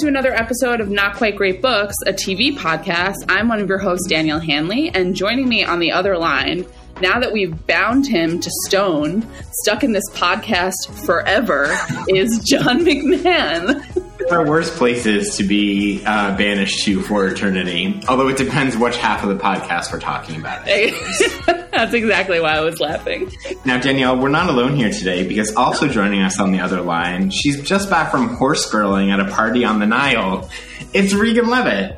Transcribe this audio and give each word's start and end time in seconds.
To 0.00 0.08
another 0.08 0.34
episode 0.34 0.82
of 0.82 0.90
Not 0.90 1.16
Quite 1.16 1.36
Great 1.36 1.62
Books, 1.62 1.94
a 2.06 2.12
TV 2.12 2.54
podcast. 2.54 3.14
I'm 3.30 3.48
one 3.48 3.60
of 3.60 3.68
your 3.68 3.78
hosts, 3.78 4.06
Danielle 4.06 4.40
Hanley, 4.40 4.90
and 4.90 5.14
joining 5.14 5.48
me 5.48 5.64
on 5.64 5.78
the 5.78 5.90
other 5.90 6.18
line, 6.18 6.66
now 7.00 7.18
that 7.18 7.32
we've 7.32 7.66
bound 7.66 8.06
him 8.06 8.38
to 8.38 8.50
stone, 8.66 9.26
stuck 9.62 9.82
in 9.82 9.92
this 9.92 10.04
podcast 10.12 10.90
forever, 11.06 11.74
is 12.08 12.38
John 12.46 12.80
McMahon. 12.84 13.82
There 14.28 14.40
are 14.40 14.44
worse 14.46 14.76
places 14.76 15.36
to 15.36 15.44
be 15.44 16.02
uh, 16.04 16.36
banished 16.36 16.84
to 16.84 17.00
for 17.00 17.28
eternity. 17.28 18.00
Although 18.08 18.26
it 18.28 18.36
depends 18.36 18.76
which 18.76 18.96
half 18.96 19.22
of 19.22 19.28
the 19.28 19.36
podcast 19.36 19.92
we're 19.92 20.00
talking 20.00 20.40
about. 20.40 20.64
That's 21.70 21.94
exactly 21.94 22.40
why 22.40 22.56
I 22.56 22.60
was 22.60 22.80
laughing. 22.80 23.30
Now, 23.64 23.78
Danielle, 23.78 24.18
we're 24.18 24.28
not 24.28 24.48
alone 24.48 24.74
here 24.74 24.90
today 24.90 25.26
because 25.28 25.54
also 25.54 25.86
joining 25.86 26.22
us 26.22 26.40
on 26.40 26.50
the 26.50 26.58
other 26.58 26.80
line, 26.80 27.30
she's 27.30 27.62
just 27.62 27.88
back 27.88 28.10
from 28.10 28.34
horse 28.34 28.68
girling 28.68 29.12
at 29.12 29.20
a 29.20 29.30
party 29.30 29.64
on 29.64 29.78
the 29.78 29.86
Nile. 29.86 30.50
It's 30.92 31.12
Regan 31.12 31.48
Levitte. 31.48 31.96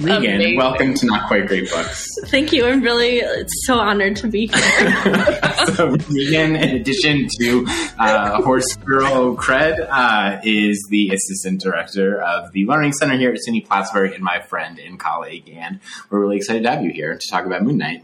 Regan, 0.00 0.36
Amazing. 0.36 0.56
welcome 0.56 0.94
to 0.94 1.06
Not 1.06 1.28
Quite 1.28 1.46
Great 1.46 1.68
Books. 1.70 2.08
Thank 2.26 2.52
you. 2.52 2.64
I'm 2.66 2.80
really 2.80 3.22
so 3.66 3.74
honored 3.74 4.16
to 4.16 4.28
be 4.28 4.46
here. 4.46 5.40
so 5.74 5.90
Regan, 6.08 6.56
in 6.56 6.76
addition 6.76 7.28
to 7.38 7.66
uh, 7.98 8.40
Horse 8.40 8.74
Girl 8.76 9.36
cred, 9.36 9.86
uh, 9.90 10.40
is 10.42 10.86
the 10.88 11.10
assistant 11.10 11.60
director 11.60 12.20
of 12.22 12.50
the 12.52 12.64
Learning 12.64 12.92
Center 12.92 13.18
here 13.18 13.30
at 13.30 13.40
SUNY 13.46 13.66
Plattsburgh 13.66 14.12
and 14.14 14.24
my 14.24 14.40
friend 14.40 14.78
and 14.78 14.98
colleague. 14.98 15.50
And 15.54 15.80
we're 16.08 16.20
really 16.20 16.36
excited 16.36 16.62
to 16.62 16.70
have 16.70 16.82
you 16.82 16.92
here 16.92 17.18
to 17.18 17.28
talk 17.30 17.44
about 17.44 17.62
Moon 17.62 17.76
Knight. 17.76 18.02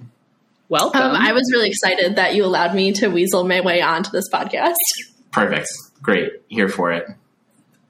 Welcome. 0.69 1.01
Um, 1.01 1.17
I 1.17 1.33
was 1.33 1.51
really 1.51 1.69
excited 1.69 2.17
that 2.17 2.35
you 2.35 2.45
allowed 2.45 2.75
me 2.75 2.93
to 2.93 3.09
weasel 3.09 3.45
my 3.45 3.63
way 3.63 3.81
onto 3.81 4.11
this 4.11 4.29
podcast. 4.31 4.75
Perfect. 5.33 5.69
Great. 6.03 6.33
Here 6.49 6.69
for 6.69 6.93
it. 6.93 7.07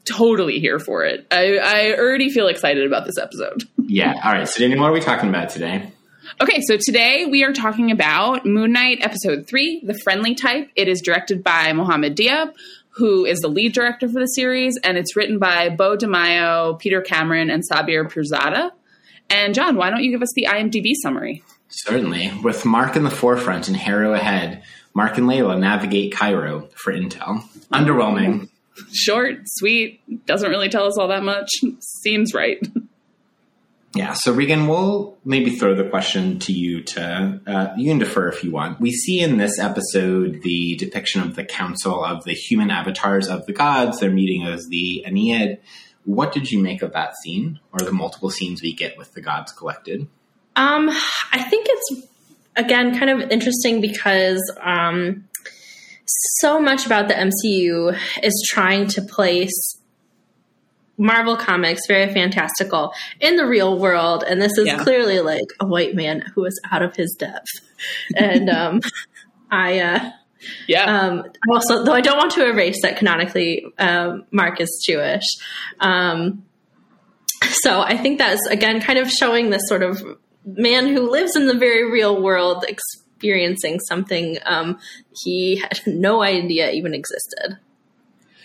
totally 0.05 0.61
here 0.61 0.79
for 0.79 1.05
it. 1.05 1.27
I, 1.33 1.57
I 1.59 1.97
already 1.99 2.31
feel 2.31 2.47
excited 2.47 2.87
about 2.87 3.05
this 3.07 3.19
episode. 3.19 3.65
Yeah. 3.89 4.15
All 4.25 4.33
right. 4.33 4.49
So, 4.49 4.61
Danielle, 4.61 4.81
what 4.81 4.91
are 4.91 4.93
we 4.93 5.01
talking 5.01 5.29
about 5.29 5.51
today? 5.51 5.91
Okay, 6.41 6.61
so 6.67 6.77
today 6.77 7.25
we 7.25 7.45
are 7.45 7.53
talking 7.53 7.91
about 7.91 8.45
Moon 8.45 8.73
Knight 8.73 8.99
Episode 9.01 9.47
3, 9.47 9.83
The 9.85 9.95
Friendly 9.95 10.35
Type. 10.35 10.71
It 10.75 10.89
is 10.89 11.01
directed 11.01 11.45
by 11.45 11.73
Mohammed 11.73 12.17
Diab, 12.17 12.53
who 12.91 13.25
is 13.25 13.39
the 13.41 13.49
lead 13.49 13.73
director 13.73 14.09
for 14.09 14.19
the 14.19 14.27
series, 14.27 14.77
and 14.83 14.99
it's 14.99 15.15
written 15.15 15.39
by 15.39 15.69
Beau 15.69 15.97
DeMayo, 15.97 16.79
Peter 16.79 17.01
Cameron, 17.01 17.49
and 17.49 17.63
Sabir 17.71 18.11
Pirzada. 18.11 18.73
And 19.31 19.55
John, 19.55 19.77
why 19.77 19.89
don't 19.91 20.03
you 20.03 20.11
give 20.11 20.23
us 20.23 20.33
the 20.35 20.47
IMDb 20.51 20.93
summary? 21.01 21.43
Certainly. 21.69 22.33
With 22.43 22.65
Mark 22.65 22.97
in 22.97 23.05
the 23.05 23.11
forefront 23.11 23.69
and 23.69 23.77
Harrow 23.77 24.13
ahead, 24.13 24.63
Mark 24.95 25.19
and 25.19 25.29
Layla 25.29 25.59
navigate 25.59 26.13
Cairo 26.13 26.69
for 26.75 26.93
intel. 26.93 27.43
Underwhelming. 27.73 28.49
Short, 28.93 29.39
sweet, 29.47 30.27
doesn't 30.27 30.51
really 30.51 30.69
tell 30.69 30.87
us 30.87 30.99
all 30.99 31.09
that 31.09 31.23
much. 31.23 31.51
Seems 31.81 32.35
right. 32.35 32.59
Yeah, 33.95 34.13
so 34.13 34.33
Regan, 34.33 34.69
we'll 34.69 35.17
maybe 35.25 35.57
throw 35.57 35.75
the 35.75 35.89
question 35.89 36.39
to 36.41 36.53
you 36.53 36.83
to 36.83 37.41
uh, 37.47 37.69
you 37.79 37.91
can 37.91 37.99
defer 37.99 38.29
if 38.29 38.45
you 38.45 38.51
want. 38.51 38.81
We 38.81 38.91
see 38.91 39.21
in 39.21 39.39
this 39.39 39.59
episode 39.59 40.43
the 40.43 40.77
depiction 40.77 41.23
of 41.23 41.35
the 41.35 41.45
council 41.45 42.05
of 42.05 42.25
the 42.25 42.35
human 42.35 42.71
avatars 42.71 43.29
of 43.29 43.47
the 43.47 43.53
gods. 43.53 44.01
They're 44.01 44.11
meeting 44.11 44.45
as 44.45 44.67
the 44.67 45.05
Ennead. 45.07 45.61
What 46.05 46.33
did 46.33 46.53
you 46.53 46.63
make 46.63 46.83
of 46.83 46.93
that 46.93 47.17
scene, 47.23 47.59
or 47.73 47.81
the 47.81 47.93
multiple 47.93 48.31
scenes 48.31 48.63
we 48.63 48.75
get 48.75 48.99
with 48.99 49.15
the 49.15 49.23
gods 49.23 49.51
collected? 49.53 50.07
Um, 50.57 50.91
I 51.33 51.43
think 51.43 51.67
it's 51.69 52.07
again 52.55 52.99
kind 52.99 53.11
of 53.11 53.31
interesting 53.31 53.81
because 53.81 54.41
um, 54.61 55.25
so 56.07 56.61
much 56.61 56.87
about 56.87 57.09
the 57.09 57.15
MCU 57.15 57.99
is 58.23 58.49
trying 58.49 58.87
to 58.89 59.03
place 59.03 59.81
Marvel 60.99 61.37
Comics, 61.37 61.83
very 61.87 62.13
fantastical, 62.13 62.93
in 63.21 63.37
the 63.37 63.47
real 63.47 63.79
world, 63.79 64.25
and 64.27 64.41
this 64.41 64.57
is 64.59 64.67
Yeah. 64.67 64.83
clearly 64.83 65.21
like 65.21 65.47
a 65.61 65.67
white 65.67 65.95
man 65.95 66.21
who 66.35 66.45
is 66.45 66.59
out 66.71 66.83
of 66.83 66.97
his 66.97 67.15
depth. 67.19 67.49
And 68.17 68.49
um, 68.49 68.81
I, 69.51 69.79
uh, 69.81 70.11
Yeah. 70.67 70.85
um, 70.85 71.25
also, 71.51 71.85
though 71.85 71.93
I 71.93 72.01
don't 72.01 72.17
want 72.19 72.33
to 72.33 72.47
erase 72.49 72.81
that 72.83 72.97
canonically, 72.97 73.67
um, 73.79 74.25
Mark 74.31 74.61
is 74.61 74.83
Jewish. 74.87 75.25
Um, 75.81 76.45
so 77.61 77.81
I 77.81 77.97
think 77.97 78.19
that's 78.19 78.45
again 78.47 78.81
kind 78.81 78.99
of 78.99 79.11
showing 79.11 79.51
this 79.51 79.63
sort 79.67 79.83
of 79.83 80.03
man 80.45 80.87
who 80.89 81.11
lives 81.11 81.37
in 81.37 81.47
the 81.47 81.55
very 81.55 81.91
real 81.91 82.23
world, 82.23 82.65
experiencing 82.67 83.79
something 83.81 84.39
um, 84.47 84.79
he 85.25 85.57
had 85.57 85.81
no 85.87 86.23
idea 86.23 86.71
even 86.71 86.95
existed. 86.95 87.59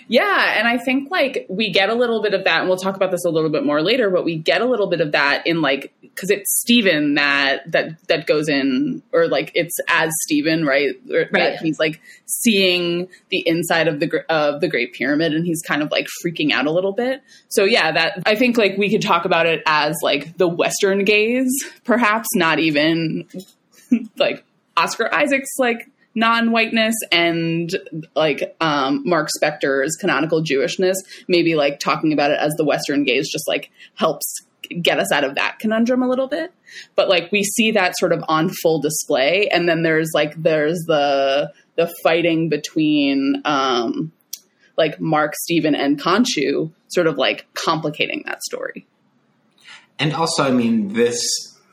Yeah, 0.08 0.58
and 0.58 0.68
I 0.68 0.78
think 0.78 1.10
like 1.12 1.46
we 1.50 1.72
get 1.72 1.90
a 1.90 1.96
little 1.96 2.22
bit 2.22 2.34
of 2.34 2.44
that, 2.46 2.60
and 2.60 2.70
we'll 2.70 2.78
talk 2.78 2.96
about 2.96 3.12
this 3.12 3.26
a 3.26 3.30
little 3.30 3.50
bit 3.50 3.66
more 3.66 3.82
later. 3.82 4.10
But 4.10 4.26
we 4.26 4.38
get 4.38 4.62
a 4.62 4.66
little 4.66 4.88
bit 4.88 5.02
of 5.02 5.12
that 5.14 5.46
in 5.46 5.62
like 5.62 5.94
because 6.02 6.30
it's 6.30 6.60
Stephen 6.62 7.16
that 7.16 7.72
that 7.72 8.08
that 8.08 8.26
goes 8.26 8.50
in, 8.50 9.04
or 9.12 9.28
like 9.28 9.52
it's 9.56 9.78
as 9.88 10.12
Stephen, 10.24 10.66
right? 10.66 10.96
Or 11.12 11.26
Right. 11.32 11.58
He's 11.60 11.80
like 11.80 12.02
seeing 12.26 13.08
the 13.30 13.44
inside 13.46 13.88
of 13.88 14.00
the 14.00 14.26
of 14.30 14.62
the 14.62 14.68
Great 14.68 14.94
Pyramid, 14.94 15.34
and 15.34 15.46
he's 15.46 15.62
kind 15.62 15.82
of 15.82 15.92
like 15.92 16.08
freaking 16.26 16.52
out 16.52 16.66
a 16.66 16.72
little 16.72 16.94
bit. 16.94 17.22
So 17.50 17.64
yeah, 17.64 17.92
that 17.92 18.24
I 18.26 18.36
think 18.36 18.58
like 18.58 18.78
we 18.78 18.90
could 18.90 19.02
talk 19.02 19.26
about 19.26 19.46
it 19.46 19.62
as 19.66 19.96
like 20.02 20.38
the 20.38 20.48
Western 20.48 21.06
gaze, 21.06 21.52
perhaps 21.84 22.28
not 22.36 22.60
even 22.60 23.28
like 24.18 24.44
Oscar 24.78 25.14
Isaac's 25.14 25.56
like 25.58 25.90
non-whiteness 26.14 26.96
and 27.12 27.76
like 28.16 28.56
um 28.60 29.02
Mark 29.06 29.30
Spector's 29.42 29.96
canonical 29.96 30.44
Jewishness, 30.44 30.96
maybe 31.28 31.56
like 31.56 31.80
talking 31.80 32.14
about 32.14 32.32
it 32.32 32.40
as 32.40 32.54
the 32.58 32.66
Western 32.66 33.04
gaze 33.04 33.30
just 33.32 33.48
like 33.48 33.72
helps 33.96 34.42
get 34.82 35.00
us 35.00 35.12
out 35.12 35.24
of 35.24 35.36
that 35.36 35.60
conundrum 35.60 36.02
a 36.02 36.08
little 36.08 36.28
bit. 36.28 36.54
But 36.96 37.10
like 37.10 37.32
we 37.32 37.44
see 37.44 37.72
that 37.72 37.98
sort 37.98 38.14
of 38.14 38.24
on 38.28 38.50
full 38.50 38.80
display 38.80 39.48
and 39.52 39.68
then 39.68 39.84
there's 39.84 40.10
like 40.14 40.42
there's 40.42 40.80
the 40.88 41.52
the 41.76 41.94
fighting 42.04 42.50
between 42.50 43.42
um 43.46 44.12
like 44.78 45.00
Mark, 45.00 45.36
Stephen, 45.36 45.76
and 45.76 46.02
Khonshu 46.02 46.72
sort 46.88 47.08
of 47.08 47.18
like 47.18 47.46
complicating 47.54 48.24
that 48.26 48.42
story. 48.44 48.88
And 50.00 50.14
also, 50.14 50.44
I 50.44 50.52
mean, 50.52 50.94
this 50.94 51.24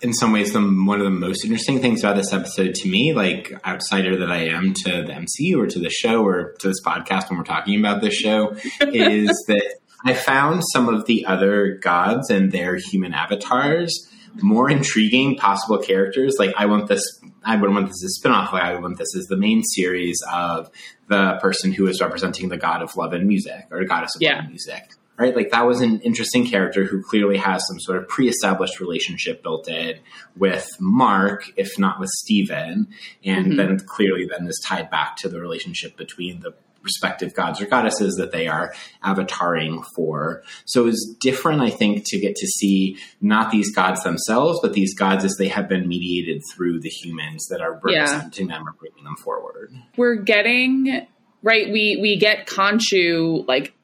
in 0.03 0.13
some 0.13 0.33
ways 0.33 0.53
the 0.53 0.61
one 0.61 0.99
of 0.99 1.05
the 1.05 1.11
most 1.11 1.45
interesting 1.45 1.81
things 1.81 2.03
about 2.05 2.17
this 2.17 2.33
episode 2.33 2.75
to 2.75 2.89
me, 2.89 3.13
like 3.13 3.53
outsider 3.67 4.17
that 4.19 4.31
I 4.31 4.45
am 4.49 4.75
to 4.85 5.03
the 5.03 5.13
MCU 5.13 5.59
or 5.59 5.67
to 5.67 5.79
the 5.79 5.91
show 5.91 6.25
or 6.25 6.55
to 6.61 6.69
this 6.69 6.81
podcast 6.85 7.29
when 7.31 7.39
we're 7.39 7.45
talking 7.45 7.79
about 7.79 8.01
this 8.01 8.15
show, 8.15 8.51
is 8.81 9.29
that 9.49 9.75
I 10.05 10.15
found 10.15 10.63
some 10.73 10.89
of 10.89 11.07
the 11.07 11.27
other 11.27 11.79
gods 11.83 12.31
and 12.31 12.53
their 12.53 12.77
human 12.77 13.13
avatars 13.15 14.09
more 14.41 14.71
intriguing 14.71 15.37
possible 15.37 15.79
characters. 15.79 16.37
Like 16.39 16.55
I 16.57 16.67
want 16.67 16.87
this 16.89 17.03
I 17.45 17.57
would 17.57 17.71
want 17.71 17.87
this 17.89 18.05
as 18.05 18.19
a 18.23 18.29
spinoff, 18.29 18.53
like 18.53 18.63
I 18.63 18.75
would 18.75 18.83
want 18.83 18.99
this 18.99 19.17
as 19.17 19.27
the 19.27 19.37
main 19.37 19.63
series 19.65 20.19
of 20.33 20.71
the 21.09 21.39
person 21.41 21.73
who 21.73 21.87
is 21.87 22.01
representing 22.01 22.49
the 22.51 22.59
god 22.59 22.83
of 22.83 22.95
love 22.97 23.13
and 23.15 23.27
music 23.27 23.67
or 23.71 23.81
the 23.81 23.87
goddess 23.87 24.15
of 24.15 24.23
Yeah. 24.23 24.35
love 24.35 24.41
and 24.41 24.49
music 24.51 24.83
right? 25.19 25.35
Like 25.35 25.51
that 25.51 25.67
was 25.67 25.81
an 25.81 26.01
interesting 26.01 26.47
character 26.47 26.85
who 26.85 27.03
clearly 27.03 27.37
has 27.39 27.67
some 27.67 27.81
sort 27.81 27.99
of 27.99 28.09
pre-established 28.09 28.81
relationship 28.81 29.43
built 29.43 29.69
in 29.69 29.99
with 30.37 30.69
Mark, 30.81 31.51
if 31.57 31.79
not 31.79 31.99
with 32.01 32.09
Steven. 32.11 32.89
And 33.25 33.53
Mhm. 33.53 33.57
then 33.57 33.79
clearly 33.81 34.27
then 34.31 34.47
is 34.47 34.63
tied 34.65 34.91
back 34.91 35.17
to 35.19 35.29
the 35.29 35.41
relationship 35.41 35.97
between 35.97 36.41
the 36.41 36.55
respective 36.85 37.35
gods 37.35 37.61
or 37.61 37.67
goddesses 37.67 38.15
that 38.15 38.31
they 38.31 38.47
are 38.47 38.73
avataring 39.05 39.85
for. 39.97 40.43
So 40.65 40.87
it's 40.87 41.17
different, 41.21 41.61
I 41.61 41.71
think, 41.71 42.05
to 42.07 42.19
get 42.19 42.37
to 42.37 42.47
see 42.47 42.97
not 43.21 43.51
these 43.51 43.75
gods 43.75 44.03
themselves, 44.05 44.61
but 44.63 44.73
these 44.75 44.95
gods 44.95 45.25
as 45.25 45.35
they 45.39 45.49
have 45.49 45.69
been 45.69 45.89
mediated 45.89 46.43
through 46.55 46.81
the 46.81 46.89
humans 46.89 47.47
that 47.51 47.61
are 47.61 47.81
Yeah. 47.89 48.03
representing 48.03 48.47
them 48.47 48.67
or 48.69 48.73
bringing 48.79 49.05
them 49.05 49.17
forward. 49.17 49.73
we're 49.97 50.15
getting 50.15 51.07
right 51.43 51.71
we 51.73 51.99
we 52.01 52.17
get 52.17 52.47
Khonshu 52.47 53.47
like 53.49 53.75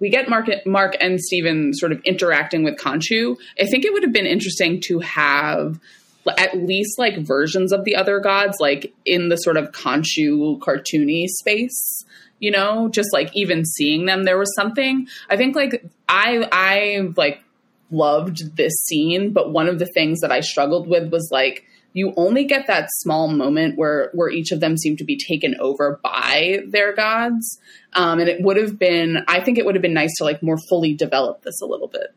we 0.00 0.08
get 0.08 0.28
Mark 0.28 0.48
Mark 0.66 0.96
and 1.00 1.20
Steven 1.20 1.72
sort 1.74 1.92
of 1.92 2.00
interacting 2.04 2.64
with 2.64 2.76
Khonshu. 2.76 3.36
I 3.60 3.66
think 3.66 3.84
it 3.84 3.92
would 3.92 4.02
have 4.02 4.12
been 4.12 4.26
interesting 4.26 4.80
to 4.86 4.98
have 5.00 5.78
at 6.38 6.56
least 6.56 6.98
like 6.98 7.18
versions 7.18 7.72
of 7.72 7.84
the 7.84 7.96
other 7.96 8.20
gods 8.20 8.58
like 8.60 8.92
in 9.04 9.28
the 9.28 9.36
sort 9.36 9.56
of 9.56 9.72
Khonshu 9.72 10.58
cartoony 10.58 11.26
space. 11.28 12.04
You 12.38 12.50
know, 12.50 12.88
just 12.88 13.12
like 13.12 13.30
even 13.34 13.66
seeing 13.66 14.06
them 14.06 14.24
there 14.24 14.38
was 14.38 14.54
something 14.54 15.06
I 15.28 15.36
think 15.36 15.54
like 15.54 15.84
I 16.08 16.48
I 16.50 17.12
like 17.16 17.42
loved 17.90 18.56
this 18.56 18.72
scene, 18.86 19.32
but 19.32 19.52
one 19.52 19.68
of 19.68 19.78
the 19.78 19.88
things 19.94 20.20
that 20.20 20.32
I 20.32 20.40
struggled 20.40 20.88
with 20.88 21.12
was 21.12 21.28
like 21.30 21.64
you 21.92 22.12
only 22.16 22.44
get 22.44 22.66
that 22.68 22.88
small 22.98 23.28
moment 23.28 23.76
where 23.76 24.10
where 24.14 24.30
each 24.30 24.52
of 24.52 24.60
them 24.60 24.76
seem 24.76 24.96
to 24.96 25.04
be 25.04 25.16
taken 25.16 25.56
over 25.60 25.98
by 26.02 26.60
their 26.68 26.94
gods 26.94 27.58
um, 27.94 28.20
and 28.20 28.28
it 28.28 28.40
would 28.42 28.56
have 28.56 28.78
been 28.78 29.18
i 29.28 29.40
think 29.40 29.58
it 29.58 29.64
would 29.64 29.74
have 29.74 29.82
been 29.82 29.94
nice 29.94 30.14
to 30.18 30.24
like 30.24 30.42
more 30.42 30.58
fully 30.68 30.94
develop 30.94 31.42
this 31.42 31.60
a 31.60 31.66
little 31.66 31.88
bit 31.88 32.14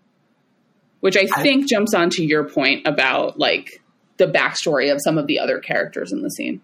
which 0.99 1.17
i 1.17 1.27
I- 1.35 1.41
think 1.41 1.67
jumps 1.67 1.93
on 1.93 2.09
to 2.11 2.23
your 2.23 2.47
point 2.47 2.85
about 2.87 3.39
like 3.39 3.81
the 4.17 4.27
backstory 4.27 4.91
of 4.91 4.99
some 5.03 5.17
of 5.17 5.25
the 5.27 5.39
other 5.39 5.59
characters 5.59 6.11
in 6.11 6.21
the 6.21 6.29
scene 6.29 6.61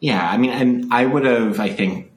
Yeah, 0.00 0.28
I 0.28 0.36
mean, 0.36 0.50
and 0.50 0.92
I 0.92 1.04
would 1.06 1.24
have, 1.24 1.58
I 1.60 1.68
think, 1.68 2.10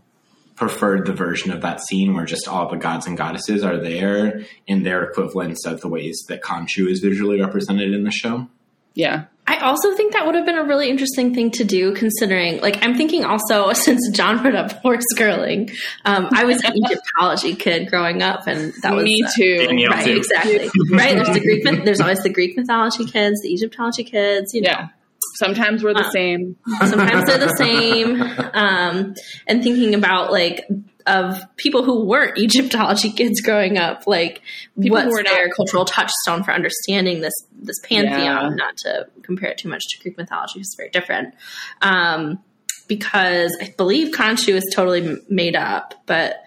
preferred 0.55 1.05
the 1.05 1.13
version 1.13 1.51
of 1.51 1.61
that 1.61 1.81
scene 1.81 2.13
where 2.13 2.25
just 2.25 2.47
all 2.47 2.69
the 2.69 2.77
gods 2.77 3.05
and 3.07 3.17
goddesses 3.17 3.63
are 3.63 3.77
there 3.77 4.41
in 4.67 4.83
their 4.83 5.03
equivalents 5.03 5.65
of 5.65 5.81
the 5.81 5.87
ways 5.87 6.23
that 6.29 6.41
Khonshu 6.41 6.87
is 6.89 6.99
visually 6.99 7.41
represented 7.41 7.93
in 7.93 8.03
the 8.03 8.11
show. 8.11 8.47
Yeah. 8.93 9.25
I 9.47 9.57
also 9.57 9.93
think 9.95 10.13
that 10.13 10.25
would 10.25 10.33
have 10.35 10.45
been 10.45 10.57
a 10.57 10.63
really 10.63 10.89
interesting 10.89 11.33
thing 11.35 11.51
to 11.51 11.63
do, 11.63 11.93
considering, 11.93 12.61
like, 12.61 12.83
I'm 12.83 12.95
thinking 12.95 13.23
also 13.25 13.73
since 13.73 14.09
John 14.11 14.41
brought 14.41 14.55
up 14.55 14.71
horse 14.81 15.05
girling, 15.15 15.71
um, 16.03 16.29
I 16.33 16.45
was 16.45 16.63
an 16.63 16.73
Egyptology 16.75 17.53
kid 17.55 17.87
growing 17.89 18.23
up, 18.23 18.47
and 18.47 18.73
that 18.81 18.93
was 18.95 19.03
Me 19.03 19.23
uh, 19.23 19.29
too. 19.35 19.57
Danielle 19.67 19.91
right, 19.91 20.05
too. 20.05 20.17
exactly, 20.17 20.57
right. 20.91 21.15
There's 21.15 21.29
the 21.29 21.39
Greek, 21.41 21.63
myth- 21.63 21.85
there's 21.85 22.01
always 22.01 22.19
the 22.23 22.29
Greek 22.33 22.57
mythology 22.57 23.05
kids, 23.05 23.39
the 23.43 23.49
Egyptology 23.53 24.03
kids, 24.03 24.53
you 24.53 24.61
know. 24.61 24.69
Yeah. 24.71 24.87
Sometimes 25.35 25.83
we're 25.83 25.93
the 25.93 26.05
Uh, 26.05 26.11
same. 26.11 26.55
sometimes 26.87 27.25
they're 27.25 27.37
the 27.37 27.55
same 27.57 28.21
um, 28.53 29.13
and 29.47 29.63
thinking 29.63 29.93
about 29.95 30.31
like 30.31 30.65
of 31.07 31.37
people 31.57 31.83
who 31.83 32.03
weren't 32.05 32.37
egyptology 32.45 33.11
kids 33.11 33.41
growing 33.41 33.77
up 33.77 34.03
like 34.07 34.41
People 34.79 34.99
who 34.99 35.05
what's 35.05 35.15
were 35.17 35.23
not- 35.23 35.33
their 35.33 35.49
cultural 35.49 35.85
touchstone 35.85 36.43
for 36.43 36.51
understanding 36.51 37.21
this 37.21 37.33
this 37.61 37.77
pantheon 37.83 38.49
Yeah. 38.51 38.55
not 38.55 38.77
to 38.77 39.07
compare 39.23 39.49
it 39.49 39.57
too 39.57 39.69
much 39.69 39.83
to 39.91 40.01
greek 40.01 40.17
mythology 40.17 40.59
it's 40.59 40.75
very 40.75 40.89
different 40.89 41.33
um, 41.81 42.39
because 42.87 43.55
i 43.61 43.73
believe 43.77 44.13
Khonshu 44.15 44.53
is 44.55 44.63
totally 44.75 45.17
made 45.29 45.55
up 45.55 45.93
but 46.05 46.37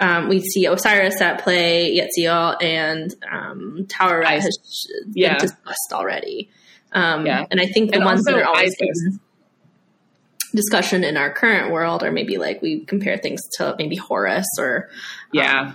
um, 0.00 0.28
we 0.28 0.38
see 0.40 0.64
Osiris 0.66 1.20
at 1.20 1.42
play, 1.42 1.98
Yatzil, 1.98 2.62
and 2.62 3.12
um, 3.32 3.84
Tower 3.88 4.24
Isis. 4.24 4.44
has 4.44 4.86
been 5.06 5.12
Yeah. 5.24 5.38
discussed 5.38 5.90
already. 5.92 6.50
Um, 6.92 7.26
Yeah. 7.26 7.46
And 7.50 7.60
I 7.60 7.66
think 7.66 7.90
the 7.90 7.96
And 7.96 8.04
ones 8.04 8.22
that 8.26 8.36
are 8.36 8.44
always 8.44 8.76
Isis. 8.80 9.18
In 10.52 10.56
discussion 10.56 11.04
in 11.04 11.16
our 11.16 11.32
current 11.32 11.72
world 11.72 12.02
or 12.02 12.10
maybe 12.10 12.36
like 12.38 12.60
we 12.62 12.84
compare 12.84 13.16
things 13.18 13.40
to 13.58 13.74
maybe 13.78 13.96
Horus 13.96 14.46
or 14.58 14.88
Yeah. 15.32 15.74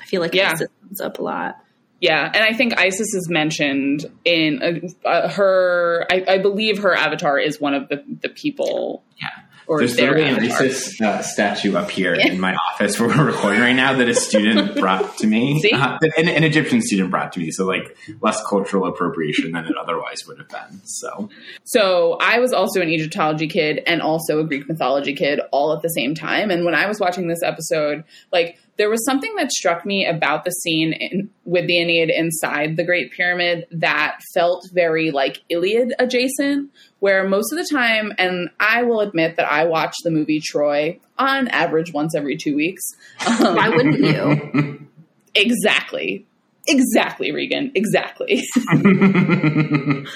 I 0.00 0.04
feel 0.06 0.20
like 0.20 0.34
Yeah. 0.34 0.52
Isis 0.52 0.68
comes 0.82 1.00
up 1.00 1.18
a 1.18 1.22
lot. 1.22 1.58
Yeah, 2.00 2.28
and 2.34 2.42
I 2.42 2.52
think 2.52 2.76
Isis 2.76 3.14
is 3.14 3.28
mentioned 3.30 4.04
in 4.24 4.92
uh, 5.04 5.08
uh, 5.08 5.28
her. 5.28 6.04
I, 6.10 6.24
I 6.26 6.38
believe 6.38 6.78
her 6.78 6.92
avatar 6.92 7.38
is 7.38 7.60
one 7.60 7.74
of 7.74 7.88
the 7.88 8.02
the 8.22 8.28
people. 8.28 9.04
Yeah. 9.20 9.28
Or 9.66 9.78
There's 9.78 9.96
literally 9.96 10.24
an. 10.24 10.38
ISIS 10.40 11.00
uh, 11.00 11.22
statue 11.22 11.76
up 11.76 11.90
here 11.90 12.14
in 12.14 12.40
my 12.40 12.54
office 12.54 12.98
where 12.98 13.08
we're 13.08 13.24
recording 13.32 13.60
right 13.60 13.72
now 13.72 13.94
that 13.94 14.08
a 14.08 14.14
student 14.14 14.76
brought 14.80 15.18
to 15.18 15.26
me. 15.26 15.62
Uh, 15.72 15.98
an, 16.16 16.28
an 16.28 16.44
Egyptian 16.44 16.80
student 16.80 17.10
brought 17.10 17.32
to 17.32 17.40
me, 17.40 17.50
so 17.50 17.64
like 17.64 17.96
less 18.20 18.42
cultural 18.46 18.86
appropriation 18.86 19.52
than 19.52 19.66
it 19.66 19.76
otherwise 19.76 20.26
would 20.26 20.38
have 20.38 20.48
been. 20.48 20.80
So 20.84 21.28
So 21.64 22.18
I 22.20 22.38
was 22.38 22.52
also 22.52 22.80
an 22.80 22.88
Egyptology 22.88 23.48
kid 23.48 23.82
and 23.86 24.02
also 24.02 24.40
a 24.40 24.44
Greek 24.44 24.68
mythology 24.68 25.14
kid 25.14 25.40
all 25.50 25.72
at 25.72 25.82
the 25.82 25.88
same 25.88 26.14
time. 26.14 26.50
And 26.50 26.64
when 26.64 26.74
I 26.74 26.86
was 26.86 27.00
watching 27.00 27.28
this 27.28 27.42
episode, 27.42 28.04
like 28.32 28.58
there 28.78 28.88
was 28.88 29.04
something 29.04 29.34
that 29.36 29.52
struck 29.52 29.84
me 29.84 30.06
about 30.06 30.44
the 30.44 30.50
scene 30.50 30.92
in, 30.92 31.30
with 31.44 31.66
the 31.66 31.74
Ennead 31.74 32.10
inside 32.10 32.76
the 32.76 32.84
Great 32.84 33.12
Pyramid 33.12 33.66
that 33.70 34.18
felt 34.34 34.68
very 34.72 35.10
like 35.10 35.42
Iliad 35.50 35.94
adjacent, 35.98 36.70
where 37.00 37.28
most 37.28 37.52
of 37.52 37.58
the 37.58 37.68
time, 37.70 38.12
and 38.18 38.48
I 38.58 38.82
will 38.82 39.00
admit 39.00 39.36
that 39.36 39.50
I 39.50 39.64
watch 39.64 39.94
the 40.04 40.10
movie 40.10 40.40
Troy 40.40 40.98
on 41.18 41.48
average 41.48 41.92
once 41.92 42.14
every 42.14 42.36
two 42.36 42.56
weeks. 42.56 42.82
Um, 43.26 43.56
Why 43.56 43.68
wouldn't 43.68 43.98
you? 43.98 44.78
Exactly. 45.34 46.26
Exactly, 46.68 47.32
Regan. 47.32 47.72
Exactly. 47.74 48.42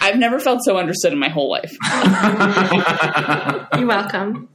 I've 0.00 0.18
never 0.18 0.38
felt 0.38 0.60
so 0.64 0.76
understood 0.78 1.12
in 1.12 1.18
my 1.18 1.28
whole 1.28 1.50
life. 1.50 1.76
You're 3.76 3.86
welcome. 3.88 4.48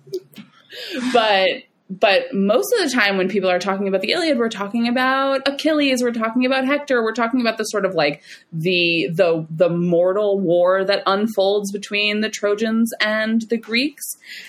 but 1.12 1.50
but 1.90 2.34
most 2.34 2.74
of 2.74 2.84
the 2.84 2.96
time 2.96 3.18
when 3.18 3.30
people 3.30 3.50
are 3.50 3.60
talking 3.60 3.88
about 3.88 4.02
the 4.02 4.12
Iliad, 4.12 4.40
we're 4.40 4.50
talking 4.50 4.88
about 4.88 5.48
Achilles, 5.48 6.02
we're 6.02 6.12
talking 6.12 6.46
about 6.46 6.66
Hector, 6.66 7.04
we're 7.04 7.14
talking 7.14 7.42
about 7.42 7.58
the 7.58 7.64
sort 7.66 7.86
of 7.86 7.94
like 7.94 8.24
the 8.52 9.08
the 9.14 9.46
the 9.52 9.70
mortal 9.70 10.40
war 10.40 10.84
that 10.84 11.04
unfolds 11.06 11.72
between 11.72 12.22
the 12.22 12.30
Trojans 12.30 12.92
and 13.02 13.44
the 13.50 13.58
Greeks. 13.58 14.04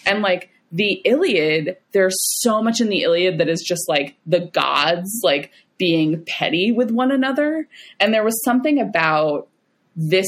And 0.07 0.23
like 0.23 0.51
the 0.73 1.03
Iliad, 1.05 1.77
there's 1.93 2.17
so 2.41 2.63
much 2.63 2.81
in 2.81 2.89
the 2.89 3.03
Iliad 3.03 3.39
that 3.39 3.51
is 3.51 3.63
just 3.63 3.87
like 3.87 4.17
the 4.25 4.41
gods 4.41 5.21
like 5.23 5.53
being 5.77 6.25
petty 6.27 6.73
with 6.73 6.91
one 6.91 7.13
another. 7.13 7.69
And 8.01 8.15
there 8.15 8.25
was 8.25 8.43
something 8.45 8.81
about 8.81 9.49
this 9.95 10.27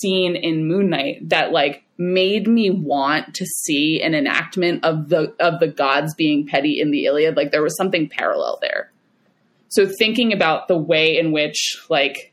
scene 0.00 0.34
in 0.34 0.66
Moon 0.66 0.90
Knight 0.90 1.28
that 1.28 1.52
like 1.52 1.84
made 1.98 2.46
me 2.46 2.70
want 2.70 3.34
to 3.34 3.44
see 3.44 4.00
an 4.00 4.14
enactment 4.14 4.84
of 4.84 5.08
the 5.08 5.34
of 5.40 5.58
the 5.58 5.66
gods 5.66 6.14
being 6.14 6.46
petty 6.46 6.80
in 6.80 6.92
the 6.92 7.04
Iliad. 7.06 7.36
Like 7.36 7.50
there 7.50 7.62
was 7.62 7.76
something 7.76 8.08
parallel 8.08 8.58
there. 8.62 8.92
So 9.68 9.86
thinking 9.86 10.32
about 10.32 10.68
the 10.68 10.78
way 10.78 11.18
in 11.18 11.32
which 11.32 11.76
like 11.90 12.32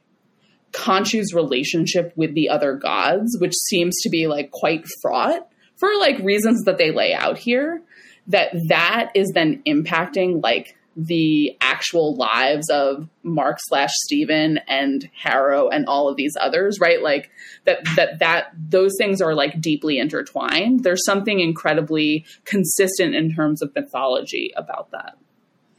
Khonshu's 0.71 1.33
relationship 1.33 2.13
with 2.15 2.35
the 2.35 2.49
other 2.49 2.75
gods, 2.75 3.37
which 3.39 3.53
seems 3.53 3.95
to 4.01 4.09
be 4.09 4.27
like 4.27 4.51
quite 4.51 4.85
fraught 5.01 5.47
for 5.77 5.89
like 5.99 6.19
reasons 6.19 6.63
that 6.65 6.77
they 6.77 6.91
lay 6.91 7.13
out 7.13 7.37
here, 7.37 7.81
that 8.27 8.51
that 8.69 9.11
is 9.15 9.31
then 9.33 9.63
impacting 9.67 10.43
like 10.43 10.77
the 10.95 11.57
actual 11.61 12.15
lives 12.15 12.69
of 12.69 13.09
Mark 13.23 13.57
slash 13.59 13.91
Steven 14.05 14.59
and 14.67 15.09
Harrow 15.13 15.67
and 15.67 15.85
all 15.87 16.07
of 16.07 16.15
these 16.15 16.33
others, 16.39 16.79
right? 16.79 17.01
Like 17.01 17.29
that 17.65 17.79
that 17.95 18.19
that 18.19 18.51
those 18.57 18.93
things 18.97 19.21
are 19.21 19.35
like 19.35 19.59
deeply 19.59 19.99
intertwined. 19.99 20.83
There's 20.83 21.05
something 21.05 21.39
incredibly 21.39 22.25
consistent 22.45 23.15
in 23.15 23.33
terms 23.33 23.61
of 23.61 23.75
mythology 23.75 24.53
about 24.55 24.91
that. 24.91 25.17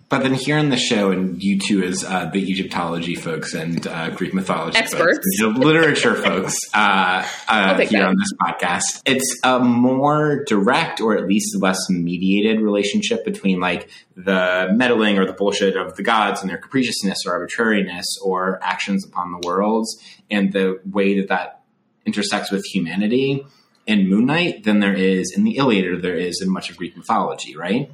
But 0.09 0.23
then 0.23 0.35
here 0.35 0.57
on 0.57 0.69
the 0.69 0.77
show, 0.77 1.11
and 1.11 1.43
you 1.43 1.59
two 1.59 1.83
as 1.83 2.05
uh, 2.05 2.27
the 2.27 2.41
Egyptology 2.41 3.17
folks 3.17 3.55
and 3.55 3.85
uh, 3.89 4.11
Greek 4.11 4.33
mythology 4.33 4.79
Experts. 4.79 5.19
folks, 5.19 5.27
the 5.41 5.49
literature 5.49 6.15
folks 6.15 6.55
uh, 6.75 7.27
uh, 7.49 7.77
here 7.79 8.03
that. 8.03 8.09
on 8.09 8.17
this 8.17 8.33
podcast, 8.41 9.03
it's 9.05 9.37
a 9.43 9.59
more 9.59 10.45
direct 10.45 11.01
or 11.01 11.17
at 11.17 11.27
least 11.27 11.61
less 11.61 11.91
mediated 11.91 12.61
relationship 12.61 13.25
between 13.25 13.59
like 13.59 13.91
the 14.15 14.69
meddling 14.73 15.19
or 15.19 15.27
the 15.27 15.33
bullshit 15.33 15.77
of 15.77 15.97
the 15.97 16.05
gods 16.05 16.41
and 16.41 16.49
their 16.49 16.59
capriciousness 16.59 17.27
or 17.27 17.33
arbitrariness 17.33 18.07
or 18.23 18.61
actions 18.63 19.05
upon 19.05 19.33
the 19.33 19.45
worlds 19.45 20.01
and 20.31 20.53
the 20.53 20.79
way 20.89 21.19
that 21.19 21.29
that 21.29 21.63
intersects 22.05 22.53
with 22.53 22.65
humanity 22.65 23.45
in 23.87 24.09
Moon 24.09 24.27
Knight 24.27 24.63
than 24.63 24.79
there 24.79 24.95
is 24.95 25.35
in 25.37 25.43
the 25.43 25.57
Iliad 25.57 25.85
or 25.85 26.01
there 26.01 26.17
is 26.17 26.41
in 26.41 26.49
much 26.49 26.71
of 26.71 26.77
Greek 26.77 26.97
mythology, 26.97 27.57
right? 27.57 27.91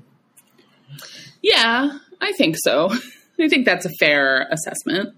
Yeah, 1.43 1.99
I 2.21 2.33
think 2.33 2.57
so. 2.63 2.91
I 3.41 3.49
think 3.49 3.67
that's 3.67 3.85
a 3.85 3.91
fair 3.99 4.49
assessment. 4.51 5.15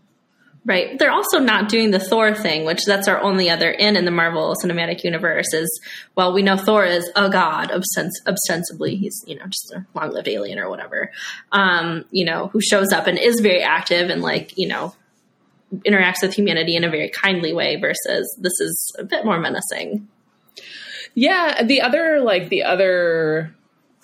Right. 0.67 0.99
They're 0.99 1.11
also 1.11 1.41
not 1.41 1.69
doing 1.69 1.91
the 1.91 1.99
Thor 1.99 2.35
thing, 2.35 2.65
which 2.65 2.87
that's 2.87 3.07
our 3.07 3.21
only 3.21 3.51
other 3.51 3.71
in 3.71 3.97
in 3.97 4.07
the 4.07 4.11
Marvel 4.11 4.55
Cinematic 4.55 5.05
Universe. 5.05 5.53
Is 5.53 5.69
well, 6.17 6.33
we 6.33 6.43
know 6.43 6.57
Thor 6.57 6.87
is 6.87 7.11
a 7.15 7.29
god, 7.29 7.71
ostens- 7.71 8.27
ostensibly. 8.27 8.97
He's 8.97 9.23
you 9.27 9.37
know 9.37 9.45
just 9.45 9.75
a 9.75 9.85
long-lived 9.95 10.27
alien 10.27 10.59
or 10.59 10.71
whatever. 10.71 11.13
Um, 11.53 12.07
you 12.11 12.25
know, 12.25 12.47
who 12.47 12.63
shows 12.63 12.95
up 12.95 13.07
and 13.07 13.19
is 13.19 13.41
very 13.41 13.63
active 13.63 14.09
and 14.09 14.23
like 14.23 14.57
you 14.57 14.67
know 14.67 14.95
interacts 15.87 16.23
with 16.23 16.33
humanity 16.33 16.77
in 16.77 16.85
a 16.85 16.89
very 16.89 17.11
kindly 17.11 17.53
way. 17.53 17.77
Versus 17.77 18.35
this 18.41 18.59
is 18.59 18.97
a 18.99 19.05
bit 19.05 19.27
more 19.27 19.39
menacing. 19.39 20.09
Yeah, 21.15 21.63
the 21.63 21.83
other 21.83 22.23
like 22.23 22.49
the 22.49 22.63
other 22.63 23.55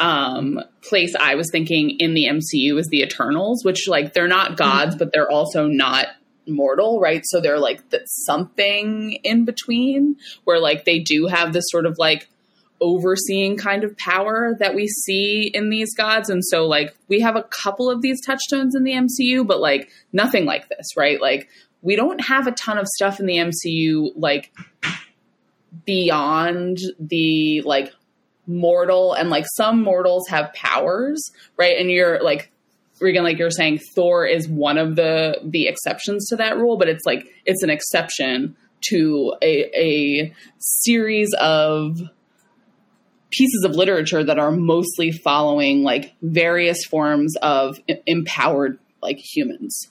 um 0.01 0.61
place 0.83 1.15
I 1.15 1.37
was 1.37 1.49
thinking 1.53 1.91
in 1.99 2.15
the 2.15 2.25
MCU 2.25 2.79
is 2.79 2.89
the 2.89 3.03
Eternals, 3.03 3.65
which 3.65 3.87
like 3.87 4.15
they're 4.15 4.27
not 4.27 4.57
gods, 4.57 4.97
but 4.97 5.13
they're 5.13 5.31
also 5.31 5.67
not 5.67 6.07
mortal, 6.49 7.01
right? 7.01 7.23
So 7.25 7.41
they're 7.41 7.61
like 7.61 7.83
something 8.07 9.13
in 9.23 9.45
between 9.45 10.17
where 10.45 10.59
like 10.59 10.85
they 10.85 10.99
do 10.99 11.27
have 11.27 11.53
this 11.53 11.65
sort 11.69 11.87
of 11.87 11.97
like 11.99 12.29
overseeing 12.81 13.57
kind 13.57 13.85
of 13.85 13.97
power 13.99 14.57
that 14.59 14.75
we 14.75 14.89
see 14.89 15.51
in 15.53 15.69
these 15.69 15.95
gods 15.95 16.31
and 16.31 16.43
so 16.43 16.67
like 16.67 16.97
we 17.09 17.21
have 17.21 17.37
a 17.37 17.43
couple 17.43 17.91
of 17.91 18.01
these 18.01 18.25
touchstones 18.25 18.75
in 18.75 18.85
the 18.85 18.93
MCU 18.93 19.47
but 19.47 19.61
like 19.61 19.91
nothing 20.15 20.47
like 20.47 20.67
this 20.71 20.97
right 20.97 21.21
like 21.21 21.47
we 21.83 21.95
don't 21.95 22.25
have 22.25 22.47
a 22.47 22.53
ton 22.53 22.79
of 22.79 22.87
stuff 22.87 23.21
in 23.21 23.27
the 23.27 23.37
MCU 23.37 24.13
like 24.17 24.51
beyond 25.85 26.79
the 26.99 27.61
like 27.63 27.93
mortal 28.51 29.13
and 29.13 29.31
like 29.31 29.47
some 29.55 29.83
mortals 29.83 30.29
have 30.29 30.53
powers 30.55 31.31
right 31.57 31.79
and 31.79 31.91
you're 31.91 32.23
like 32.23 32.51
Regan, 33.01 33.25
like 33.25 33.39
you're 33.39 33.51
saying, 33.51 33.79
Thor 33.95 34.27
is 34.27 34.49
one 34.49 34.79
of 34.79 34.95
the 34.97 35.41
the 35.43 35.67
exceptions 35.67 36.29
to 36.29 36.37
that 36.37 36.59
rule, 36.59 36.77
but 36.77 36.89
it's 36.89 37.07
like 37.07 37.27
it's 37.47 37.63
an 37.63 37.71
exception 37.71 38.57
to 38.91 39.35
a, 39.43 39.79
a 39.79 40.35
series 40.59 41.33
of 41.41 41.99
pieces 43.31 43.65
of 43.65 43.73
literature 43.73 44.25
that 44.25 44.39
are 44.39 44.51
mostly 44.51 45.13
following 45.13 45.83
like 45.83 46.15
various 46.23 46.85
forms 46.85 47.35
of 47.43 47.79
empowered 48.07 48.79
like 49.03 49.19
humans. 49.19 49.89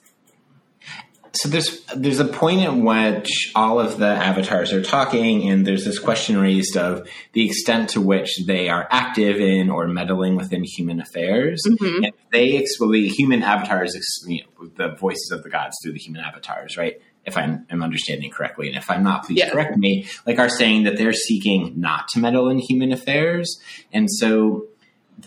So 1.32 1.48
there's 1.48 1.84
there's 1.96 2.20
a 2.20 2.24
point 2.24 2.60
at 2.62 2.74
which 2.76 3.52
all 3.54 3.78
of 3.80 3.98
the 3.98 4.06
avatars 4.06 4.72
are 4.72 4.82
talking, 4.82 5.48
and 5.48 5.66
there's 5.66 5.84
this 5.84 5.98
question 5.98 6.38
raised 6.38 6.76
of 6.76 7.08
the 7.32 7.46
extent 7.46 7.90
to 7.90 8.00
which 8.00 8.44
they 8.46 8.68
are 8.68 8.86
active 8.90 9.36
in 9.40 9.70
or 9.70 9.86
meddling 9.86 10.36
within 10.36 10.62
human 10.64 11.00
affairs. 11.00 11.62
Mhm. 11.68 12.04
And 12.04 12.12
they 12.32 12.66
well, 12.80 12.90
the 12.90 13.08
human 13.08 13.42
avatars, 13.42 13.94
you 14.26 14.42
know, 14.42 14.68
the 14.76 14.94
voices 14.96 15.30
of 15.32 15.42
the 15.42 15.50
gods 15.50 15.76
through 15.82 15.92
the 15.92 15.98
human 15.98 16.22
avatars, 16.22 16.76
right? 16.76 16.94
If 17.26 17.36
I'm, 17.36 17.66
I'm 17.70 17.82
understanding 17.82 18.30
correctly, 18.30 18.68
and 18.68 18.76
if 18.76 18.90
I'm 18.90 19.02
not, 19.02 19.26
please 19.26 19.38
Yeah. 19.38 19.50
correct 19.50 19.76
me. 19.76 20.06
Like 20.26 20.38
are 20.38 20.48
saying 20.48 20.84
that 20.84 20.96
they're 20.96 21.12
seeking 21.12 21.74
not 21.76 22.08
to 22.14 22.18
meddle 22.18 22.48
in 22.48 22.58
human 22.58 22.92
affairs, 22.92 23.60
and 23.92 24.10
so 24.10 24.64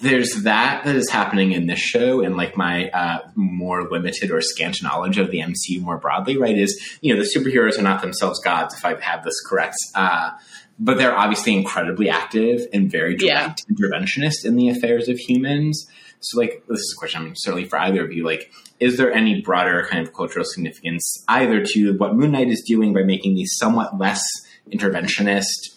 there's 0.02 0.44
that 0.44 0.84
that 0.86 0.96
is 0.96 1.10
happening 1.10 1.52
in 1.52 1.68
this 1.68 1.80
show 1.80 2.22
and 2.22 2.36
like 2.36 2.58
my 2.58 2.90
uh, 2.90 3.20
more 3.36 3.90
limited 3.90 4.32
or 4.32 4.42
scant 4.42 4.82
knowledge 4.82 5.18
of 5.18 5.32
the 5.32 5.40
MCU 5.40 5.82
more 5.82 5.98
broadly, 5.98 6.38
right? 6.38 6.58
Is 6.58 6.98
you 7.02 7.14
know 7.14 7.22
the 7.22 7.30
superheroes 7.30 7.78
are 7.78 7.84
not 7.84 8.02
themselves 8.02 8.40
gods, 8.40 8.76
if 8.76 8.84
I 8.84 9.00
have 9.00 9.24
this 9.24 9.40
correct, 9.46 9.76
uh, 9.96 10.32
but 10.80 10.98
they're 10.98 11.18
obviously 11.18 11.56
incredibly 11.56 12.10
active 12.10 12.68
and 12.74 12.92
very 12.92 13.16
direct 13.16 13.64
interventionist 13.72 14.46
in 14.46 14.56
the 14.56 14.70
affairs 14.70 15.08
of 15.08 15.18
humans. 15.18 15.88
So, 16.20 16.40
like, 16.40 16.64
this 16.70 16.80
is 16.80 16.96
a 16.96 17.00
question 17.00 17.22
I 17.22 17.26
mean, 17.26 17.34
certainly 17.36 17.66
for 17.66 17.78
either 17.78 18.04
of 18.04 18.14
you. 18.14 18.24
Like, 18.24 18.50
is 18.80 18.98
there 18.98 19.12
any 19.12 19.42
broader 19.42 19.86
kind 19.90 20.06
of 20.06 20.14
cultural 20.14 20.46
significance 20.46 21.24
either 21.28 21.66
to 21.66 21.98
what 21.98 22.16
Moon 22.16 22.32
Knight 22.32 22.48
is 22.48 22.64
doing 22.66 22.94
by 22.94 23.04
making 23.04 23.36
these 23.36 23.54
somewhat 23.58 23.98
less 23.98 24.24
interventionist 24.72 25.73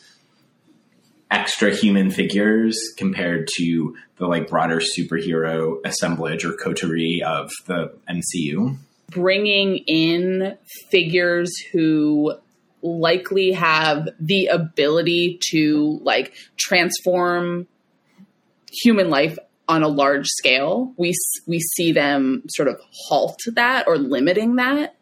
extra 1.31 1.75
human 1.75 2.11
figures 2.11 2.79
compared 2.97 3.49
to 3.57 3.97
the 4.17 4.27
like 4.27 4.49
broader 4.49 4.81
superhero 4.81 5.79
assemblage 5.85 6.45
or 6.45 6.53
coterie 6.53 7.23
of 7.23 7.51
the 7.67 7.93
MCU. 8.09 8.77
bringing 9.11 9.79
in 9.87 10.57
figures 10.91 11.53
who 11.73 12.35
likely 12.83 13.53
have 13.53 14.09
the 14.21 14.47
ability 14.47 15.39
to 15.51 15.99
like 16.03 16.35
transform 16.57 17.67
human 18.83 19.11
life 19.11 19.39
on 19.69 19.83
a 19.83 19.89
large 19.89 20.27
scale 20.27 20.93
we 20.97 21.13
we 21.49 21.59
see 21.59 21.91
them 21.91 22.43
sort 22.49 22.69
of 22.69 22.81
halt 23.09 23.41
that 23.55 23.89
or 23.89 23.99
limiting 23.99 24.57
that 24.57 24.95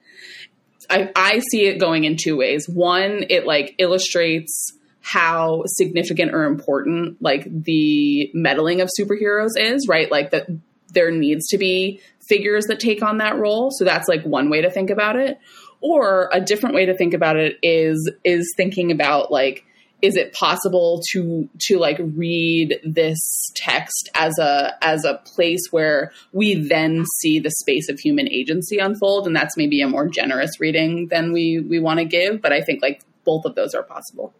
I, 0.89 1.11
I 1.15 1.41
see 1.51 1.67
it 1.67 1.79
going 1.79 2.05
in 2.05 2.17
two 2.17 2.37
ways 2.37 2.67
one 2.67 3.25
it 3.29 3.47
like 3.47 3.75
illustrates 3.79 4.73
how 5.05 5.63
significant 5.67 6.35
or 6.35 6.45
important 6.45 7.21
like 7.21 7.47
the 7.65 8.31
meddling 8.33 8.81
of 8.81 8.89
superheroes 8.99 9.51
is 9.57 9.87
right? 9.87 10.11
Like 10.11 10.31
that 10.31 10.47
there 10.93 11.11
needs 11.11 11.47
to 11.49 11.59
be 11.59 12.01
figures 12.27 12.65
that 12.67 12.81
take 12.81 13.03
on 13.03 13.19
that 13.19 13.37
role. 13.37 13.71
So 13.71 13.85
that's 13.85 14.09
like 14.09 14.25
one 14.25 14.49
way 14.49 14.63
to 14.63 14.71
think 14.71 14.89
about 14.89 15.17
it. 15.17 15.39
Or 15.81 16.31
a 16.33 16.41
different 16.41 16.75
way 16.75 16.87
to 16.87 16.97
think 16.97 17.13
about 17.13 17.37
it 17.37 17.59
is 17.63 18.11
is 18.25 18.51
thinking 18.57 18.91
about 18.91 19.31
like 19.31 19.67
is 20.01 20.17
it 20.17 20.33
possible 20.33 21.01
to 21.13 21.49
to 21.61 21.79
like 21.79 21.99
read 21.99 22.81
this 22.83 23.21
text 23.55 24.09
as 24.15 24.39
a 24.39 24.73
as 24.81 25.05
a 25.05 25.21
place 25.27 25.69
where 25.71 26.13
we 26.33 26.55
then 26.55 27.05
see 27.21 27.39
the 27.41 27.51
space 27.51 27.91
of 27.91 28.01
human 28.01 28.29
agency 28.31 28.79
unfold? 28.79 29.27
And 29.27 29.37
that's 29.37 29.57
maybe 29.59 29.83
a 29.83 29.89
more 29.89 30.09
generous 30.09 30.59
reading 30.59 31.09
than 31.09 31.33
we 31.33 31.61
we 31.61 31.79
want 31.79 31.99
to 31.99 32.07
give 32.07 32.41
but 32.41 32.53
i 32.53 32.63
think 32.63 32.83
like 32.83 33.03
both 33.25 33.45
of 33.45 33.55
those 33.55 33.75
are 33.75 33.83
possible 33.83 34.35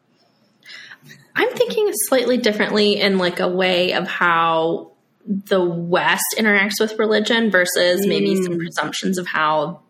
I'm 1.37 1.51
thinking 1.51 1.91
slightly 2.09 2.37
differently 2.37 3.01
in 3.01 3.19
like 3.19 3.41
a 3.41 3.49
way 3.49 3.93
of 3.93 4.07
how 4.07 4.93
the 5.27 5.65
West 5.65 6.25
interacts 6.39 6.81
with 6.81 6.99
religion 6.99 7.51
versus 7.51 8.07
maybe 8.07 8.37
some 8.43 8.55
hmm. 8.55 8.59
presumptions 8.59 9.19
of 9.19 9.27
how 9.27 9.81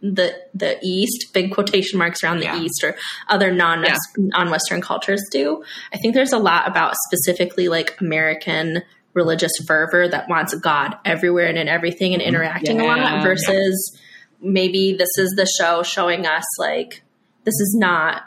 the 0.00 0.32
the 0.54 0.78
East, 0.82 1.32
big 1.32 1.52
quotation 1.52 1.98
marks 1.98 2.22
around 2.22 2.38
the 2.38 2.44
Yeah. 2.44 2.60
East 2.60 2.82
or 2.84 2.96
other 3.28 3.52
non 3.52 3.82
Yeah. 3.82 3.96
non 4.16 4.50
Western 4.50 4.80
cultures 4.80 5.22
do. 5.30 5.62
I 5.92 5.98
think 5.98 6.14
there's 6.14 6.32
a 6.32 6.38
lot 6.38 6.68
about 6.68 6.94
specifically 7.06 7.68
like 7.68 8.00
American 8.00 8.82
religious 9.14 9.52
fervor 9.66 10.08
that 10.08 10.28
wants 10.28 10.52
a 10.52 10.58
God 10.58 10.96
everywhere 11.04 11.46
and 11.46 11.58
in 11.58 11.68
everything 11.68 12.14
and 12.14 12.22
mm-hmm. 12.22 12.28
interacting 12.28 12.80
a 12.80 12.84
lot 12.84 13.22
versus 13.22 13.98
maybe 14.40 14.94
this 14.96 15.10
is 15.18 15.30
the 15.36 15.46
show 15.46 15.82
showing 15.82 16.26
us 16.26 16.44
like 16.58 17.02
this 17.44 17.54
is 17.54 17.76
not 17.78 18.22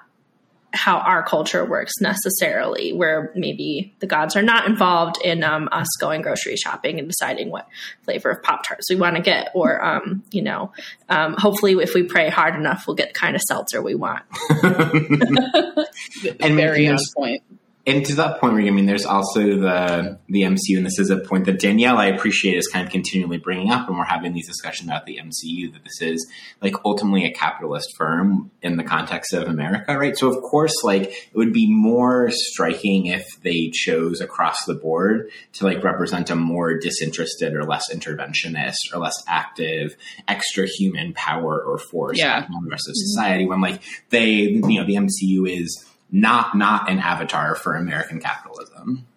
how 0.74 0.98
our 0.98 1.24
culture 1.24 1.66
works 1.66 1.94
necessarily, 2.00 2.94
where 2.94 3.32
maybe 3.36 3.94
the 4.00 4.08
gods 4.08 4.36
are 4.36 4.42
not 4.42 4.68
involved 4.68 5.18
in 5.24 5.44
um, 5.44 5.68
us 5.72 5.88
going 6.00 6.22
grocery 6.22 6.56
shopping 6.56 7.00
and 7.00 7.08
deciding 7.08 7.50
what 7.50 7.68
flavor 8.04 8.30
of 8.30 8.42
Pop 8.44 8.66
Tarts 8.66 8.90
we 8.90 8.96
want 8.96 9.16
to 9.16 9.22
get, 9.22 9.50
or, 9.54 9.84
um, 9.84 10.24
you 10.32 10.42
know, 10.42 10.72
um, 11.10 11.36
hopefully 11.38 11.74
if 11.82 11.94
we 11.94 12.04
pray 12.04 12.30
hard 12.30 12.56
enough, 12.56 12.86
we'll 12.88 12.96
get 12.96 13.10
the 13.10 13.20
kind 13.20 13.36
of 13.36 13.42
seltzer 13.42 13.82
we 13.82 13.96
want. 13.96 14.24
And 16.40 16.56
very 16.56 16.88
on 16.88 16.98
point 17.16 17.44
And 17.88 18.06
to 18.06 18.16
that 18.16 18.40
point, 18.40 18.58
I 18.68 18.70
mean, 18.70 18.86
there's 18.86 19.08
also 19.08 19.40
the 19.42 20.20
the 20.30 20.44
MCU, 20.44 20.78
and 20.78 20.86
this 20.86 21.00
is 21.00 21.10
a 21.10 21.18
point 21.18 21.46
that 21.46 21.60
Danielle 21.60 21.98
I 21.98 22.06
appreciate 22.08 22.56
is 22.56 22.68
kind 22.68 22.86
of 22.86 22.92
continually 22.92 23.38
bringing 23.38 23.72
up 23.72 23.90
when 23.90 23.98
we're 23.98 24.04
having 24.06 24.34
these 24.34 24.48
discussions 24.48 24.88
about 24.88 25.08
the 25.08 25.18
MCU. 25.18 25.74
That 25.74 25.84
this 25.84 26.00
is 26.02 26.28
like 26.62 26.76
ultimately 26.86 27.26
a 27.26 27.32
capitalist 27.34 27.96
firm 27.98 28.52
in 28.62 28.78
the 28.78 28.84
context 28.84 29.34
of 29.34 29.48
America, 29.48 29.98
right? 29.98 30.16
So 30.16 30.28
of 30.32 30.44
course, 30.44 30.76
like 30.84 31.04
it 31.10 31.36
would 31.36 31.54
be 31.54 31.72
more 31.74 32.30
striking 32.32 33.08
if 33.08 33.26
they 33.42 33.72
chose 33.74 34.22
across 34.22 34.64
the 34.66 34.76
board 34.76 35.32
to 35.54 35.66
like 35.66 35.84
represent 35.84 36.30
a 36.30 36.36
more 36.36 36.78
disinterested 36.78 37.56
or 37.56 37.64
less 37.64 37.92
interventionist 37.92 38.76
or 38.94 39.00
less 39.00 39.16
active 39.28 39.96
extra 40.28 40.68
human 40.68 41.14
power 41.14 41.64
or 41.66 41.80
force 41.80 42.20
Yeah. 42.20 42.46
on 42.54 42.64
the 42.64 42.70
rest 42.70 42.88
of 42.88 42.94
society. 42.96 43.46
When 43.48 43.60
like 43.60 43.82
they, 44.12 44.30
you 44.34 44.62
know, 44.80 44.86
the 44.86 44.96
MCU 44.98 45.50
is 45.50 45.84
not 46.12 46.56
not 46.56 46.90
an 46.90 47.00
avatar 47.00 47.56
for 47.56 47.76
American 47.76 48.20
capitalism. 48.20 49.08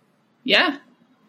Yeah, 0.44 0.76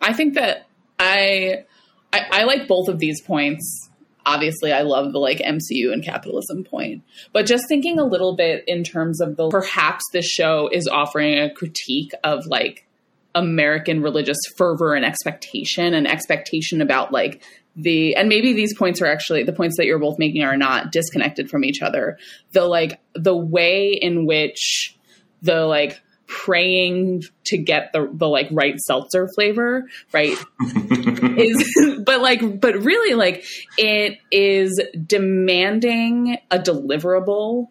I 0.02 0.14
think 0.14 0.36
that 0.36 0.68
I, 1.00 1.66
I 2.14 2.28
I 2.32 2.44
like 2.44 2.68
both 2.68 2.88
of 2.88 3.00
these 3.00 3.22
points. 3.22 3.90
Obviously, 4.28 4.72
I 4.72 4.82
love 4.82 5.12
the 5.12 5.20
like 5.20 5.38
MCU 5.40 5.94
and 5.94 6.04
capitalism 6.04 6.64
point, 6.64 7.04
but 7.32 7.46
just 7.46 7.66
thinking 7.68 8.00
a 8.00 8.06
little 8.06 8.36
bit 8.36 8.64
in 8.68 8.84
terms 8.84 9.22
of 9.22 9.38
the 9.38 9.50
perhaps 9.50 10.04
this 10.14 10.26
show 10.26 10.68
is 10.72 10.88
offering 10.88 11.38
a 11.38 11.54
critique 11.54 12.12
of 12.24 12.46
like 12.48 12.88
American 13.36 14.02
religious 14.02 14.38
fervor 14.58 14.96
and 14.96 15.06
expectation 15.06 15.94
and 15.94 16.08
expectation 16.08 16.82
about 16.82 17.12
like 17.12 17.44
the 17.76 18.16
and 18.16 18.30
maybe 18.30 18.54
these 18.54 18.76
points 18.76 19.02
are 19.02 19.06
actually 19.06 19.44
the 19.44 19.54
points 19.54 19.78
that 19.78 19.86
you're 19.86 20.00
both 20.00 20.18
making 20.18 20.44
are 20.44 20.58
not 20.58 20.92
disconnected 20.92 21.50
from 21.50 21.64
each 21.64 21.82
other. 21.82 22.18
The 22.54 22.66
like 22.66 23.00
the 23.14 23.36
way 23.36 23.92
in 23.92 24.26
which 24.26 24.95
the 25.42 25.66
like 25.66 26.02
praying 26.28 27.24
to 27.46 27.58
get 27.58 27.92
the 27.94 28.10
the 28.12 28.28
like 28.28 28.48
right 28.52 28.80
seltzer 28.80 29.28
flavor, 29.28 29.86
right? 30.12 30.38
is 31.38 32.04
but 32.06 32.22
like 32.22 32.60
but 32.60 32.76
really 32.84 33.14
like 33.16 33.46
it 33.78 34.18
is 34.32 34.82
demanding 35.06 36.38
a 36.52 36.58
deliverable 36.60 37.68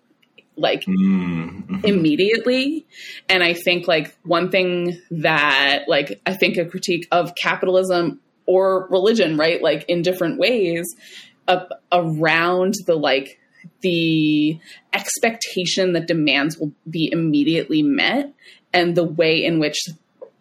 like 0.56 0.84
Mm. 0.84 1.84
immediately 1.84 2.86
and 3.28 3.42
i 3.42 3.54
think 3.54 3.88
like 3.88 4.16
one 4.22 4.50
thing 4.50 5.00
that 5.10 5.84
like 5.88 6.20
i 6.26 6.32
think 6.32 6.56
a 6.56 6.64
critique 6.64 7.08
of 7.10 7.34
capitalism 7.34 8.20
or 8.46 8.86
religion 8.88 9.36
right 9.36 9.60
like 9.62 9.84
in 9.88 10.02
different 10.02 10.38
ways 10.38 10.86
uh, 11.48 11.64
around 11.90 12.74
the 12.86 12.94
like 12.94 13.40
the 13.80 14.58
expectation 14.92 15.92
that 15.92 16.06
demands 16.06 16.58
will 16.58 16.72
be 16.88 17.10
immediately 17.12 17.82
met 17.82 18.32
and 18.72 18.96
the 18.96 19.04
way 19.04 19.44
in 19.44 19.58
which 19.58 19.78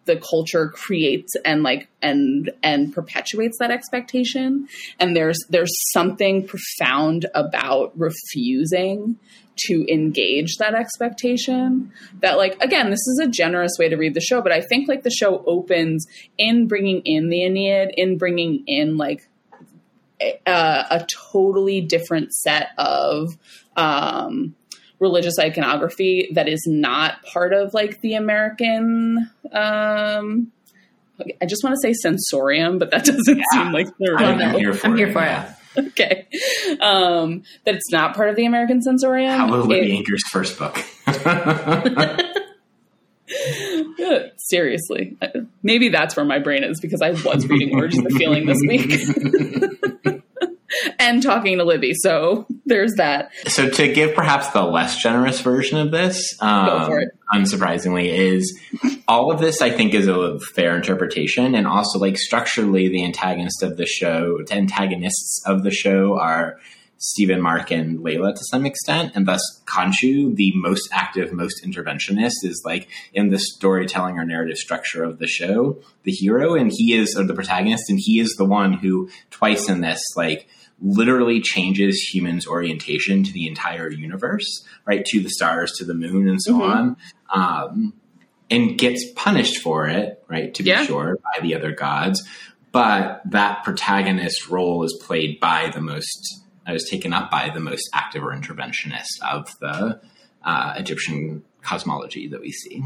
the 0.06 0.16
culture 0.16 0.68
creates 0.68 1.34
and 1.44 1.62
like 1.62 1.88
and 2.02 2.50
and 2.62 2.92
perpetuates 2.92 3.58
that 3.58 3.70
expectation. 3.70 4.68
And 5.00 5.16
there's 5.16 5.38
there's 5.48 5.72
something 5.92 6.46
profound 6.46 7.26
about 7.34 7.98
refusing 7.98 9.16
to 9.56 9.86
engage 9.88 10.56
that 10.58 10.74
expectation 10.74 11.92
that 12.20 12.36
like 12.36 12.60
again 12.60 12.90
this 12.90 13.06
is 13.06 13.20
a 13.22 13.28
generous 13.28 13.72
way 13.78 13.88
to 13.88 13.96
read 13.96 14.12
the 14.12 14.20
show 14.20 14.42
but 14.42 14.50
i 14.50 14.60
think 14.60 14.88
like 14.88 15.04
the 15.04 15.10
show 15.10 15.44
opens 15.46 16.06
in 16.36 16.66
bringing 16.66 17.00
in 17.04 17.28
the 17.28 17.38
ennead 17.38 17.92
in 17.96 18.18
bringing 18.18 18.64
in 18.66 18.96
like 18.96 19.28
a, 20.20 20.38
a 20.46 21.06
totally 21.32 21.80
different 21.80 22.32
set 22.34 22.68
of 22.78 23.36
um 23.76 24.54
religious 25.00 25.38
iconography 25.38 26.28
that 26.32 26.48
is 26.48 26.64
not 26.66 27.22
part 27.24 27.52
of 27.52 27.74
like 27.74 28.00
the 28.00 28.14
american 28.14 29.30
um 29.52 30.50
I 31.40 31.46
just 31.46 31.62
want 31.62 31.76
to 31.76 31.80
say 31.80 31.92
sensorium, 31.92 32.80
but 32.80 32.90
that 32.90 33.04
doesn't 33.04 33.42
seem 33.52 33.70
like 33.70 33.86
the 33.98 34.16
I'm, 34.18 34.36
right 34.38 34.48
I'm 34.48 34.58
here 34.58 34.74
for 34.74 34.86
I'm 34.88 34.94
it. 34.94 34.98
here 34.98 35.12
for 35.12 35.22
it. 35.22 35.26
yeah. 35.26 35.54
okay 35.76 36.26
um 36.80 37.42
that 37.64 37.74
it's 37.76 37.90
not 37.92 38.14
part 38.16 38.28
of 38.30 38.36
the 38.36 38.46
american 38.46 38.80
sensorium 38.82 39.30
Hallelujah 39.30 39.82
It- 39.82 39.90
Anchor's 39.98 40.26
first 40.28 40.58
book. 40.58 40.76
uh, 44.06 44.18
seriously 44.36 45.16
Uh, 45.22 45.28
maybe 45.62 45.88
that's 45.88 46.14
where 46.16 46.26
my 46.26 46.38
brain 46.38 46.62
is 46.62 46.80
because 46.80 47.00
i 47.02 47.10
was 47.10 47.46
reading 47.48 47.78
urges 47.80 48.00
the 48.02 48.10
feeling 48.10 48.46
this 48.46 48.58
week 48.68 48.90
and 51.04 51.22
talking 51.22 51.58
to 51.58 51.64
Libby. 51.64 51.92
So 51.94 52.46
there's 52.66 52.94
that. 52.96 53.30
So 53.46 53.68
to 53.68 53.92
give 53.92 54.14
perhaps 54.14 54.50
the 54.50 54.62
less 54.62 55.00
generous 55.02 55.40
version 55.40 55.78
of 55.78 55.90
this, 55.90 56.36
um, 56.40 56.90
unsurprisingly, 57.32 58.08
is 58.08 58.58
all 59.06 59.30
of 59.30 59.40
this 59.40 59.60
I 59.62 59.70
think 59.70 59.94
is 59.94 60.08
a 60.08 60.38
fair 60.54 60.76
interpretation, 60.76 61.54
and 61.54 61.66
also 61.66 61.98
like 61.98 62.18
structurally, 62.18 62.88
the 62.88 63.04
antagonist 63.04 63.62
of 63.62 63.76
the 63.76 63.86
show, 63.86 64.38
the 64.46 64.54
antagonists 64.54 65.42
of 65.46 65.62
the 65.62 65.70
show 65.70 66.18
are 66.18 66.58
Stephen, 66.98 67.42
Mark, 67.42 67.70
and 67.70 67.98
Layla 67.98 68.34
to 68.34 68.44
some 68.44 68.64
extent, 68.64 69.12
and 69.14 69.26
thus 69.26 69.62
Khonshu, 69.66 70.34
the 70.36 70.52
most 70.54 70.88
active, 70.90 71.32
most 71.32 71.62
interventionist, 71.62 72.44
is 72.44 72.62
like 72.64 72.88
in 73.12 73.28
the 73.28 73.38
storytelling 73.38 74.18
or 74.18 74.24
narrative 74.24 74.56
structure 74.56 75.04
of 75.04 75.18
the 75.18 75.26
show, 75.26 75.82
the 76.04 76.12
hero, 76.12 76.54
and 76.54 76.72
he 76.72 76.94
is 76.94 77.14
or 77.16 77.24
the 77.24 77.34
protagonist, 77.34 77.90
and 77.90 77.98
he 78.00 78.20
is 78.20 78.34
the 78.36 78.46
one 78.46 78.72
who 78.72 79.10
twice 79.30 79.68
in 79.68 79.82
this 79.82 80.00
like 80.16 80.48
literally 80.80 81.40
changes 81.40 82.00
humans' 82.00 82.46
orientation 82.46 83.22
to 83.24 83.32
the 83.32 83.46
entire 83.46 83.90
universe, 83.90 84.66
right? 84.86 85.04
To 85.06 85.20
the 85.20 85.30
stars, 85.30 85.72
to 85.78 85.84
the 85.84 85.94
moon, 85.94 86.28
and 86.28 86.42
so 86.42 86.62
on. 86.62 86.96
Um, 87.32 87.94
and 88.50 88.76
gets 88.78 89.04
punished 89.16 89.62
for 89.62 89.88
it, 89.88 90.22
right? 90.28 90.52
To 90.54 90.62
be 90.62 90.70
Yeah. 90.70 90.84
sure, 90.84 91.16
by 91.22 91.40
the 91.40 91.54
other 91.54 91.72
gods. 91.72 92.26
But 92.72 93.22
that 93.30 93.64
protagonist 93.64 94.48
role 94.48 94.84
is 94.84 95.00
played 95.06 95.40
by 95.40 95.70
the 95.72 95.80
most, 95.80 96.42
uh, 96.68 96.74
is 96.74 96.88
taken 96.90 97.12
up 97.12 97.30
by 97.30 97.50
the 97.50 97.60
most 97.60 97.88
active 97.94 98.22
or 98.22 98.32
interventionist 98.36 99.20
of 99.22 99.48
the 99.60 100.00
uh, 100.44 100.74
Egyptian 100.76 101.42
cosmology 101.62 102.28
that 102.28 102.40
we 102.40 102.52
see. 102.52 102.82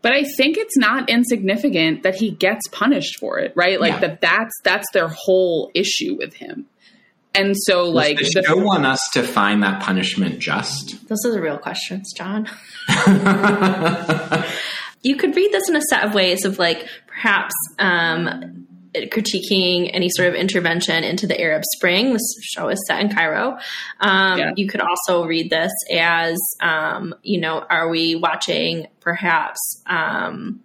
But 0.00 0.12
I 0.12 0.22
think 0.36 0.56
it's 0.56 0.76
not 0.76 1.10
insignificant 1.10 2.04
that 2.04 2.14
he 2.14 2.30
gets 2.30 2.62
punished 2.70 3.18
for 3.18 3.38
it, 3.38 3.52
right? 3.56 3.80
Like 3.80 3.94
Yeah. 3.94 4.00
that 4.00 4.20
that's 4.20 4.54
that's 4.62 4.86
their 4.92 5.08
whole 5.08 5.70
issue 5.74 6.16
with 6.16 6.34
him. 6.34 6.66
And 7.34 7.54
so 7.56 7.84
like 7.84 8.18
Does 8.18 8.32
the 8.32 8.42
show 8.42 8.56
want 8.56 8.86
us 8.86 9.00
to 9.12 9.22
find 9.22 9.62
that 9.62 9.82
punishment 9.82 10.38
just? 10.38 11.06
Those 11.08 11.24
are 11.26 11.30
the 11.32 11.40
real 11.40 11.58
questions, 11.58 12.12
John. 12.16 12.48
you 15.02 15.16
could 15.16 15.36
read 15.36 15.52
this 15.52 15.68
in 15.68 15.76
a 15.76 15.82
set 15.82 16.04
of 16.04 16.14
ways 16.14 16.44
of 16.44 16.58
like 16.58 16.88
perhaps 17.06 17.54
um, 17.78 18.66
critiquing 18.94 19.90
any 19.92 20.08
sort 20.10 20.28
of 20.28 20.34
intervention 20.34 21.04
into 21.04 21.26
the 21.26 21.40
Arab 21.40 21.62
Spring. 21.76 22.12
This 22.12 22.34
show 22.42 22.68
is 22.68 22.82
set 22.86 23.00
in 23.00 23.10
Cairo. 23.14 23.58
Um, 24.00 24.38
Yeah. 24.38 24.50
You 24.56 24.66
could 24.68 24.80
also 24.80 25.24
read 25.24 25.50
this 25.50 25.72
as, 25.92 26.36
um, 26.60 27.14
you 27.22 27.40
know, 27.40 27.64
are 27.70 27.88
we 27.88 28.16
watching 28.16 28.88
perhaps 29.08 29.82
um, 29.86 30.60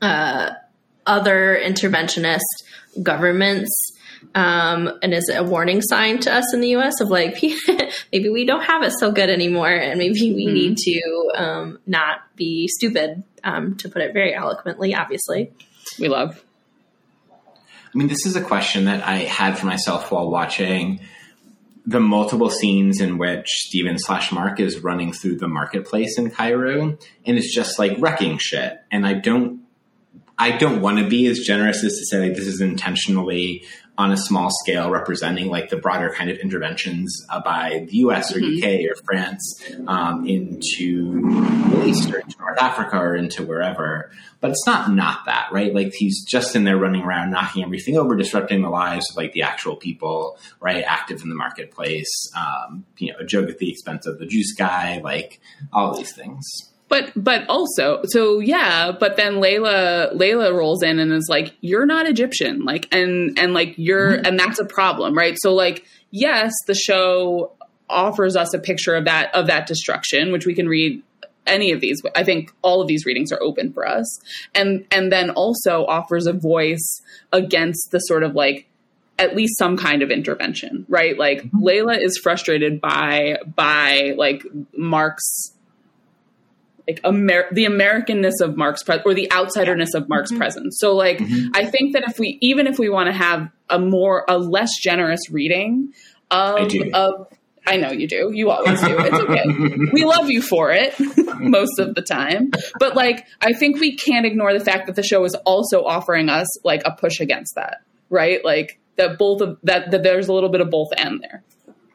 uh, 0.00 0.50
other 1.06 1.60
interventionist 1.60 2.38
governments? 3.02 3.70
Um, 4.36 4.98
and 5.02 5.12
is 5.12 5.28
it 5.28 5.34
a 5.34 5.42
warning 5.42 5.82
sign 5.82 6.20
to 6.20 6.32
us 6.32 6.54
in 6.54 6.60
the 6.60 6.68
U.S. 6.68 7.00
of 7.00 7.08
like 7.08 7.42
maybe 8.12 8.28
we 8.28 8.44
don't 8.46 8.62
have 8.62 8.82
it 8.84 8.92
so 8.98 9.10
good 9.10 9.28
anymore, 9.28 9.74
and 9.74 9.98
maybe 9.98 10.32
we 10.32 10.46
need 10.46 10.76
to 10.76 11.32
um, 11.34 11.78
not 11.86 12.20
be 12.36 12.68
stupid, 12.68 13.24
um, 13.42 13.76
to 13.78 13.88
put 13.88 14.02
it 14.02 14.12
very 14.12 14.32
eloquently. 14.32 14.94
Obviously, 14.94 15.50
we 15.98 16.08
love. 16.08 16.42
I 17.32 17.98
mean, 17.98 18.08
this 18.08 18.24
is 18.24 18.36
a 18.36 18.42
question 18.42 18.84
that 18.84 19.04
I 19.04 19.16
had 19.16 19.58
for 19.58 19.66
myself 19.66 20.12
while 20.12 20.30
watching 20.30 21.00
the 21.86 22.00
multiple 22.00 22.50
scenes 22.50 23.00
in 23.00 23.16
which 23.16 23.46
Steven 23.46 23.98
slash 23.98 24.32
Mark 24.32 24.58
is 24.58 24.80
running 24.80 25.12
through 25.12 25.36
the 25.36 25.46
marketplace 25.46 26.18
in 26.18 26.30
Cairo, 26.30 26.98
and 27.24 27.38
it's 27.38 27.54
just 27.54 27.78
like 27.78 27.96
wrecking 27.98 28.38
shit. 28.38 28.78
And 28.90 29.06
I 29.06 29.14
don't, 29.14 29.60
I 30.36 30.56
don't 30.56 30.80
want 30.80 30.98
to 30.98 31.08
be 31.08 31.26
as 31.26 31.38
generous 31.38 31.84
as 31.84 31.96
to 31.98 32.06
say 32.06 32.28
like 32.28 32.36
this 32.36 32.48
is 32.48 32.60
intentionally 32.60 33.64
on 33.98 34.12
a 34.12 34.16
small 34.16 34.50
scale 34.62 34.90
representing 34.90 35.48
like 35.48 35.70
the 35.70 35.76
broader 35.76 36.10
kind 36.10 36.30
of 36.30 36.36
interventions 36.38 37.24
uh, 37.30 37.40
by 37.40 37.86
the 37.88 37.96
U.S. 37.98 38.34
or 38.34 38.38
UK 38.38 38.90
or 38.90 38.94
France 39.04 39.64
um, 39.86 40.26
into 40.26 41.12
Middle 41.12 41.86
East 41.86 42.12
or 42.12 42.18
into 42.18 42.38
North 42.38 42.58
Africa 42.60 42.98
or 42.98 43.16
into 43.16 43.44
wherever. 43.44 44.10
But 44.40 44.50
it's 44.50 44.66
not 44.66 44.92
not 44.92 45.24
that 45.26 45.48
right. 45.50 45.74
Like 45.74 45.92
he's 45.94 46.24
just 46.24 46.54
in 46.54 46.64
there 46.64 46.76
running 46.76 47.02
around, 47.02 47.30
knocking 47.30 47.64
everything 47.64 47.96
over, 47.96 48.14
disrupting 48.16 48.62
the 48.62 48.68
lives 48.70 49.10
of 49.10 49.16
like 49.16 49.32
the 49.32 49.42
actual 49.42 49.76
people, 49.76 50.38
right, 50.60 50.84
active 50.86 51.22
in 51.22 51.28
the 51.28 51.34
marketplace. 51.34 52.30
Um, 52.36 52.84
you 52.98 53.12
know, 53.12 53.18
a 53.18 53.24
joke 53.24 53.48
at 53.48 53.58
the 53.58 53.70
expense 53.70 54.06
of 54.06 54.18
the 54.18 54.26
juice 54.26 54.52
guy, 54.52 55.00
like 55.02 55.40
all 55.72 55.96
these 55.96 56.12
things. 56.14 56.44
But 56.88 57.12
but 57.16 57.48
also 57.48 58.02
so 58.04 58.38
yeah, 58.38 58.92
but 58.92 59.16
then 59.16 59.34
Layla 59.34 60.14
Layla 60.14 60.54
rolls 60.54 60.82
in 60.82 60.98
and 60.98 61.12
is 61.12 61.26
like, 61.28 61.54
You're 61.60 61.86
not 61.86 62.06
Egyptian. 62.06 62.64
Like 62.64 62.88
and 62.92 63.38
and 63.38 63.54
like 63.54 63.74
you're 63.76 64.12
mm-hmm. 64.12 64.26
and 64.26 64.38
that's 64.38 64.58
a 64.58 64.64
problem, 64.64 65.16
right? 65.16 65.36
So 65.40 65.52
like, 65.54 65.84
yes, 66.10 66.52
the 66.66 66.74
show 66.74 67.52
offers 67.88 68.36
us 68.36 68.54
a 68.54 68.58
picture 68.58 68.94
of 68.94 69.04
that 69.04 69.34
of 69.34 69.48
that 69.48 69.66
destruction, 69.66 70.32
which 70.32 70.46
we 70.46 70.54
can 70.54 70.68
read 70.68 71.02
any 71.46 71.72
of 71.72 71.80
these. 71.80 72.02
I 72.14 72.24
think 72.24 72.52
all 72.62 72.80
of 72.80 72.88
these 72.88 73.06
readings 73.06 73.32
are 73.32 73.42
open 73.42 73.72
for 73.72 73.86
us. 73.86 74.20
And 74.54 74.84
and 74.90 75.10
then 75.10 75.30
also 75.30 75.84
offers 75.86 76.26
a 76.26 76.32
voice 76.32 77.02
against 77.32 77.90
the 77.90 77.98
sort 77.98 78.22
of 78.22 78.34
like 78.34 78.68
at 79.18 79.34
least 79.34 79.56
some 79.58 79.76
kind 79.76 80.02
of 80.02 80.10
intervention, 80.10 80.84
right? 80.88 81.18
Like 81.18 81.42
mm-hmm. 81.42 81.64
Layla 81.64 82.00
is 82.00 82.18
frustrated 82.22 82.80
by 82.80 83.38
by 83.54 84.14
like 84.16 84.42
Mark's 84.76 85.52
like 86.88 87.00
Amer- 87.04 87.48
the 87.52 87.64
Americanness 87.64 88.40
of 88.40 88.56
Mark's 88.56 88.82
pre- 88.82 89.00
or 89.04 89.14
the 89.14 89.28
outsiderness 89.28 89.94
of 89.94 90.08
Mark's 90.08 90.30
mm-hmm. 90.30 90.38
presence. 90.38 90.78
So 90.78 90.94
like 90.94 91.18
mm-hmm. 91.18 91.48
I 91.54 91.64
think 91.64 91.94
that 91.94 92.04
if 92.08 92.18
we 92.18 92.38
even 92.40 92.66
if 92.66 92.78
we 92.78 92.88
want 92.88 93.08
to 93.08 93.12
have 93.12 93.48
a 93.68 93.78
more 93.78 94.24
a 94.28 94.38
less 94.38 94.70
generous 94.80 95.30
reading 95.30 95.92
of 96.30 96.56
I 96.56 96.64
do. 96.66 96.90
of 96.92 97.28
I 97.68 97.78
know 97.78 97.90
you 97.90 98.06
do. 98.06 98.30
You 98.32 98.50
always 98.50 98.80
do. 98.80 98.96
It's 98.96 99.18
okay. 99.18 99.88
we 99.92 100.04
love 100.04 100.30
you 100.30 100.40
for 100.40 100.70
it 100.70 100.94
most 101.40 101.80
of 101.80 101.96
the 101.96 102.02
time. 102.02 102.52
But 102.78 102.94
like 102.94 103.26
I 103.40 103.52
think 103.52 103.80
we 103.80 103.96
can't 103.96 104.24
ignore 104.24 104.56
the 104.56 104.64
fact 104.64 104.86
that 104.86 104.94
the 104.94 105.02
show 105.02 105.24
is 105.24 105.34
also 105.44 105.84
offering 105.84 106.28
us 106.28 106.46
like 106.64 106.82
a 106.84 106.92
push 106.92 107.18
against 107.20 107.56
that, 107.56 107.78
right? 108.08 108.44
Like 108.44 108.78
that 108.94 109.18
both 109.18 109.40
of 109.40 109.58
that 109.64 109.90
that 109.90 110.02
there's 110.04 110.28
a 110.28 110.32
little 110.32 110.50
bit 110.50 110.60
of 110.60 110.70
both 110.70 110.90
and 110.96 111.20
there. 111.20 111.42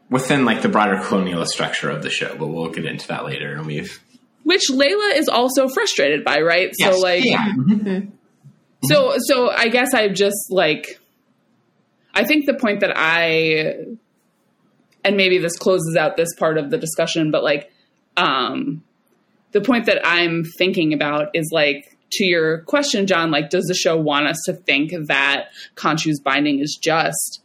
Within 0.09 0.43
like 0.43 0.61
the 0.61 0.67
broader 0.67 0.97
colonialist 0.97 1.47
structure 1.47 1.89
of 1.89 2.03
the 2.03 2.09
show, 2.09 2.35
but 2.35 2.47
we'll 2.47 2.69
get 2.69 2.83
into 2.83 3.07
that 3.07 3.23
later. 3.23 3.53
And 3.53 3.65
we've 3.65 4.03
Which 4.51 4.63
Layla 4.69 5.15
is 5.15 5.29
also 5.29 5.69
frustrated 5.69 6.25
by, 6.25 6.41
right? 6.41 6.73
So 6.77 6.97
like 6.97 7.23
yeah. 7.23 7.53
Mhm. 7.53 8.11
So 8.83 9.15
so 9.19 9.49
I 9.49 9.69
guess 9.69 9.93
I 9.93 10.09
just 10.09 10.47
like 10.49 10.99
I 12.13 12.25
think 12.25 12.47
the 12.47 12.53
point 12.53 12.81
that 12.81 12.91
I 12.93 13.75
and 15.05 15.15
maybe 15.15 15.37
this 15.37 15.57
closes 15.57 15.95
out 15.95 16.17
this 16.17 16.35
part 16.35 16.57
of 16.57 16.69
the 16.69 16.77
discussion, 16.77 17.31
but 17.31 17.45
like 17.45 17.71
um 18.17 18.83
the 19.53 19.61
point 19.61 19.85
that 19.85 20.05
I'm 20.05 20.43
thinking 20.57 20.91
about 20.91 21.29
is 21.33 21.49
like 21.53 21.97
to 22.11 22.25
your 22.25 22.63
question, 22.63 23.07
John, 23.07 23.31
like 23.31 23.49
does 23.49 23.63
the 23.67 23.73
show 23.73 23.95
want 23.95 24.27
us 24.27 24.37
to 24.47 24.53
think 24.53 24.91
that 25.07 25.45
Khonshu's 25.75 26.19
binding 26.19 26.59
is 26.59 26.77
just? 26.81 27.41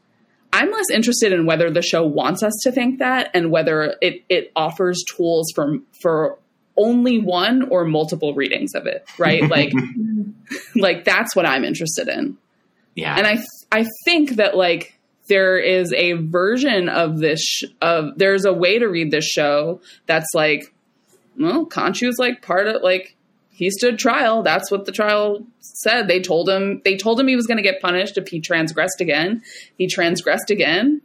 I'm 0.53 0.73
less 0.73 0.90
interested 0.92 1.33
in 1.33 1.47
whether 1.47 1.71
the 1.71 1.83
show 1.83 2.05
wants 2.05 2.42
us 2.42 2.55
to 2.64 2.73
think 2.73 2.99
that 2.99 3.31
and 3.33 3.53
whether 3.53 3.95
it, 4.03 4.25
it 4.29 4.51
offers 4.57 5.05
tools 5.16 5.53
for 5.55 5.77
for 6.03 6.40
only 6.77 7.19
one 7.19 7.69
or 7.71 7.85
multiple 7.85 8.35
readings 8.35 8.75
of 8.75 8.87
it, 8.87 9.09
right? 9.19 9.43
Like 9.51 9.73
like 10.75 11.05
that's 11.05 11.35
what 11.35 11.47
I'm 11.47 11.65
interested 11.65 12.09
in. 12.09 12.37
yeah. 12.95 13.17
And 13.17 13.27
I 13.27 13.39
I 13.73 13.87
think 14.05 14.37
that 14.37 14.57
like 14.57 14.99
there 15.29 15.59
is 15.59 15.93
a 15.93 16.12
version 16.12 16.89
of 16.89 17.19
this 17.19 17.41
sh- 17.43 17.65
of 17.83 18.17
there's 18.17 18.45
a 18.45 18.53
way 18.53 18.79
to 18.79 18.87
read 18.87 19.11
this 19.11 19.27
show 19.27 19.81
that's 20.07 20.29
like 20.35 20.73
well, 21.39 21.67
Khonshu's 21.67 22.19
like 22.19 22.43
part 22.43 22.67
of 22.69 22.83
like 22.83 23.17
he 23.51 23.71
stood 23.71 23.99
trial. 23.99 24.43
That's 24.43 24.71
what 24.71 24.85
the 24.85 24.93
trial 24.93 25.47
said. 25.61 26.09
They 26.09 26.21
told 26.21 26.49
him 26.49 26.83
they 26.85 26.97
told 26.97 27.19
him 27.19 27.27
he 27.27 27.37
was 27.37 27.47
going 27.47 27.57
to 27.57 27.62
get 27.62 27.81
punished 27.81 28.19
if 28.19 28.29
he 28.29 28.41
transgressed 28.41 29.01
again. 29.01 29.43
He 29.79 29.87
transgressed 29.89 30.51
again. 30.51 31.01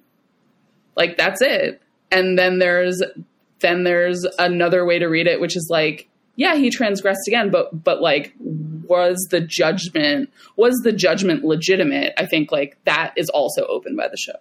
Like 0.95 1.17
that's 1.17 1.41
it. 1.41 1.81
And 2.12 2.38
then 2.38 2.60
there's 2.60 3.01
then 3.62 3.84
there's 3.84 4.26
another 4.38 4.86
way 4.86 5.00
to 5.00 5.08
read 5.08 5.28
it 5.28 5.39
which 5.39 5.56
is 5.56 5.67
like 5.69 6.10
yeah, 6.36 6.56
he 6.56 6.69
transgressed 6.69 7.28
again, 7.28 7.52
but 7.52 7.84
but 7.84 8.02
like 8.02 8.34
was 8.39 9.17
the 9.30 9.41
judgment 9.41 10.30
was 10.56 10.74
the 10.84 10.91
judgment 10.91 11.43
legitimate? 11.43 12.13
I 12.17 12.26
think 12.26 12.52
like 12.52 12.78
that 12.86 13.13
is 13.15 13.30
also 13.30 13.65
open 13.67 13.95
by 13.95 14.08
the 14.08 14.17
show. 14.17 14.34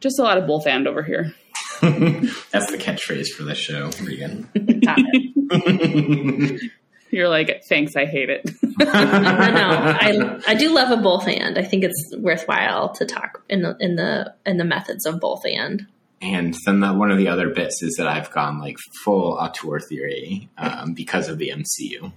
Just 0.00 0.18
a 0.18 0.22
lot 0.22 0.38
of 0.38 0.46
both 0.46 0.66
and 0.66 0.86
over 0.86 1.02
here. 1.02 1.34
That's 1.80 2.70
the 2.70 2.78
catchphrase 2.78 3.28
for 3.28 3.44
this 3.44 3.58
show, 3.58 3.90
Regan. 4.02 4.48
You're 7.10 7.28
like, 7.28 7.62
thanks, 7.68 7.96
I 7.96 8.04
hate 8.04 8.28
it. 8.28 8.50
no, 8.62 8.84
no, 8.84 8.86
I 8.90 10.40
I 10.46 10.54
do 10.54 10.74
love 10.74 10.96
a 10.96 11.02
both 11.02 11.26
and. 11.26 11.58
I 11.58 11.64
think 11.64 11.82
it's 11.82 12.14
worthwhile 12.18 12.90
to 12.90 13.06
talk 13.06 13.42
in 13.48 13.62
the 13.62 13.76
in 13.80 13.96
the 13.96 14.34
in 14.44 14.58
the 14.58 14.64
methods 14.64 15.06
of 15.06 15.18
both 15.18 15.44
and. 15.46 15.86
And 16.20 16.54
then 16.66 16.80
the, 16.80 16.92
one 16.92 17.10
of 17.12 17.18
the 17.18 17.28
other 17.28 17.48
bits 17.50 17.82
is 17.82 17.94
that 17.96 18.08
I've 18.08 18.30
gone 18.32 18.58
like 18.58 18.76
full 19.04 19.34
auteur 19.34 19.78
theory 19.80 20.48
um, 20.58 20.92
because 20.94 21.28
of 21.28 21.38
the 21.38 21.50
MCU 21.50 22.12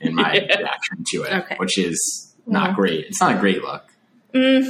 in 0.00 0.14
my 0.14 0.34
Yeah. 0.34 0.40
reaction 0.58 1.04
to 1.12 1.22
it, 1.24 1.32
Okay. 1.32 1.56
which 1.58 1.76
is 1.78 2.34
not 2.46 2.68
Well. 2.68 2.76
great. 2.76 3.06
It's 3.06 3.20
not 3.20 3.36
a 3.36 3.38
great 3.38 3.62
look. 3.62 3.84
Mm, 4.34 4.66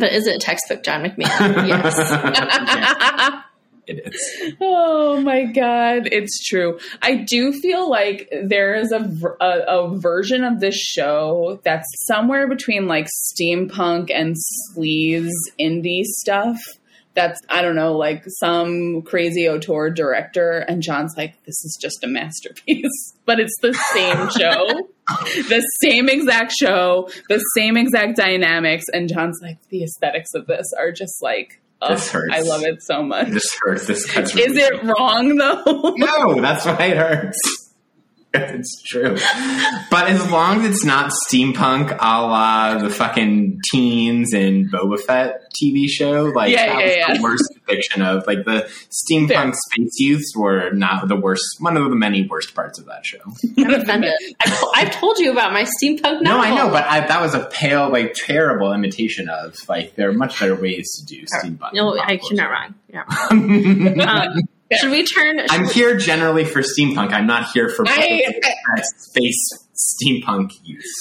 but 0.00 0.12
is 0.12 0.26
it 0.26 0.40
textbook 0.40 0.82
John 0.82 1.04
McMahon? 1.04 1.68
yes. 1.68 1.96
it 3.86 4.12
is. 4.12 4.54
Oh 4.60 5.20
my 5.20 5.44
god, 5.44 6.08
it's 6.10 6.42
true. 6.44 6.80
I 7.00 7.16
do 7.16 7.52
feel 7.52 7.88
like 7.88 8.28
there 8.42 8.74
is 8.74 8.90
a, 8.90 9.08
a 9.40 9.46
a 9.68 9.98
version 9.98 10.42
of 10.42 10.58
this 10.58 10.74
show 10.76 11.60
that's 11.62 11.86
somewhere 12.06 12.48
between 12.48 12.88
like 12.88 13.06
steampunk 13.06 14.10
and 14.12 14.34
sleaze 14.74 15.30
indie 15.60 16.02
stuff. 16.02 16.58
That's 17.14 17.40
I 17.48 17.62
don't 17.62 17.76
know, 17.76 17.96
like 17.96 18.24
some 18.40 19.02
crazy 19.02 19.48
auteur 19.48 19.90
director, 19.90 20.58
and 20.68 20.82
John's 20.82 21.14
like, 21.16 21.34
"This 21.44 21.64
is 21.64 21.78
just 21.80 22.02
a 22.02 22.08
masterpiece," 22.08 23.14
but 23.24 23.38
it's 23.38 23.54
the 23.62 23.72
same 23.92 24.28
show, 24.30 24.88
the 25.48 25.60
same 25.80 26.08
exact 26.08 26.52
show, 26.52 27.08
the 27.28 27.38
same 27.56 27.76
exact 27.76 28.16
dynamics, 28.16 28.84
and 28.92 29.08
John's 29.08 29.38
like, 29.42 29.58
"The 29.68 29.84
aesthetics 29.84 30.30
of 30.34 30.46
this 30.46 30.66
are 30.78 30.90
just 30.92 31.22
like." 31.22 31.60
Oh, 31.82 31.90
This 31.94 32.10
hurts. 32.10 32.34
I 32.34 32.40
love 32.40 32.62
it 32.62 32.82
so 32.82 33.02
much. 33.02 33.28
This 33.28 33.58
hurts. 33.60 33.86
This 33.86 34.06
cuts. 34.10 34.30
Is 34.30 34.36
really 34.36 34.60
it 34.62 34.82
wrong 34.84 35.36
though? 35.36 35.94
No, 35.96 36.40
that's 36.40 36.64
why 36.64 36.86
it 36.86 36.96
hurts. 36.96 37.38
It's 38.54 38.82
true. 38.82 39.16
But 39.90 40.08
as 40.08 40.28
long 40.30 40.60
as 40.64 40.70
it's 40.72 40.84
not 40.84 41.12
steampunk 41.30 41.92
a 42.00 42.20
la 42.26 42.78
the 42.78 42.90
fucking 42.90 43.60
teens 43.70 44.32
and 44.32 44.70
Boba 44.72 44.98
Fett 45.00 45.40
TV 45.62 45.88
show, 45.88 46.24
like 46.34 46.50
Yeah, 46.50 46.66
that 46.66 46.78
yeah, 46.80 46.84
was 46.86 46.96
yeah. 46.96 47.14
the 47.14 47.22
worst 47.22 47.44
depiction 47.54 48.02
of 48.02 48.26
like 48.26 48.44
the 48.44 48.68
steampunk 48.90 49.28
Fair. 49.28 49.52
space 49.52 49.94
youths 49.98 50.32
were 50.36 50.70
not 50.72 51.06
the 51.08 51.16
worst 51.16 51.44
one 51.60 51.76
of 51.76 51.88
the 51.88 51.96
many 51.96 52.26
worst 52.28 52.54
parts 52.54 52.78
of 52.78 52.86
that 52.86 53.06
show. 53.06 53.18
I'm 53.58 53.70
offended. 53.74 54.12
I've, 54.40 54.64
I've 54.74 54.90
told 55.00 55.18
you 55.18 55.30
about 55.30 55.52
my 55.52 55.62
steampunk 55.64 56.22
No. 56.22 56.38
I 56.40 56.54
know, 56.54 56.70
but 56.70 56.84
I, 56.84 57.06
that 57.06 57.20
was 57.22 57.34
a 57.34 57.44
pale, 57.46 57.88
like 57.90 58.14
terrible 58.14 58.72
imitation 58.72 59.28
of 59.28 59.54
like 59.68 59.94
there 59.94 60.08
are 60.08 60.12
much 60.12 60.40
better 60.40 60.54
ways 60.56 60.90
to 60.98 61.06
do 61.06 61.24
steampunk. 61.24 61.72
no, 61.74 61.96
I, 61.98 62.16
pop 62.18 62.30
you're 62.30 62.36
not 62.36 62.50
wrong. 62.50 62.74
You're 62.88 63.04
not 63.06 63.30
wrong. 63.30 63.94
culture. 63.94 64.10
Um, 64.34 64.42
should 64.72 64.90
we 64.90 65.04
turn? 65.04 65.38
should 65.38 65.50
I'm 65.50 65.66
we- 65.66 65.72
here 65.72 65.96
generally 65.96 66.44
for 66.44 66.62
steampunk. 66.62 67.12
I'm 67.12 67.26
not 67.26 67.50
here 67.52 67.68
for 67.68 67.84
I- 67.88 68.22
space 68.96 69.66
steampunk 69.74 70.50
use. 70.62 70.94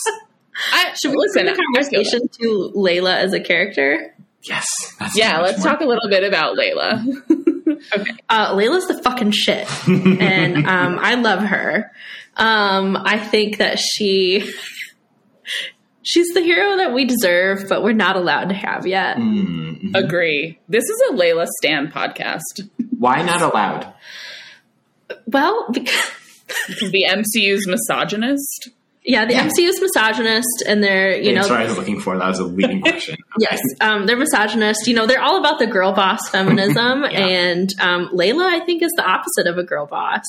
I, 0.72 0.94
should 1.02 1.12
we 1.12 1.18
listen? 1.18 1.46
turn 1.46 1.56
the 1.56 1.62
I 1.62 1.66
conversation 1.66 2.28
to 2.42 2.72
Layla 2.76 3.16
as 3.16 3.34
a 3.34 3.40
character? 3.40 4.14
Yes. 4.44 4.68
That's 5.00 5.18
Yeah, 5.18 5.40
let's 5.42 5.60
more- 5.60 5.68
talk 5.74 5.82
a 5.82 5.86
little 5.86 6.10
bit 6.10 6.24
about 6.24 6.58
Layla. 6.58 7.04
Uh, 8.30 8.56
Layla's 8.56 8.88
the 8.88 9.02
fucking 9.02 9.32
shit, 9.32 9.68
and 9.88 10.66
um, 10.68 11.00
I 11.02 11.16
love 11.16 11.42
her. 11.42 11.92
Um, 12.38 12.96
I 12.98 13.18
think 13.18 13.58
that 13.58 13.78
she 13.80 14.50
she's 16.04 16.28
the 16.34 16.42
hero 16.42 16.78
that 16.78 16.94
we 16.94 17.06
deserve, 17.06 17.68
but 17.70 17.84
we're 17.84 17.94
not 17.94 18.16
allowed 18.16 18.50
to 18.50 18.56
have 18.56 18.86
yet. 18.86 19.18
Mm, 19.18 19.96
Agree. 19.96 20.60
This 20.70 20.84
is 20.84 21.02
a 21.10 21.14
Layla 21.14 21.48
Stan 21.62 21.92
podcast. 21.92 22.68
Why 22.98 23.22
not 23.22 23.42
allowed? 23.42 23.92
Well, 25.28 25.68
because, 25.72 26.12
The 26.92 27.06
MCU's 27.10 27.68
misogynist. 27.68 28.70
yeah, 29.04 29.26
the 29.26 29.34
MCU 29.34 29.68
is 29.68 29.82
misogynist, 29.82 30.64
and 30.68 30.84
they're 30.84 31.18
you 31.18 31.32
know 31.34 31.42
That's 31.42 31.50
what 31.50 31.62
I 31.62 31.66
was 31.66 31.78
looking 31.78 32.00
for. 32.00 32.18
That 32.18 32.28
was 32.28 32.40
a 32.40 32.44
leading 32.46 32.82
question. 32.84 33.16
Yes, 33.40 33.60
um, 33.82 34.06
they're 34.06 34.18
misogynist. 34.18 34.88
You 34.88 34.94
know, 34.94 35.08
they're 35.08 35.22
all 35.22 35.40
about 35.40 35.60
the 35.60 35.68
girl 35.68 35.94
boss 35.94 36.30
feminism, 36.30 37.04
and 37.12 37.70
um, 37.82 38.10
Layla, 38.14 38.46
I 38.46 38.64
think, 38.66 38.84
is 38.84 38.92
the 38.96 39.04
opposite 39.04 39.48
of 39.48 39.58
a 39.58 39.64
girl 39.64 39.86
boss. 39.88 40.24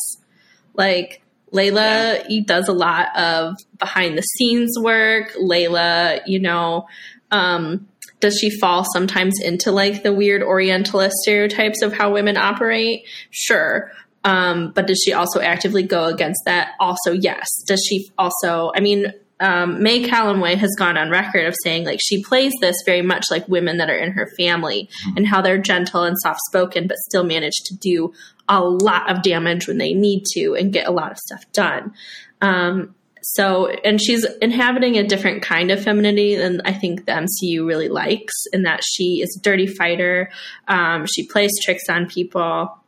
Like 0.75 1.23
Layla 1.55 2.27
he 2.27 2.41
does 2.41 2.69
a 2.69 2.73
lot 2.73 3.17
of 3.17 3.57
behind 3.79 4.19
the 4.19 4.23
scenes 4.23 4.77
work. 4.79 5.33
Layla, 5.35 6.21
you 6.27 6.41
know, 6.41 6.87
um, 7.31 7.89
does 8.21 8.39
she 8.39 8.51
fall 8.59 8.85
sometimes 8.93 9.41
into 9.41 9.71
like 9.71 10.03
the 10.03 10.13
weird 10.13 10.43
Orientalist 10.43 11.17
stereotypes 11.23 11.83
of 11.83 11.93
how 11.93 12.13
women 12.13 12.37
operate? 12.37 13.07
Sure. 13.31 13.91
Um, 14.25 14.73
but 14.75 14.87
does 14.87 15.03
she 15.05 15.13
also 15.13 15.41
actively 15.41 15.83
go 15.83 16.07
against 16.07 16.41
that? 16.47 16.73
Also, 16.81 17.13
yes. 17.13 17.47
Does 17.67 17.85
she 17.87 18.11
also, 18.17 18.73
I 18.75 18.81
mean, 18.81 19.13
um, 19.41 19.83
May 19.83 20.03
Calamawy 20.05 20.57
has 20.57 20.71
gone 20.79 20.97
on 20.97 21.11
record 21.11 21.47
of 21.47 21.55
saying 21.63 21.85
like 21.85 22.01
she 22.03 22.23
plays 22.23 22.53
this 22.61 22.77
very 22.87 23.03
much 23.03 23.25
like 23.31 23.49
women 23.49 23.79
that 23.79 23.91
are 23.91 23.97
in 23.97 24.13
her 24.13 24.31
family 24.39 24.89
and 25.17 25.27
how 25.27 25.43
they're 25.43 25.59
gentle 25.59 26.05
and 26.05 26.17
soft 26.21 26.41
spoken, 26.49 26.87
but 26.87 26.97
still 26.99 27.25
manage 27.25 27.57
to 27.67 27.77
do 27.77 28.13
a 28.49 28.61
lot 28.61 29.11
of 29.11 29.23
damage 29.23 29.67
when 29.67 29.79
they 29.79 29.93
need 29.93 30.25
to 30.35 30.55
and 30.55 30.73
get 30.73 30.87
a 30.87 30.93
lot 30.93 31.11
of 31.11 31.19
stuff 31.19 31.45
done. 31.53 31.93
Um, 32.41 32.95
so, 33.23 33.69
and 33.69 34.01
she's 34.01 34.27
inhabiting 34.43 34.99
a 34.99 35.07
different 35.07 35.43
kind 35.43 35.71
of 35.71 35.83
femininity 35.83 36.37
than 36.37 36.61
I 36.67 36.75
think 36.75 37.07
the 37.07 37.13
MCU 37.13 37.67
really 37.67 37.89
likes, 37.89 38.35
in 38.53 38.65
that 38.65 38.83
she 38.85 39.23
is 39.23 39.35
a 39.37 39.43
dirty 39.43 39.67
fighter. 39.67 40.31
Um, 40.69 41.07
she 41.07 41.27
plays 41.27 41.51
tricks 41.65 41.89
on 41.89 42.07
people. 42.07 42.79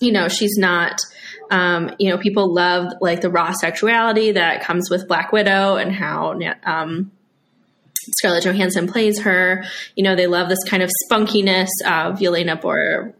You 0.00 0.12
know, 0.12 0.28
she's 0.28 0.56
not. 0.56 0.98
Um, 1.50 1.94
you 1.98 2.10
know, 2.10 2.18
people 2.18 2.52
love 2.54 2.92
like 3.00 3.20
the 3.20 3.30
raw 3.30 3.52
sexuality 3.52 4.32
that 4.32 4.62
comes 4.62 4.88
with 4.90 5.08
Black 5.08 5.32
Widow 5.32 5.76
and 5.76 5.92
how 5.92 6.38
um, 6.64 7.10
Scarlett 8.18 8.44
Johansson 8.44 8.86
plays 8.86 9.20
her. 9.20 9.64
You 9.94 10.04
know, 10.04 10.16
they 10.16 10.26
love 10.26 10.48
this 10.48 10.62
kind 10.66 10.82
of 10.82 10.90
spunkiness 11.10 11.68
of 11.84 12.18
Yelena 12.18 12.58
Bor, 12.60 13.12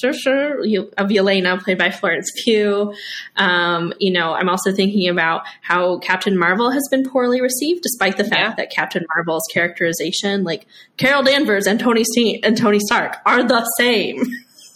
sure, 0.00 0.12
sure, 0.12 0.60
of 0.96 1.08
Yelena 1.10 1.60
played 1.62 1.76
by 1.78 1.90
Florence 1.90 2.30
Pugh. 2.44 2.94
Um, 3.36 3.92
you 3.98 4.12
know, 4.12 4.32
I'm 4.32 4.48
also 4.48 4.72
thinking 4.72 5.08
about 5.08 5.42
how 5.60 5.98
Captain 5.98 6.38
Marvel 6.38 6.70
has 6.70 6.82
been 6.90 7.08
poorly 7.08 7.40
received, 7.42 7.82
despite 7.82 8.16
the 8.16 8.24
fact 8.24 8.40
Yeah. 8.40 8.54
that 8.56 8.70
Captain 8.70 9.04
Marvel's 9.14 9.44
characterization, 9.52 10.42
like 10.44 10.66
Carol 10.96 11.22
Danvers 11.22 11.66
and 11.66 11.78
Tony 11.78 12.04
Ste- 12.04 12.44
and 12.44 12.56
Tony 12.56 12.78
Stark, 12.80 13.16
are 13.26 13.42
the 13.42 13.64
same. 13.78 14.22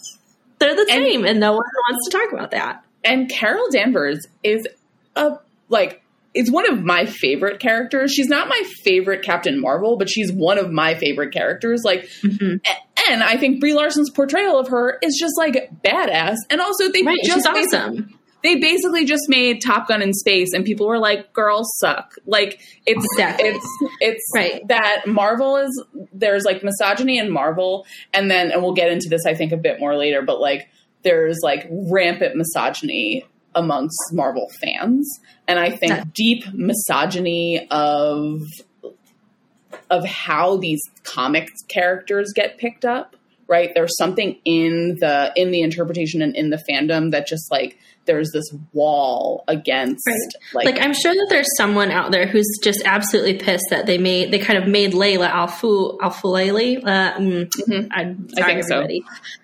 They're 0.59 0.75
the 0.75 0.81
And- 0.91 1.05
same, 1.05 1.25
and 1.25 1.39
no 1.39 1.51
one 1.53 1.63
wants 1.89 2.09
to 2.09 2.17
talk 2.17 2.33
about 2.33 2.51
that. 2.51 2.83
And 3.03 3.29
Carol 3.29 3.67
Danvers 3.71 4.25
is 4.43 4.67
a 5.15 5.37
like 5.69 6.01
is 6.35 6.51
one 6.51 6.71
of 6.71 6.83
my 6.83 7.05
favorite 7.05 7.59
characters. 7.59 8.11
She's 8.13 8.27
not 8.27 8.47
my 8.47 8.63
favorite 8.83 9.23
Captain 9.23 9.59
Marvel, 9.59 9.97
but 9.97 10.09
she's 10.09 10.31
one 10.31 10.57
of 10.59 10.71
my 10.71 10.93
favorite 10.93 11.33
characters. 11.33 11.81
Like 11.83 12.03
Mhm. 12.23 12.59
and 13.09 13.23
I 13.23 13.37
think 13.37 13.59
Brie 13.59 13.73
Larson's 13.73 14.11
portrayal 14.11 14.59
of 14.59 14.67
her 14.67 14.99
is 15.01 15.17
just 15.19 15.33
like 15.37 15.69
badass. 15.83 16.35
And 16.49 16.61
also 16.61 16.89
they 16.91 17.01
Right, 17.01 17.17
just 17.23 17.47
she's 17.47 17.73
awesome. 17.73 18.13
they 18.43 18.55
basically 18.55 19.05
just 19.05 19.23
made 19.27 19.61
Top 19.61 19.87
Gun 19.87 20.01
in 20.01 20.13
space, 20.13 20.49
and 20.53 20.63
people 20.63 20.87
were 20.87 20.99
like, 20.99 21.33
"Girls 21.33 21.67
suck." 21.79 22.13
Like 22.25 22.59
it's 22.85 23.03
Exactly. 23.13 23.49
it's 23.49 23.67
it's 23.99 24.25
Right. 24.35 24.65
that 24.67 25.07
Marvel 25.07 25.57
is 25.57 25.83
there's 26.13 26.43
like 26.45 26.63
misogyny 26.63 27.17
in 27.17 27.31
Marvel, 27.31 27.85
and 28.13 28.29
then 28.29 28.51
and 28.51 28.61
we'll 28.61 28.73
get 28.73 28.91
into 28.91 29.09
this 29.09 29.25
I 29.25 29.33
think 29.33 29.51
a 29.51 29.57
bit 29.57 29.79
more 29.79 29.97
later, 29.97 30.21
but 30.21 30.39
like 30.39 30.67
there's 31.03 31.39
like 31.43 31.67
rampant 31.69 32.35
misogyny 32.35 33.25
amongst 33.55 33.97
Marvel 34.11 34.47
fans, 34.61 35.19
and 35.47 35.57
I 35.59 35.71
think 35.71 36.13
deep 36.13 36.43
misogyny 36.53 37.67
of 37.71 38.41
of 39.91 40.05
how 40.05 40.57
these 40.57 40.81
comic 41.03 41.49
characters 41.67 42.31
get 42.35 42.57
picked 42.57 42.85
up 42.85 43.15
right 43.47 43.71
there's 43.73 43.95
something 43.97 44.37
in 44.45 44.97
the 44.99 45.31
in 45.35 45.49
the 45.51 45.61
interpretation 45.61 46.21
and 46.21 46.35
in 46.35 46.49
the 46.51 46.61
fandom 46.69 47.11
that 47.11 47.25
just 47.27 47.49
like 47.51 47.77
there's 48.05 48.29
this 48.31 48.45
wall 48.73 49.43
against 49.47 50.03
Right. 50.07 50.17
like, 50.53 50.65
like 50.75 50.83
I'm 50.85 50.93
sure 50.93 51.13
that 51.13 51.27
there's 51.29 51.47
someone 51.57 51.91
out 51.91 52.11
there 52.11 52.25
who's 52.27 52.47
just 52.63 52.81
absolutely 52.85 53.35
pissed 53.35 53.65
that 53.71 53.85
they 53.87 53.97
made 53.97 54.31
they 54.31 54.39
kind 54.39 54.61
of 54.61 54.67
made 54.67 54.93
Layla 54.93 55.29
Alfu 55.31 55.97
Alfulele. 55.99 56.83
Uh, 56.83 57.13
mm, 57.19 57.49
Mhm. 57.67 57.87
I'm 57.91 58.27
I 58.37 58.41
sorry, 58.41 58.53
think 58.53 58.63
so. 58.65 58.87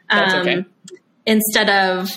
That's 0.09 0.33
Um, 0.33 0.41
okay. 0.41 0.65
Instead 1.25 1.69
of 1.69 2.09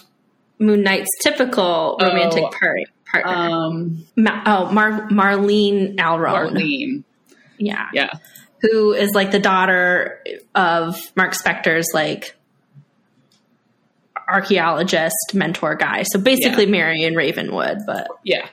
Moon 0.59 0.83
Knight's 0.83 1.09
typical 1.23 1.97
romantic 2.01 2.45
Oh, 2.45 2.51
par- 2.51 2.77
partner. 3.23 3.33
um 3.33 4.05
Ma- 4.17 4.43
oh, 4.45 4.73
Mar- 4.73 5.09
Marlene 5.09 5.97
Alraune. 5.97 6.53
Marlene 6.53 7.05
Yeah. 7.59 7.87
yeah 7.95 8.11
Who 8.63 8.93
is 8.93 9.13
like 9.15 9.31
the 9.31 9.39
daughter 9.39 10.23
of 10.55 10.97
Mark 11.17 11.33
Spector's 11.35 11.87
like 11.95 12.35
archaeologist 14.29 15.33
mentor 15.35 15.75
guy. 15.75 16.03
So 16.03 16.19
basically 16.19 16.67
Marion 16.67 17.15
Ravenwood, 17.15 17.79
but 17.87 18.09
Yeah. 18.25 18.47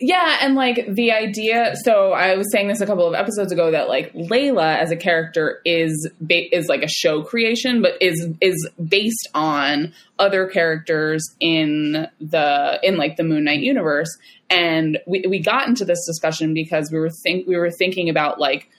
Yeah, 0.00 0.38
and 0.40 0.54
like 0.54 0.86
the 0.88 1.12
idea. 1.12 1.74
So 1.84 2.12
I 2.12 2.36
was 2.36 2.50
saying 2.52 2.68
this 2.68 2.80
a 2.80 2.86
couple 2.86 3.06
of 3.06 3.14
episodes 3.14 3.52
ago 3.52 3.70
that 3.70 3.88
like 3.88 4.12
Layla 4.12 4.78
as 4.78 4.90
a 4.90 4.96
character 4.96 5.60
is 5.64 6.10
is 6.30 6.68
like 6.68 6.82
a 6.82 6.88
show 6.88 7.22
creation, 7.22 7.82
but 7.82 8.00
is 8.00 8.28
is 8.40 8.68
based 8.88 9.28
on 9.34 9.92
other 10.18 10.46
characters 10.46 11.24
in 11.40 12.06
the 12.20 12.80
in 12.82 12.96
like 12.96 13.16
the 13.16 13.24
Moon 13.24 13.44
Knight 13.44 13.60
universe. 13.60 14.08
And 14.50 14.98
we 15.06 15.24
we 15.28 15.40
got 15.40 15.68
into 15.68 15.84
this 15.84 16.04
discussion 16.06 16.54
because 16.54 16.90
we 16.92 16.98
were 16.98 17.10
think 17.22 17.46
we 17.46 17.56
were 17.56 17.70
thinking 17.70 18.08
about 18.08 18.40
like 18.40 18.70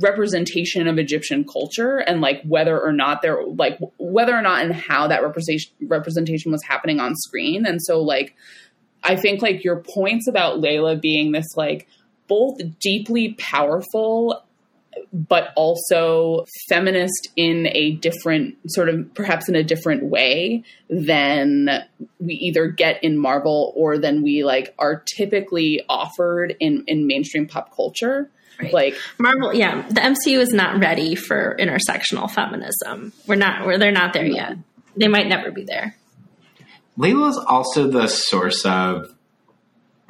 representation 0.00 0.86
of 0.86 0.98
Egyptian 0.98 1.44
culture 1.44 1.98
and 1.98 2.20
like 2.20 2.40
whether 2.44 2.80
or 2.80 2.92
not 2.92 3.20
there 3.20 3.44
like 3.44 3.78
whether 3.98 4.36
or 4.36 4.42
not 4.42 4.62
and 4.62 4.72
how 4.72 5.08
that 5.08 5.22
representation 5.22 5.72
representation 5.82 6.52
was 6.52 6.62
happening 6.62 7.00
on 7.00 7.14
screen. 7.16 7.66
And 7.66 7.82
so 7.82 8.00
like 8.00 8.36
I 9.02 9.16
think 9.16 9.42
like 9.42 9.64
your 9.64 9.82
points 9.94 10.28
about 10.28 10.60
Layla 10.60 11.00
being 11.00 11.32
this 11.32 11.56
like 11.56 11.88
both 12.28 12.58
deeply 12.80 13.34
powerful 13.38 14.42
but 15.12 15.52
also 15.56 16.44
feminist 16.68 17.28
in 17.36 17.68
a 17.68 17.92
different 17.92 18.56
sort 18.66 18.88
of 18.88 19.12
perhaps 19.14 19.48
in 19.48 19.54
a 19.54 19.62
different 19.62 20.04
way 20.04 20.62
than 20.88 21.68
we 22.18 22.34
either 22.34 22.68
get 22.68 23.02
in 23.02 23.18
Marvel 23.18 23.72
or 23.76 23.98
than 23.98 24.22
we 24.22 24.44
like 24.44 24.74
are 24.78 25.02
typically 25.16 25.82
offered 25.88 26.56
in 26.60 26.84
in 26.86 27.06
mainstream 27.06 27.46
pop 27.46 27.74
culture. 27.74 28.30
Right. 28.60 28.72
Like 28.72 28.94
Marvel, 29.18 29.54
yeah, 29.54 29.86
the 29.88 30.00
MCU 30.00 30.38
is 30.38 30.52
not 30.52 30.80
ready 30.80 31.14
for 31.14 31.56
intersectional 31.60 32.28
feminism. 32.30 33.12
We're 33.26 33.36
not. 33.36 33.64
We're 33.66 33.78
they're 33.78 33.92
not 33.92 34.12
there 34.12 34.26
yet. 34.26 34.56
They 34.96 35.08
might 35.08 35.28
never 35.28 35.52
be 35.52 35.64
there. 35.64 35.94
Layla 36.98 37.30
is 37.30 37.38
also 37.38 37.88
the 37.88 38.08
source 38.08 38.64
of 38.64 39.14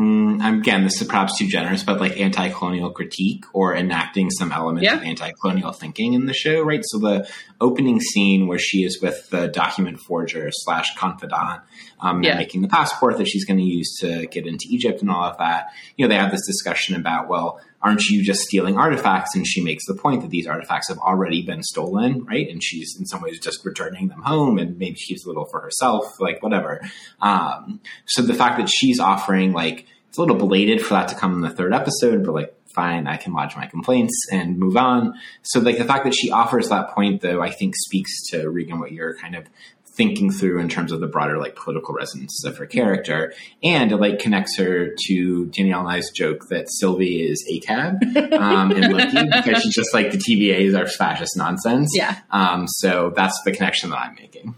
Mm, 0.00 0.60
again, 0.60 0.84
this 0.84 1.02
is 1.02 1.08
perhaps 1.08 1.36
too 1.36 1.48
generous, 1.48 1.82
but 1.82 1.98
like 1.98 2.20
anti-colonial 2.20 2.90
critique 2.92 3.44
or 3.52 3.74
enacting 3.74 4.30
some 4.30 4.52
elements 4.52 4.84
Yeah. 4.84 4.94
of 4.98 5.02
anti-colonial 5.02 5.72
thinking 5.72 6.12
in 6.12 6.26
the 6.26 6.32
show, 6.32 6.62
right? 6.62 6.82
So 6.84 7.00
the 7.00 7.28
opening 7.60 7.98
scene 7.98 8.46
where 8.46 8.60
she 8.60 8.84
is 8.84 9.02
with 9.02 9.28
the 9.30 9.48
document 9.48 9.98
forger 9.98 10.50
slash 10.52 10.94
confidant, 10.96 11.62
um, 11.98 12.22
Yeah. 12.22 12.36
making 12.36 12.62
the 12.62 12.68
passport 12.68 13.18
that 13.18 13.26
she's 13.26 13.44
going 13.44 13.58
to 13.58 13.64
use 13.64 13.96
to 13.98 14.26
get 14.26 14.46
into 14.46 14.66
Egypt 14.70 15.00
and 15.00 15.10
all 15.10 15.24
of 15.24 15.36
that. 15.38 15.72
You 15.96 16.04
know, 16.04 16.08
they 16.10 16.14
have 16.20 16.30
this 16.30 16.46
discussion 16.46 16.94
about, 16.94 17.28
well, 17.28 17.60
aren't 17.80 18.04
you 18.06 18.22
just 18.24 18.40
stealing 18.40 18.76
artifacts? 18.76 19.34
And 19.34 19.46
she 19.46 19.62
makes 19.62 19.86
the 19.86 19.94
point 19.94 20.22
that 20.22 20.30
these 20.30 20.46
artifacts 20.46 20.88
have 20.88 20.98
already 20.98 21.42
been 21.42 21.62
stolen, 21.62 22.24
right? 22.24 22.48
And 22.48 22.62
she's 22.62 22.96
in 22.98 23.06
some 23.06 23.22
ways 23.22 23.38
just 23.38 23.64
returning 23.64 24.08
them 24.08 24.22
home, 24.22 24.58
and 24.58 24.78
maybe 24.78 24.96
she 24.96 25.14
keeps 25.14 25.24
a 25.24 25.28
little 25.28 25.46
for 25.46 25.60
herself, 25.60 26.20
like 26.20 26.42
whatever. 26.42 26.80
Um, 27.20 27.80
so 28.06 28.22
the 28.22 28.34
fact 28.34 28.58
that 28.58 28.68
she's 28.68 28.98
offering 29.00 29.52
like 29.52 29.86
it's 30.08 30.18
a 30.18 30.20
little 30.20 30.36
belated 30.36 30.80
for 30.80 30.94
that 30.94 31.08
to 31.08 31.14
come 31.14 31.34
in 31.34 31.40
the 31.42 31.50
third 31.50 31.74
episode, 31.74 32.24
but 32.24 32.34
like 32.34 32.54
fine, 32.74 33.06
I 33.06 33.16
can 33.16 33.32
lodge 33.32 33.56
my 33.56 33.66
complaints 33.66 34.14
and 34.32 34.58
move 34.58 34.76
on. 34.76 35.14
So 35.42 35.60
like 35.60 35.78
the 35.78 35.84
fact 35.84 36.04
that 36.04 36.14
she 36.14 36.30
offers 36.30 36.68
that 36.68 36.90
point 36.90 37.20
though, 37.20 37.42
I 37.42 37.50
think 37.50 37.74
speaks 37.76 38.10
to 38.30 38.48
Regan 38.48 38.78
what 38.78 38.92
you're 38.92 39.16
kind 39.16 39.34
of 39.34 39.46
thinking 39.98 40.32
through 40.32 40.60
in 40.60 40.68
terms 40.70 40.92
of 40.92 41.00
the 41.00 41.06
broader 41.06 41.36
like 41.36 41.56
political 41.56 41.94
resonances 41.94 42.44
of 42.44 42.56
her 42.56 42.64
character. 42.64 43.34
And 43.62 43.92
it 43.92 43.96
like 43.98 44.20
connects 44.20 44.56
her 44.56 44.94
to 45.06 45.46
Danielle 45.46 45.80
and 45.80 45.88
I's 45.88 46.10
joke 46.10 46.48
that 46.48 46.70
Sylvie 46.70 47.28
is 47.28 47.44
ACAB 47.52 48.32
um 48.32 48.72
in 48.72 48.90
Loki 48.92 49.28
because 49.42 49.62
she's 49.62 49.74
just 49.74 49.92
like 49.92 50.12
the 50.12 50.18
TVAs 50.18 50.78
are 50.78 50.86
fascist 50.86 51.36
nonsense. 51.36 51.90
Yeah. 51.94 52.20
Um 52.30 52.66
so 52.66 53.12
that's 53.14 53.38
the 53.42 53.52
connection 53.52 53.90
that 53.90 53.98
I'm 53.98 54.14
making. 54.14 54.54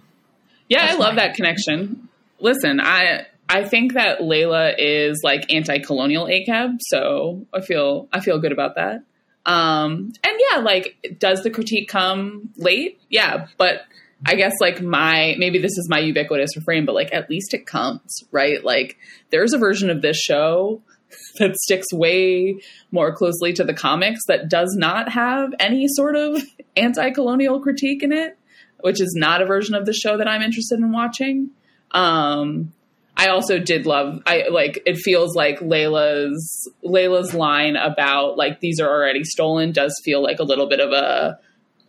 Yeah, 0.69 0.87
That's 0.87 0.95
I 0.95 0.99
love 0.99 1.17
that 1.17 1.35
connection. 1.35 2.09
Listen, 2.39 2.81
I 2.81 3.27
I 3.49 3.65
think 3.65 3.95
that 3.95 4.21
Layla 4.21 4.75
is 4.79 5.21
like 5.25 5.53
anti-colonial 5.53 6.27
ACAB, 6.27 6.77
so 6.83 7.47
I 7.53 7.61
feel 7.63 8.09
I 8.13 8.21
feel 8.21 8.39
good 8.39 8.53
about 8.53 8.77
that. 8.77 9.03
Um, 9.47 10.13
and 10.23 10.41
yeah, 10.51 10.59
like, 10.59 11.17
does 11.19 11.43
the 11.43 11.51
critique 11.51 11.89
come 11.89 12.51
late? 12.57 13.01
Yeah, 13.09 13.49
but 13.59 13.87
I 14.25 14.35
guess 14.35 14.53
like 14.61 14.83
my 14.83 15.35
maybe 15.39 15.59
this 15.59 15.79
is 15.79 15.89
my 15.89 15.99
ubiquitous 15.99 16.57
refrain, 16.57 16.85
but 16.85 16.95
like 16.95 17.13
at 17.13 17.31
least 17.31 17.55
it 17.55 17.67
comes 17.67 18.23
right. 18.31 18.63
Like, 18.65 18.99
there's 19.31 19.53
a 19.53 19.59
version 19.59 19.91
of 19.91 20.03
this 20.03 20.19
show 20.19 20.83
that 21.39 21.57
sticks 21.57 21.93
way 21.93 22.61
more 22.93 23.15
closely 23.15 23.53
to 23.55 23.65
the 23.65 23.75
comics 23.75 24.21
that 24.29 24.49
does 24.49 24.75
not 24.79 25.11
have 25.11 25.53
any 25.59 25.87
sort 25.89 26.17
of 26.17 26.43
anti-colonial 26.77 27.61
critique 27.61 28.03
in 28.03 28.13
it 28.13 28.37
which 28.83 29.01
is 29.01 29.15
not 29.17 29.43
a 29.43 29.47
version 29.47 29.75
of 29.75 29.87
the 29.87 29.93
show 29.93 30.17
that 30.17 30.29
I'm 30.29 30.43
interested 30.43 30.79
in 30.79 30.93
watching. 30.93 31.51
Um, 31.91 32.73
I 33.17 33.29
also 33.29 33.59
did 33.59 33.87
love. 33.87 34.23
I 34.27 34.49
like. 34.51 34.83
It 34.87 34.97
feels 34.97 35.35
like 35.35 35.61
Layla's 35.61 36.71
Layla's 36.85 37.35
line 37.35 37.77
about 37.77 38.37
like 38.39 38.61
these 38.61 38.81
are 38.81 38.89
already 38.89 39.25
stolen 39.25 39.73
does 39.73 39.95
feel 40.05 40.23
like 40.23 40.39
a 40.39 40.45
little 40.45 40.69
bit 40.69 40.81
of 40.81 40.93
a 40.93 41.39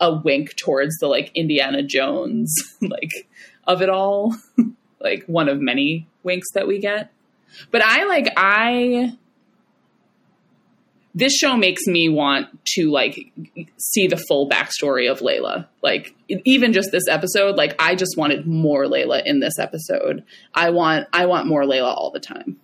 a 0.01 0.13
wink 0.13 0.55
towards 0.57 0.97
the 0.97 1.07
like 1.07 1.31
Indiana 1.33 1.83
Jones 1.83 2.53
like 2.81 3.29
of 3.65 3.81
it 3.81 3.89
all, 3.89 4.35
like 4.99 5.23
one 5.27 5.47
of 5.47 5.61
many 5.61 6.07
winks 6.23 6.47
that 6.53 6.67
we 6.67 6.79
get. 6.79 7.13
But 7.69 7.83
I 7.83 8.05
like 8.05 8.33
I 8.35 9.15
this 11.13 11.35
show 11.35 11.57
makes 11.57 11.85
me 11.87 12.07
want 12.07 12.47
to 12.75 12.89
like 12.89 13.31
see 13.77 14.07
the 14.07 14.17
full 14.17 14.49
backstory 14.49 15.11
of 15.11 15.19
Layla. 15.19 15.67
Like 15.83 16.15
even 16.29 16.71
just 16.71 16.91
this 16.91 17.07
episode, 17.09 17.57
like 17.57 17.75
I 17.79 17.95
just 17.95 18.17
wanted 18.17 18.47
more 18.47 18.85
Layla 18.85 19.23
in 19.25 19.41
this 19.41 19.59
episode. 19.59 20.23
I 20.53 20.69
want 20.69 21.07
I 21.11 21.25
want 21.25 21.47
more 21.47 21.63
Layla 21.63 21.93
all 21.93 22.11
the 22.11 22.19
time. 22.19 22.60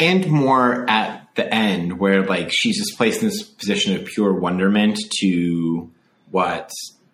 And 0.00 0.26
more 0.30 0.88
at 0.88 1.28
the 1.34 1.52
end 1.52 1.98
where 1.98 2.24
like 2.26 2.50
she's 2.50 2.78
just 2.78 2.96
placed 2.96 3.22
in 3.22 3.28
this 3.28 3.42
position 3.42 3.96
of 3.96 4.06
pure 4.06 4.32
wonderment 4.32 4.98
to 5.20 5.90
what 6.30 6.70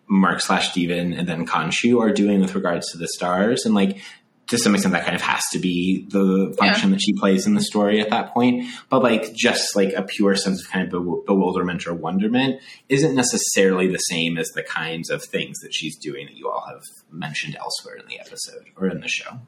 Mark 0.09 0.41
slash 0.41 0.71
Steven 0.71 1.13
and 1.13 1.29
then 1.29 1.47
Khonshu 1.47 2.01
are 2.01 2.13
doing 2.13 2.41
with 2.41 2.55
regards 2.55 2.91
to 2.93 2.99
the 2.99 3.09
stars. 3.09 3.65
And 3.65 3.75
like 3.75 4.01
to 4.49 4.57
some 4.57 4.75
extent 4.75 4.95
that 4.95 5.05
kind 5.05 5.15
of 5.15 5.21
has 5.21 5.45
to 5.53 5.59
be 5.59 6.07
the 6.09 6.55
function 6.59 6.91
that 6.91 7.01
she 7.01 7.13
plays 7.13 7.47
in 7.47 7.55
the 7.55 7.61
story 7.61 8.01
at 8.01 8.11
that 8.11 8.33
point. 8.33 8.65
But 8.89 9.03
like 9.03 9.35
just 9.35 9.77
like 9.77 9.93
a 9.93 10.03
pure 10.03 10.37
sense 10.37 10.65
of 10.65 10.71
kind 10.71 10.87
of 10.87 10.91
bew- 10.91 11.23
bewilderment 11.27 11.87
or 11.87 11.95
wonderment 11.95 12.61
isn't 12.89 13.15
necessarily 13.15 13.89
the 13.89 13.99
same 13.99 14.39
as 14.39 14.49
the 14.49 14.63
kinds 14.63 15.11
of 15.11 15.23
things 15.23 15.59
that 15.59 15.75
she's 15.75 15.97
doing 15.97 16.27
that 16.27 16.37
you 16.37 16.49
all 16.49 16.65
have 16.67 16.83
mentioned 17.11 17.57
elsewhere 17.57 17.97
in 17.97 18.07
the 18.07 18.19
episode 18.19 18.71
or 18.77 18.89
in 18.89 19.01
the 19.01 19.09
show 19.09 19.39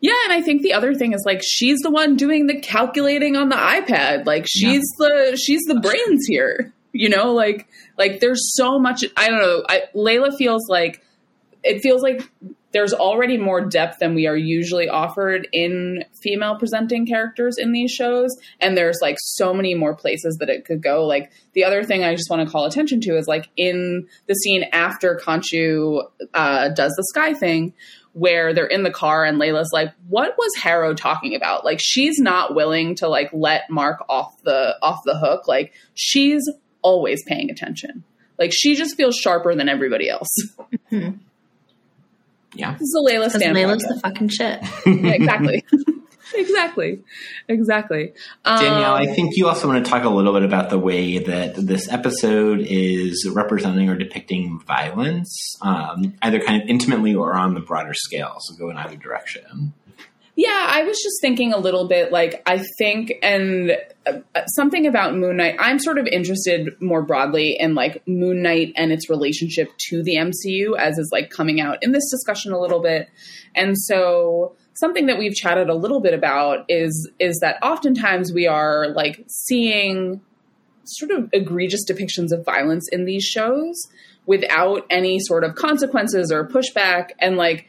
Yeah, 0.00 0.14
and 0.24 0.32
I 0.32 0.42
think 0.42 0.62
the 0.62 0.74
other 0.74 0.94
thing 0.94 1.12
is 1.12 1.22
like 1.26 1.42
she's 1.44 1.80
the 1.80 1.90
one 1.90 2.16
doing 2.16 2.46
the 2.46 2.60
calculating 2.60 3.36
on 3.36 3.48
the 3.48 3.56
iPad. 3.56 4.26
Like 4.26 4.46
she's 4.48 4.84
the 4.98 5.40
she's 5.42 5.62
the 5.62 5.80
brains 5.80 6.26
here. 6.26 6.72
You 6.92 7.08
know, 7.08 7.32
like 7.32 7.66
like 7.96 8.20
there's 8.20 8.54
so 8.54 8.78
much 8.78 9.04
I 9.16 9.28
don't 9.28 9.40
know. 9.40 9.64
I 9.68 9.82
Layla 9.94 10.36
feels 10.36 10.68
like 10.68 11.02
it 11.64 11.80
feels 11.80 12.02
like 12.02 12.30
there's 12.72 12.92
already 12.92 13.38
more 13.38 13.64
depth 13.64 13.98
than 13.98 14.14
we 14.14 14.26
are 14.26 14.36
usually 14.36 14.88
offered 14.88 15.48
in 15.52 16.04
female 16.22 16.56
presenting 16.56 17.06
characters 17.06 17.56
in 17.58 17.72
these 17.72 17.90
shows 17.90 18.30
and 18.60 18.76
there's 18.76 18.98
like 19.00 19.16
so 19.18 19.54
many 19.54 19.74
more 19.74 19.94
places 19.94 20.36
that 20.38 20.48
it 20.48 20.64
could 20.64 20.82
go 20.82 21.06
like 21.06 21.30
the 21.54 21.64
other 21.64 21.82
thing 21.82 22.04
i 22.04 22.14
just 22.14 22.28
want 22.30 22.46
to 22.46 22.50
call 22.50 22.66
attention 22.66 23.00
to 23.00 23.16
is 23.16 23.26
like 23.26 23.48
in 23.56 24.06
the 24.26 24.34
scene 24.34 24.64
after 24.72 25.18
Khonshu 25.24 26.02
uh, 26.34 26.68
does 26.70 26.92
the 26.96 27.04
sky 27.04 27.32
thing 27.32 27.72
where 28.12 28.52
they're 28.52 28.66
in 28.66 28.82
the 28.82 28.90
car 28.90 29.24
and 29.24 29.40
layla's 29.40 29.70
like 29.72 29.92
what 30.08 30.34
was 30.36 30.50
harrow 30.56 30.94
talking 30.94 31.34
about? 31.34 31.64
Like 31.64 31.78
she's 31.80 32.18
not 32.18 32.54
willing 32.54 32.94
to 32.96 33.08
like 33.08 33.30
let 33.32 33.68
mark 33.70 34.04
off 34.08 34.42
the 34.42 34.76
off 34.82 35.00
the 35.04 35.16
hook. 35.18 35.46
Like 35.46 35.72
she's 35.94 36.42
always 36.82 37.22
paying 37.24 37.50
attention. 37.50 38.04
Like 38.38 38.52
she 38.54 38.74
just 38.74 38.96
feels 38.96 39.16
sharper 39.16 39.54
than 39.54 39.68
everybody 39.68 40.08
else. 40.08 40.28
Hmm. 40.90 41.10
Yeah. 42.54 42.72
This 42.72 42.82
is 42.82 42.96
a 42.98 43.12
layla 43.12 43.32
Because 43.32 43.42
Layla's 43.42 43.82
the 43.82 44.00
fucking 44.02 44.28
shit. 44.28 44.60
yeah, 44.86 45.12
exactly. 45.12 45.64
exactly. 46.48 47.02
Exactly. 47.48 48.12
Um, 48.44 48.62
Danielle, 48.62 48.94
I 48.94 49.06
think 49.06 49.36
you 49.36 49.48
also 49.48 49.68
want 49.68 49.84
to 49.84 49.90
talk 49.90 50.04
a 50.04 50.08
little 50.08 50.32
bit 50.32 50.42
about 50.42 50.70
the 50.70 50.78
way 50.78 51.18
that 51.18 51.54
this 51.56 51.90
episode 51.90 52.60
is 52.60 53.28
representing 53.32 53.88
or 53.88 53.96
depicting 53.96 54.60
violence, 54.66 55.56
um, 55.62 56.14
either 56.22 56.40
kind 56.40 56.62
of 56.62 56.68
intimately 56.68 57.14
or 57.14 57.34
on 57.34 57.54
the 57.54 57.60
broader 57.60 57.94
scale. 57.94 58.36
So 58.40 58.54
go 58.56 58.70
in 58.70 58.76
either 58.76 58.96
direction. 58.96 59.74
Yeah, 60.36 60.66
I 60.68 60.84
was 60.84 61.02
just 61.02 61.20
thinking 61.20 61.52
a 61.52 61.58
little 61.58 61.88
bit 61.88 62.12
like 62.12 62.44
I 62.46 62.64
think 62.78 63.12
and 63.24 63.72
uh, 64.06 64.20
something 64.54 64.86
about 64.86 65.16
Moon 65.16 65.38
Knight. 65.38 65.56
I'm 65.58 65.80
sort 65.80 65.98
of 65.98 66.06
interested 66.06 66.80
more 66.80 67.02
broadly 67.02 67.56
in 67.58 67.74
like 67.74 68.06
Moon 68.06 68.40
Knight 68.40 68.72
and 68.76 68.92
its 68.92 69.10
relationship 69.10 69.72
to 69.88 70.04
the 70.04 70.14
MCU 70.14 70.78
as 70.78 70.96
is 70.96 71.08
like 71.10 71.30
coming 71.30 71.60
out 71.60 71.82
in 71.82 71.90
this 71.90 72.08
discussion 72.08 72.52
a 72.52 72.60
little 72.60 72.80
bit. 72.80 73.08
And 73.56 73.76
so 73.76 74.54
something 74.78 75.06
that 75.06 75.18
we've 75.18 75.34
chatted 75.34 75.68
a 75.68 75.74
little 75.74 76.00
bit 76.00 76.14
about 76.14 76.64
is 76.68 77.10
is 77.18 77.38
that 77.40 77.62
oftentimes 77.62 78.32
we 78.32 78.46
are 78.46 78.88
like 78.88 79.24
seeing 79.28 80.20
sort 80.84 81.10
of 81.10 81.28
egregious 81.32 81.84
depictions 81.88 82.32
of 82.32 82.44
violence 82.44 82.88
in 82.90 83.04
these 83.04 83.24
shows 83.24 83.76
without 84.26 84.86
any 84.90 85.18
sort 85.20 85.44
of 85.44 85.54
consequences 85.54 86.32
or 86.32 86.46
pushback 86.46 87.10
and 87.18 87.36
like 87.36 87.66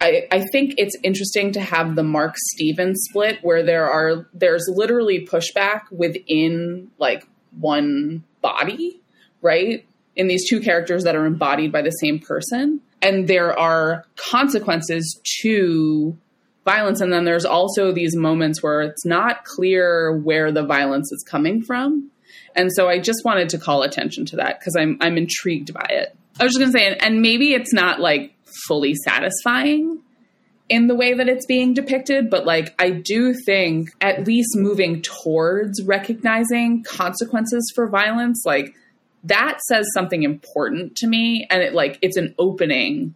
I, 0.00 0.28
I 0.30 0.44
think 0.52 0.74
it's 0.78 0.96
interesting 1.02 1.52
to 1.52 1.60
have 1.60 1.96
the 1.96 2.04
Mark 2.04 2.34
Stevens 2.36 3.00
split 3.08 3.40
where 3.42 3.64
there 3.64 3.90
are 3.90 4.28
there's 4.32 4.68
literally 4.68 5.26
pushback 5.26 5.90
within 5.90 6.90
like 6.98 7.26
one 7.58 8.22
body, 8.40 9.00
right? 9.42 9.84
In 10.14 10.28
these 10.28 10.48
two 10.48 10.60
characters 10.60 11.02
that 11.04 11.16
are 11.16 11.26
embodied 11.26 11.72
by 11.72 11.82
the 11.82 11.90
same 11.90 12.20
person. 12.20 12.80
And 13.02 13.26
there 13.26 13.58
are 13.58 14.04
consequences 14.16 15.20
to 15.42 16.16
violence. 16.68 17.00
And 17.00 17.12
then 17.12 17.24
there's 17.24 17.46
also 17.46 17.92
these 17.92 18.14
moments 18.14 18.62
where 18.62 18.82
it's 18.82 19.06
not 19.06 19.44
clear 19.44 20.18
where 20.18 20.52
the 20.52 20.64
violence 20.64 21.10
is 21.12 21.24
coming 21.26 21.62
from. 21.62 22.10
And 22.54 22.70
so 22.72 22.88
I 22.88 22.98
just 22.98 23.24
wanted 23.24 23.48
to 23.50 23.58
call 23.58 23.82
attention 23.82 24.26
to 24.26 24.36
that 24.36 24.58
because 24.60 24.76
I'm 24.76 24.98
I'm 25.00 25.16
intrigued 25.16 25.72
by 25.72 25.86
it. 25.88 26.14
I 26.38 26.44
was 26.44 26.52
just 26.52 26.60
gonna 26.60 26.72
say, 26.72 26.86
and, 26.86 27.02
and 27.02 27.22
maybe 27.22 27.54
it's 27.54 27.72
not 27.72 28.00
like 28.00 28.34
fully 28.66 28.94
satisfying 28.94 30.02
in 30.68 30.86
the 30.86 30.94
way 30.94 31.14
that 31.14 31.28
it's 31.28 31.46
being 31.46 31.72
depicted, 31.72 32.28
but 32.28 32.44
like 32.44 32.74
I 32.78 32.90
do 32.90 33.32
think 33.46 33.90
at 34.00 34.26
least 34.26 34.50
moving 34.54 35.00
towards 35.00 35.82
recognizing 35.84 36.84
consequences 36.84 37.72
for 37.74 37.88
violence, 37.88 38.42
like 38.44 38.74
that 39.24 39.60
says 39.62 39.86
something 39.94 40.22
important 40.22 40.96
to 40.96 41.06
me 41.06 41.46
and 41.50 41.62
it 41.62 41.74
like 41.74 41.98
it's 42.02 42.16
an 42.16 42.34
opening 42.38 43.14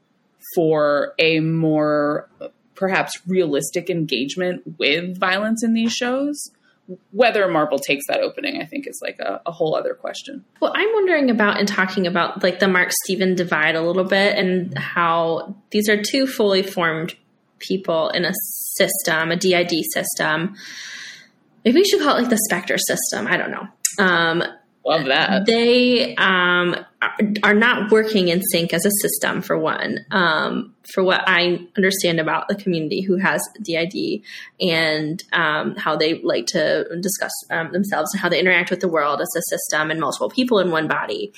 for 0.54 1.14
a 1.18 1.40
more 1.40 2.28
perhaps 2.82 3.16
realistic 3.28 3.88
engagement 3.88 4.60
with 4.76 5.16
violence 5.16 5.62
in 5.62 5.72
these 5.72 5.92
shows. 5.92 6.50
Whether 7.12 7.46
marvel 7.46 7.78
takes 7.78 8.04
that 8.08 8.20
opening 8.20 8.60
i 8.60 8.66
think 8.66 8.88
is 8.88 8.98
like 9.00 9.20
a, 9.20 9.40
a, 9.46 9.52
whole 9.52 9.76
other 9.76 9.94
question. 9.94 10.44
Well 10.60 10.72
i'm 10.74 10.92
wondering 10.94 11.30
about 11.30 11.60
and 11.60 11.68
talking 11.68 12.08
about 12.08 12.42
like 12.42 12.58
the 12.58 12.66
mark 12.66 12.90
steven 13.04 13.36
divide 13.36 13.76
a 13.76 13.82
little 13.82 14.02
bit 14.02 14.36
and 14.36 14.76
how 14.76 15.54
these 15.70 15.88
are 15.88 16.02
two 16.02 16.26
fully 16.26 16.64
formed 16.64 17.14
people 17.60 18.08
in 18.08 18.24
a 18.24 18.32
system 18.74 19.30
a 19.30 19.36
did 19.36 19.70
system. 19.94 20.56
Maybe 21.64 21.76
we 21.76 21.84
should 21.84 22.00
call 22.00 22.16
it 22.16 22.22
like 22.22 22.30
the 22.30 22.48
Spector 22.50 22.78
system. 22.80 23.28
I 23.28 23.36
don't 23.36 23.52
know. 23.52 24.04
Um, 24.04 24.42
Love 24.84 25.06
that. 25.06 25.46
They 25.46 26.16
um, 26.16 26.74
are 27.44 27.54
not 27.54 27.92
working 27.92 28.28
in 28.28 28.42
sync 28.42 28.74
as 28.74 28.84
a 28.84 28.90
system, 29.00 29.40
for 29.40 29.56
one. 29.56 30.04
Um, 30.10 30.71
for 30.92 31.02
what 31.02 31.22
I 31.26 31.66
understand 31.76 32.20
about 32.20 32.48
the 32.48 32.54
community 32.54 33.00
who 33.00 33.16
has 33.16 33.40
DID 33.62 34.22
and 34.60 35.22
um, 35.32 35.74
how 35.76 35.96
they 35.96 36.20
like 36.22 36.46
to 36.48 36.86
discuss 37.00 37.32
um, 37.50 37.72
themselves 37.72 38.12
and 38.12 38.20
how 38.20 38.28
they 38.28 38.38
interact 38.38 38.70
with 38.70 38.80
the 38.80 38.88
world 38.88 39.20
as 39.20 39.28
a 39.36 39.42
system 39.48 39.90
and 39.90 40.00
multiple 40.00 40.28
people 40.28 40.58
in 40.58 40.70
one 40.70 40.88
body. 40.88 41.32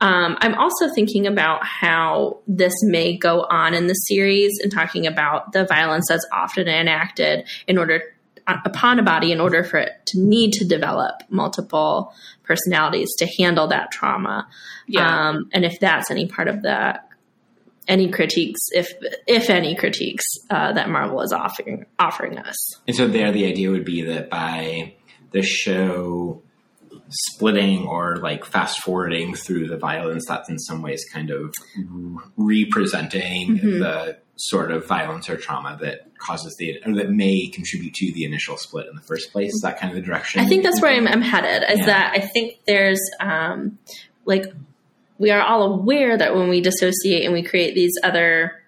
Um, 0.00 0.38
I'm 0.40 0.54
also 0.54 0.88
thinking 0.94 1.26
about 1.26 1.64
how 1.64 2.38
this 2.46 2.74
may 2.82 3.16
go 3.16 3.42
on 3.50 3.74
in 3.74 3.88
the 3.88 3.94
series 3.94 4.58
and 4.62 4.70
talking 4.70 5.06
about 5.06 5.52
the 5.52 5.64
violence 5.64 6.06
that's 6.08 6.26
often 6.32 6.68
enacted 6.68 7.48
in 7.66 7.78
order 7.78 8.02
upon 8.46 8.98
a 8.98 9.02
body 9.02 9.32
in 9.32 9.40
order 9.40 9.62
for 9.62 9.78
it 9.78 9.92
to 10.06 10.18
need 10.18 10.52
to 10.52 10.64
develop 10.64 11.22
multiple 11.28 12.14
personalities 12.44 13.10
to 13.18 13.26
handle 13.38 13.66
that 13.66 13.90
trauma. 13.90 14.48
Yeah. 14.86 15.28
Um, 15.28 15.50
and 15.52 15.64
if 15.64 15.78
that's 15.80 16.10
any 16.10 16.26
part 16.26 16.48
of 16.48 16.62
the 16.62 16.98
any 17.88 18.10
critiques, 18.10 18.60
if 18.72 18.92
if 19.26 19.50
any 19.50 19.74
critiques 19.74 20.24
uh, 20.50 20.72
that 20.74 20.88
Marvel 20.90 21.22
is 21.22 21.32
offering 21.32 21.86
offering 21.98 22.38
us. 22.38 22.76
And 22.86 22.94
so 22.94 23.08
there, 23.08 23.32
the 23.32 23.46
idea 23.46 23.70
would 23.70 23.84
be 23.84 24.02
that 24.02 24.30
by 24.30 24.94
the 25.32 25.42
show 25.42 26.42
splitting 27.10 27.86
or 27.86 28.16
like 28.16 28.44
fast 28.44 28.80
forwarding 28.80 29.34
through 29.34 29.68
the 29.68 29.78
violence, 29.78 30.26
that's 30.28 30.48
in 30.48 30.58
some 30.58 30.82
ways 30.82 31.04
kind 31.12 31.30
of 31.30 31.54
representing 32.36 33.56
mm-hmm. 33.56 33.78
the 33.80 34.18
sort 34.36 34.70
of 34.70 34.86
violence 34.86 35.28
or 35.28 35.36
trauma 35.36 35.76
that 35.80 36.06
causes 36.18 36.56
the 36.56 36.80
or 36.86 36.94
that 36.94 37.10
may 37.10 37.48
contribute 37.48 37.94
to 37.94 38.12
the 38.12 38.24
initial 38.24 38.56
split 38.56 38.86
in 38.86 38.94
the 38.94 39.02
first 39.02 39.32
place. 39.32 39.54
Is 39.54 39.62
that 39.62 39.80
kind 39.80 39.90
of 39.90 39.96
the 39.96 40.06
direction? 40.06 40.40
I 40.40 40.46
think 40.46 40.62
that's 40.62 40.80
where 40.80 40.92
I'm, 40.92 41.08
I'm 41.08 41.22
headed. 41.22 41.68
Is 41.70 41.80
yeah. 41.80 41.86
that 41.86 42.12
I 42.14 42.20
think 42.20 42.58
there's 42.66 43.00
um, 43.20 43.78
like 44.24 44.44
we 45.18 45.30
are 45.30 45.42
all 45.42 45.62
aware 45.62 46.16
that 46.16 46.34
when 46.34 46.48
we 46.48 46.60
dissociate 46.60 47.24
and 47.24 47.32
we 47.32 47.42
create 47.42 47.74
these 47.74 47.92
other 48.02 48.62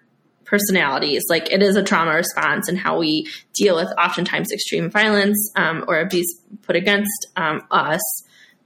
personalities, 0.45 1.23
like 1.29 1.51
it 1.51 1.63
is 1.63 1.77
a 1.77 1.83
trauma 1.83 2.13
response 2.13 2.67
and 2.67 2.77
how 2.77 2.99
we 2.99 3.27
deal 3.53 3.75
with 3.75 3.87
oftentimes 3.97 4.51
extreme 4.51 4.89
violence 4.89 5.51
um, 5.55 5.85
or 5.87 5.99
abuse 5.99 6.27
put 6.63 6.75
against 6.75 7.27
um, 7.37 7.61
us. 7.71 8.01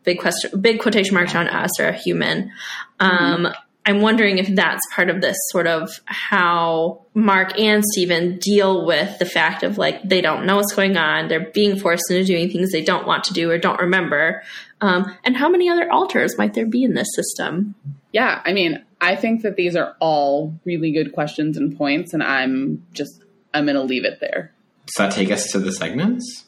Big 0.03 0.19
question, 0.19 0.59
big 0.59 0.79
quotation 0.79 1.13
marks 1.13 1.35
on 1.35 1.47
us 1.47 1.79
or 1.79 1.87
a 1.87 1.93
human. 1.93 2.51
Um, 2.99 3.45
mm-hmm. 3.45 3.53
I'm 3.85 4.01
wondering 4.01 4.39
if 4.39 4.47
that's 4.55 4.81
part 4.93 5.09
of 5.09 5.21
this 5.21 5.37
sort 5.49 5.67
of 5.67 6.01
how 6.05 7.05
Mark 7.13 7.59
and 7.59 7.83
Steven 7.85 8.39
deal 8.39 8.85
with 8.85 9.19
the 9.19 9.25
fact 9.25 9.61
of 9.61 9.77
like 9.77 10.01
they 10.03 10.21
don't 10.21 10.45
know 10.45 10.55
what's 10.55 10.73
going 10.73 10.97
on, 10.97 11.27
they're 11.27 11.51
being 11.51 11.77
forced 11.77 12.09
into 12.09 12.25
doing 12.25 12.49
things 12.49 12.71
they 12.71 12.83
don't 12.83 13.05
want 13.05 13.25
to 13.25 13.33
do 13.33 13.51
or 13.51 13.57
don't 13.59 13.79
remember. 13.79 14.43
Um, 14.81 15.15
and 15.23 15.37
how 15.37 15.49
many 15.49 15.69
other 15.69 15.91
alters 15.91 16.37
might 16.37 16.55
there 16.55 16.65
be 16.65 16.83
in 16.83 16.95
this 16.95 17.07
system? 17.15 17.75
Yeah, 18.11 18.41
I 18.43 18.53
mean, 18.53 18.83
I 18.99 19.15
think 19.15 19.43
that 19.43 19.55
these 19.55 19.75
are 19.75 19.95
all 19.99 20.57
really 20.65 20.91
good 20.91 21.13
questions 21.13 21.57
and 21.57 21.77
points, 21.77 22.13
and 22.13 22.23
I'm 22.23 22.85
just 22.91 23.23
I'm 23.53 23.65
going 23.65 23.75
to 23.75 23.83
leave 23.83 24.05
it 24.05 24.19
there. 24.19 24.51
Does 24.87 24.95
that 24.97 25.11
take 25.11 25.31
us 25.31 25.51
to 25.51 25.59
the 25.59 25.71
segments? 25.71 26.45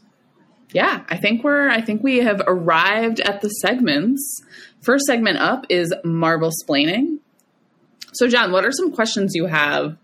Yeah, 0.72 1.04
I 1.08 1.18
think 1.18 1.44
we're 1.44 1.70
I 1.70 1.82
think 1.82 2.04
we 2.04 2.18
have 2.18 2.42
arrived 2.46 3.20
at 3.20 3.42
the 3.42 3.50
segments. 3.50 4.42
First 4.82 5.06
segment 5.06 5.38
up 5.38 5.66
is 5.70 5.94
Marvel 6.04 6.52
splaining. 6.64 7.20
So, 8.18 8.28
John, 8.28 8.52
what 8.52 8.66
are 8.66 8.72
some 8.72 8.92
questions 8.92 9.36
you 9.36 9.46
have 9.46 9.98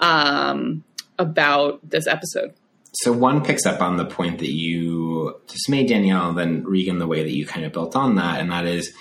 um, 0.00 0.84
about 1.18 1.88
this 1.88 2.06
episode? 2.06 2.54
So, 2.92 3.12
one 3.12 3.44
picks 3.44 3.66
up 3.66 3.80
on 3.80 3.96
the 3.96 4.04
point 4.04 4.40
that 4.40 4.50
you 4.50 5.40
just 5.46 5.68
made, 5.68 5.88
Danielle, 5.88 6.32
then 6.32 6.64
Regan, 6.64 6.98
the 6.98 7.06
way 7.06 7.22
that 7.22 7.32
you 7.32 7.46
kind 7.46 7.64
of 7.64 7.72
built 7.72 7.94
on 7.94 8.16
that, 8.16 8.40
and 8.40 8.50
that 8.50 8.66
is 8.66 8.92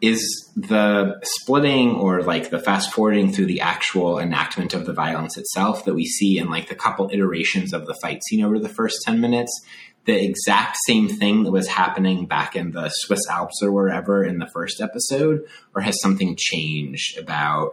is 0.00 0.50
the 0.54 1.18
splitting 1.22 1.94
or 1.94 2.22
like 2.22 2.50
the 2.50 2.58
fast 2.58 2.92
forwarding 2.92 3.32
through 3.32 3.46
the 3.46 3.62
actual 3.62 4.18
enactment 4.18 4.74
of 4.74 4.84
the 4.84 4.92
violence 4.92 5.38
itself 5.38 5.84
that 5.86 5.94
we 5.94 6.04
see 6.04 6.36
in 6.36 6.50
like 6.50 6.68
the 6.68 6.74
couple 6.74 7.08
iterations 7.10 7.72
of 7.72 7.86
the 7.86 7.94
fight 7.94 8.22
scene 8.24 8.44
over 8.44 8.58
the 8.58 8.68
first 8.68 9.00
10 9.06 9.18
minutes 9.18 9.64
the 10.04 10.22
exact 10.22 10.76
same 10.86 11.08
thing 11.08 11.44
that 11.44 11.50
was 11.50 11.68
happening 11.68 12.26
back 12.26 12.54
in 12.54 12.72
the 12.72 12.90
Swiss 12.90 13.26
Alps 13.30 13.62
or 13.62 13.72
wherever 13.72 14.22
in 14.22 14.38
the 14.38 14.50
first 14.52 14.80
episode 14.80 15.40
or 15.74 15.80
has 15.80 15.98
something 16.00 16.36
changed 16.38 17.16
about 17.16 17.72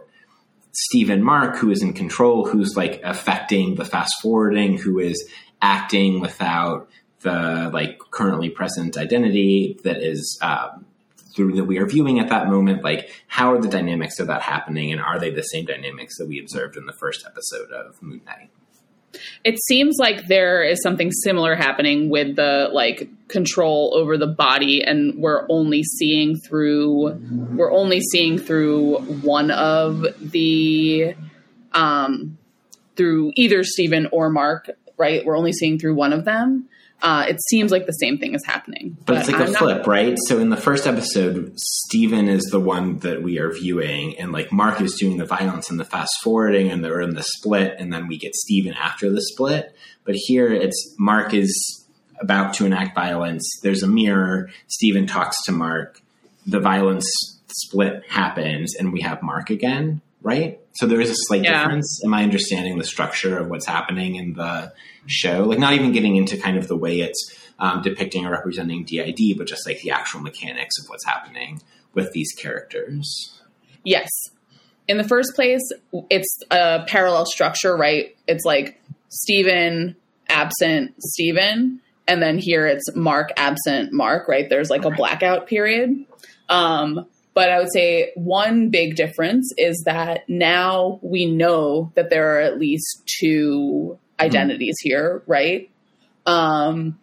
Steven 0.72 1.22
Mark, 1.22 1.56
who 1.56 1.70
is 1.70 1.82
in 1.82 1.92
control, 1.92 2.46
who's 2.46 2.76
like 2.76 3.00
affecting 3.04 3.74
the 3.74 3.84
fast 3.84 4.14
forwarding, 4.22 4.78
who 4.78 4.98
is 4.98 5.28
acting 5.60 6.20
without 6.20 6.88
the 7.20 7.70
like 7.72 7.98
currently 8.10 8.50
present 8.50 8.96
identity 8.96 9.78
that 9.84 10.02
is 10.02 10.38
um, 10.42 10.84
through 11.34 11.54
that 11.56 11.64
we 11.64 11.78
are 11.78 11.86
viewing 11.86 12.18
at 12.18 12.28
that 12.28 12.48
moment. 12.48 12.82
Like, 12.82 13.10
how 13.26 13.52
are 13.52 13.60
the 13.60 13.68
dynamics 13.68 14.18
of 14.18 14.26
that 14.28 14.42
happening, 14.42 14.92
and 14.92 15.00
are 15.00 15.18
they 15.18 15.30
the 15.30 15.42
same 15.42 15.66
dynamics 15.66 16.18
that 16.18 16.26
we 16.26 16.40
observed 16.40 16.76
in 16.76 16.86
the 16.86 16.92
first 16.92 17.24
episode 17.26 17.70
of 17.70 18.02
Moon 18.02 18.22
Knight? 18.26 18.50
It 19.44 19.58
seems 19.66 19.96
like 19.98 20.26
there 20.26 20.62
is 20.62 20.82
something 20.82 21.10
similar 21.10 21.54
happening 21.54 22.08
with 22.08 22.36
the 22.36 22.70
like 22.72 23.08
control 23.28 23.92
over 23.94 24.16
the 24.16 24.26
body 24.26 24.82
and 24.82 25.16
we're 25.16 25.46
only 25.48 25.82
seeing 25.82 26.36
through 26.36 27.18
we're 27.56 27.72
only 27.72 28.00
seeing 28.00 28.38
through 28.38 28.98
one 29.22 29.50
of 29.50 30.04
the 30.20 31.14
um 31.72 32.38
through 32.96 33.32
either 33.36 33.64
Stephen 33.64 34.06
or 34.12 34.28
Mark, 34.28 34.70
right? 34.98 35.24
We're 35.24 35.36
only 35.36 35.52
seeing 35.52 35.78
through 35.78 35.94
one 35.94 36.12
of 36.12 36.24
them 36.24 36.68
uh, 37.02 37.26
it 37.28 37.38
seems 37.48 37.70
like 37.72 37.86
the 37.86 37.92
same 37.92 38.16
thing 38.18 38.34
is 38.34 38.44
happening. 38.46 38.96
But, 39.00 39.06
but 39.06 39.16
it's 39.18 39.28
like 39.30 39.40
I'm 39.40 39.54
a 39.54 39.58
flip, 39.58 39.76
not- 39.78 39.86
right? 39.86 40.16
So 40.28 40.38
in 40.38 40.48
the 40.50 40.56
first 40.56 40.86
episode, 40.86 41.52
Steven 41.58 42.28
is 42.28 42.42
the 42.50 42.60
one 42.60 42.98
that 43.00 43.22
we 43.22 43.38
are 43.38 43.52
viewing, 43.52 44.18
and 44.18 44.32
like 44.32 44.52
Mark 44.52 44.80
is 44.80 44.94
doing 44.94 45.18
the 45.18 45.26
violence 45.26 45.68
and 45.70 45.78
the 45.78 45.84
fast 45.84 46.12
forwarding, 46.22 46.70
and 46.70 46.84
they're 46.84 47.00
in 47.00 47.14
the 47.14 47.22
split, 47.22 47.74
and 47.78 47.92
then 47.92 48.06
we 48.06 48.16
get 48.16 48.34
Steven 48.34 48.72
after 48.74 49.10
the 49.10 49.20
split. 49.20 49.74
But 50.04 50.14
here, 50.16 50.52
it's 50.52 50.94
Mark 50.98 51.34
is 51.34 51.84
about 52.20 52.54
to 52.54 52.66
enact 52.66 52.94
violence. 52.94 53.48
There's 53.62 53.82
a 53.82 53.88
mirror. 53.88 54.50
Steven 54.68 55.06
talks 55.06 55.42
to 55.44 55.52
Mark. 55.52 56.00
The 56.46 56.60
violence 56.60 57.06
split 57.48 58.04
happens, 58.08 58.74
and 58.76 58.92
we 58.92 59.00
have 59.02 59.22
Mark 59.22 59.50
again, 59.50 60.00
right? 60.22 60.58
So 60.74 60.86
there 60.86 61.00
is 61.00 61.10
a 61.10 61.14
slight 61.14 61.44
yeah. 61.44 61.62
difference. 61.62 62.02
Am 62.04 62.14
I 62.14 62.22
understanding 62.22 62.78
the 62.78 62.84
structure 62.84 63.38
of 63.38 63.48
what's 63.48 63.66
happening 63.66 64.16
in 64.16 64.34
the 64.34 64.72
show? 65.06 65.44
Like, 65.44 65.58
not 65.58 65.74
even 65.74 65.92
getting 65.92 66.16
into 66.16 66.36
kind 66.36 66.56
of 66.56 66.68
the 66.68 66.76
way 66.76 67.00
it's 67.00 67.38
um, 67.58 67.82
depicting 67.82 68.26
or 68.26 68.30
representing 68.30 68.84
DID, 68.84 69.36
but 69.36 69.46
just 69.46 69.66
like 69.66 69.80
the 69.82 69.90
actual 69.90 70.20
mechanics 70.20 70.78
of 70.80 70.88
what's 70.88 71.04
happening 71.04 71.60
with 71.94 72.12
these 72.12 72.32
characters. 72.32 73.38
Yes. 73.84 74.08
In 74.88 74.98
the 74.98 75.04
first 75.04 75.34
place, 75.34 75.62
it's 76.10 76.38
a 76.50 76.84
parallel 76.86 77.26
structure, 77.26 77.76
right? 77.76 78.16
It's 78.26 78.44
like 78.44 78.80
Stephen, 79.08 79.96
absent 80.28 80.94
Stephen. 80.98 81.80
and 82.08 82.20
then 82.20 82.38
here 82.38 82.66
it's 82.66 82.94
Mark 82.96 83.30
absent 83.36 83.92
Mark, 83.92 84.26
right? 84.26 84.48
There's 84.48 84.70
like 84.70 84.84
a 84.84 84.90
blackout 84.90 85.46
period. 85.46 86.04
Um, 86.48 87.06
but 87.34 87.50
I 87.50 87.58
would 87.58 87.72
say 87.72 88.12
one 88.14 88.68
big 88.68 88.96
difference 88.96 89.52
is 89.56 89.82
that 89.86 90.28
now 90.28 90.98
we 91.02 91.26
know 91.26 91.92
that 91.94 92.10
there 92.10 92.36
are 92.36 92.40
at 92.40 92.58
least 92.58 93.02
two 93.20 93.98
identities 94.20 94.76
mm-hmm. 94.80 94.88
here, 94.88 95.22
right? 95.26 95.70
Um, 96.26 96.98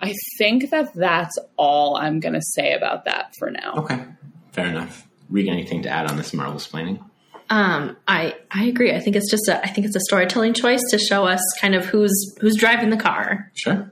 I 0.00 0.14
think 0.38 0.70
that 0.70 0.94
that's 0.94 1.38
all 1.56 1.96
I'm 1.96 2.20
going 2.20 2.34
to 2.34 2.42
say 2.42 2.72
about 2.72 3.04
that 3.06 3.34
for 3.38 3.50
now. 3.50 3.74
Okay, 3.76 4.04
fair 4.52 4.66
enough. 4.66 5.06
Read 5.28 5.48
anything 5.48 5.82
to 5.82 5.88
add 5.88 6.10
on 6.10 6.16
this 6.16 6.32
Marvel 6.32 6.60
splaining? 6.60 7.02
Um, 7.48 7.96
I 8.08 8.34
I 8.50 8.64
agree. 8.64 8.92
I 8.92 9.00
think 9.00 9.16
it's 9.16 9.30
just 9.30 9.48
a 9.48 9.62
I 9.62 9.68
think 9.68 9.86
it's 9.86 9.96
a 9.96 10.00
storytelling 10.00 10.54
choice 10.54 10.82
to 10.90 10.98
show 10.98 11.26
us 11.26 11.40
kind 11.60 11.74
of 11.74 11.84
who's 11.84 12.36
who's 12.40 12.56
driving 12.56 12.90
the 12.90 12.96
car. 12.96 13.50
Sure. 13.54 13.90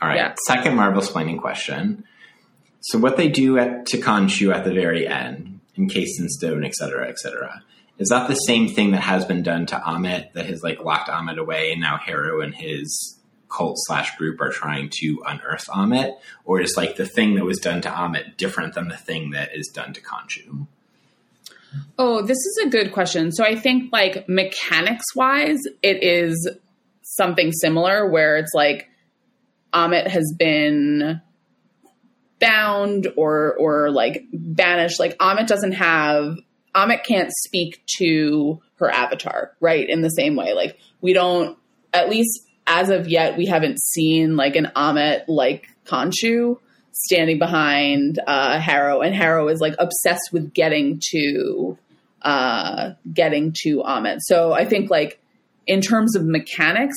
All 0.00 0.08
right. 0.08 0.16
Yeah. 0.16 0.34
Second 0.46 0.76
Marvel 0.76 1.02
splaining 1.02 1.40
question. 1.40 2.04
So 2.88 2.98
what 2.98 3.16
they 3.16 3.28
do 3.28 3.58
at 3.58 3.86
to 3.86 3.98
Khonshu 3.98 4.54
at 4.54 4.64
the 4.64 4.72
very 4.72 5.08
end, 5.08 5.60
encased 5.76 6.20
in 6.20 6.28
stone, 6.28 6.64
etc., 6.64 7.08
etc., 7.08 7.62
is 7.96 8.08
that 8.08 8.28
the 8.28 8.34
same 8.34 8.68
thing 8.68 8.90
that 8.90 9.02
has 9.02 9.24
been 9.24 9.42
done 9.42 9.66
to 9.66 9.76
Ammit 9.76 10.32
that 10.32 10.46
has 10.46 10.62
like 10.62 10.84
locked 10.84 11.08
Ammit 11.08 11.38
away 11.38 11.72
and 11.72 11.80
now 11.80 11.96
Harrow 11.96 12.40
and 12.40 12.54
his 12.54 13.18
cult 13.48 13.76
slash 13.78 14.16
group 14.16 14.40
are 14.40 14.50
trying 14.50 14.90
to 15.00 15.22
unearth 15.26 15.66
Ammit? 15.68 16.18
Or 16.44 16.60
is 16.60 16.76
like 16.76 16.96
the 16.96 17.06
thing 17.06 17.36
that 17.36 17.44
was 17.44 17.58
done 17.58 17.80
to 17.82 17.88
Ammit 17.88 18.36
different 18.36 18.74
than 18.74 18.88
the 18.88 18.96
thing 18.96 19.30
that 19.30 19.56
is 19.56 19.68
done 19.68 19.92
to 19.94 20.00
Khonshu? 20.00 20.66
Oh, 21.98 22.20
this 22.22 22.38
is 22.38 22.66
a 22.66 22.68
good 22.68 22.92
question. 22.92 23.32
So 23.32 23.44
I 23.44 23.54
think 23.54 23.92
like 23.92 24.28
mechanics 24.28 25.14
wise, 25.14 25.60
it 25.82 26.02
is 26.02 26.50
something 27.02 27.52
similar 27.52 28.10
where 28.10 28.36
it's 28.36 28.52
like 28.54 28.90
Ammit 29.72 30.08
has 30.08 30.34
been 30.36 31.22
bound 32.44 33.08
or 33.16 33.54
or 33.58 33.90
like 33.90 34.24
banished. 34.32 35.00
Like 35.00 35.16
Ammit 35.18 35.46
doesn't 35.46 35.72
have 35.72 36.38
Ammit 36.74 37.04
can't 37.04 37.32
speak 37.44 37.82
to 37.98 38.60
her 38.76 38.90
avatar, 38.90 39.52
right? 39.60 39.88
In 39.88 40.02
the 40.02 40.10
same 40.10 40.36
way. 40.36 40.52
Like 40.52 40.78
we 41.00 41.12
don't 41.12 41.56
at 41.92 42.10
least 42.10 42.40
as 42.66 42.90
of 42.90 43.08
yet, 43.08 43.36
we 43.36 43.46
haven't 43.46 43.80
seen 43.80 44.36
like 44.36 44.56
an 44.56 44.70
Ammit 44.74 45.24
like 45.28 45.68
Khonshu 45.86 46.58
standing 46.92 47.38
behind 47.38 48.20
uh, 48.26 48.58
Harrow, 48.58 49.00
and 49.00 49.14
Harrow 49.14 49.48
is 49.48 49.60
like 49.60 49.74
obsessed 49.78 50.32
with 50.32 50.54
getting 50.54 51.00
to 51.10 51.78
uh, 52.22 52.90
getting 53.12 53.54
to 53.62 53.82
Ammit. 53.82 54.18
So 54.20 54.52
I 54.52 54.64
think 54.64 54.90
like 54.90 55.20
in 55.66 55.80
terms 55.80 56.16
of 56.16 56.24
mechanics, 56.24 56.96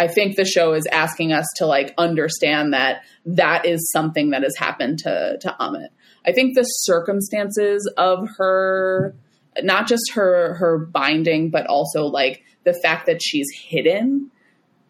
I 0.00 0.08
think 0.08 0.36
the 0.36 0.46
show 0.46 0.72
is 0.72 0.86
asking 0.90 1.32
us 1.32 1.44
to 1.56 1.66
like 1.66 1.92
understand 1.98 2.72
that 2.72 3.02
that 3.26 3.66
is 3.66 3.90
something 3.92 4.30
that 4.30 4.42
has 4.42 4.56
happened 4.56 5.00
to 5.00 5.36
to 5.42 5.56
Ammit. 5.60 5.88
I 6.26 6.32
think 6.32 6.54
the 6.54 6.62
circumstances 6.62 7.92
of 7.98 8.26
her 8.38 9.14
not 9.62 9.86
just 9.86 10.12
her 10.14 10.54
her 10.54 10.78
binding 10.78 11.50
but 11.50 11.66
also 11.66 12.04
like 12.04 12.42
the 12.64 12.72
fact 12.82 13.06
that 13.06 13.20
she's 13.22 13.48
hidden 13.54 14.30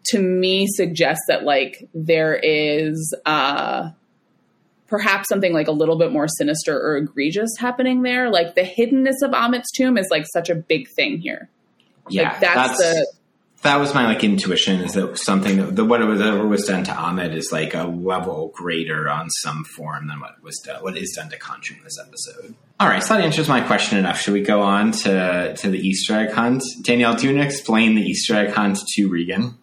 to 0.05 0.19
me 0.19 0.65
suggests 0.67 1.25
that 1.27 1.43
like 1.43 1.89
there 1.93 2.39
is 2.41 3.13
uh 3.25 3.89
perhaps 4.87 5.27
something 5.27 5.51
like 5.51 5.67
a 5.67 5.73
little 5.73 5.97
bit 5.97 6.13
more 6.13 6.27
sinister 6.27 6.79
or 6.79 6.95
egregious 6.95 7.49
happening 7.59 8.01
there 8.03 8.29
like 8.29 8.55
the 8.55 8.61
hiddenness 8.61 9.21
of 9.23 9.31
Ammit's 9.31 9.71
tomb 9.75 9.97
is 9.97 10.07
like 10.09 10.25
such 10.31 10.49
a 10.49 10.55
big 10.55 10.87
thing 10.95 11.19
here 11.19 11.49
Yeah, 12.07 12.31
like 12.31 12.39
that's, 12.39 12.77
the 12.77 13.07
that 13.61 13.79
was 13.79 13.93
my 13.93 14.05
like 14.05 14.23
intuition 14.23 14.81
is 14.81 14.93
that 14.93 15.17
something 15.17 15.57
that 15.57 15.75
the 15.75 15.85
what 15.85 16.01
it 16.01 16.05
was 16.05 16.65
done 16.65 16.83
to 16.83 16.91
Ammit 16.91 17.33
is 17.33 17.51
like 17.51 17.73
a 17.73 17.83
level 17.83 18.51
greater 18.55 19.09
on 19.09 19.29
some 19.29 19.63
form 19.63 20.07
than 20.07 20.19
what 20.19 20.41
was 20.41 20.57
done 20.65 20.81
what 20.83 20.97
is 20.97 21.13
done 21.15 21.29
to 21.29 21.37
Khonshu 21.37 21.77
in 21.77 21.83
this 21.83 21.97
episode. 21.99 22.55
All 22.79 22.87
right, 22.87 23.03
so 23.03 23.13
that 23.13 23.23
answers 23.23 23.47
my 23.47 23.61
question 23.61 23.99
enough. 23.99 24.19
Should 24.19 24.33
we 24.33 24.41
go 24.41 24.61
on 24.61 24.91
to 24.91 25.55
to 25.55 25.69
the 25.69 25.79
Easter 25.79 26.15
egg 26.15 26.31
hunt? 26.31 26.63
Danielle, 26.81 27.15
do 27.15 27.27
you 27.27 27.35
want 27.35 27.47
to 27.47 27.55
explain 27.55 27.95
the 27.95 28.01
Easter 28.01 28.35
egg 28.35 28.51
hunt 28.51 28.79
to 28.95 29.07
Regan? 29.07 29.57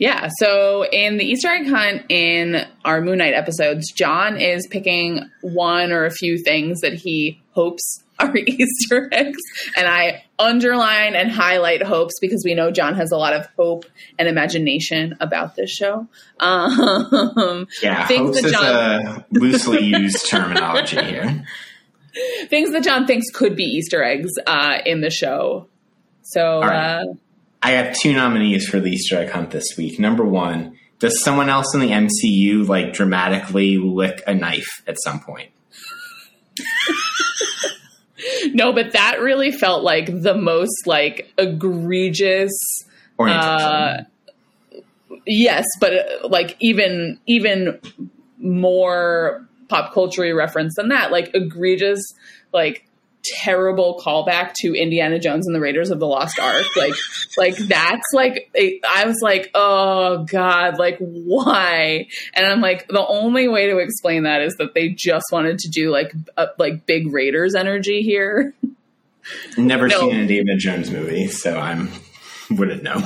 Yeah. 0.00 0.30
So 0.38 0.86
in 0.86 1.18
the 1.18 1.24
Easter 1.24 1.48
egg 1.48 1.68
hunt 1.68 2.06
in 2.08 2.66
our 2.86 3.02
Moon 3.02 3.18
Knight 3.18 3.34
episodes, 3.34 3.92
John 3.92 4.40
is 4.40 4.66
picking 4.66 5.30
one 5.42 5.92
or 5.92 6.06
a 6.06 6.10
few 6.10 6.38
things 6.38 6.80
that 6.80 6.94
he 6.94 7.40
hopes 7.52 8.02
are 8.28 8.36
Easter 8.36 9.08
eggs. 9.12 9.38
And 9.76 9.86
I 9.86 10.24
underline 10.38 11.14
and 11.14 11.30
highlight 11.30 11.82
hopes 11.82 12.14
because 12.20 12.42
we 12.44 12.54
know 12.54 12.70
John 12.70 12.94
has 12.96 13.12
a 13.12 13.16
lot 13.16 13.32
of 13.34 13.46
hope 13.56 13.84
and 14.18 14.28
imagination 14.28 15.16
about 15.20 15.56
this 15.56 15.70
show. 15.70 16.06
Um, 16.38 17.66
Yeah, 17.82 18.06
hopes 18.06 18.40
that 18.40 18.44
is 18.46 18.52
John- 18.52 19.06
a 19.06 19.26
loosely 19.32 19.84
used 19.84 20.28
terminology 20.28 21.02
here. 21.02 21.44
things 22.48 22.72
that 22.72 22.82
John 22.82 23.06
thinks 23.06 23.30
could 23.30 23.56
be 23.56 23.64
Easter 23.64 24.02
eggs 24.02 24.30
uh, 24.46 24.78
in 24.84 25.00
the 25.00 25.10
show. 25.10 25.68
So, 26.22 26.60
right. 26.60 27.00
uh, 27.02 27.14
I 27.62 27.72
have 27.72 27.96
two 27.98 28.12
nominees 28.12 28.66
for 28.68 28.80
the 28.80 28.90
Easter 28.90 29.18
egg 29.18 29.30
hunt 29.30 29.50
this 29.50 29.76
week. 29.76 29.98
Number 29.98 30.24
one, 30.24 30.78
does 30.98 31.22
someone 31.22 31.48
else 31.48 31.74
in 31.74 31.80
the 31.80 31.90
MCU 31.90 32.66
like 32.68 32.92
dramatically 32.92 33.78
lick 33.78 34.22
a 34.26 34.34
knife 34.34 34.82
at 34.86 34.96
some 35.02 35.20
point? 35.20 35.50
No, 38.48 38.72
but 38.72 38.92
that 38.92 39.20
really 39.20 39.52
felt 39.52 39.82
like 39.82 40.06
the 40.06 40.34
most 40.34 40.86
like 40.86 41.32
egregious 41.38 42.52
Uh, 43.36 44.04
yes 45.26 45.66
but 45.80 45.92
uh, 45.92 46.28
like 46.28 46.56
even 46.60 47.18
even 47.26 47.78
more 48.38 49.46
pop 49.68 49.92
culture 49.92 50.34
reference 50.34 50.74
than 50.76 50.88
that. 50.88 51.10
Like 51.10 51.30
egregious 51.34 52.00
like 52.52 52.86
terrible 53.22 54.00
callback 54.04 54.52
to 54.54 54.74
indiana 54.74 55.18
jones 55.18 55.46
and 55.46 55.54
the 55.54 55.60
raiders 55.60 55.90
of 55.90 56.00
the 56.00 56.06
lost 56.06 56.38
ark. 56.38 56.64
Like 56.76 56.94
like 57.36 57.56
that's 57.56 58.06
like 58.14 58.50
I 58.56 59.04
was 59.06 59.20
like 59.22 59.50
oh 59.54 60.24
god 60.24 60.78
like 60.78 60.98
why? 60.98 62.06
And 62.34 62.46
i'm 62.46 62.60
like 62.60 62.88
the 62.88 63.06
only 63.06 63.48
way 63.48 63.68
to 63.68 63.78
explain 63.78 64.24
that 64.24 64.42
is 64.42 64.56
that 64.56 64.74
they 64.74 64.90
just 64.90 65.26
wanted 65.32 65.58
to 65.60 65.68
do 65.68 65.90
like 65.90 66.12
a, 66.36 66.48
like 66.58 66.86
big 66.86 67.12
raiders 67.12 67.54
energy 67.54 68.02
here. 68.02 68.54
Never 69.56 69.88
no. 69.88 70.00
seen 70.00 70.16
a 70.16 70.26
David 70.26 70.58
Jones 70.58 70.90
movie, 70.90 71.28
so 71.28 71.56
I'm 71.58 71.90
wouldn't 72.50 72.82
know. 72.82 72.96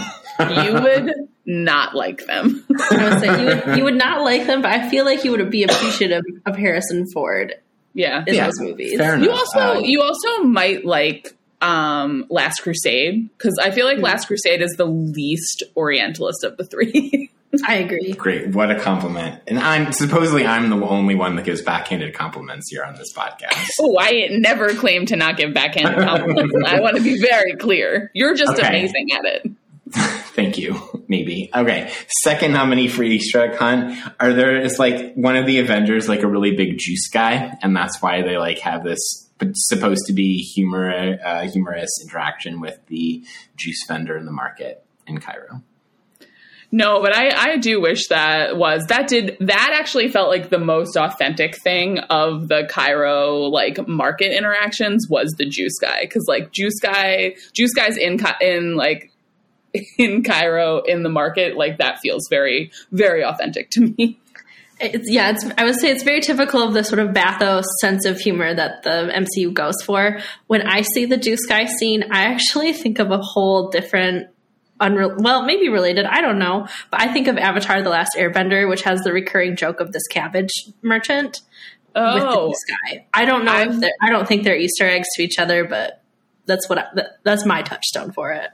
you 0.40 0.72
would 0.72 1.12
not 1.46 1.94
like 1.94 2.24
them. 2.26 2.64
I 2.90 3.08
would 3.08 3.20
say 3.20 3.40
you 3.40 3.46
would, 3.46 3.78
you 3.78 3.84
would 3.84 3.96
not 3.96 4.22
like 4.22 4.46
them, 4.46 4.62
but 4.62 4.70
I 4.72 4.88
feel 4.88 5.04
like 5.04 5.24
you 5.24 5.30
would 5.32 5.50
be 5.50 5.64
appreciative 5.64 6.22
of 6.46 6.56
Harrison 6.56 7.06
Ford 7.12 7.54
yeah 7.94 8.24
in 8.26 8.34
Yeah, 8.34 8.44
those 8.46 8.60
movies. 8.60 8.98
fair 8.98 9.16
You 9.18 9.30
also 9.30 9.58
Uh, 9.58 9.78
you 9.80 10.02
also 10.02 10.42
might 10.42 10.84
like 10.84 11.34
um 11.62 12.26
Last 12.28 12.60
Crusade 12.60 13.28
because 13.38 13.58
I 13.62 13.70
feel 13.70 13.86
like 13.86 13.98
Last 13.98 14.26
Crusade 14.26 14.60
is 14.60 14.72
the 14.76 14.84
least 14.86 15.62
Orientalist 15.76 16.44
of 16.44 16.56
the 16.58 16.64
three. 16.64 17.30
I 17.68 17.76
agree. 17.76 18.12
Great, 18.14 18.48
what 18.48 18.72
a 18.72 18.80
compliment! 18.80 19.40
And 19.46 19.60
I'm 19.60 19.92
supposedly 19.92 20.44
I'm 20.44 20.70
the 20.70 20.84
only 20.84 21.14
one 21.14 21.36
that 21.36 21.44
gives 21.44 21.62
backhanded 21.62 22.12
compliments 22.12 22.68
here 22.68 22.82
on 22.82 22.96
this 22.96 23.12
podcast. 23.16 23.68
oh, 23.80 23.96
I 23.98 24.26
never 24.32 24.70
claim 24.74 25.06
to 25.06 25.14
not 25.16 25.36
give 25.36 25.54
backhanded 25.54 26.04
compliments. 26.04 26.52
I 26.66 26.80
want 26.80 26.96
to 26.96 27.02
be 27.02 27.20
very 27.20 27.54
clear. 27.54 28.10
You're 28.12 28.34
just 28.34 28.54
Okay. 28.58 28.66
amazing 28.68 29.08
at 29.12 29.24
it. 29.24 29.50
Thank 30.34 30.58
you. 30.58 30.80
Maybe. 31.06 31.50
Okay. 31.54 31.92
Second 32.22 32.52
nominee 32.52 32.88
for 32.88 33.04
Easter 33.04 33.56
hunt. 33.56 33.96
Are 34.18 34.32
there 34.32 34.58
is 34.60 34.78
like 34.78 35.14
one 35.14 35.36
of 35.36 35.46
the 35.46 35.60
Avengers 35.60 36.08
like 36.08 36.22
a 36.22 36.26
really 36.26 36.56
big 36.56 36.78
juice 36.78 37.08
guy, 37.08 37.56
and 37.62 37.76
that's 37.76 38.02
why 38.02 38.22
they 38.22 38.36
like 38.36 38.58
have 38.58 38.82
this 38.82 39.30
supposed 39.54 40.06
to 40.06 40.12
be 40.12 40.38
humor 40.38 41.18
uh, 41.24 41.46
humorous 41.48 41.90
interaction 42.02 42.60
with 42.60 42.78
the 42.86 43.24
juice 43.56 43.84
vendor 43.86 44.16
in 44.16 44.26
the 44.26 44.32
market 44.32 44.84
in 45.06 45.20
Cairo. 45.20 45.62
No, 46.72 47.00
but 47.00 47.14
I, 47.14 47.52
I 47.52 47.56
do 47.58 47.80
wish 47.80 48.08
that 48.08 48.56
was 48.56 48.86
that 48.86 49.06
did 49.06 49.36
that 49.38 49.76
actually 49.78 50.08
felt 50.08 50.28
like 50.28 50.50
the 50.50 50.58
most 50.58 50.96
authentic 50.96 51.56
thing 51.56 51.98
of 52.10 52.48
the 52.48 52.66
Cairo 52.68 53.42
like 53.42 53.86
market 53.86 54.36
interactions 54.36 55.06
was 55.08 55.32
the 55.38 55.46
juice 55.46 55.78
guy 55.80 56.00
because 56.00 56.24
like 56.26 56.50
juice 56.50 56.80
guy 56.82 57.36
juice 57.52 57.72
guys 57.74 57.96
in 57.96 58.18
in 58.40 58.74
like 58.74 59.12
in 59.98 60.22
Cairo 60.22 60.80
in 60.82 61.02
the 61.02 61.08
market 61.08 61.56
like 61.56 61.78
that 61.78 61.98
feels 62.00 62.26
very 62.30 62.70
very 62.92 63.24
authentic 63.24 63.70
to 63.70 63.80
me. 63.96 64.20
It's, 64.80 65.08
yeah, 65.08 65.30
it's, 65.30 65.44
I 65.56 65.64
would 65.64 65.76
say 65.76 65.90
it's 65.90 66.02
very 66.02 66.20
typical 66.20 66.60
of 66.60 66.74
the 66.74 66.82
sort 66.82 66.98
of 66.98 67.14
bathos 67.14 67.64
sense 67.80 68.04
of 68.06 68.18
humor 68.18 68.52
that 68.52 68.82
the 68.82 69.08
MCU 69.14 69.54
goes 69.54 69.80
for. 69.84 70.18
When 70.48 70.62
I 70.66 70.82
see 70.82 71.06
the 71.06 71.16
Juice 71.16 71.46
Guy 71.46 71.66
scene, 71.66 72.02
I 72.10 72.24
actually 72.24 72.72
think 72.72 72.98
of 72.98 73.12
a 73.12 73.18
whole 73.18 73.70
different, 73.70 74.26
unre- 74.80 75.14
well, 75.22 75.44
maybe 75.44 75.68
related, 75.68 76.06
I 76.06 76.20
don't 76.20 76.40
know, 76.40 76.66
but 76.90 77.00
I 77.00 77.12
think 77.12 77.28
of 77.28 77.38
Avatar: 77.38 77.82
The 77.82 77.88
Last 77.88 78.16
Airbender, 78.18 78.68
which 78.68 78.82
has 78.82 79.00
the 79.02 79.12
recurring 79.12 79.54
joke 79.54 79.78
of 79.78 79.92
this 79.92 80.08
cabbage 80.08 80.50
merchant 80.82 81.42
with 81.94 81.94
the 81.94 82.28
Oh, 82.28 82.48
Juice 82.48 82.64
Guy. 82.68 83.06
I 83.14 83.24
don't 83.26 83.44
know 83.44 83.52
I'm- 83.52 83.70
if 83.74 83.80
they're, 83.80 83.92
I 84.02 84.10
don't 84.10 84.26
think 84.26 84.42
they're 84.42 84.56
Easter 84.58 84.88
eggs 84.88 85.06
to 85.14 85.22
each 85.22 85.38
other, 85.38 85.64
but 85.64 86.02
that's 86.46 86.68
what 86.68 86.78
I, 86.78 86.86
that's 87.22 87.46
my 87.46 87.62
touchstone 87.62 88.10
for 88.10 88.32
it. 88.32 88.50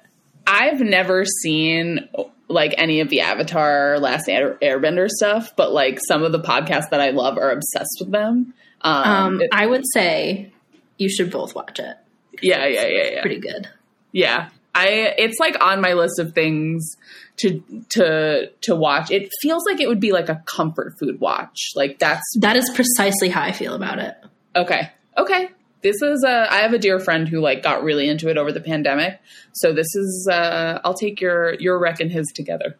I've 0.50 0.80
never 0.80 1.24
seen 1.24 2.08
like 2.48 2.74
any 2.78 3.00
of 3.00 3.08
the 3.08 3.20
Avatar 3.20 3.98
Last 4.00 4.28
Air- 4.28 4.58
Airbender 4.60 5.08
stuff, 5.08 5.54
but 5.56 5.72
like 5.72 5.98
some 6.08 6.22
of 6.24 6.32
the 6.32 6.40
podcasts 6.40 6.90
that 6.90 7.00
I 7.00 7.10
love 7.10 7.38
are 7.38 7.50
obsessed 7.52 7.98
with 8.00 8.10
them. 8.10 8.52
Um, 8.80 9.02
Um, 9.04 9.40
it- 9.42 9.50
I 9.52 9.66
would 9.66 9.84
say 9.94 10.52
you 10.98 11.08
should 11.08 11.30
both 11.30 11.54
watch 11.54 11.78
it. 11.78 11.96
yeah, 12.42 12.66
yeah, 12.66 12.86
yeah, 12.86 13.10
yeah. 13.12 13.20
Pretty 13.20 13.40
good. 13.40 13.68
Yeah. 14.12 14.48
I 14.74 15.14
it's 15.18 15.38
like 15.40 15.62
on 15.62 15.80
my 15.80 15.92
list 15.94 16.18
of 16.18 16.32
things 16.32 16.96
to 17.38 17.62
to 17.90 18.50
to 18.62 18.74
watch. 18.76 19.10
It 19.10 19.28
feels 19.42 19.64
like 19.66 19.80
it 19.80 19.88
would 19.88 19.98
be 20.00 20.12
like 20.12 20.28
a 20.28 20.42
comfort 20.46 20.94
food 20.98 21.20
watch. 21.20 21.72
Like 21.74 21.98
that's 21.98 22.22
That 22.40 22.56
is 22.56 22.70
precisely 22.74 23.28
how 23.28 23.42
I 23.42 23.52
feel 23.52 23.74
about 23.74 23.98
it. 23.98 24.14
okay. 24.56 24.90
Okay. 25.18 25.48
This 25.82 25.96
is 26.02 26.24
uh 26.26 26.46
I 26.50 26.58
have 26.58 26.72
a 26.72 26.78
dear 26.78 26.98
friend 27.00 27.28
who 27.28 27.40
like 27.40 27.62
got 27.62 27.82
really 27.82 28.08
into 28.08 28.28
it 28.28 28.36
over 28.36 28.52
the 28.52 28.60
pandemic. 28.60 29.18
So 29.52 29.72
this 29.72 29.94
is 29.94 30.28
uh 30.30 30.80
I'll 30.84 30.94
take 30.94 31.20
your 31.20 31.54
your 31.54 31.78
wreck 31.78 32.00
and 32.00 32.10
his 32.10 32.26
together. 32.34 32.76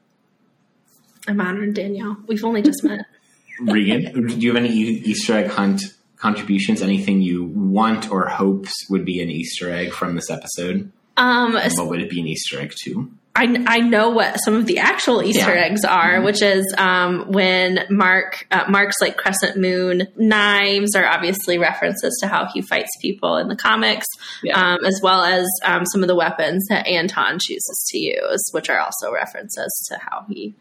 I'm 1.28 1.40
honored, 1.40 1.74
Danielle. 1.74 2.16
We've 2.26 2.44
only 2.44 2.62
just 2.62 2.82
met. 2.84 3.00
Regan, 3.60 4.26
do 4.26 4.34
you 4.36 4.54
have 4.54 4.56
any 4.64 4.72
E- 4.74 5.02
Easter 5.04 5.34
egg 5.34 5.48
hunt 5.50 5.82
contributions? 6.16 6.80
Anything 6.82 7.20
you 7.20 7.44
want 7.44 8.10
or 8.10 8.26
hopes 8.28 8.72
would 8.88 9.04
be 9.04 9.20
an 9.22 9.30
Easter 9.30 9.70
egg 9.70 9.92
from 9.92 10.14
this 10.16 10.30
episode? 10.30 10.90
Um, 11.18 11.56
And 11.56 11.72
what 11.76 11.88
would 11.88 12.00
it 12.00 12.08
be 12.08 12.20
an 12.20 12.26
Easter 12.26 12.58
egg 12.60 12.72
to? 12.84 13.10
I, 13.40 13.64
I 13.66 13.78
know 13.78 14.10
what 14.10 14.36
some 14.44 14.54
of 14.54 14.66
the 14.66 14.78
actual 14.78 15.22
Easter 15.22 15.54
Yeah. 15.54 15.62
eggs 15.64 15.84
are, 15.84 16.18
Mhm. 16.18 16.24
which 16.24 16.42
is 16.42 16.64
um, 16.76 17.24
when 17.32 17.86
Mark 17.88 18.46
uh, 18.50 18.64
Mark's 18.68 18.96
like 19.00 19.16
crescent 19.16 19.56
moon 19.56 20.08
knives 20.16 20.94
are 20.94 21.06
obviously 21.06 21.56
references 21.56 22.16
to 22.20 22.26
how 22.28 22.46
he 22.52 22.60
fights 22.60 22.90
people 23.00 23.36
in 23.38 23.48
the 23.48 23.56
comics, 23.56 24.06
Yeah. 24.42 24.58
um, 24.74 24.84
as 24.84 25.00
well 25.02 25.24
as 25.24 25.46
um, 25.64 25.86
some 25.86 26.02
of 26.02 26.08
the 26.08 26.14
weapons 26.14 26.66
that 26.68 26.86
Anton 26.86 27.38
chooses 27.40 27.86
to 27.90 27.98
use, 27.98 28.42
which 28.52 28.68
are 28.68 28.78
also 28.78 29.10
references 29.12 29.86
to 29.90 29.98
how 29.98 30.26
he 30.28 30.54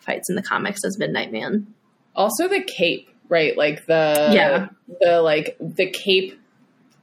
fights 0.00 0.28
in 0.28 0.34
the 0.34 0.42
comics 0.42 0.84
as 0.84 0.98
Midnight 0.98 1.30
Man. 1.32 1.68
Also 2.16 2.48
the 2.48 2.62
cape, 2.62 3.08
right? 3.28 3.56
Like 3.56 3.86
the 3.86 4.30
Yeah. 4.32 4.68
the 5.00 5.20
like 5.22 5.56
the 5.60 5.88
cape 5.90 6.40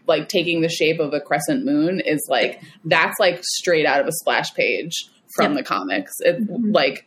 like 0.07 0.27
taking 0.27 0.61
the 0.61 0.67
shape 0.67 0.99
of 0.99 1.13
a 1.13 1.21
crescent 1.21 1.63
moon 1.63 2.01
is 2.01 2.25
like 2.29 2.59
that's 2.83 3.17
like 3.19 3.39
straight 3.43 3.85
out 3.85 4.01
of 4.01 4.07
a 4.07 4.11
splash 4.11 4.53
page 4.55 5.05
from 5.35 5.53
Yep. 5.53 5.57
the 5.57 5.63
comics. 5.63 6.13
It 6.19 6.47
Mhm. 6.47 6.73
like 6.73 7.05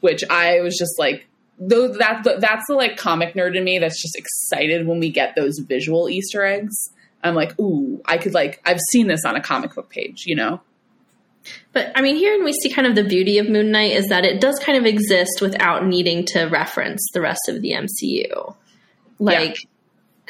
which 0.00 0.24
I 0.28 0.60
was 0.60 0.76
just 0.76 0.98
like 0.98 1.26
though 1.58 1.88
that 1.88 2.24
that's 2.40 2.66
the 2.68 2.74
like 2.74 2.96
comic 2.96 3.34
nerd 3.34 3.56
in 3.56 3.62
me 3.62 3.78
that's 3.78 4.00
just 4.02 4.16
excited 4.16 4.86
when 4.86 4.98
we 4.98 5.10
get 5.10 5.34
those 5.36 5.58
visual 5.60 6.08
Easter 6.08 6.44
eggs. 6.44 6.74
I'm 7.22 7.36
like, 7.36 7.58
ooh, 7.60 8.00
I 8.04 8.18
could 8.18 8.34
like 8.34 8.60
I've 8.64 8.80
seen 8.90 9.06
this 9.06 9.24
on 9.24 9.36
a 9.36 9.40
comic 9.40 9.74
book 9.74 9.88
page, 9.90 10.24
you 10.26 10.34
know? 10.34 10.60
But 11.72 11.90
I 11.94 12.02
mean, 12.02 12.16
here 12.16 12.34
and 12.34 12.44
we 12.44 12.52
see 12.52 12.70
kind 12.70 12.86
of 12.86 12.94
the 12.94 13.04
beauty 13.04 13.38
of 13.38 13.48
Moon 13.48 13.70
Knight 13.70 13.92
is 13.92 14.08
that 14.08 14.24
it 14.24 14.40
does 14.40 14.58
kind 14.58 14.78
of 14.78 14.86
exist 14.86 15.40
without 15.40 15.86
needing 15.86 16.24
to 16.26 16.44
reference 16.46 17.04
the 17.14 17.20
rest 17.20 17.48
of 17.48 17.62
the 17.62 17.72
MCU. 17.74 18.54
Like, 19.18 19.56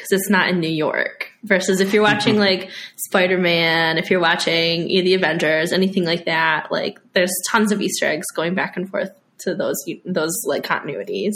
because 0.03 0.21
it's 0.21 0.29
not 0.29 0.49
in 0.49 0.59
New 0.59 0.69
York. 0.69 1.31
Versus 1.43 1.79
if 1.79 1.93
you're 1.93 2.03
watching 2.03 2.35
mm-hmm. 2.35 2.61
like 2.61 2.71
Spider 2.95 3.37
Man, 3.37 3.97
if 3.97 4.09
you're 4.09 4.19
watching 4.19 4.89
you 4.89 5.01
know, 5.01 5.05
the 5.05 5.13
Avengers, 5.13 5.71
anything 5.71 6.05
like 6.05 6.25
that, 6.25 6.71
like 6.71 6.99
there's 7.13 7.33
tons 7.49 7.71
of 7.71 7.81
Easter 7.81 8.05
eggs 8.05 8.27
going 8.35 8.53
back 8.53 8.77
and 8.77 8.89
forth 8.89 9.11
to 9.39 9.55
those 9.55 9.77
those 10.05 10.33
like 10.45 10.63
continuities. 10.63 11.33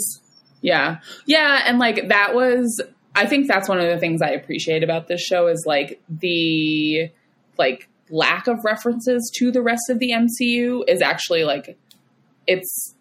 Yeah. 0.60 0.98
Yeah. 1.26 1.62
And 1.66 1.78
like 1.78 2.08
that 2.08 2.34
was, 2.34 2.80
I 3.14 3.26
think 3.26 3.48
that's 3.48 3.68
one 3.68 3.78
of 3.78 3.88
the 3.88 3.98
things 3.98 4.22
I 4.22 4.30
appreciate 4.30 4.82
about 4.82 5.08
this 5.08 5.20
show 5.20 5.46
is 5.46 5.64
like 5.66 6.00
the 6.08 7.10
like 7.58 7.88
lack 8.10 8.46
of 8.48 8.64
references 8.64 9.30
to 9.36 9.50
the 9.50 9.62
rest 9.62 9.82
of 9.88 9.98
the 9.98 10.10
MCU 10.10 10.84
is 10.88 11.00
actually 11.02 11.44
like, 11.44 11.78
it's, 12.46 12.94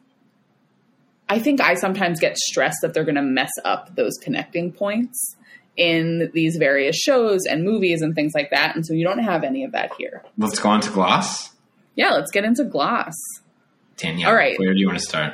I 1.30 1.40
think 1.40 1.60
I 1.62 1.74
sometimes 1.74 2.20
get 2.20 2.38
stressed 2.38 2.78
that 2.82 2.94
they're 2.94 3.04
going 3.04 3.16
to 3.16 3.22
mess 3.22 3.52
up 3.66 3.96
those 3.96 4.18
connecting 4.22 4.72
points 4.72 5.36
in 5.78 6.32
these 6.34 6.58
various 6.58 6.96
shows 6.98 7.46
and 7.50 7.64
movies 7.64 8.02
and 8.02 8.16
things 8.16 8.34
like 8.36 8.50
that. 8.50 8.76
And 8.76 8.86
so 8.86 8.94
you 8.94 9.06
don't 9.06 9.20
have 9.20 9.44
any 9.44 9.64
of 9.64 9.72
that 9.72 9.92
here. 9.98 10.24
Let's 10.38 10.60
go 10.60 10.70
on 10.70 10.82
to 10.82 10.90
Gloss. 10.92 11.52
Yeah. 11.96 12.12
Let's 12.12 12.32
get 12.32 12.44
into 12.44 12.64
Gloss. 12.64 13.14
Danielle, 13.96 14.30
All 14.30 14.36
right. 14.36 14.58
where 14.60 14.74
do 14.74 14.80
you 14.80 14.88
want 14.88 15.00
to 15.00 15.06
start? 15.06 15.34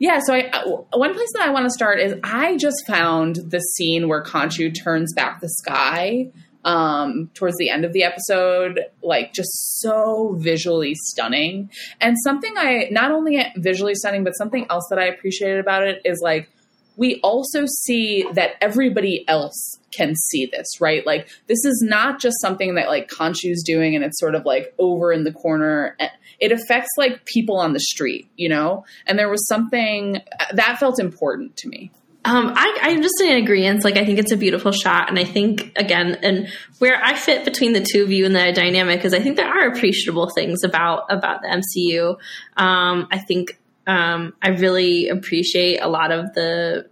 Yeah, 0.00 0.18
so 0.24 0.34
I 0.34 0.48
uh, 0.48 0.66
one 0.96 1.12
place 1.14 1.28
that 1.34 1.42
I 1.42 1.50
want 1.50 1.66
to 1.66 1.70
start 1.70 2.00
is 2.00 2.14
I 2.24 2.56
just 2.56 2.86
found 2.86 3.36
the 3.36 3.58
scene 3.60 4.08
where 4.08 4.22
Khonshu 4.22 4.74
turns 4.82 5.12
back 5.14 5.40
the 5.42 5.48
sky 5.48 6.30
um, 6.64 7.30
towards 7.34 7.58
the 7.58 7.68
end 7.68 7.84
of 7.84 7.92
the 7.92 8.02
episode, 8.02 8.80
like 9.02 9.34
just 9.34 9.50
so 9.80 10.36
visually 10.38 10.94
stunning. 10.94 11.70
And 12.00 12.16
something 12.24 12.52
I 12.56 12.88
not 12.90 13.12
only 13.12 13.44
visually 13.56 13.94
stunning, 13.94 14.24
but 14.24 14.32
something 14.32 14.66
else 14.70 14.86
that 14.88 14.98
I 14.98 15.04
appreciated 15.04 15.60
about 15.60 15.86
it 15.86 16.00
is 16.06 16.20
like 16.22 16.48
we 16.96 17.20
also 17.22 17.66
see 17.66 18.24
that 18.32 18.52
everybody 18.62 19.24
else 19.28 19.78
can 19.92 20.14
see 20.14 20.46
this, 20.46 20.80
right? 20.80 21.04
Like 21.06 21.28
this 21.46 21.64
is 21.64 21.84
not 21.86 22.20
just 22.20 22.40
something 22.40 22.74
that 22.74 22.88
like 22.88 23.08
Khonshu's 23.08 23.62
doing 23.62 23.94
and 23.94 24.04
it's 24.04 24.18
sort 24.18 24.34
of 24.34 24.44
like 24.44 24.74
over 24.78 25.12
in 25.12 25.24
the 25.24 25.32
corner. 25.32 25.96
It 26.38 26.52
affects 26.52 26.90
like 26.96 27.24
people 27.26 27.58
on 27.58 27.72
the 27.72 27.80
street, 27.80 28.30
you 28.36 28.48
know? 28.48 28.84
And 29.06 29.18
there 29.18 29.28
was 29.28 29.46
something 29.46 30.22
that 30.52 30.78
felt 30.78 30.98
important 31.00 31.56
to 31.58 31.68
me. 31.68 31.90
Um, 32.22 32.52
I, 32.54 32.78
I'm 32.82 33.02
just 33.02 33.18
in 33.22 33.42
agreement. 33.42 33.82
Like, 33.82 33.96
I 33.96 34.04
think 34.04 34.18
it's 34.18 34.30
a 34.30 34.36
beautiful 34.36 34.72
shot, 34.72 35.08
and 35.08 35.18
I 35.18 35.24
think 35.24 35.72
again, 35.76 36.18
and 36.22 36.48
where 36.78 37.02
I 37.02 37.14
fit 37.14 37.46
between 37.46 37.72
the 37.72 37.80
two 37.80 38.02
of 38.02 38.12
you 38.12 38.26
and 38.26 38.34
the 38.34 38.52
dynamic 38.52 39.06
is, 39.06 39.14
I 39.14 39.20
think 39.20 39.36
there 39.36 39.48
are 39.48 39.68
appreciable 39.68 40.28
things 40.28 40.62
about 40.62 41.04
about 41.08 41.40
the 41.40 41.48
MCU. 41.48 42.18
Um, 42.62 43.08
I 43.10 43.18
think 43.20 43.58
um, 43.86 44.34
I 44.42 44.50
really 44.50 45.08
appreciate 45.08 45.78
a 45.78 45.88
lot 45.88 46.12
of 46.12 46.34
the 46.34 46.90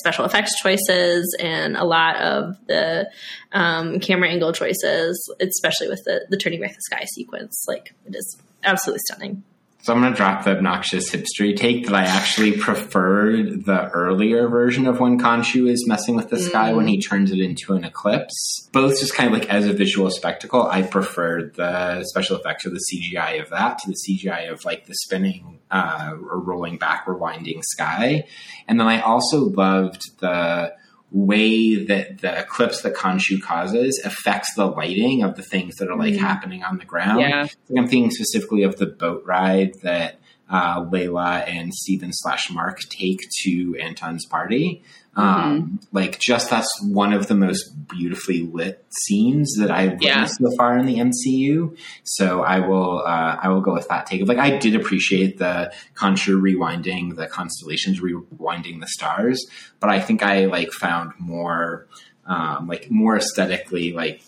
special 0.00 0.24
effects 0.24 0.58
choices 0.60 1.36
and 1.40 1.76
a 1.76 1.84
lot 1.84 2.16
of 2.16 2.56
the 2.66 3.10
um, 3.52 4.00
camera 4.00 4.28
angle 4.28 4.52
choices, 4.52 5.32
especially 5.40 5.88
with 5.88 6.02
the 6.04 6.26
the 6.30 6.36
turning 6.36 6.60
back 6.60 6.74
the 6.74 6.80
sky 6.82 7.04
sequence. 7.04 7.64
Like, 7.68 7.94
it 8.06 8.14
is 8.14 8.36
absolutely 8.62 9.00
stunning. 9.10 9.44
So 9.84 9.92
I'm 9.92 10.00
going 10.00 10.14
to 10.14 10.16
drop 10.16 10.44
the 10.44 10.52
obnoxious 10.52 11.10
hipstery 11.10 11.54
take 11.54 11.84
that 11.84 11.94
I 11.94 12.04
actually 12.04 12.52
preferred 12.56 13.66
the 13.66 13.90
earlier 13.90 14.48
version 14.48 14.86
of 14.86 14.98
when 14.98 15.18
Khonshu 15.18 15.68
is 15.68 15.86
messing 15.86 16.16
with 16.16 16.30
the 16.30 16.38
sky 16.40 16.72
when 16.72 16.86
he 16.86 17.02
turns 17.02 17.30
it 17.30 17.38
into 17.38 17.74
an 17.74 17.84
eclipse. 17.84 18.66
Both 18.72 18.98
just 18.98 19.14
kind 19.14 19.26
of 19.26 19.38
like 19.38 19.50
as 19.50 19.66
a 19.66 19.74
visual 19.74 20.10
spectacle, 20.10 20.62
I 20.62 20.80
preferred 20.80 21.56
the 21.56 22.02
special 22.04 22.38
effects 22.38 22.64
or 22.64 22.70
the 22.70 22.80
CGI 22.90 23.42
of 23.42 23.50
that 23.50 23.76
to 23.80 23.90
the 23.90 23.96
CGI 24.08 24.50
of 24.50 24.64
like 24.64 24.86
the 24.86 24.94
spinning 24.94 25.60
uh, 25.70 26.14
or 26.18 26.40
rolling 26.40 26.78
back, 26.78 27.04
rewinding 27.04 27.62
sky. 27.62 28.24
And 28.66 28.80
then 28.80 28.86
I 28.86 29.02
also 29.02 29.40
loved 29.40 30.18
the 30.20 30.72
way 31.14 31.76
that 31.86 32.18
the 32.22 32.38
eclipse 32.40 32.82
that 32.82 32.94
Khonshu 32.94 33.40
causes 33.40 34.02
affects 34.04 34.52
the 34.56 34.66
lighting 34.66 35.22
of 35.22 35.36
the 35.36 35.42
things 35.42 35.76
that 35.76 35.88
are 35.88 35.96
like 35.96 36.14
Mm. 36.14 36.18
happening 36.18 36.64
on 36.64 36.78
the 36.78 36.84
ground. 36.84 37.20
Yeah. 37.20 37.46
I'm 37.78 37.86
thinking 37.86 38.10
specifically 38.10 38.64
of 38.64 38.76
the 38.76 38.86
boat 38.86 39.22
ride 39.24 39.74
that 39.82 40.18
uh, 40.50 40.84
Layla 40.84 41.48
and 41.48 41.72
Stephen 41.72 42.10
slash 42.12 42.50
Mark 42.50 42.80
take 42.90 43.20
to 43.44 43.76
Anton's 43.80 44.26
party. 44.26 44.82
Um, 45.16 45.80
Like, 45.92 46.18
just 46.18 46.50
that's 46.50 46.68
one 46.82 47.12
of 47.12 47.28
the 47.28 47.34
most 47.34 47.64
beautifully 47.88 48.42
lit 48.52 48.84
scenes 49.02 49.54
that 49.58 49.70
I've 49.70 50.02
Yeah. 50.02 50.14
witnessed 50.22 50.38
so 50.40 50.50
far 50.56 50.76
in 50.76 50.86
the 50.86 50.98
MCU. 50.98 51.76
So 52.02 52.42
I 52.42 52.58
will, 52.60 52.98
uh, 53.06 53.36
I 53.40 53.48
will 53.48 53.60
go 53.60 53.72
with 53.74 53.88
that 53.88 54.06
take. 54.06 54.22
Of 54.22 54.28
like, 54.28 54.38
I 54.38 54.56
did 54.58 54.74
appreciate 54.74 55.38
the 55.38 55.72
Khonshu 55.96 56.40
rewinding 56.40 57.16
the 57.16 57.26
constellations, 57.26 58.00
rewinding 58.00 58.80
the 58.80 58.88
stars, 58.88 59.44
but 59.80 59.90
I 59.90 60.00
think 60.00 60.22
I 60.22 60.46
like 60.46 60.72
found 60.72 61.12
more, 61.18 61.86
um, 62.26 62.66
like 62.66 62.90
more 62.90 63.16
aesthetically 63.16 63.92
like 63.92 64.22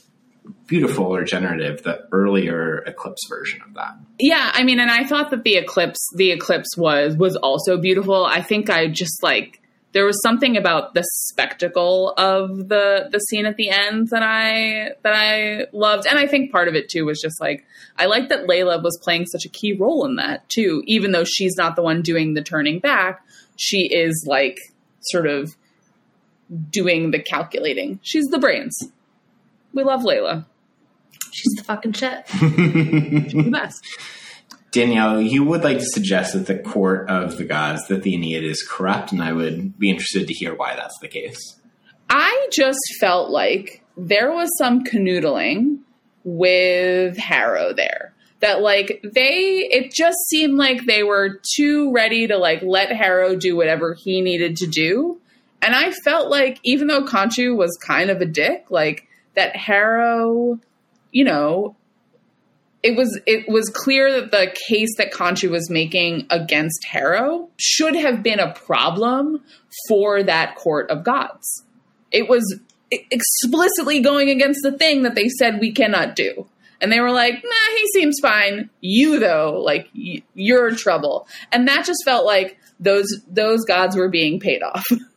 beautiful 0.69 1.07
or 1.07 1.25
generative 1.25 1.83
the 1.83 2.07
earlier 2.13 2.79
eclipse 2.87 3.27
version 3.29 3.61
of 3.67 3.75
that 3.75 3.95
Yeah, 4.21 4.51
I 4.55 4.63
mean, 4.63 4.79
and 4.79 4.91
I 4.91 5.03
thought 5.05 5.31
that 5.31 5.43
the 5.43 5.57
eclipse, 5.57 5.99
the 6.15 6.31
eclipse 6.31 6.77
was 6.77 7.17
was 7.17 7.35
also 7.37 7.77
beautiful. 7.79 8.25
I 8.25 8.43
think 8.43 8.71
I 8.71 8.87
just 8.87 9.23
like 9.23 9.61
there 9.97 10.05
was 10.05 10.21
something 10.21 10.59
about 10.59 10.93
the 10.93 11.03
spectacle 11.25 12.13
of 12.19 12.69
the 12.69 13.09
the 13.11 13.19
scene 13.19 13.47
at 13.47 13.57
the 13.57 13.71
end 13.71 14.09
that 14.11 14.23
I 14.23 14.91
that 15.03 15.15
I 15.15 15.69
loved, 15.73 16.07
and 16.07 16.19
I 16.19 16.27
think 16.27 16.53
part 16.53 16.69
of 16.69 16.75
it 16.75 16.91
too 16.91 17.07
was 17.07 17.19
just 17.19 17.41
like 17.41 17.65
I 17.99 18.05
like 18.05 18.29
that 18.29 18.47
Layla 18.47 18.83
was 18.83 19.01
playing 19.03 19.25
such 19.25 19.47
a 19.47 19.49
key 19.49 19.73
role 19.73 20.05
in 20.05 20.17
that 20.17 20.47
too, 20.51 20.83
even 20.87 21.13
though 21.13 21.25
she's 21.25 21.57
not 21.57 21.77
the 21.77 21.83
one 21.83 22.03
doing 22.03 22.35
the 22.35 22.43
turning 22.43 22.79
back. 22.79 23.25
She 23.57 23.87
is 23.87 24.27
like 24.29 24.59
sort 25.01 25.27
of 25.27 25.57
doing 26.69 27.11
the 27.11 27.19
calculating. 27.19 27.99
She's 28.03 28.27
the 28.27 28.39
brains. 28.39 28.77
We 29.73 29.83
love 29.83 30.03
Layla. 30.03 30.45
She's 31.33 31.55
the 31.55 31.65
fucking 31.65 31.95
shit. 31.95 32.27
She's 32.29 33.45
the 33.45 33.51
best. 33.51 33.83
Danielle, 34.77 35.23
you 35.23 35.43
would 35.43 35.65
like 35.65 35.79
to 35.79 35.87
suggest 35.87 36.35
that 36.35 36.47
the 36.47 36.59
court 36.59 37.09
of 37.09 37.39
the 37.39 37.45
gods, 37.45 37.89
that 37.89 38.03
the 38.03 38.15
Ennead 38.15 38.43
is 38.43 38.63
corrupt, 38.63 39.11
and 39.11 39.23
I 39.23 39.33
would 39.33 39.79
be 39.79 39.89
interested 39.89 40.27
to 40.27 40.35
hear 40.35 40.55
why 40.55 40.77
that's 40.77 40.99
the 41.01 41.09
case. 41.09 41.59
I 42.11 42.49
just 42.53 42.79
felt 43.01 43.31
like 43.31 43.83
there 43.97 44.31
was 44.31 44.51
some 44.59 44.85
canoodling 44.85 45.79
with 46.25 47.17
Harrow 47.17 47.73
there. 47.73 48.13
That 48.41 48.61
like 48.61 49.01
they 49.03 49.67
it 49.71 49.95
just 49.95 50.19
seemed 50.29 50.59
like 50.59 50.85
they 50.85 51.03
were 51.03 51.41
too 51.57 51.91
ready 51.91 52.27
to 52.27 52.37
like 52.37 52.61
let 52.63 52.95
Harrow 52.95 53.35
do 53.35 53.57
whatever 53.57 53.95
he 53.95 54.21
needed 54.21 54.57
to 54.59 54.67
do. 54.67 55.19
And 55.63 55.75
I 55.75 55.91
felt 55.91 56.29
like 56.31 56.61
even 56.63 56.87
though 56.87 57.07
Khonshu 57.07 57.57
was 57.57 57.79
kind 57.83 58.11
of 58.11 58.21
a 58.21 58.27
dick, 58.27 58.67
like 58.69 59.09
that 59.35 59.57
Harrow, 59.57 60.61
you 61.13 61.25
know, 61.25 61.77
it 62.87 62.97
was 62.97 63.19
it 63.27 63.49
was 63.49 63.69
clear 63.69 64.13
that 64.13 64.31
the 64.31 64.55
case 64.69 64.91
that 64.97 65.13
Khonshu 65.13 65.51
was 65.51 65.69
making 65.69 66.29
against 66.31 66.85
Harrow 66.85 67.51
should 67.57 67.97
have 67.97 68.23
been 68.23 68.39
a 68.39 68.53
problem 68.53 69.43
for 69.89 70.23
that 70.23 70.55
court 70.55 70.89
of 70.89 71.03
gods. 71.03 71.65
It 72.13 72.29
was 72.29 72.61
explicitly 73.11 73.99
going 73.99 74.31
against 74.31 74.61
the 74.63 74.71
thing 74.71 75.03
that 75.03 75.17
they 75.17 75.29
said 75.29 75.59
we 75.59 75.73
cannot 75.73 76.15
do. 76.15 76.47
And 76.81 76.93
they 76.93 77.01
were 77.01 77.11
like, 77.11 77.35
nah, 77.35 77.77
he 77.77 77.87
seems 77.89 78.21
fine. 78.23 78.71
You 78.81 79.19
though, 79.19 79.61
like 79.61 79.89
y- 79.93 80.23
you're 80.35 80.69
in 80.69 80.77
trouble. 80.77 81.27
And 81.51 81.67
that 81.67 81.87
just 81.87 82.05
felt 82.05 82.25
like 82.25 82.57
those 82.79 83.09
those 83.27 83.65
gods 83.65 83.97
were 83.97 84.09
being 84.09 84.39
paid 84.39 84.63
off. 84.63 84.85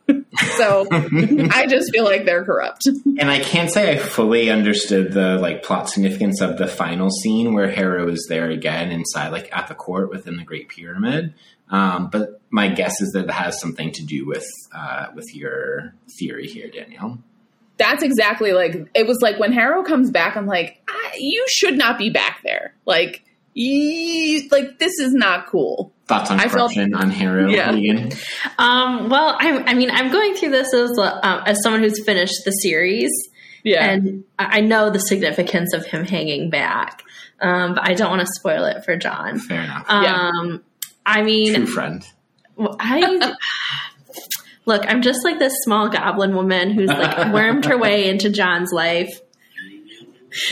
So 0.56 0.86
I 0.90 1.66
just 1.68 1.90
feel 1.92 2.04
like 2.04 2.24
they're 2.24 2.44
corrupt. 2.44 2.86
And 2.86 3.30
I 3.30 3.40
can't 3.40 3.70
say 3.72 3.92
I 3.92 3.98
fully 3.98 4.50
understood 4.50 5.12
the 5.12 5.36
like 5.36 5.62
plot 5.62 5.88
significance 5.88 6.40
of 6.40 6.58
the 6.58 6.66
final 6.66 7.10
scene 7.10 7.54
where 7.54 7.70
Harrow 7.70 8.08
is 8.08 8.26
there 8.28 8.50
again 8.50 8.90
inside, 8.90 9.28
like 9.28 9.54
at 9.56 9.68
the 9.68 9.74
court 9.74 10.10
within 10.10 10.36
the 10.36 10.44
Great 10.44 10.68
Pyramid. 10.68 11.34
Um, 11.70 12.10
but 12.10 12.40
my 12.50 12.68
guess 12.68 13.00
is 13.00 13.12
that 13.12 13.24
it 13.24 13.30
has 13.30 13.60
something 13.60 13.92
to 13.92 14.04
do 14.04 14.26
with 14.26 14.46
uh, 14.74 15.08
with 15.14 15.34
your 15.34 15.94
theory 16.18 16.48
here, 16.48 16.68
Danielle. 16.68 17.18
That's 17.76 18.02
exactly 18.02 18.52
like 18.52 18.88
it 18.94 19.06
was 19.06 19.18
like 19.22 19.38
when 19.38 19.52
Harrow 19.52 19.82
comes 19.82 20.10
back. 20.10 20.36
I'm 20.36 20.46
like, 20.46 20.82
I, 20.88 21.12
you 21.18 21.46
should 21.48 21.78
not 21.78 21.96
be 21.96 22.10
back 22.10 22.40
there. 22.44 22.74
Like, 22.86 23.24
like 23.56 24.78
this 24.78 24.98
is 24.98 25.12
not 25.12 25.46
cool. 25.46 25.92
Thoughts 26.10 26.30
on 26.30 26.40
I 26.40 26.48
felt- 26.48 26.76
on 26.76 27.10
Harrow, 27.10 27.48
Yeah. 27.48 27.70
Regan? 27.72 28.10
Um, 28.58 29.08
well, 29.08 29.36
I, 29.38 29.62
I 29.66 29.74
mean, 29.74 29.90
I'm 29.90 30.10
going 30.10 30.34
through 30.34 30.50
this 30.50 30.74
as 30.74 30.98
uh, 30.98 31.42
as 31.46 31.62
someone 31.62 31.82
who's 31.82 32.04
finished 32.04 32.44
the 32.44 32.50
series, 32.50 33.10
Yeah, 33.64 33.84
and 33.90 34.24
I 34.38 34.58
I 34.58 34.60
know 34.60 34.90
the 34.90 34.98
significance 34.98 35.72
of 35.72 35.86
him 35.86 36.04
hanging 36.04 36.50
back. 36.50 37.02
Um, 37.40 37.74
but 37.74 37.88
I 37.88 37.94
don't 37.94 38.10
want 38.10 38.20
to 38.20 38.32
spoil 38.38 38.64
it 38.64 38.84
for 38.84 38.96
John. 38.96 39.38
Fair 39.38 39.62
enough. 39.62 39.86
Yeah. 39.88 40.30
Um, 40.34 40.62
I 41.06 41.22
mean, 41.22 41.54
True 41.54 41.66
friend. 41.66 42.04
I 42.58 43.34
look. 44.66 44.84
I'm 44.86 45.00
just 45.02 45.20
like 45.24 45.38
this 45.38 45.54
small 45.62 45.88
goblin 45.88 46.34
woman 46.34 46.70
who's 46.72 46.88
like 46.88 47.32
wormed 47.32 47.64
her 47.66 47.78
way 47.78 48.08
into 48.08 48.30
John's 48.30 48.72
life. 48.72 49.08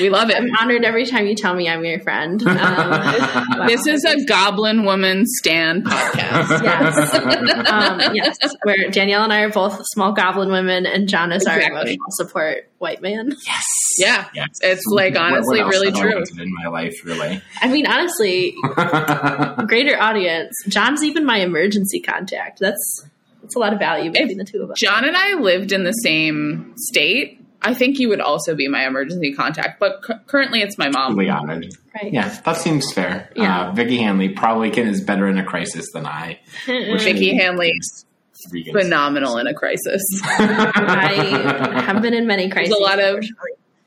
We 0.01 0.11
love 0.11 0.31
it. 0.31 0.37
I'm 0.37 0.51
honored 0.61 0.85
every 0.85 1.07
time 1.07 1.27
you 1.27 1.35
tell 1.35 1.55
me 1.55 1.69
I'm 1.69 1.85
your 1.85 2.01
friend. 2.01 2.43
Um, 2.47 2.57
wow. 2.57 3.45
This 3.69 3.87
is 3.87 4.05
a 4.05 4.25
Goblin 4.25 4.85
Woman 4.85 5.25
Stand 5.27 5.85
podcast. 5.85 6.63
yes, 6.63 7.69
um, 7.71 8.15
yes. 8.15 8.37
Where 8.63 8.89
Danielle 8.91 9.25
and 9.25 9.33
I 9.33 9.41
are 9.43 9.51
both 9.51 9.81
small 9.93 10.13
goblin 10.13 10.51
women, 10.51 10.87
and 10.87 11.09
John 11.09 11.33
is 11.33 11.45
our 11.47 11.61
emotional 11.61 11.97
support 12.11 12.69
white 12.79 13.03
man. 13.03 13.35
Yes. 13.47 13.65
Yeah, 13.99 14.27
Yes. 14.35 14.49
it's 14.63 14.85
like 14.87 15.15
What- 15.15 15.21
what 15.23 15.33
honestly 15.33 15.61
else 15.61 15.71
really 15.73 15.93
true. 15.93 16.23
in 16.41 16.53
my 16.63 16.69
life, 16.69 16.95
really. 17.05 17.43
I 17.61 17.69
mean, 17.69 17.87
honestly, 17.87 18.55
greater 19.67 20.01
audience. 20.01 20.53
John's 20.69 21.03
even 21.03 21.25
my 21.25 21.39
emergency 21.39 22.01
contact. 22.01 22.61
That's 22.61 23.05
that's 23.43 23.57
a 23.57 23.59
lot 23.59 23.73
of 23.73 23.79
value 23.79 24.11
between 24.11 24.37
the 24.39 24.45
two 24.45 24.63
of 24.63 24.71
us. 24.71 24.79
John 24.79 25.05
and 25.05 25.17
I 25.17 25.35
lived 25.35 25.73
in 25.73 25.85
the 25.85 25.93
same 25.93 26.75
state. 26.77 27.38
I 27.61 27.75
think 27.75 27.99
you 27.99 28.09
would 28.11 28.21
also 28.21 28.55
be 28.55 28.69
my 28.69 28.87
emergency 28.87 29.35
contact, 29.35 29.81
but 29.81 30.03
cu- 30.03 30.19
currently 30.27 30.61
it's 30.63 30.79
my 30.79 30.89
mom. 30.91 31.17
Really 31.17 31.31
honored. 31.31 31.67
Right? 31.95 32.13
Yeah, 32.13 32.29
that 32.45 32.57
seems 32.57 32.93
fair. 32.93 33.31
Yeah. 33.35 33.69
Uh, 33.69 33.73
Vicky 33.73 33.99
Hanley 33.99 34.29
probably 34.29 34.71
can 34.71 34.87
is 34.87 35.01
better 35.03 35.27
in 35.27 35.39
a 35.39 35.45
crisis 35.45 35.87
than 35.93 36.07
I. 36.07 36.39
Vicky 36.67 37.37
Hanley's 37.37 38.05
Regan. 38.53 38.73
phenomenal 38.73 39.39
in 39.39 39.47
a 39.49 39.55
crisis. 39.55 40.03
I 40.25 41.83
have 41.85 42.01
been 42.01 42.15
in 42.15 42.27
many 42.27 42.49
crises. 42.49 42.69
There's 42.79 42.81
a 42.81 42.83
lot 42.83 43.01
of 43.01 43.25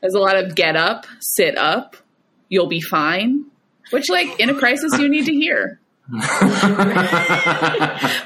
there's 0.01 0.13
a 0.15 0.19
lot 0.19 0.35
of 0.35 0.55
get 0.55 0.75
up, 0.75 1.05
sit 1.19 1.57
up, 1.57 1.95
you'll 2.49 2.67
be 2.67 2.81
fine. 2.81 3.45
Which 3.91 4.09
like 4.09 4.39
in 4.39 4.49
a 4.49 4.55
crisis 4.55 4.97
you 4.99 5.07
need 5.09 5.25
to 5.25 5.33
hear. 5.33 5.79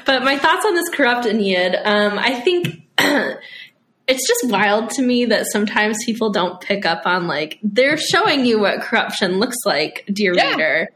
But 0.06 0.22
my 0.22 0.38
thoughts 0.38 0.64
on 0.64 0.74
this 0.74 0.88
corrupt 0.90 1.26
Ennead, 1.26 1.74
um, 1.84 2.18
I 2.18 2.34
think 2.40 2.82
it's 4.08 4.26
just 4.26 4.50
wild 4.52 4.90
to 4.90 5.02
me 5.02 5.24
that 5.26 5.46
sometimes 5.50 5.96
people 6.04 6.30
don't 6.30 6.60
pick 6.60 6.86
up 6.86 7.02
on 7.06 7.26
like 7.26 7.58
they're 7.62 7.96
showing 7.96 8.44
you 8.46 8.58
what 8.60 8.80
corruption 8.80 9.38
looks 9.38 9.56
like, 9.64 10.04
dear 10.12 10.34
Yeah. 10.34 10.50
reader, 10.50 10.88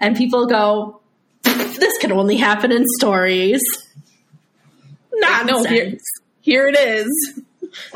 and 0.00 0.16
people 0.16 0.46
go, 0.46 1.00
"This 1.44 1.92
can 2.00 2.12
only 2.12 2.36
happen 2.36 2.72
in 2.72 2.84
stories." 2.98 3.62
Nonsense. 5.14 5.50
No, 5.50 5.64
here, 5.64 5.96
here 6.40 6.68
it 6.68 6.78
is. 6.78 7.06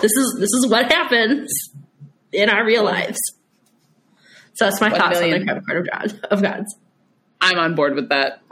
this 0.00 0.12
is 0.12 0.36
this 0.38 0.50
is 0.52 0.66
what 0.68 0.90
happens 0.92 1.50
in 2.32 2.48
our 2.48 2.64
real 2.64 2.84
lives. 2.84 3.18
So 4.54 4.66
that's 4.66 4.80
my 4.80 4.90
One 4.90 5.00
thoughts 5.00 5.20
million. 5.20 5.40
on 5.40 5.46
the 5.46 5.52
Corrupt 5.52 5.66
Court 5.66 5.78
of, 5.78 5.90
God, 6.20 6.28
of 6.30 6.42
Gods. 6.42 6.76
I'm 7.40 7.58
on 7.58 7.74
board 7.74 7.94
with 7.94 8.08
that. 8.10 8.42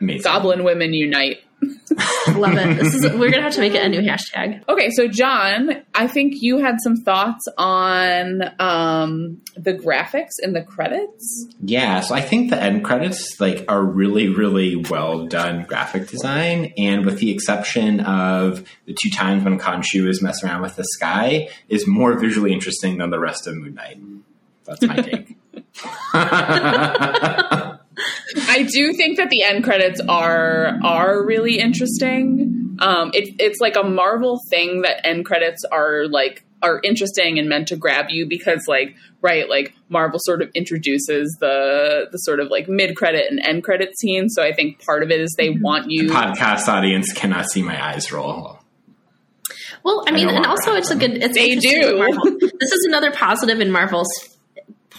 Amazing. 0.00 0.22
Goblin 0.22 0.64
women 0.64 0.92
unite. 0.92 1.38
Love 2.34 2.56
it. 2.56 2.78
This 2.78 2.94
is 2.94 3.02
we're 3.14 3.30
gonna 3.30 3.42
have 3.42 3.54
to 3.54 3.60
make 3.60 3.74
it 3.74 3.82
a 3.82 3.88
new 3.88 4.00
hashtag. 4.00 4.62
Okay, 4.68 4.90
so 4.90 5.08
John, 5.08 5.82
I 5.94 6.06
think 6.06 6.34
you 6.42 6.58
had 6.58 6.76
some 6.82 6.96
thoughts 6.96 7.46
on 7.56 8.42
um, 8.58 9.40
the 9.56 9.72
graphics 9.72 10.32
in 10.42 10.52
the 10.52 10.62
credits. 10.62 11.46
Yeah, 11.60 12.00
so 12.00 12.14
I 12.14 12.20
think 12.20 12.50
the 12.50 12.62
end 12.62 12.84
credits 12.84 13.40
like 13.40 13.64
are 13.68 13.82
really, 13.82 14.28
really 14.28 14.76
well 14.76 15.26
done 15.26 15.64
graphic 15.64 16.08
design, 16.08 16.74
and 16.76 17.06
with 17.06 17.20
the 17.20 17.30
exception 17.30 18.00
of 18.00 18.68
the 18.84 18.94
two 19.00 19.10
times 19.10 19.44
when 19.44 19.58
Khonshu 19.58 20.06
is 20.08 20.20
messing 20.20 20.50
around 20.50 20.62
with 20.62 20.76
the 20.76 20.84
sky, 20.84 21.48
is 21.68 21.86
more 21.86 22.18
visually 22.18 22.52
interesting 22.52 22.98
than 22.98 23.10
the 23.10 23.20
rest 23.20 23.46
of 23.46 23.56
Moon 23.56 23.74
Knight. 23.74 23.98
That's 24.64 24.82
my 24.82 24.96
take. 24.96 25.36
I 28.48 28.64
do 28.64 28.92
think 28.92 29.18
that 29.18 29.30
the 29.30 29.42
end 29.42 29.64
credits 29.64 30.00
are 30.08 30.78
are 30.82 31.24
really 31.24 31.58
interesting. 31.58 32.76
Um, 32.78 33.10
it, 33.14 33.34
it's 33.38 33.60
like 33.60 33.76
a 33.76 33.82
Marvel 33.82 34.40
thing 34.50 34.82
that 34.82 35.06
end 35.06 35.24
credits 35.24 35.64
are 35.70 36.06
like 36.08 36.44
are 36.62 36.80
interesting 36.82 37.38
and 37.38 37.48
meant 37.48 37.68
to 37.68 37.76
grab 37.76 38.06
you 38.10 38.26
because 38.26 38.64
like 38.66 38.94
right 39.22 39.48
like 39.48 39.74
Marvel 39.88 40.18
sort 40.22 40.42
of 40.42 40.50
introduces 40.54 41.36
the 41.40 42.08
the 42.10 42.18
sort 42.18 42.40
of 42.40 42.48
like 42.48 42.68
mid 42.68 42.96
credit 42.96 43.30
and 43.30 43.40
end 43.40 43.62
credit 43.64 43.96
scenes. 43.98 44.34
So 44.34 44.42
I 44.42 44.52
think 44.52 44.84
part 44.84 45.02
of 45.02 45.10
it 45.10 45.20
is 45.20 45.34
they 45.36 45.50
want 45.50 45.90
you. 45.90 46.08
Podcast 46.08 46.68
audience 46.68 47.12
cannot 47.12 47.48
see 47.50 47.62
my 47.62 47.92
eyes 47.92 48.10
roll. 48.12 48.58
Well, 49.84 50.04
I 50.08 50.10
mean, 50.10 50.26
know 50.26 50.34
and 50.34 50.46
also 50.46 50.74
it's 50.74 50.90
a 50.90 50.96
good. 50.96 51.22
It's 51.22 51.34
They 51.34 51.54
do. 51.54 52.50
this 52.58 52.72
is 52.72 52.86
another 52.86 53.12
positive 53.12 53.60
in 53.60 53.70
Marvel's 53.70 54.35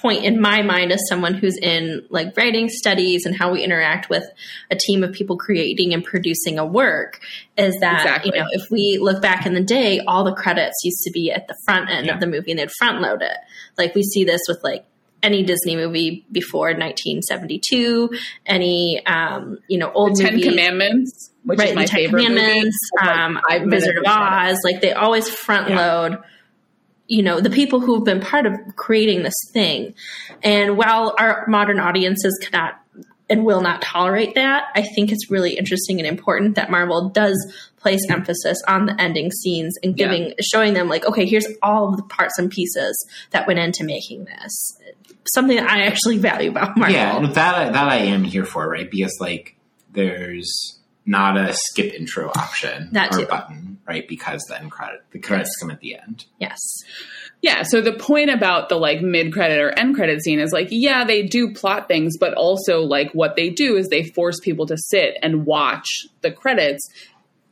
point 0.02 0.24
in 0.24 0.40
my 0.42 0.62
mind 0.62 0.92
as 0.92 1.02
someone 1.10 1.34
who's 1.34 1.58
in 1.58 2.06
like 2.10 2.36
writing 2.38 2.70
studies 2.70 3.26
and 3.26 3.36
how 3.36 3.52
we 3.52 3.64
interact 3.64 4.10
with 4.10 4.24
a 4.72 4.76
team 4.76 5.04
of 5.04 5.12
people 5.14 5.38
creating 5.38 5.94
and 5.94 6.04
producing 6.04 6.58
a 6.60 6.66
work 6.66 7.20
is 7.58 7.76
that 7.82 8.02
Exactly. 8.02 8.32
you 8.34 8.40
know 8.42 8.48
if 8.52 8.70
we 8.72 8.98
look 9.02 9.22
back 9.22 9.46
in 9.46 9.54
the 9.54 9.62
day 9.64 10.00
all 10.08 10.24
the 10.24 10.34
credits 10.34 10.76
used 10.84 11.02
to 11.04 11.12
be 11.12 11.32
at 11.32 11.48
the 11.48 11.56
front 11.66 11.90
end 11.90 12.06
Yeah. 12.08 12.14
of 12.16 12.20
the 12.20 12.28
movie 12.28 12.52
and 12.52 12.60
they'd 12.60 12.72
front 12.78 13.02
load 13.02 13.22
it 13.22 13.38
like 13.78 13.96
we 13.96 14.04
see 14.04 14.24
this 14.24 14.42
with 14.48 14.64
like 14.64 14.86
any 15.24 15.44
Disney 15.44 15.76
movie 15.76 16.26
before 16.32 16.68
1972 16.74 18.10
any 18.46 19.06
um 19.06 19.58
you 19.68 19.78
know 19.78 19.92
old 19.92 20.16
Ten 20.18 20.34
movie 20.36 20.48
Commandments, 20.50 21.32
which 21.44 21.60
right, 21.60 21.70
is 21.70 21.76
my 21.76 21.82
the 21.84 21.88
Ten 21.88 21.98
favorite 22.02 22.26
Commandments, 22.26 22.78
movie. 23.00 23.08
Like 23.10 23.18
um, 23.20 23.40
five 23.50 23.62
Wizard 23.66 23.98
of 23.98 24.04
of. 24.06 24.12
Oz. 24.12 24.60
Like 24.64 24.82
they 24.82 24.94
always 24.94 25.28
front 25.30 25.70
Yeah. 25.70 25.78
load. 25.80 26.18
You 27.08 27.24
know 27.24 27.40
the 27.40 27.50
people 27.50 27.80
who 27.80 27.96
have 27.96 28.04
been 28.04 28.20
part 28.20 28.46
of 28.46 28.54
creating 28.76 29.24
this 29.24 29.36
thing, 29.54 29.94
and 30.44 30.78
while 30.78 31.16
our 31.18 31.46
modern 31.48 31.80
audiences 31.80 32.38
cannot 32.44 32.80
and 33.30 33.46
will 33.46 33.62
not 33.62 33.82
tolerate 33.82 34.36
that, 34.36 34.66
I 34.76 34.82
think 34.82 35.12
it's 35.12 35.30
really 35.30 35.58
interesting 35.58 36.00
and 36.00 36.08
important 36.08 36.56
that 36.56 36.70
Marvel 36.72 37.10
does 37.10 37.36
place 37.78 38.00
emphasis 38.10 38.58
on 38.68 38.86
the 38.86 39.02
ending 39.02 39.32
scenes 39.32 39.76
and 39.84 39.98
Yeah. 40.00 40.06
giving, 40.08 40.34
showing 40.42 40.74
them 40.74 40.88
like, 40.88 41.06
okay, 41.06 41.26
here's 41.26 41.46
all 41.62 41.90
of 41.90 41.98
the 41.98 42.04
parts 42.04 42.40
and 42.40 42.50
pieces 42.50 42.96
that 43.32 43.46
went 43.46 43.60
into 43.60 43.84
making 43.84 44.26
this. 44.26 44.78
Something 45.34 45.58
that 45.58 45.70
I 45.70 45.82
actually 45.84 46.18
value 46.20 46.50
about 46.52 46.78
Marvel. 46.78 46.96
Yeah, 46.96 47.28
that 47.34 47.56
I- 47.56 47.70
that 47.70 47.88
I 47.90 47.98
am 47.98 48.24
here 48.24 48.46
for, 48.46 48.70
right? 48.70 48.90
Because 48.90 49.18
like 49.20 49.56
there's 49.92 50.77
not 51.08 51.38
a 51.38 51.54
skip 51.54 51.94
intro 51.94 52.30
option 52.36 52.90
That 52.92 53.14
or 53.16 53.20
too. 53.20 53.26
button, 53.26 53.80
right? 53.88 54.08
Because 54.08 54.44
the 54.50 54.60
end 54.60 54.70
credit 54.72 55.02
the 55.12 55.20
credits 55.20 55.56
come 55.60 55.72
at 55.72 55.80
the 55.80 55.96
end. 55.98 56.26
Yes. 56.40 56.60
Yeah, 57.42 57.64
so 57.64 57.82
the 57.82 57.94
point 57.94 58.30
about 58.30 58.68
the 58.70 58.76
like 58.76 59.02
mid 59.02 59.32
credit 59.32 59.60
or 59.60 59.70
end 59.78 59.96
credit 59.96 60.22
scene 60.24 60.40
is 60.40 60.52
like, 60.52 60.68
yeah, 60.72 61.06
they 61.06 61.24
do 61.24 61.54
plot 61.54 61.88
things, 61.88 62.18
but 62.20 62.34
also 62.34 62.82
like 62.82 63.12
what 63.14 63.36
they 63.36 63.50
do 63.50 63.78
is 63.78 63.88
they 63.88 64.04
force 64.04 64.40
people 64.42 64.66
to 64.68 64.76
sit 64.78 65.18
and 65.22 65.46
watch 65.46 65.88
the 66.22 66.32
credits 66.32 66.88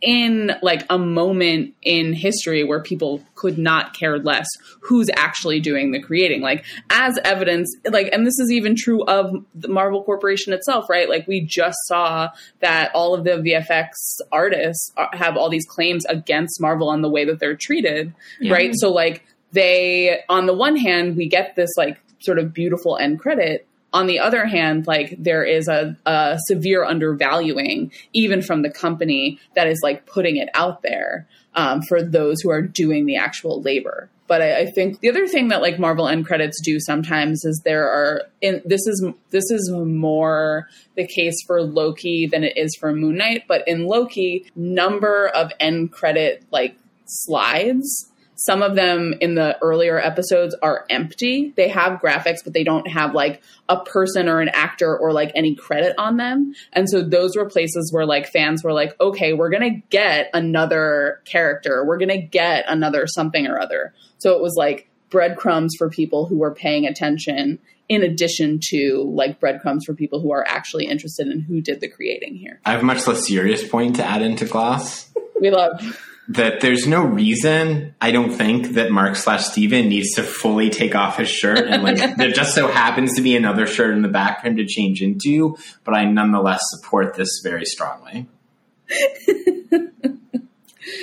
in 0.05 0.51
like 0.61 0.85
a 0.89 0.97
moment 0.99 1.73
in 1.81 2.13
history 2.13 2.63
where 2.63 2.79
people 2.81 3.21
could 3.33 3.57
not 3.57 3.93
care 3.95 4.19
less 4.19 4.45
who's 4.81 5.07
actually 5.15 5.59
doing 5.59 5.91
the 5.91 5.99
creating. 5.99 6.41
Like 6.41 6.63
as 6.91 7.17
evidence 7.25 7.75
like 7.89 8.09
and 8.13 8.25
this 8.25 8.37
is 8.39 8.51
even 8.51 8.75
true 8.77 9.03
of 9.05 9.33
the 9.55 9.67
Marvel 9.67 10.03
Corporation 10.03 10.53
itself 10.53 10.89
right? 10.89 11.09
Like 11.09 11.27
we 11.27 11.41
just 11.41 11.77
saw 11.87 12.29
that 12.59 12.91
all 12.93 13.15
of 13.15 13.23
the 13.23 13.31
VFX 13.31 13.89
artists 14.31 14.91
are, 14.95 15.09
have 15.13 15.35
all 15.35 15.49
these 15.49 15.65
claims 15.65 16.05
against 16.05 16.61
Marvel 16.61 16.87
on 16.87 17.01
the 17.01 17.09
way 17.09 17.25
that 17.25 17.39
they're 17.39 17.57
treated 17.57 18.13
Yeah. 18.39 18.53
right? 18.53 18.71
So 18.75 18.91
like 18.91 19.25
they 19.53 20.19
on 20.29 20.45
the 20.45 20.53
one 20.53 20.75
hand 20.75 21.17
we 21.17 21.27
get 21.27 21.55
this 21.55 21.71
like 21.77 21.99
sort 22.19 22.37
of 22.37 22.53
beautiful 22.53 22.95
end 22.97 23.19
credit 23.19 23.67
on 23.95 24.07
the 24.07 24.19
other 24.19 24.45
hand 24.45 24.85
like 24.87 25.15
there 25.17 25.45
is 25.45 25.69
a, 25.69 25.97
a 26.05 26.37
severe 26.47 26.83
undervaluing 26.83 27.89
even 28.11 28.41
from 28.41 28.61
the 28.61 28.69
company 28.69 29.39
that 29.55 29.67
is 29.67 29.79
like 29.81 30.05
putting 30.05 30.35
it 30.35 30.49
out 30.53 30.81
there 30.81 31.25
um, 31.55 31.81
for 31.81 32.03
those 32.03 32.41
who 32.41 32.51
are 32.51 32.61
doing 32.61 33.05
the 33.05 33.15
actual 33.15 33.61
labor. 33.61 34.09
But 34.27 34.41
I, 34.41 34.61
I 34.61 34.65
think 34.65 34.99
the 34.99 35.09
other 35.09 35.27
thing 35.27 35.47
that 35.47 35.61
like 35.61 35.79
Marvel 35.79 36.09
end 36.09 36.25
credits 36.25 36.59
do 36.61 36.77
sometimes 36.79 37.45
is 37.45 37.61
there 37.63 37.87
are 37.87 38.23
in 38.41 38.61
this 38.65 38.85
is 38.85 39.05
this 39.29 39.49
is 39.49 39.71
more 39.71 40.67
the 40.95 41.07
case 41.07 41.35
for 41.47 41.61
Loki 41.61 42.27
than 42.27 42.43
it 42.43 42.57
is 42.57 42.75
for 42.77 42.91
Moon 42.91 43.15
Knight, 43.15 43.43
but 43.47 43.65
in 43.65 43.85
Loki, 43.85 44.45
number 44.57 45.29
of 45.29 45.51
end 45.59 45.93
credit 45.93 46.43
like 46.51 46.75
slides 47.05 48.11
some 48.35 48.61
of 48.61 48.75
them 48.75 49.13
in 49.21 49.35
the 49.35 49.57
earlier 49.61 49.99
episodes 49.99 50.55
are 50.61 50.85
empty. 50.89 51.53
They 51.55 51.69
have 51.69 52.01
graphics, 52.01 52.43
but 52.43 52.53
they 52.53 52.63
don't 52.63 52.87
have 52.87 53.13
like 53.13 53.41
a 53.69 53.79
person 53.79 54.27
or 54.27 54.41
an 54.41 54.49
actor 54.49 54.95
or 54.97 55.13
like 55.13 55.31
any 55.35 55.55
credit 55.55 55.95
on 55.97 56.17
them. 56.17 56.53
And 56.73 56.89
so 56.89 57.01
those 57.01 57.35
were 57.35 57.49
places 57.49 57.91
where 57.93 58.05
like 58.05 58.27
fans 58.27 58.63
were 58.63 58.73
like, 58.73 58.99
okay, 58.99 59.33
we're 59.33 59.49
going 59.49 59.73
to 59.73 59.81
get 59.89 60.29
another 60.33 61.21
character. 61.25 61.83
We're 61.85 61.97
going 61.97 62.09
to 62.09 62.21
get 62.21 62.65
another 62.67 63.07
something 63.07 63.47
or 63.47 63.59
other. 63.59 63.93
So 64.17 64.35
it 64.35 64.41
was 64.41 64.55
like 64.57 64.89
breadcrumbs 65.09 65.75
for 65.77 65.89
people 65.89 66.25
who 66.25 66.37
were 66.37 66.53
paying 66.53 66.85
attention 66.85 67.59
in 67.87 68.01
addition 68.03 68.59
to 68.69 69.03
like 69.15 69.39
breadcrumbs 69.39 69.85
for 69.85 69.93
people 69.93 70.19
who 70.19 70.31
are 70.31 70.45
actually 70.47 70.85
interested 70.85 71.27
in 71.27 71.41
who 71.41 71.61
did 71.61 71.81
the 71.81 71.87
creating 71.87 72.35
here. 72.35 72.59
I 72.65 72.71
have 72.71 72.81
a 72.81 72.85
much 72.85 73.05
less 73.05 73.27
serious 73.27 73.67
point 73.67 73.97
to 73.97 74.03
add 74.03 74.21
into 74.21 74.45
Gloss. 74.45 75.11
We 75.37 75.51
love 75.51 75.81
that 76.29 76.59
there's 76.61 76.87
no 76.87 77.03
reason 77.03 77.93
I 78.01 78.11
don't 78.11 78.31
think 78.31 78.69
that 78.69 78.89
Mark 78.91 79.15
slash 79.15 79.45
Steven 79.45 79.87
needs 79.89 80.13
to 80.15 80.23
fully 80.23 80.69
take 80.71 80.95
off 80.95 81.17
his 81.17 81.29
shirt 81.29 81.59
and 81.67 81.83
like 81.83 81.97
there 82.17 82.31
just 82.31 82.55
so 82.55 82.67
happens 82.67 83.13
to 83.15 83.21
be 83.21 83.35
another 83.35 83.67
shirt 83.67 83.93
in 83.93 84.01
the 84.01 84.07
back 84.07 84.41
for 84.41 84.47
him 84.47 84.57
to 84.57 84.65
change 84.65 85.01
into, 85.01 85.57
but 85.83 85.93
I 85.95 86.05
nonetheless 86.05 86.61
support 86.71 87.13
this 87.15 87.41
very 87.43 87.65
strongly. 87.65 88.27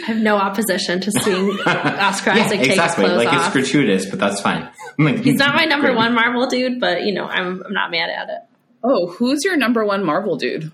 I 0.05 0.07
have 0.07 0.19
no 0.19 0.37
opposition 0.37 1.01
to 1.01 1.11
seeing 1.13 1.51
Oscar 1.67 2.31
Yeah, 2.35 2.45
Isaac 2.45 2.61
take 2.61 2.71
exactly. 2.71 3.05
his 3.05 3.13
clothes 3.13 3.25
Like 3.25 3.35
it's 3.39 3.53
gratuitous, 3.53 4.07
but 4.07 4.19
that's 4.19 4.41
fine. 4.41 4.69
like, 4.99 5.19
He's 5.19 5.37
not 5.37 5.55
my 5.55 5.65
number 5.65 5.89
great. 5.89 5.97
one 5.97 6.15
Marvel 6.15 6.47
dude, 6.47 6.81
but 6.81 7.03
you 7.03 7.13
know, 7.15 7.25
I'm 7.27 7.63
I'm 7.65 7.73
not 7.73 7.91
mad 7.91 8.11
at 8.11 8.29
it. 8.29 8.41
Oh, 8.85 9.09
who's 9.09 9.45
your 9.45 9.57
number 9.57 9.85
one 9.85 10.05
Marvel 10.05 10.37
dude? 10.37 10.73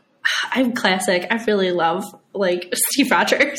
I'm 0.50 0.72
classic. 0.72 1.26
I 1.30 1.42
really 1.44 1.72
love 1.72 2.04
like 2.34 2.70
Steve 2.74 3.10
Rogers. 3.10 3.58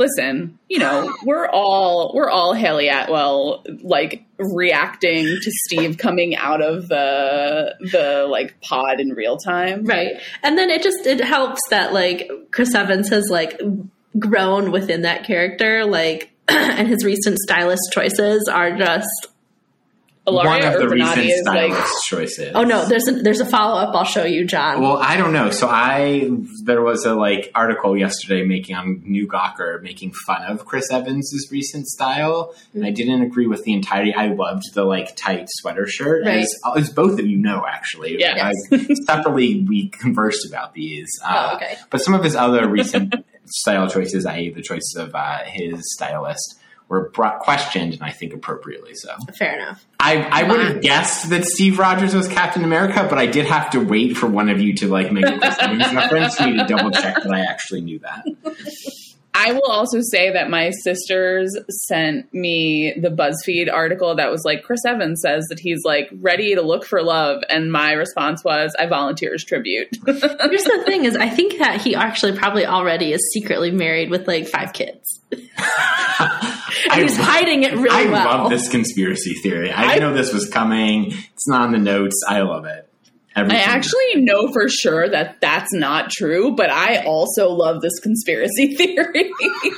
Listen, 0.00 0.58
you 0.66 0.78
know, 0.78 1.14
we're 1.26 1.46
all 1.46 2.12
we're 2.14 2.30
all 2.30 2.54
Hayley 2.54 2.88
Atwell 2.88 3.62
like 3.82 4.24
reacting 4.38 5.26
to 5.26 5.50
Steve 5.66 5.98
coming 5.98 6.34
out 6.34 6.62
of 6.62 6.88
the 6.88 7.74
the 7.92 8.26
like 8.26 8.58
pod 8.62 8.98
in 8.98 9.10
real 9.10 9.36
time. 9.36 9.84
Right. 9.84 10.12
And 10.42 10.56
then 10.56 10.70
it 10.70 10.82
just 10.82 11.04
it 11.04 11.20
helps 11.20 11.60
that 11.68 11.92
like 11.92 12.30
Chris 12.50 12.74
Evans 12.74 13.10
has 13.10 13.28
like 13.28 13.60
grown 14.18 14.72
within 14.72 15.02
that 15.02 15.24
character, 15.24 15.84
like 15.84 16.32
and 16.48 16.88
his 16.88 17.04
recent 17.04 17.36
stylist 17.38 17.92
choices 17.92 18.48
are 18.50 18.74
just 18.78 19.26
One 20.26 20.62
of 20.62 20.74
the 20.74 20.78
Urbanati 20.80 20.90
recent 20.92 21.18
is 21.26 21.42
like 21.46 21.72
stylist 21.72 22.04
choices. 22.06 22.52
Oh 22.54 22.62
no, 22.62 22.84
there's 22.86 23.08
a 23.08 23.12
there's 23.12 23.40
a 23.40 23.46
follow 23.46 23.80
up 23.80 23.94
I'll 23.96 24.04
show 24.04 24.24
you, 24.24 24.44
John. 24.44 24.80
Well, 24.80 24.98
I 24.98 25.16
don't 25.16 25.32
know. 25.32 25.50
So 25.50 25.66
I 25.68 26.30
there 26.64 26.82
was 26.82 27.04
a 27.04 27.14
like 27.14 27.50
article 27.54 27.96
yesterday 27.96 28.44
making 28.44 28.76
on 28.76 29.02
New 29.04 29.26
Gawker 29.26 29.82
making 29.82 30.12
fun 30.26 30.42
of 30.44 30.66
Chris 30.66 30.90
Evans's 30.92 31.48
recent 31.50 31.86
style, 31.88 32.54
and 32.74 32.84
I 32.84 32.90
didn't 32.90 33.22
agree 33.22 33.46
with 33.46 33.64
the 33.64 33.72
entirety. 33.72 34.14
I 34.14 34.26
loved 34.28 34.72
the 34.74 34.84
like 34.84 35.16
tight 35.16 35.46
sweater 35.48 35.86
shirt, 35.86 36.24
Right. 36.26 36.42
as, 36.44 36.60
as 36.76 36.90
both 36.90 37.18
of 37.18 37.26
you 37.26 37.36
know. 37.38 37.64
Actually, 37.66 38.18
Yes. 38.18 38.54
Like, 38.70 38.82
separately 39.06 39.64
we 39.68 39.88
conversed 39.88 40.46
about 40.46 40.74
these. 40.74 41.08
Uh, 41.24 41.48
Oh, 41.52 41.56
okay. 41.56 41.76
But 41.88 42.02
some 42.02 42.12
of 42.14 42.22
his 42.22 42.36
other 42.36 42.68
recent 42.68 43.14
style 43.46 43.88
choices, 43.88 44.26
i.e., 44.26 44.50
the 44.50 44.62
choices 44.62 44.94
of 44.98 45.14
uh, 45.14 45.38
his 45.44 45.92
stylist, 45.94 46.59
were 46.90 47.08
brought, 47.10 47.38
questioned, 47.38 47.94
and 47.94 48.02
I 48.02 48.10
think 48.10 48.34
appropriately 48.34 48.94
so. 48.94 49.14
Fair 49.38 49.54
enough. 49.54 49.86
I, 50.00 50.16
I 50.16 50.42
would 50.42 50.60
have 50.60 50.82
guessed 50.82 51.30
that 51.30 51.44
Steve 51.44 51.78
Rogers 51.78 52.14
was 52.14 52.26
Captain 52.26 52.64
America, 52.64 53.06
but 53.08 53.16
I 53.16 53.26
did 53.26 53.46
have 53.46 53.70
to 53.70 53.78
wait 53.78 54.16
for 54.16 54.26
one 54.26 54.50
of 54.50 54.60
you 54.60 54.74
to 54.74 54.88
like 54.88 55.12
make 55.12 55.24
a 55.24 55.38
Chris 55.38 55.56
Evans 55.60 55.94
reference 55.94 56.34
for 56.34 56.48
me 56.48 56.58
to 56.58 56.66
double 56.66 56.90
check 56.90 57.14
that 57.22 57.32
I 57.32 57.40
actually 57.40 57.82
knew 57.82 58.00
that. 58.00 58.26
I 59.32 59.52
will 59.52 59.70
also 59.70 60.00
say 60.02 60.32
that 60.32 60.50
my 60.50 60.70
sisters 60.82 61.56
sent 61.86 62.34
me 62.34 62.92
the 63.00 63.08
BuzzFeed 63.08 63.72
article 63.72 64.16
that 64.16 64.30
was 64.30 64.44
like 64.44 64.64
Chris 64.64 64.84
Evans 64.84 65.22
says 65.22 65.46
that 65.48 65.60
he's 65.60 65.82
like 65.84 66.10
ready 66.20 66.56
to 66.56 66.62
look 66.62 66.84
for 66.84 67.02
love 67.02 67.42
and 67.48 67.70
my 67.72 67.92
response 67.92 68.42
was 68.44 68.74
I 68.78 68.86
volunteer 68.86 69.32
as 69.32 69.44
tribute. 69.44 69.96
Here's 70.04 70.20
the 70.20 70.82
thing 70.84 71.04
is 71.04 71.16
I 71.16 71.28
think 71.28 71.58
that 71.58 71.80
he 71.80 71.94
actually 71.94 72.36
probably 72.36 72.66
already 72.66 73.12
is 73.12 73.30
secretly 73.32 73.70
married 73.70 74.10
with 74.10 74.26
like 74.26 74.48
five 74.48 74.72
kids. 74.72 75.09
And 75.32 77.02
he's 77.02 77.16
hiding 77.16 77.62
it 77.64 77.74
really 77.74 77.90
I 77.90 78.10
well. 78.10 78.24
love 78.42 78.50
this 78.50 78.68
conspiracy 78.68 79.34
theory. 79.34 79.70
I, 79.70 79.94
I- 79.94 79.98
know 79.98 80.12
this 80.14 80.32
was 80.32 80.48
coming. 80.48 81.12
It's 81.12 81.48
not 81.48 81.62
on 81.62 81.72
the 81.72 81.78
notes. 81.78 82.20
I 82.28 82.40
love 82.42 82.64
it. 82.64 82.86
Every 83.36 83.52
I 83.54 83.58
single- 83.58 83.74
actually 83.76 84.22
know 84.22 84.52
for 84.52 84.68
sure 84.68 85.08
that 85.08 85.40
that's 85.40 85.72
not 85.72 86.10
true, 86.10 86.54
but 86.56 86.68
I 86.70 87.04
also 87.04 87.50
love 87.50 87.80
this 87.80 87.98
conspiracy 88.00 88.74
theory. 88.76 89.30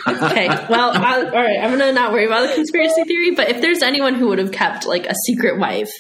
Okay, 0.09 0.47
well, 0.71 0.93
I, 0.95 1.23
all 1.25 1.31
right. 1.33 1.59
I'm 1.61 1.71
gonna 1.79 1.93
not 1.93 2.13
worry 2.13 2.25
about 2.27 2.49
the 2.49 2.55
conspiracy 2.55 3.03
theory, 3.05 3.33
but 3.33 3.51
if 3.51 3.61
there's 3.61 3.83
anyone 3.83 4.15
who 4.15 4.29
would 4.29 4.39
have 4.39 4.53
kept 4.53 4.87
like 4.87 5.07
a 5.07 5.15
secret 5.27 5.59
wife, 5.59 5.91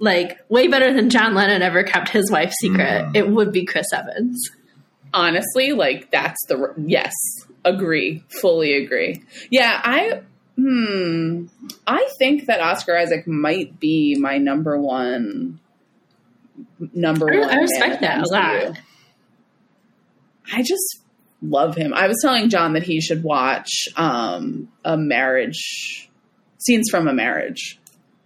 like 0.00 0.36
way 0.48 0.66
better 0.66 0.92
than 0.92 1.10
John 1.10 1.34
Lennon 1.34 1.62
ever 1.62 1.84
kept 1.84 2.08
his 2.08 2.28
wife 2.30 2.52
secret, 2.52 3.04
Mm. 3.06 3.16
it 3.16 3.28
would 3.28 3.52
be 3.52 3.64
Chris 3.64 3.86
Evans. 3.92 4.50
Honestly, 5.12 5.72
like 5.72 6.10
that's 6.10 6.44
the 6.48 6.74
yes, 6.76 7.12
agree, 7.64 8.22
fully 8.40 8.74
agree. 8.74 9.22
Yeah, 9.50 9.80
I 9.82 10.20
hmm, 10.56 11.46
I 11.86 12.08
think 12.18 12.46
that 12.46 12.60
Oscar 12.60 12.96
Isaac 12.96 13.26
might 13.26 13.80
be 13.80 14.16
my 14.18 14.38
number 14.38 14.78
one 14.80 15.60
number 16.92 17.32
I- 17.32 17.38
one. 17.40 17.50
I 17.50 17.56
respect 17.56 18.00
that 18.02 18.18
a 18.18 18.28
lot. 18.28 18.78
I 20.52 20.62
just 20.62 21.00
love 21.42 21.74
him. 21.74 21.94
I 21.94 22.06
was 22.06 22.18
telling 22.22 22.48
John 22.50 22.74
that 22.74 22.82
he 22.82 23.00
should 23.00 23.22
watch 23.22 23.88
um, 23.96 24.68
a 24.84 24.96
marriage 24.96 26.10
scenes 26.58 26.88
from 26.90 27.08
a 27.08 27.12
marriage, 27.12 27.78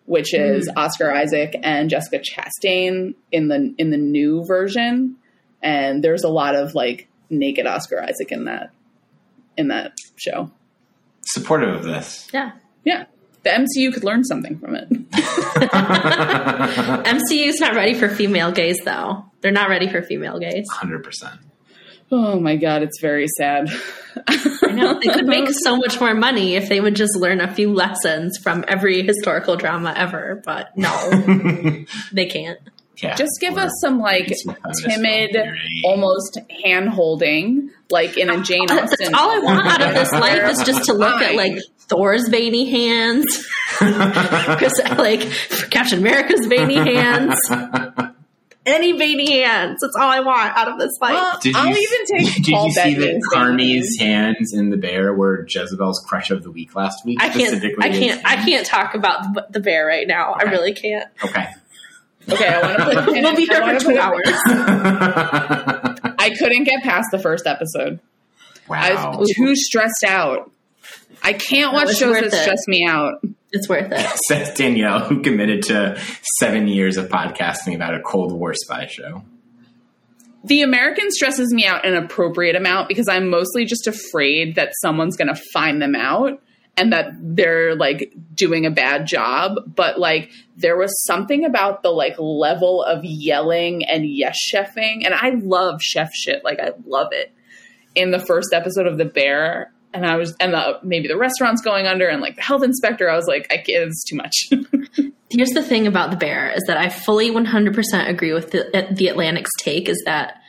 which 0.06 0.34
is 0.34 0.68
Oscar 0.76 1.12
Isaac 1.12 1.56
and 1.62 1.90
Jessica 1.90 2.20
Chastain 2.20 3.14
in 3.32 3.48
the 3.48 3.74
in 3.78 3.90
the 3.90 3.96
new 3.96 4.44
version, 4.44 5.16
and 5.62 6.02
there's 6.02 6.24
a 6.24 6.28
lot 6.28 6.54
of 6.54 6.74
like 6.74 7.08
naked 7.30 7.66
Oscar 7.66 8.02
Isaac 8.02 8.32
in 8.32 8.44
that 8.46 8.70
in 9.58 9.68
that 9.68 9.92
show. 10.16 10.50
supportive 11.26 11.74
of 11.74 11.82
this. 11.84 12.26
Yeah. 12.32 12.52
Yeah, 12.84 13.04
the 13.42 13.50
MCU 13.50 13.92
could 13.92 14.04
learn 14.04 14.24
something 14.24 14.58
from 14.58 14.74
it. 14.74 14.88
MCU's 16.48 17.60
not 17.60 17.74
ready 17.74 17.92
for 17.94 18.08
female 18.08 18.50
gaze, 18.52 18.78
though. 18.84 19.24
They're 19.42 19.52
not 19.52 19.68
ready 19.68 19.88
for 19.88 20.00
female 20.00 20.38
gaze. 20.38 20.66
Hundred 20.70 21.04
percent. 21.04 21.38
Oh 22.10 22.40
my 22.40 22.56
god, 22.56 22.82
it's 22.82 22.98
very 23.02 23.26
sad. 23.36 23.68
I 24.26 24.72
know. 24.72 24.98
They 24.98 25.08
could 25.12 25.26
make 25.26 25.50
so 25.62 25.76
much 25.76 26.00
more 26.00 26.14
money 26.14 26.54
if 26.54 26.70
they 26.70 26.80
would 26.80 26.96
just 26.96 27.14
learn 27.16 27.40
a 27.42 27.52
few 27.54 27.70
lessons 27.72 28.38
from 28.38 28.64
every 28.66 29.02
historical 29.02 29.56
drama 29.56 29.92
ever, 29.94 30.40
but 30.46 30.74
no, 30.76 30.90
they 32.12 32.24
can't. 32.26 32.58
Yeah. 33.02 33.14
Just 33.14 33.38
give 33.40 33.56
us 33.56 33.70
some 33.80 34.00
like 34.00 34.30
It's 34.30 34.44
not 34.44 34.58
feminist 34.84 35.32
timid, 35.32 35.36
almost 35.84 36.38
hand 36.64 36.88
holding, 36.88 37.70
like 37.90 38.16
in 38.16 38.28
a 38.28 38.42
Jane 38.42 38.66
That's 38.66 38.92
Austen. 38.92 39.14
all 39.14 39.30
I 39.30 39.38
want 39.38 39.66
out 39.66 39.80
of 39.82 39.94
this 39.94 40.12
life 40.12 40.50
is 40.50 40.62
just 40.64 40.84
to 40.86 40.94
look 40.94 41.22
at 41.22 41.34
like 41.36 41.58
Thor's 41.88 42.28
veiny 42.28 42.68
hands, 42.70 43.46
Chris, 43.78 44.72
like 44.98 45.20
Captain 45.70 45.98
America's 46.00 46.46
veiny 46.46 46.74
hands, 46.74 47.38
any 48.66 48.92
veiny 48.92 49.42
hands. 49.42 49.78
That's 49.80 49.94
all 49.96 50.10
I 50.10 50.20
want 50.20 50.56
out 50.56 50.68
of 50.68 50.78
this 50.78 50.92
life. 51.00 51.12
Well, 51.14 51.38
Did 51.40 51.56
I'll 51.56 51.68
you, 51.68 51.76
even 51.76 52.26
take 52.26 52.34
Did 52.44 52.52
Paul 52.52 52.66
you 52.66 52.72
see 52.72 52.94
that 52.94 53.00
Bettany's 53.00 53.26
Carmy's 53.32 53.96
hands 53.98 54.52
in 54.52 54.70
the 54.70 54.76
bear 54.76 55.14
were 55.14 55.46
Jezebel's 55.48 56.04
crush 56.06 56.30
of 56.30 56.42
the 56.42 56.50
week 56.50 56.74
last 56.74 57.04
week? 57.06 57.18
I 57.22 57.28
can't. 57.28 57.62
I 57.80 57.88
can't. 57.90 58.26
I 58.26 58.36
can't 58.44 58.66
talk 58.66 58.94
about 58.94 59.22
the, 59.34 59.46
the 59.50 59.60
bear 59.60 59.86
right 59.86 60.06
now. 60.06 60.34
I 60.38 60.44
really 60.44 60.74
can't. 60.74 61.08
Okay. 61.24 61.46
Okay, 62.30 62.46
I 62.46 62.62
want 62.62 62.78
to 62.78 62.84
put 62.84 62.96
a 62.96 63.02
pin 63.04 63.14
We'll 63.22 63.30
in- 63.30 63.36
be 63.36 63.46
here 63.46 63.62
for 63.62 63.80
two 63.80 63.98
hours. 63.98 64.20
I 66.18 66.34
couldn't 66.38 66.64
get 66.64 66.82
past 66.82 67.06
the 67.10 67.18
first 67.18 67.46
episode. 67.46 68.00
I 68.70 68.94
wow. 68.94 69.18
was 69.18 69.32
too 69.34 69.56
stressed 69.56 70.04
out. 70.06 70.50
I 71.22 71.32
can't 71.32 71.72
watch 71.72 71.96
shows 71.96 72.14
that 72.14 72.24
it. 72.24 72.32
stress 72.32 72.60
me 72.68 72.86
out. 72.86 73.22
It's 73.50 73.68
worth 73.68 73.90
it. 73.90 74.18
Says 74.28 74.54
Danielle, 74.54 75.00
who 75.00 75.22
committed 75.22 75.62
to 75.64 76.00
seven 76.38 76.68
years 76.68 76.96
of 76.96 77.08
podcasting 77.08 77.74
about 77.74 77.94
a 77.94 78.00
Cold 78.00 78.32
War 78.32 78.52
spy 78.54 78.86
show. 78.86 79.22
The 80.44 80.62
American 80.62 81.10
stresses 81.10 81.52
me 81.52 81.66
out 81.66 81.86
an 81.86 81.94
appropriate 81.94 82.56
amount 82.56 82.88
because 82.88 83.08
I'm 83.08 83.28
mostly 83.28 83.64
just 83.64 83.86
afraid 83.86 84.54
that 84.54 84.72
someone's 84.80 85.16
going 85.16 85.34
to 85.34 85.40
find 85.52 85.82
them 85.82 85.94
out 85.96 86.40
and 86.78 86.92
that 86.92 87.10
they're 87.20 87.74
like 87.74 88.12
doing 88.34 88.64
a 88.64 88.70
bad 88.70 89.06
job. 89.06 89.56
But 89.66 89.98
like 89.98 90.30
there 90.56 90.76
was 90.76 91.04
something 91.04 91.44
about 91.44 91.82
the 91.82 91.90
like 91.90 92.14
level 92.18 92.82
of 92.82 93.04
yelling 93.04 93.84
and 93.84 94.08
yes 94.08 94.36
chefing, 94.54 95.04
and 95.04 95.12
I 95.12 95.30
love 95.42 95.82
chef 95.82 96.10
shit. 96.14 96.44
Like 96.44 96.60
I 96.60 96.72
love 96.86 97.08
it. 97.12 97.32
In 97.94 98.12
the 98.12 98.20
first 98.20 98.52
episode 98.52 98.86
of 98.86 98.96
The 98.96 99.04
Bear, 99.04 99.72
and 99.92 100.06
I 100.06 100.16
was, 100.16 100.36
and 100.38 100.52
the, 100.52 100.78
maybe 100.82 101.08
the 101.08 101.16
restaurant's 101.16 101.62
going 101.62 101.86
under, 101.86 102.06
and 102.06 102.20
like 102.20 102.36
the 102.36 102.42
health 102.42 102.62
inspector, 102.62 103.10
I 103.10 103.16
was 103.16 103.26
like, 103.26 103.48
I, 103.50 103.62
it's 103.66 104.04
too 104.04 104.16
much. 104.16 104.48
Here's 105.30 105.50
the 105.50 105.62
thing 105.62 105.86
about 105.86 106.10
the 106.10 106.16
bear 106.16 106.50
is 106.50 106.62
that 106.68 106.78
I 106.78 106.88
fully 106.88 107.30
100% 107.30 108.08
agree 108.08 108.32
with 108.32 108.50
the, 108.50 108.88
the 108.92 109.08
Atlantic's 109.08 109.50
take 109.58 109.88
is 109.88 110.02
that 110.06 110.40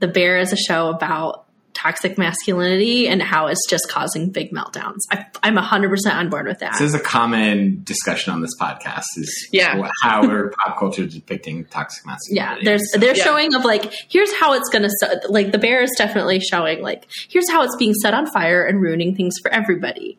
the 0.00 0.08
bear 0.08 0.38
is 0.38 0.52
a 0.52 0.56
show 0.56 0.90
about 0.90 1.45
toxic 1.76 2.16
masculinity 2.16 3.06
and 3.06 3.22
how 3.22 3.46
it's 3.46 3.60
just 3.68 3.88
causing 3.88 4.30
big 4.30 4.50
meltdowns. 4.50 5.00
I, 5.12 5.26
I'm 5.42 5.56
100% 5.56 5.96
on 6.12 6.30
board 6.30 6.46
with 6.46 6.58
that. 6.60 6.72
This 6.72 6.80
is 6.80 6.94
a 6.94 6.98
common 7.00 7.82
discussion 7.84 8.32
on 8.32 8.40
this 8.40 8.52
podcast 8.60 9.04
is 9.16 9.48
Yeah. 9.52 9.88
how 10.02 10.26
are 10.28 10.50
pop 10.64 10.78
culture 10.78 11.06
depicting 11.06 11.64
toxic 11.66 12.04
yeah, 12.04 12.12
masculinity. 12.12 12.64
there's 12.64 12.92
So- 12.92 12.98
they're 12.98 13.16
Yeah. 13.16 13.24
showing 13.24 13.54
of 13.54 13.64
like 13.64 13.92
here's 14.08 14.32
how 14.34 14.54
it's 14.54 14.68
gonna 14.70 14.88
like 15.28 15.52
the 15.52 15.58
bear 15.58 15.82
is 15.82 15.90
definitely 15.98 16.40
showing 16.40 16.82
like 16.82 17.06
here's 17.28 17.50
how 17.50 17.62
it's 17.62 17.76
being 17.76 17.94
set 17.94 18.14
on 18.14 18.26
fire 18.26 18.64
and 18.64 18.80
ruining 18.80 19.14
things 19.14 19.34
for 19.42 19.52
everybody. 19.52 20.18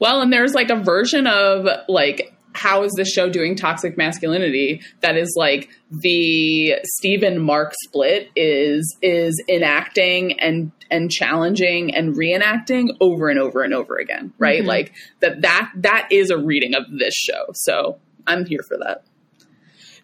Well, 0.00 0.20
and 0.20 0.32
there's 0.32 0.54
like 0.54 0.70
a 0.70 0.76
version 0.76 1.26
of 1.26 1.66
like 1.88 2.33
how 2.54 2.84
is 2.84 2.92
this 2.96 3.10
show 3.12 3.28
doing 3.28 3.56
toxic 3.56 3.96
masculinity 3.96 4.80
that 5.00 5.16
is 5.16 5.34
like 5.36 5.68
the 5.90 6.74
Stephen 6.84 7.40
Mark 7.40 7.74
split 7.84 8.30
is 8.36 8.96
is 9.02 9.42
enacting 9.48 10.38
and 10.40 10.72
and 10.90 11.10
challenging 11.10 11.94
and 11.94 12.14
reenacting 12.14 12.88
over 13.00 13.28
and 13.28 13.38
over 13.38 13.62
and 13.62 13.74
over 13.74 13.96
again, 13.96 14.32
right? 14.38 14.62
Mhm. 14.62 14.66
Like 14.66 14.92
that 15.20 15.42
that 15.42 15.70
that 15.76 16.08
is 16.10 16.30
a 16.30 16.38
reading 16.38 16.74
of 16.74 16.84
this 16.98 17.14
show. 17.14 17.46
So, 17.54 17.98
I'm 18.26 18.46
here 18.46 18.62
for 18.66 18.78
that. 18.78 19.02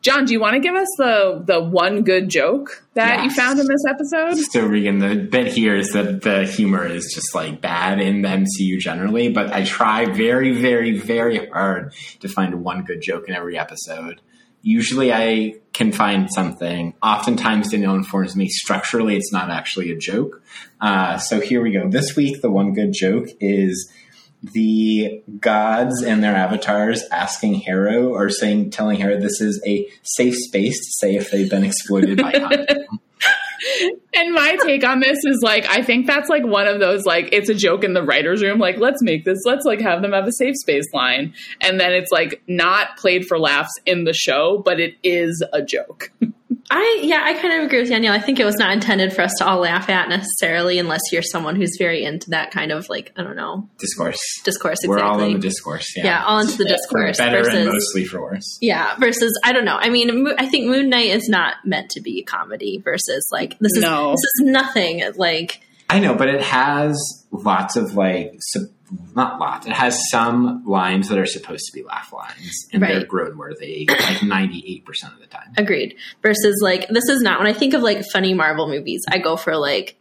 John, 0.02 0.24
do 0.24 0.32
you 0.32 0.40
want 0.40 0.54
to 0.54 0.60
give 0.60 0.74
us 0.74 0.88
the 0.96 1.42
the 1.44 1.62
one 1.62 2.02
good 2.02 2.30
joke 2.30 2.86
that 2.94 3.22
you 3.22 3.30
found 3.30 3.60
in 3.60 3.66
this 3.66 3.84
episode? 3.86 4.38
So 4.50 4.64
Regan, 4.64 4.98
the 4.98 5.16
bit 5.16 5.48
here 5.48 5.76
is 5.76 5.90
that 5.90 6.22
the 6.22 6.46
humor 6.46 6.86
is 6.86 7.12
just 7.14 7.34
like 7.34 7.60
bad 7.60 8.00
in 8.00 8.22
the 8.22 8.28
MCU 8.28 8.78
generally, 8.78 9.28
but 9.28 9.52
I 9.52 9.64
try 9.64 10.06
very, 10.06 10.52
very, 10.54 10.98
very 10.98 11.46
hard 11.48 11.92
to 12.20 12.28
find 12.28 12.64
one 12.64 12.84
good 12.84 13.02
joke 13.02 13.28
in 13.28 13.34
every 13.34 13.58
episode. 13.58 14.22
Usually 14.62 15.12
I 15.12 15.54
can 15.74 15.92
find 15.92 16.30
something. 16.30 16.94
Oftentimes 17.02 17.70
Danielle 17.70 17.94
informs 17.94 18.36
me 18.36 18.48
structurally 18.48 19.16
it's 19.16 19.32
not 19.32 19.50
actually 19.50 19.90
a 19.90 19.96
joke. 19.96 20.42
Uh, 20.80 21.18
so 21.18 21.40
here 21.40 21.62
we 21.62 21.72
go. 21.72 21.88
This 21.88 22.16
week 22.16 22.40
the 22.40 22.50
one 22.50 22.72
good 22.72 22.94
joke 22.94 23.28
is 23.38 23.92
the 24.42 25.22
gods 25.38 26.02
and 26.02 26.22
their 26.22 26.34
avatars 26.34 27.04
asking 27.10 27.54
Harrow 27.54 28.08
or 28.08 28.30
saying 28.30 28.70
telling 28.70 28.98
Harrow 28.98 29.20
this 29.20 29.40
is 29.40 29.62
a 29.66 29.86
safe 30.02 30.34
space 30.34 30.78
to 30.78 30.92
say 31.06 31.16
if 31.16 31.30
they've 31.30 31.50
been 31.50 31.64
exploited 31.64 32.20
by 32.20 32.32
And 34.14 34.32
my 34.32 34.56
take 34.64 34.84
on 34.84 35.00
this 35.00 35.18
is 35.24 35.40
like, 35.42 35.66
I 35.66 35.82
think 35.82 36.06
that's 36.06 36.28
like 36.28 36.44
one 36.44 36.66
of 36.66 36.80
those 36.80 37.04
like 37.04 37.28
it's 37.32 37.50
a 37.50 37.54
joke 37.54 37.84
in 37.84 37.92
the 37.92 38.02
writers' 38.02 38.42
room. 38.42 38.58
Like, 38.58 38.78
let's 38.78 39.02
make 39.02 39.24
this, 39.24 39.38
let's 39.44 39.64
like 39.64 39.80
have 39.80 40.02
them 40.02 40.12
have 40.12 40.26
a 40.26 40.32
safe 40.32 40.56
space 40.56 40.86
line, 40.94 41.34
and 41.60 41.78
then 41.78 41.92
it's 41.92 42.10
like 42.10 42.42
not 42.48 42.96
played 42.96 43.26
for 43.26 43.38
laughs 43.38 43.72
in 43.84 44.04
the 44.04 44.14
show, 44.14 44.62
but 44.64 44.80
it 44.80 44.94
is 45.02 45.44
a 45.52 45.62
joke. 45.62 46.10
I 46.72 47.00
yeah, 47.02 47.20
I 47.24 47.34
kind 47.34 47.54
of 47.58 47.64
agree 47.66 47.80
with 47.80 47.88
Danielle. 47.88 48.12
I 48.14 48.20
think 48.20 48.38
it 48.38 48.44
was 48.44 48.56
not 48.56 48.72
intended 48.72 49.12
for 49.12 49.22
us 49.22 49.32
to 49.38 49.46
all 49.46 49.58
laugh 49.58 49.88
at 49.88 50.08
necessarily, 50.08 50.78
unless 50.78 51.00
you're 51.10 51.20
someone 51.22 51.56
who's 51.56 51.76
very 51.78 52.04
into 52.04 52.30
that 52.30 52.52
kind 52.52 52.70
of 52.70 52.88
like 52.88 53.12
I 53.16 53.22
don't 53.24 53.34
know 53.36 53.68
discourse. 53.78 54.20
discourse. 54.44 54.78
We're 54.86 55.00
all 55.00 55.20
in 55.20 55.32
the 55.34 55.38
discourse. 55.40 55.86
Yeah, 55.96 56.04
yeah, 56.04 56.24
all 56.24 56.38
into 56.40 56.56
the 56.56 56.64
Yeah, 56.64 56.70
for 56.70 56.76
discourse 56.76 57.18
better 57.18 57.38
versus 57.42 57.54
and 57.54 57.66
mostly 57.72 58.04
for 58.04 58.20
worse. 58.22 58.58
yeah 58.60 58.94
versus 59.00 59.36
I 59.42 59.52
don't 59.52 59.64
know. 59.64 59.78
I 59.80 59.90
mean, 59.90 60.28
I 60.38 60.46
think 60.46 60.66
Moon 60.68 60.88
Knight 60.90 61.10
is 61.10 61.28
not 61.28 61.54
meant 61.64 61.90
to 61.90 62.00
be 62.00 62.20
a 62.20 62.22
comedy. 62.24 62.78
Versus 62.84 63.26
like 63.32 63.58
this 63.58 63.72
is 63.76 63.82
No. 63.82 64.12
this 64.12 64.20
is 64.20 64.42
nothing 64.44 65.02
like 65.16 65.60
I 65.90 65.98
know, 65.98 66.14
but 66.14 66.28
it 66.28 66.42
has 66.42 66.96
lots 67.30 67.76
of 67.76 67.94
like, 67.94 68.34
sub, 68.40 68.62
not 69.14 69.38
lots. 69.40 69.66
It 69.66 69.72
has 69.72 70.08
some 70.10 70.64
lines 70.66 71.08
that 71.08 71.18
are 71.18 71.26
supposed 71.26 71.64
to 71.66 71.72
be 71.72 71.82
laugh 71.84 72.12
lines, 72.12 72.66
and 72.72 72.82
they're 72.82 72.98
Right. 72.98 73.08
groan 73.08 73.36
worthy 73.38 73.86
like 73.88 74.22
ninety 74.22 74.64
eight 74.66 74.84
percent 74.84 75.12
of 75.14 75.20
the 75.20 75.26
time. 75.26 75.52
agreed. 75.56 75.96
Versus 76.22 76.60
like 76.62 76.88
this 76.88 77.08
is 77.08 77.20
not 77.22 77.38
when 77.38 77.46
I 77.48 77.52
think 77.52 77.74
of 77.74 77.82
like 77.82 78.04
funny 78.12 78.34
Marvel 78.34 78.68
movies, 78.68 79.02
I 79.10 79.18
go 79.18 79.36
for 79.36 79.56
like 79.56 79.96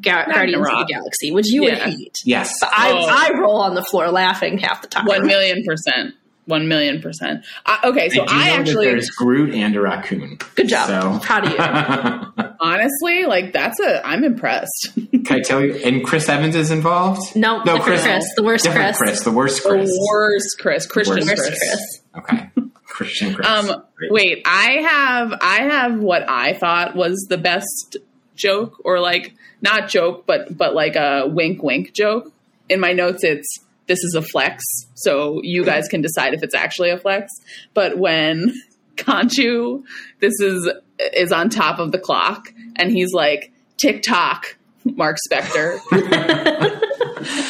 Ga- 0.00 0.26
Guardians 0.32 0.66
of 0.66 0.78
the 0.78 0.86
Galaxy, 0.88 1.30
which 1.30 1.46
you 1.48 1.62
would 1.62 1.74
hate. 1.74 2.16
Yes, 2.24 2.54
But 2.60 2.70
I, 2.72 2.90
Oh. 2.92 3.06
I 3.08 3.38
roll 3.40 3.60
on 3.60 3.74
the 3.74 3.84
floor 3.84 4.10
laughing 4.10 4.58
half 4.58 4.82
the 4.82 4.88
time. 4.88 5.06
One 5.06 5.26
million 5.26 5.62
percent. 5.64 6.14
One 6.46 6.66
million 6.68 7.00
percent. 7.00 7.44
Uh, 7.64 7.78
okay, 7.84 8.08
so 8.10 8.22
I, 8.22 8.26
do 8.26 8.32
I, 8.32 8.36
know 8.36 8.44
that 8.44 8.60
actually, 8.60 8.86
there's 8.86 9.10
Groot 9.10 9.54
and 9.54 9.74
a 9.76 9.80
raccoon. 9.80 10.38
Good 10.56 10.68
job. 10.68 10.88
So 10.88 11.18
Proud 11.24 11.44
of 11.46 11.52
you. 11.52 12.43
honestly, 12.60 13.24
like 13.24 13.52
that's 13.52 13.78
a. 13.80 14.06
I'm 14.06 14.24
impressed. 14.24 14.90
Can 15.24 15.26
I 15.38 15.40
tell 15.40 15.62
you? 15.62 15.74
And 15.84 16.04
Chris 16.04 16.28
Evans 16.28 16.54
is 16.54 16.70
involved. 16.70 17.36
No, 17.36 17.62
no, 17.62 17.78
Chris, 17.78 18.02
Chris, 18.02 18.24
the 18.36 18.42
worst 18.42 18.68
Chris. 18.68 18.98
Chris, 18.98 19.22
the 19.22 19.32
worst 19.32 19.62
Chris, 19.62 19.90
the 19.90 20.08
worst 20.10 20.56
Chris, 20.60 20.86
Christian 20.86 21.16
Worst 21.16 21.28
Worst 21.28 21.42
Chris. 21.42 21.58
Chris. 21.58 22.00
Okay, 22.16 22.50
Christian 22.84 23.34
Chris. 23.34 23.46
Um, 23.46 23.82
Great. 23.96 24.12
wait, 24.12 24.42
I 24.46 24.70
have 24.86 25.38
I 25.40 25.62
have 25.64 25.98
what 25.98 26.28
I 26.28 26.54
thought 26.54 26.96
was 26.96 27.26
the 27.28 27.38
best 27.38 27.96
joke, 28.34 28.80
or 28.84 29.00
like 29.00 29.34
not 29.62 29.88
joke, 29.88 30.24
but 30.26 30.56
but 30.56 30.74
like 30.74 30.96
a 30.96 31.26
wink 31.26 31.62
wink 31.62 31.92
joke. 31.92 32.30
In 32.68 32.80
my 32.80 32.92
notes, 32.92 33.24
it's 33.24 33.46
this 33.86 34.02
is 34.02 34.14
a 34.14 34.22
flex, 34.22 34.64
so 34.94 35.40
you 35.42 35.64
guys 35.64 35.88
can 35.88 36.00
decide 36.00 36.34
if 36.34 36.42
it's 36.42 36.54
actually 36.54 36.90
a 36.90 36.98
flex. 36.98 37.30
But 37.74 37.98
when 37.98 38.54
Khonshu, 38.96 39.82
this 40.20 40.40
is 40.40 40.70
is 40.98 41.32
on 41.32 41.50
top 41.50 41.78
of 41.78 41.92
the 41.92 41.98
clock, 41.98 42.52
and 42.76 42.90
he's 42.90 43.12
like 43.12 43.52
tick 43.76 44.02
tock, 44.02 44.56
Mark 44.84 45.16
Spector. 45.30 45.80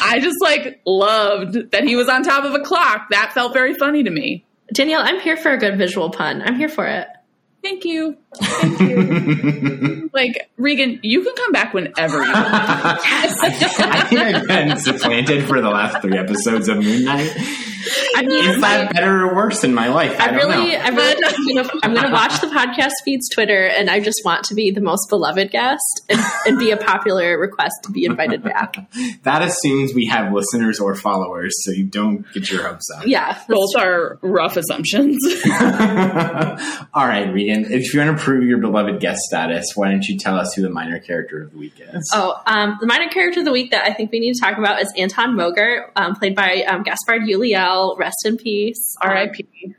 I 0.01 0.19
just 0.21 0.37
like 0.41 0.81
loved 0.85 1.71
that 1.71 1.83
he 1.83 1.95
was 1.95 2.07
on 2.07 2.23
top 2.23 2.45
of 2.45 2.53
a 2.53 2.59
clock. 2.61 3.07
That 3.11 3.33
felt 3.33 3.53
very 3.53 3.73
funny 3.73 4.03
to 4.03 4.09
me. 4.09 4.45
Danielle, 4.73 5.01
I'm 5.03 5.19
here 5.19 5.37
for 5.37 5.51
a 5.51 5.57
good 5.57 5.77
visual 5.77 6.09
pun. 6.09 6.41
I'm 6.41 6.55
here 6.55 6.69
for 6.69 6.85
it. 6.87 7.07
Thank 7.65 7.83
you. 7.83 8.15
Thank 8.35 8.79
you. 8.79 10.09
like, 10.13 10.51
Regan, 10.57 10.99
you 11.01 11.23
can 11.23 11.33
come 11.35 11.51
back 11.51 11.73
whenever 11.73 12.23
you 12.23 12.31
want. 12.31 12.35
I 13.03 14.05
think 14.07 14.35
I've 14.35 14.47
been 14.47 14.77
supplanted 14.77 15.47
for 15.47 15.59
the 15.61 15.69
last 15.71 16.03
three 16.03 16.15
episodes 16.15 16.67
of 16.67 16.77
Moon 16.77 17.05
Knight. 17.05 17.35
I 18.15 18.23
mean, 18.23 18.49
Is 18.49 18.61
that 18.61 18.93
better 18.93 19.27
or 19.27 19.35
worse 19.35 19.63
in 19.63 19.73
my 19.73 19.87
life? 19.87 20.19
I, 20.19 20.25
I 20.25 20.27
don't 20.31 20.35
really, 20.37 20.73
know. 20.73 20.79
I 20.79 20.89
really, 20.89 21.23
I'm 21.23 21.55
gonna, 21.55 21.79
I'm 21.83 21.93
gonna 21.93 22.11
watch 22.11 22.39
the 22.41 22.47
podcast 22.47 22.91
feeds 23.03 23.29
Twitter, 23.29 23.67
and 23.67 23.89
I 23.89 23.99
just 23.99 24.21
want 24.25 24.43
to 24.45 24.55
be 24.55 24.71
the 24.71 24.81
most 24.81 25.07
beloved 25.09 25.51
guest 25.51 26.01
and, 26.09 26.19
and 26.47 26.59
be 26.59 26.71
a 26.71 26.77
popular 26.77 27.37
request 27.37 27.75
to 27.83 27.91
be 27.91 28.05
invited 28.05 28.43
back. 28.43 28.77
That 29.23 29.41
assumes 29.41 29.93
we 29.93 30.05
have 30.07 30.33
listeners 30.33 30.79
or 30.79 30.93
followers, 30.95 31.53
so 31.63 31.71
you 31.71 31.85
don't 31.85 32.25
get 32.33 32.49
your 32.49 32.67
hopes 32.67 32.89
up. 32.95 33.07
Yeah, 33.07 33.33
that's 33.33 33.45
Both 33.47 33.75
are 33.77 34.19
rough 34.21 34.55
assumptions. 34.57 35.17
All 36.93 37.07
right, 37.07 37.31
Regan. 37.31 37.54
If 37.63 37.93
you 37.93 37.99
want 38.01 38.17
to 38.17 38.23
prove 38.23 38.43
your 38.43 38.57
beloved 38.57 38.99
guest 38.99 39.21
status, 39.21 39.73
why 39.75 39.89
don't 39.89 40.05
you 40.05 40.17
tell 40.17 40.37
us 40.37 40.53
who 40.53 40.61
the 40.61 40.69
minor 40.69 40.99
character 40.99 41.43
of 41.43 41.51
the 41.51 41.57
week 41.57 41.79
is? 41.79 42.11
Oh, 42.13 42.41
um, 42.45 42.77
the 42.81 42.87
minor 42.87 43.09
character 43.09 43.39
of 43.39 43.45
the 43.45 43.51
week 43.51 43.71
that 43.71 43.85
I 43.85 43.93
think 43.93 44.11
we 44.11 44.19
need 44.19 44.33
to 44.33 44.39
talk 44.39 44.57
about 44.57 44.81
is 44.81 44.91
Anton 44.97 45.35
Mogart, 45.35 45.91
um, 45.95 46.15
played 46.15 46.35
by 46.35 46.63
um, 46.67 46.83
Gaspard 46.83 47.21
Ulliel. 47.21 47.97
Rest 47.97 48.25
in 48.25 48.37
peace. 48.37 48.95
R.I.P. 49.01 49.75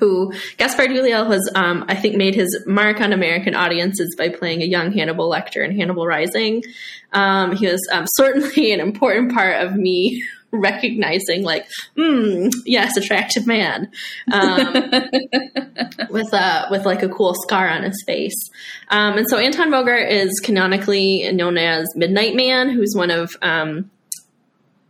who 0.00 0.32
Gaspard 0.56 0.90
Ulliel 0.90 1.30
has, 1.30 1.48
um, 1.54 1.84
I 1.88 1.94
think, 1.94 2.16
made 2.16 2.34
his 2.34 2.64
mark 2.66 3.00
on 3.00 3.12
American 3.12 3.54
audiences 3.54 4.14
by 4.16 4.28
playing 4.28 4.62
a 4.62 4.66
young 4.66 4.92
Hannibal 4.92 5.30
Lecter 5.30 5.64
in 5.64 5.76
Hannibal 5.76 6.06
Rising. 6.06 6.64
Um, 7.12 7.54
he 7.54 7.66
was 7.66 7.80
um, 7.92 8.06
certainly 8.16 8.72
an 8.72 8.80
important 8.80 9.32
part 9.32 9.62
of 9.62 9.76
me 9.76 10.24
recognizing, 10.58 11.42
like, 11.42 11.66
hmm, 11.96 12.48
yes, 12.64 12.96
attractive 12.96 13.46
man, 13.46 13.90
um, 14.32 14.72
with 16.10 16.32
a 16.32 16.66
with 16.70 16.86
like 16.86 17.02
a 17.02 17.08
cool 17.08 17.34
scar 17.42 17.68
on 17.68 17.82
his 17.82 18.02
face. 18.06 18.50
Um, 18.88 19.18
and 19.18 19.28
so 19.28 19.38
Anton 19.38 19.70
Mogart 19.70 20.10
is 20.10 20.40
canonically 20.44 21.30
known 21.32 21.58
as 21.58 21.86
Midnight 21.96 22.34
Man, 22.34 22.70
who's 22.70 22.94
one 22.96 23.10
of 23.10 23.36
um, 23.42 23.90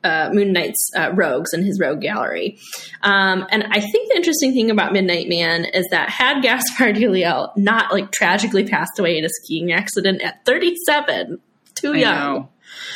uh, 0.05 0.31
Moon 0.33 0.53
Knight's 0.53 0.91
uh, 0.97 1.11
rogues 1.13 1.53
in 1.53 1.65
his 1.65 1.81
rogue 1.81 2.01
gallery. 2.01 2.59
Um, 3.03 3.47
and 3.51 3.65
I 3.65 3.81
think 3.81 4.11
the 4.11 4.17
interesting 4.17 4.53
thing 4.53 4.71
about 4.71 4.93
Midnight 4.93 5.29
Man 5.29 5.65
is 5.65 5.87
that 5.91 6.11
had 6.11 6.43
Gaspard 6.43 6.97
Ulliel 6.97 7.57
not 7.57 7.93
like 7.93 8.13
tragically 8.13 8.65
passed 8.65 8.99
away 8.99 9.19
in 9.19 9.25
a 9.25 9.31
skiing 9.43 9.73
accident 9.73 10.23
at 10.23 10.45
37, 10.45 11.41
too 11.75 11.95
young, 11.95 12.49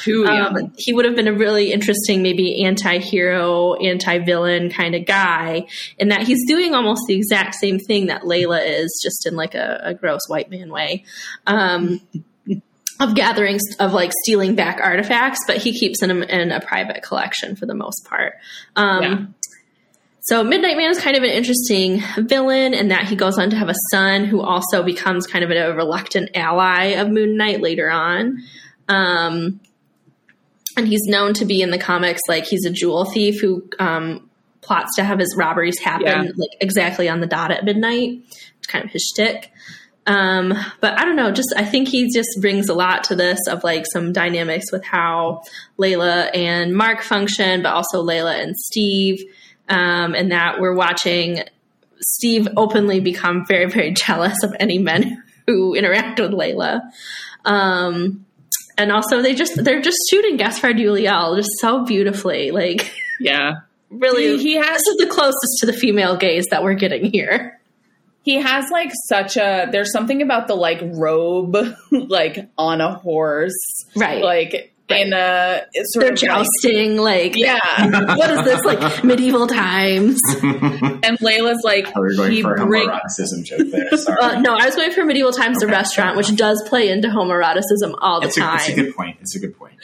Too 0.02 0.22
young. 0.22 0.56
um, 0.56 0.72
he 0.76 0.92
would 0.92 1.04
have 1.04 1.16
been 1.16 1.28
a 1.28 1.32
really 1.32 1.72
interesting, 1.72 2.22
maybe 2.22 2.64
anti-hero, 2.64 3.74
anti-villain 3.74 4.70
kind 4.70 4.94
of 4.94 5.06
guy. 5.06 5.66
In 5.98 6.08
that 6.08 6.22
he's 6.22 6.46
doing 6.46 6.74
almost 6.74 7.02
the 7.06 7.14
exact 7.14 7.54
same 7.54 7.78
thing 7.78 8.06
that 8.06 8.22
Layla 8.22 8.60
is, 8.64 9.00
just 9.02 9.26
in 9.26 9.36
like 9.36 9.54
a, 9.54 9.80
a 9.82 9.94
gross 9.94 10.28
white 10.28 10.50
man 10.50 10.70
way. 10.70 11.04
Um, 11.46 12.00
of 13.00 13.14
gathering 13.14 13.60
of 13.78 13.92
like 13.92 14.10
stealing 14.24 14.54
back 14.56 14.80
artifacts, 14.82 15.38
but 15.46 15.58
he 15.58 15.72
keeps 15.78 16.00
them 16.00 16.22
in 16.22 16.50
a 16.50 16.60
private 16.60 17.02
collection 17.02 17.54
for 17.54 17.64
the 17.66 17.74
most 17.74 18.04
part. 18.08 18.34
Um, 18.74 19.02
Yeah. 19.02 19.26
So 20.28 20.44
Midnight 20.44 20.76
Man 20.76 20.90
is 20.90 21.00
kind 21.00 21.16
of 21.16 21.22
an 21.22 21.30
interesting 21.30 22.02
villain 22.18 22.74
in 22.74 22.88
that 22.88 23.06
he 23.06 23.16
goes 23.16 23.38
on 23.38 23.48
to 23.48 23.56
have 23.56 23.70
a 23.70 23.74
son 23.90 24.26
who 24.26 24.42
also 24.42 24.82
becomes 24.82 25.26
kind 25.26 25.42
of 25.42 25.50
a 25.50 25.74
reluctant 25.74 26.28
ally 26.34 26.88
of 26.88 27.08
Moon 27.08 27.38
Knight 27.38 27.62
later 27.62 27.90
on. 27.90 28.42
Um, 28.88 29.58
and 30.78 30.88
he's 30.88 31.04
known 31.04 31.34
to 31.34 31.44
be 31.44 31.60
in 31.60 31.70
the 31.70 31.78
comics 31.78 32.20
like 32.28 32.44
he's 32.46 32.64
a 32.64 32.70
jewel 32.70 33.04
thief 33.04 33.40
who 33.40 33.68
um, 33.78 34.28
plots 34.62 34.94
to 34.96 35.04
have 35.04 35.18
his 35.18 35.34
robberies 35.36 35.78
happen 35.78 36.06
Yeah. 36.06 36.22
like 36.36 36.50
exactly 36.60 37.08
on 37.08 37.20
the 37.20 37.26
dot 37.26 37.50
at 37.50 37.64
midnight. 37.64 38.20
It's 38.58 38.66
kind 38.66 38.84
of 38.84 38.90
his 38.90 39.02
shtick. 39.12 39.50
Um, 40.06 40.54
but 40.80 40.98
I 40.98 41.04
don't 41.04 41.16
know, 41.16 41.30
just 41.30 41.52
I 41.56 41.64
think 41.66 41.88
he 41.88 42.10
just 42.10 42.30
brings 42.40 42.70
a 42.70 42.74
lot 42.74 43.04
to 43.04 43.14
this 43.14 43.38
of 43.46 43.62
like 43.62 43.84
some 43.92 44.12
dynamics 44.14 44.72
with 44.72 44.82
how 44.84 45.42
Layla 45.78 46.34
and 46.34 46.74
Mark 46.74 47.02
function, 47.02 47.62
but 47.62 47.74
also 47.74 48.02
Layla 48.02 48.42
and 48.42 48.56
Steve. 48.56 49.22
Um, 49.68 50.14
and 50.14 50.32
that 50.32 50.60
we're 50.60 50.74
watching 50.74 51.42
Steve 52.00 52.48
openly 52.56 53.00
become 53.00 53.44
very, 53.46 53.66
very 53.68 53.90
jealous 54.06 54.42
of 54.42 54.56
any 54.58 54.78
men 54.78 55.22
who 55.46 55.74
interact 55.74 56.18
with 56.20 56.30
Layla. 56.30 56.80
Um, 57.44 58.24
and 58.78 58.90
also 58.92 59.20
they 59.20 59.34
just 59.34 59.62
they're 59.62 59.82
just 59.82 59.98
shooting 60.10 60.36
Gaspard 60.36 60.76
Ulliel 60.76 61.36
just 61.36 61.50
so 61.60 61.84
beautifully. 61.84 62.50
Like 62.52 62.90
Yeah. 63.20 63.56
really 63.90 64.36
He- 64.38 64.42
he 64.42 64.54
has- 64.54 64.66
this 64.78 64.86
is 64.88 64.96
the 64.98 65.06
closest 65.06 65.58
to 65.60 65.66
the 65.66 65.72
female 65.72 66.16
gaze 66.16 66.46
that 66.50 66.62
we're 66.62 66.74
getting 66.74 67.10
here. 67.10 67.60
He 68.22 68.34
has 68.36 68.70
like 68.70 68.90
such 69.08 69.36
a 69.36 69.68
there's 69.72 69.90
something 69.92 70.20
about 70.22 70.48
the 70.48 70.54
like 70.54 70.80
robe 70.82 71.56
like 71.90 72.48
on 72.58 72.80
a 72.80 72.94
horse. 72.94 73.84
Right. 73.96 74.22
Like 74.22 74.72
in 74.90 75.12
a 75.12 75.62
it's 75.72 75.92
sort 75.92 76.04
They're 76.04 76.12
of 76.14 76.18
jousting, 76.18 76.96
like 76.96 77.36
yeah. 77.36 77.58
what 78.16 78.30
is 78.30 78.44
this 78.44 78.64
like 78.64 79.04
medieval 79.04 79.46
times? 79.46 80.18
and 80.42 81.18
Layla's 81.18 81.62
like 81.64 81.94
We're 81.94 82.14
going 82.16 82.32
he 82.32 82.42
for 82.42 82.54
bring- 82.66 82.88
homoeroticism 82.88 83.44
joke 83.44 83.68
there. 83.70 83.90
Sorry. 83.98 84.18
Uh, 84.20 84.40
no, 84.40 84.54
I 84.54 84.66
was 84.66 84.76
going 84.76 84.92
for 84.92 85.04
medieval 85.04 85.32
times, 85.32 85.58
the 85.58 85.66
restaurant, 85.66 86.16
which 86.16 86.34
does 86.36 86.62
play 86.68 86.88
into 86.88 87.08
homoeroticism 87.08 87.94
all 88.00 88.20
the 88.20 88.28
it's, 88.28 88.36
a, 88.36 88.40
time. 88.40 88.56
it's 88.56 88.68
a 88.68 88.74
good 88.74 88.96
point. 88.96 89.18
It's 89.20 89.36
a 89.36 89.38
good 89.40 89.56
point. 89.58 89.74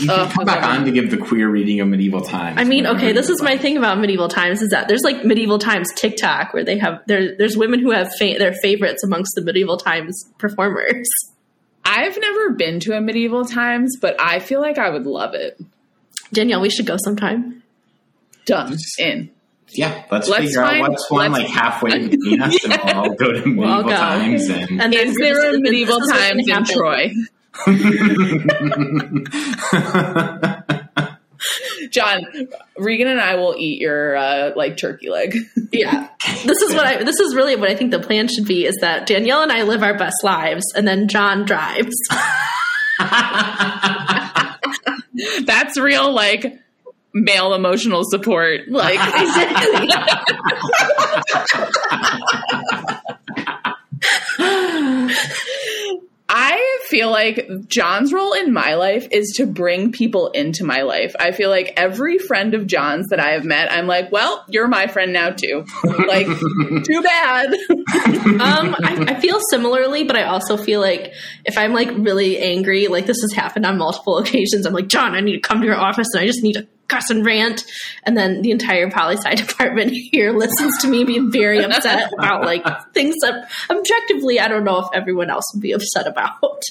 You 0.00 0.10
Oh, 0.10 0.26
can 0.26 0.30
come 0.30 0.44
back 0.44 0.62
I 0.64 0.76
on 0.76 0.84
to 0.84 0.90
give 0.92 1.10
the 1.10 1.16
queer 1.16 1.48
reading 1.48 1.80
of 1.80 1.88
medieval 1.88 2.20
times. 2.20 2.58
I 2.60 2.64
mean, 2.64 2.86
okay, 2.86 3.12
this 3.12 3.30
is 3.30 3.40
my 3.40 3.52
like. 3.52 3.60
thing 3.62 3.76
about 3.78 3.98
medieval 3.98 4.28
times 4.28 4.60
is 4.60 4.68
that 4.70 4.86
there's 4.86 5.02
like 5.02 5.24
medieval 5.24 5.58
times 5.58 5.88
TikTok 5.94 6.52
where 6.52 6.62
they 6.64 6.76
have 6.78 7.00
there. 7.06 7.34
There's 7.38 7.56
women 7.56 7.80
who 7.80 7.90
have 7.92 8.08
fa- 8.18 8.34
their 8.38 8.52
favorites 8.52 9.02
amongst 9.02 9.34
the 9.34 9.40
medieval 9.42 9.78
times 9.78 10.24
performers. 10.38 11.06
I've 11.88 12.18
never 12.20 12.50
been 12.50 12.80
to 12.80 12.96
a 12.96 13.00
medieval 13.00 13.44
times, 13.46 13.96
but 14.00 14.14
I 14.20 14.38
feel 14.40 14.60
like 14.60 14.76
I 14.78 14.90
would 14.90 15.06
love 15.06 15.34
it. 15.34 15.58
Danielle, 16.32 16.60
we 16.60 16.68
should 16.70 16.84
go 16.86 16.96
sometime. 17.02 17.62
Done. 18.44 18.76
In. 18.98 19.30
Yeah, 19.70 20.04
let's, 20.10 20.28
Let's 20.28 20.44
figure 20.46 20.62
find- 20.62 20.82
out 20.84 20.90
what's 20.90 21.10
one 21.10 21.32
let's- 21.32 21.44
like 21.44 21.52
halfway 21.52 22.08
between 22.08 22.40
us, 22.42 22.64
and 22.64 23.00
we'll 23.02 23.14
go 23.14 23.32
to 23.32 23.38
medieval 23.46 23.64
We'll 23.64 23.82
go. 23.84 23.90
times 23.90 24.48
and. 24.48 24.80
And 24.82 24.94
Is 24.94 25.14
there 25.16 25.54
a 25.54 25.58
medieval 25.60 25.98
this 26.00 26.08
is 26.08 26.12
what's 26.12 26.48
times 26.48 26.70
in. 26.70 26.76
Troy? 26.76 27.12
John, 31.90 32.22
Regan 32.76 33.08
and 33.08 33.20
I 33.20 33.36
will 33.36 33.54
eat 33.58 33.80
your 33.80 34.16
uh, 34.16 34.52
like 34.56 34.76
turkey 34.76 35.10
leg. 35.10 35.36
Yeah, 35.70 36.08
this 36.46 36.62
is 36.62 36.74
what 36.74 36.86
I. 36.86 37.04
This 37.04 37.20
is 37.20 37.34
really 37.34 37.54
what 37.54 37.70
I 37.70 37.74
think 37.74 37.90
the 37.90 38.00
plan 38.00 38.26
should 38.26 38.46
be: 38.46 38.64
is 38.64 38.74
that 38.80 39.06
Danielle 39.06 39.42
and 39.42 39.52
I 39.52 39.64
live 39.64 39.82
our 39.82 39.98
best 39.98 40.16
lives, 40.24 40.64
and 40.74 40.88
then 40.88 41.08
John 41.08 41.44
drives. 41.44 41.94
That's 45.44 45.78
real 45.78 46.10
like 46.10 46.58
male 47.12 47.52
emotional 47.52 48.02
support. 48.04 48.62
Like 48.68 48.94
exactly. 49.14 49.88
I 56.30 56.78
feel 56.88 57.10
like 57.10 57.48
John's 57.68 58.12
role 58.12 58.34
in 58.34 58.52
my 58.52 58.74
life 58.74 59.08
is 59.10 59.32
to 59.38 59.46
bring 59.46 59.92
people 59.92 60.28
into 60.28 60.62
my 60.62 60.82
life. 60.82 61.14
I 61.18 61.32
feel 61.32 61.48
like 61.48 61.72
every 61.76 62.18
friend 62.18 62.52
of 62.52 62.66
John's 62.66 63.06
that 63.08 63.18
I 63.18 63.30
have 63.30 63.44
met, 63.44 63.72
I'm 63.72 63.86
like, 63.86 64.12
well, 64.12 64.44
you're 64.46 64.68
my 64.68 64.88
friend 64.88 65.12
now 65.12 65.30
too. 65.30 65.64
Like, 66.08 66.26
too 66.26 67.02
bad. 67.02 67.52
um, 67.70 68.74
I, 68.82 69.04
I 69.08 69.20
feel 69.20 69.40
similarly, 69.50 70.04
but 70.04 70.16
I 70.16 70.22
also 70.22 70.56
feel 70.56 70.80
like 70.80 71.12
if 71.44 71.58
I'm 71.58 71.74
like 71.74 71.90
really 71.92 72.38
angry, 72.38 72.86
like 72.86 73.04
this 73.04 73.20
has 73.20 73.32
happened 73.32 73.66
on 73.66 73.76
multiple 73.76 74.16
occasions, 74.18 74.64
I'm 74.64 74.72
like, 74.72 74.88
John, 74.88 75.14
I 75.14 75.20
need 75.20 75.34
to 75.34 75.40
come 75.40 75.60
to 75.60 75.66
your 75.66 75.76
office 75.76 76.08
and 76.14 76.22
I 76.22 76.26
just 76.26 76.42
need 76.42 76.54
to 76.54 76.66
cuss 76.88 77.10
and 77.10 77.24
rant. 77.24 77.64
And 78.04 78.16
then 78.16 78.42
the 78.42 78.50
entire 78.50 78.90
poli 78.90 79.16
sci 79.16 79.34
department 79.46 79.92
here 79.92 80.32
listens 80.32 80.78
to 80.82 80.88
me 80.88 81.04
being 81.04 81.30
very 81.30 81.62
upset 81.62 82.12
about 82.12 82.44
like 82.44 82.64
things 82.92 83.14
that 83.22 83.50
objectively 83.70 84.40
I 84.40 84.48
don't 84.48 84.64
know 84.64 84.78
if 84.78 84.88
everyone 84.92 85.30
else 85.30 85.44
would 85.54 85.62
be 85.62 85.72
upset 85.72 86.06
about. 86.06 86.62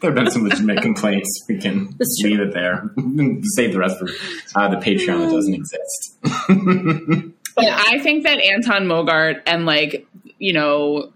There 0.00 0.10
have 0.10 0.14
been 0.14 0.30
some 0.30 0.44
legitimate 0.44 0.80
complaints. 0.80 1.28
We 1.48 1.58
can 1.58 1.88
leave 2.22 2.40
it 2.40 2.54
there. 2.54 2.88
Save 3.56 3.72
the 3.72 3.78
rest 3.78 3.98
for 3.98 4.08
uh, 4.54 4.68
the 4.68 4.76
Patreon 4.76 5.26
that 5.26 5.32
doesn't 5.32 5.54
exist. 5.54 7.34
But 7.58 7.66
I 7.66 7.98
think 7.98 8.22
that 8.22 8.38
Anton 8.38 8.84
Mogart 8.84 9.42
and 9.44 9.66
like, 9.66 10.06
you 10.38 10.52
know, 10.52 11.12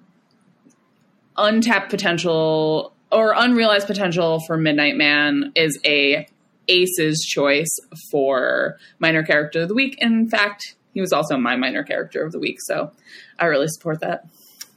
untapped 1.37 1.89
potential 1.89 2.93
or 3.13 3.33
unrealized 3.37 3.87
potential 3.87 4.41
for 4.41 4.57
Midnight 4.57 4.97
Man 4.97 5.53
is 5.55 5.79
a 5.85 6.27
Ace's 6.69 7.21
choice 7.23 7.75
for 8.11 8.79
minor 8.99 9.23
character 9.23 9.63
of 9.63 9.69
the 9.69 9.75
week. 9.75 9.97
In 9.99 10.29
fact, 10.29 10.77
he 10.95 11.01
was 11.01 11.13
also 11.13 11.37
my 11.37 11.57
minor 11.57 11.83
character 11.83 12.25
of 12.25 12.33
the 12.33 12.39
week, 12.39 12.59
so 12.61 12.93
I 13.39 13.47
really 13.47 13.69
support 13.69 14.01
that. 14.01 14.27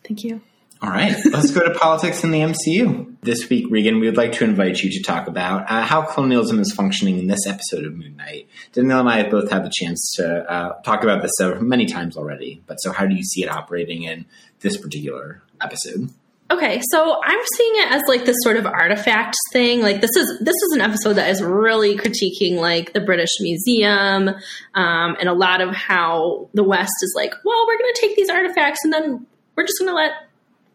Thank 0.04 0.24
you. 0.24 0.42
All 0.82 0.90
right, 0.90 1.16
let's 1.32 1.52
go 1.52 1.62
to 1.62 1.74
politics 1.74 2.24
in 2.24 2.32
the 2.32 2.40
MCU. 2.40 3.16
This 3.22 3.50
week, 3.50 3.66
Regan, 3.70 4.00
we 4.00 4.08
would 4.08 4.18
like 4.18 4.34
to 4.34 4.44
invite 4.44 4.82
you 4.82 4.92
to 4.92 5.02
talk 5.02 5.28
about 5.28 5.72
uh, 5.72 5.82
how 5.82 6.02
colonialism 6.02 6.60
is 6.60 6.74
functioning 6.74 7.18
in 7.18 7.28
this 7.28 7.48
episode 7.48 7.86
of 7.86 7.96
Moon 7.96 8.18
Knight. 8.18 8.50
Danielle 8.74 9.00
and 9.00 9.10
I 9.10 9.18
have 9.20 9.32
both 9.32 9.50
had 9.50 9.64
the 9.64 9.72
chance 9.74 10.14
to 10.18 10.52
uh, 10.52 10.82
talk 10.82 11.04
about 11.04 11.22
this 11.22 11.32
uh, 11.42 11.56
many 11.62 11.86
times 11.86 12.18
already, 12.18 12.62
but 12.68 12.76
so 12.82 12.92
how 12.92 13.06
do 13.06 13.16
you 13.16 13.24
see 13.24 13.42
it 13.42 13.50
operating 13.50 14.04
in 14.04 14.26
this 14.60 14.78
particular 14.78 15.42
episode? 15.62 16.10
Okay, 16.52 16.80
so 16.92 17.20
I'm 17.24 17.40
seeing 17.56 17.72
it 17.76 17.92
as 17.92 18.04
like 18.08 18.26
this 18.26 18.36
sort 18.42 18.58
of 18.58 18.68
artifact 18.68 19.36
thing. 19.52 19.82
Like 19.82 20.02
this 20.02 20.16
is 20.16 20.40
this 20.40 20.54
is 20.54 20.74
an 20.76 20.82
episode 20.82 21.14
that 21.14 21.30
is 21.32 21.42
really 21.42 21.98
critiquing 21.98 22.58
like 22.58 22.94
the 22.94 23.02
British 23.02 23.32
Museum 23.40 24.30
um, 24.76 25.16
and 25.20 25.28
a 25.28 25.34
lot 25.34 25.62
of 25.62 25.76
how 25.76 26.50
the 26.54 26.64
West 26.64 26.94
is 27.02 27.14
like, 27.16 27.34
well, 27.44 27.66
we're 27.68 27.80
going 27.80 27.94
to 27.94 28.02
take 28.02 28.16
these 28.16 28.30
artifacts 28.30 28.80
and 28.84 28.94
then 28.94 29.26
we're 29.56 29.64
just 29.64 29.80
going 29.80 29.90
to 29.90 29.96
let 29.96 30.12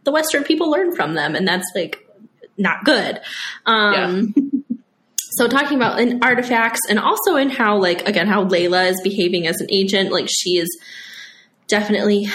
the 0.03 0.11
Western 0.11 0.43
people 0.43 0.71
learn 0.71 0.95
from 0.95 1.15
them, 1.15 1.37
and 1.37 1.47
that's 1.47 1.71
like 1.75 2.05
not 2.57 2.85
good. 2.85 3.21
Um, 3.67 4.35
So 5.33 5.49
talking 5.49 5.77
about 5.77 6.01
in 6.01 6.23
artifacts 6.23 6.81
and 6.89 6.99
also 6.99 7.37
in 7.37 7.51
how 7.51 7.79
like 7.79 8.07
again 8.07 8.27
how 8.27 8.45
Layla 8.45 8.91
is 8.91 9.01
behaving 9.03 9.47
as 9.47 9.61
an 9.61 9.69
agent, 9.71 10.11
like 10.11 10.29
she 10.29 10.59
is 10.59 10.69
definitely 11.71 12.29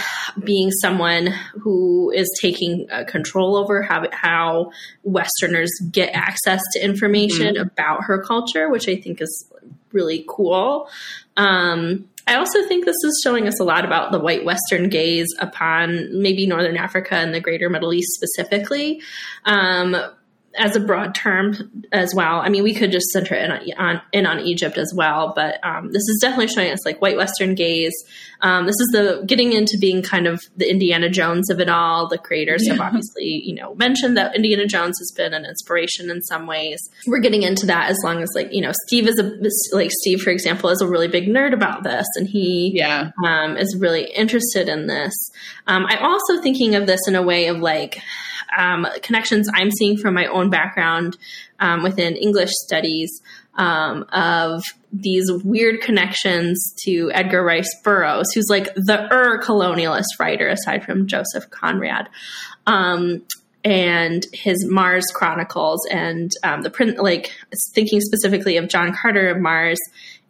being 0.43 0.71
someone 0.71 1.27
who 1.61 2.11
is 2.11 2.29
taking 2.41 2.87
uh, 2.91 3.03
control 3.05 3.55
over 3.55 3.81
how, 3.81 4.05
how 4.11 4.71
Westerners 5.03 5.71
get 5.91 6.09
access 6.13 6.61
to 6.73 6.83
information 6.83 7.57
about 7.57 8.03
her 8.05 8.21
culture, 8.21 8.69
which 8.69 8.87
I 8.87 8.95
think 8.95 9.21
is 9.21 9.51
really 9.91 10.25
cool. 10.27 10.89
Um, 11.37 12.09
I 12.27 12.35
also 12.35 12.67
think 12.67 12.85
this 12.85 12.95
is 13.03 13.21
showing 13.23 13.47
us 13.47 13.59
a 13.59 13.63
lot 13.63 13.85
about 13.85 14.11
the 14.11 14.19
white 14.19 14.45
Western 14.45 14.89
gaze 14.89 15.27
upon 15.39 16.21
maybe 16.21 16.47
Northern 16.47 16.77
Africa 16.77 17.15
and 17.15 17.33
the 17.33 17.39
greater 17.39 17.69
Middle 17.69 17.93
East 17.93 18.13
specifically. 18.13 19.01
Um, 19.45 19.95
as 20.57 20.75
a 20.75 20.79
broad 20.79 21.13
term 21.15 21.55
as 21.91 22.13
well. 22.15 22.39
I 22.39 22.49
mean, 22.49 22.63
we 22.63 22.73
could 22.73 22.91
just 22.91 23.07
center 23.11 23.35
in 23.35 23.51
on, 23.51 23.61
on 23.77 24.01
in 24.13 24.25
on 24.25 24.39
Egypt 24.39 24.77
as 24.77 24.93
well, 24.95 25.33
but 25.35 25.59
um, 25.63 25.87
this 25.91 26.01
is 26.03 26.19
definitely 26.21 26.47
showing 26.47 26.71
us 26.71 26.85
like 26.85 27.01
white 27.01 27.17
Western 27.17 27.55
gaze. 27.55 27.93
Um, 28.41 28.65
this 28.65 28.75
is 28.79 28.89
the 28.91 29.23
getting 29.25 29.53
into 29.53 29.77
being 29.79 30.01
kind 30.01 30.27
of 30.27 30.41
the 30.57 30.69
Indiana 30.69 31.09
Jones 31.09 31.49
of 31.49 31.59
it 31.59 31.69
all. 31.69 32.07
The 32.07 32.17
creators 32.17 32.67
have 32.67 32.79
obviously, 32.87 33.41
you 33.45 33.55
know, 33.55 33.75
mentioned 33.75 34.17
that 34.17 34.35
Indiana 34.35 34.65
Jones 34.67 34.97
has 34.99 35.11
been 35.15 35.33
an 35.33 35.45
inspiration 35.45 36.09
in 36.09 36.21
some 36.23 36.45
ways. 36.47 36.79
We're 37.07 37.19
getting 37.19 37.43
into 37.43 37.65
that 37.67 37.89
as 37.89 37.97
long 38.03 38.21
as 38.21 38.29
like 38.35 38.49
you 38.51 38.61
know, 38.61 38.71
Steve 38.87 39.07
is 39.07 39.19
a 39.19 39.75
like 39.75 39.91
Steve, 40.01 40.21
for 40.21 40.29
example, 40.29 40.69
is 40.69 40.81
a 40.81 40.87
really 40.87 41.07
big 41.07 41.27
nerd 41.27 41.53
about 41.53 41.83
this, 41.83 42.05
and 42.15 42.27
he 42.27 42.71
Yeah. 42.75 43.11
um, 43.25 43.57
is 43.57 43.75
really 43.79 44.05
interested 44.11 44.67
in 44.69 44.87
this. 44.87 45.13
Um, 45.67 45.85
I'm 45.87 46.03
also 46.03 46.41
thinking 46.41 46.75
of 46.75 46.87
this 46.87 46.99
in 47.07 47.15
a 47.15 47.21
way 47.23 47.47
of 47.47 47.57
like 47.57 47.99
um, 48.57 48.87
connections 49.01 49.49
I'm 49.53 49.71
seeing 49.71 49.97
from 49.97 50.13
my 50.13 50.25
own 50.25 50.49
background 50.49 51.17
um, 51.59 51.83
within 51.83 52.15
English 52.15 52.51
studies 52.65 53.21
um, 53.55 54.05
of 54.11 54.63
these 54.91 55.31
weird 55.43 55.81
connections 55.81 56.73
to 56.83 57.11
Edgar 57.13 57.43
Rice 57.43 57.69
Burroughs, 57.83 58.27
who's 58.33 58.47
like 58.49 58.73
the 58.75 59.07
er 59.11 59.41
colonialist 59.41 60.19
writer 60.19 60.47
aside 60.47 60.83
from 60.83 61.07
Joseph 61.07 61.49
Conrad. 61.49 62.09
Um, 62.65 63.23
and 63.63 64.27
his 64.31 64.63
Mars 64.69 65.05
Chronicles 65.11 65.79
and 65.89 66.31
um, 66.43 66.61
the 66.61 66.69
print, 66.69 66.99
like 66.99 67.31
thinking 67.73 67.99
specifically 67.99 68.57
of 68.57 68.69
John 68.69 68.93
Carter 68.93 69.27
of 69.29 69.41
Mars 69.41 69.79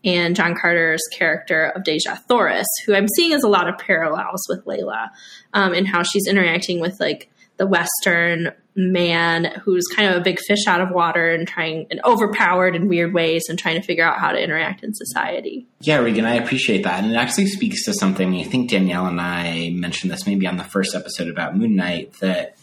and 0.05 0.35
John 0.35 0.55
Carter's 0.55 1.01
character 1.11 1.73
of 1.75 1.83
Dejah 1.83 2.19
Thoris, 2.29 2.67
who 2.85 2.95
I'm 2.95 3.09
seeing 3.09 3.33
as 3.33 3.43
a 3.43 3.49
lot 3.49 3.67
of 3.67 3.77
parallels 3.77 4.41
with 4.47 4.63
Layla 4.65 5.09
um, 5.53 5.73
and 5.73 5.85
how 5.85 6.03
she's 6.03 6.27
interacting 6.27 6.79
with 6.79 6.99
like 7.01 7.29
the 7.57 7.67
Western 7.67 8.51
man 8.75 9.45
who's 9.63 9.85
kind 9.95 10.09
of 10.09 10.17
a 10.17 10.21
big 10.21 10.37
fish 10.39 10.67
out 10.67 10.81
of 10.81 10.91
water 10.91 11.29
and 11.29 11.47
trying 11.47 11.87
and 11.89 12.01
overpowered 12.03 12.75
in 12.75 12.89
weird 12.89 13.13
ways 13.13 13.45
and 13.47 13.57
trying 13.57 13.79
to 13.79 13.81
figure 13.81 14.03
out 14.03 14.19
how 14.19 14.31
to 14.31 14.41
interact 14.41 14.83
in 14.83 14.93
society. 14.93 15.65
Yeah, 15.79 15.97
Regan, 15.97 16.25
I 16.25 16.35
appreciate 16.35 16.83
that. 16.83 17.03
And 17.03 17.13
it 17.13 17.15
actually 17.15 17.47
speaks 17.47 17.85
to 17.85 17.93
something 17.93 18.35
I 18.35 18.43
think 18.43 18.69
Danielle 18.69 19.05
and 19.05 19.21
I 19.21 19.69
mentioned 19.73 20.11
this 20.11 20.27
maybe 20.27 20.45
on 20.45 20.57
the 20.57 20.63
first 20.65 20.93
episode 20.93 21.29
about 21.29 21.57
Moon 21.57 21.75
Knight 21.75 22.13
that 22.19 22.57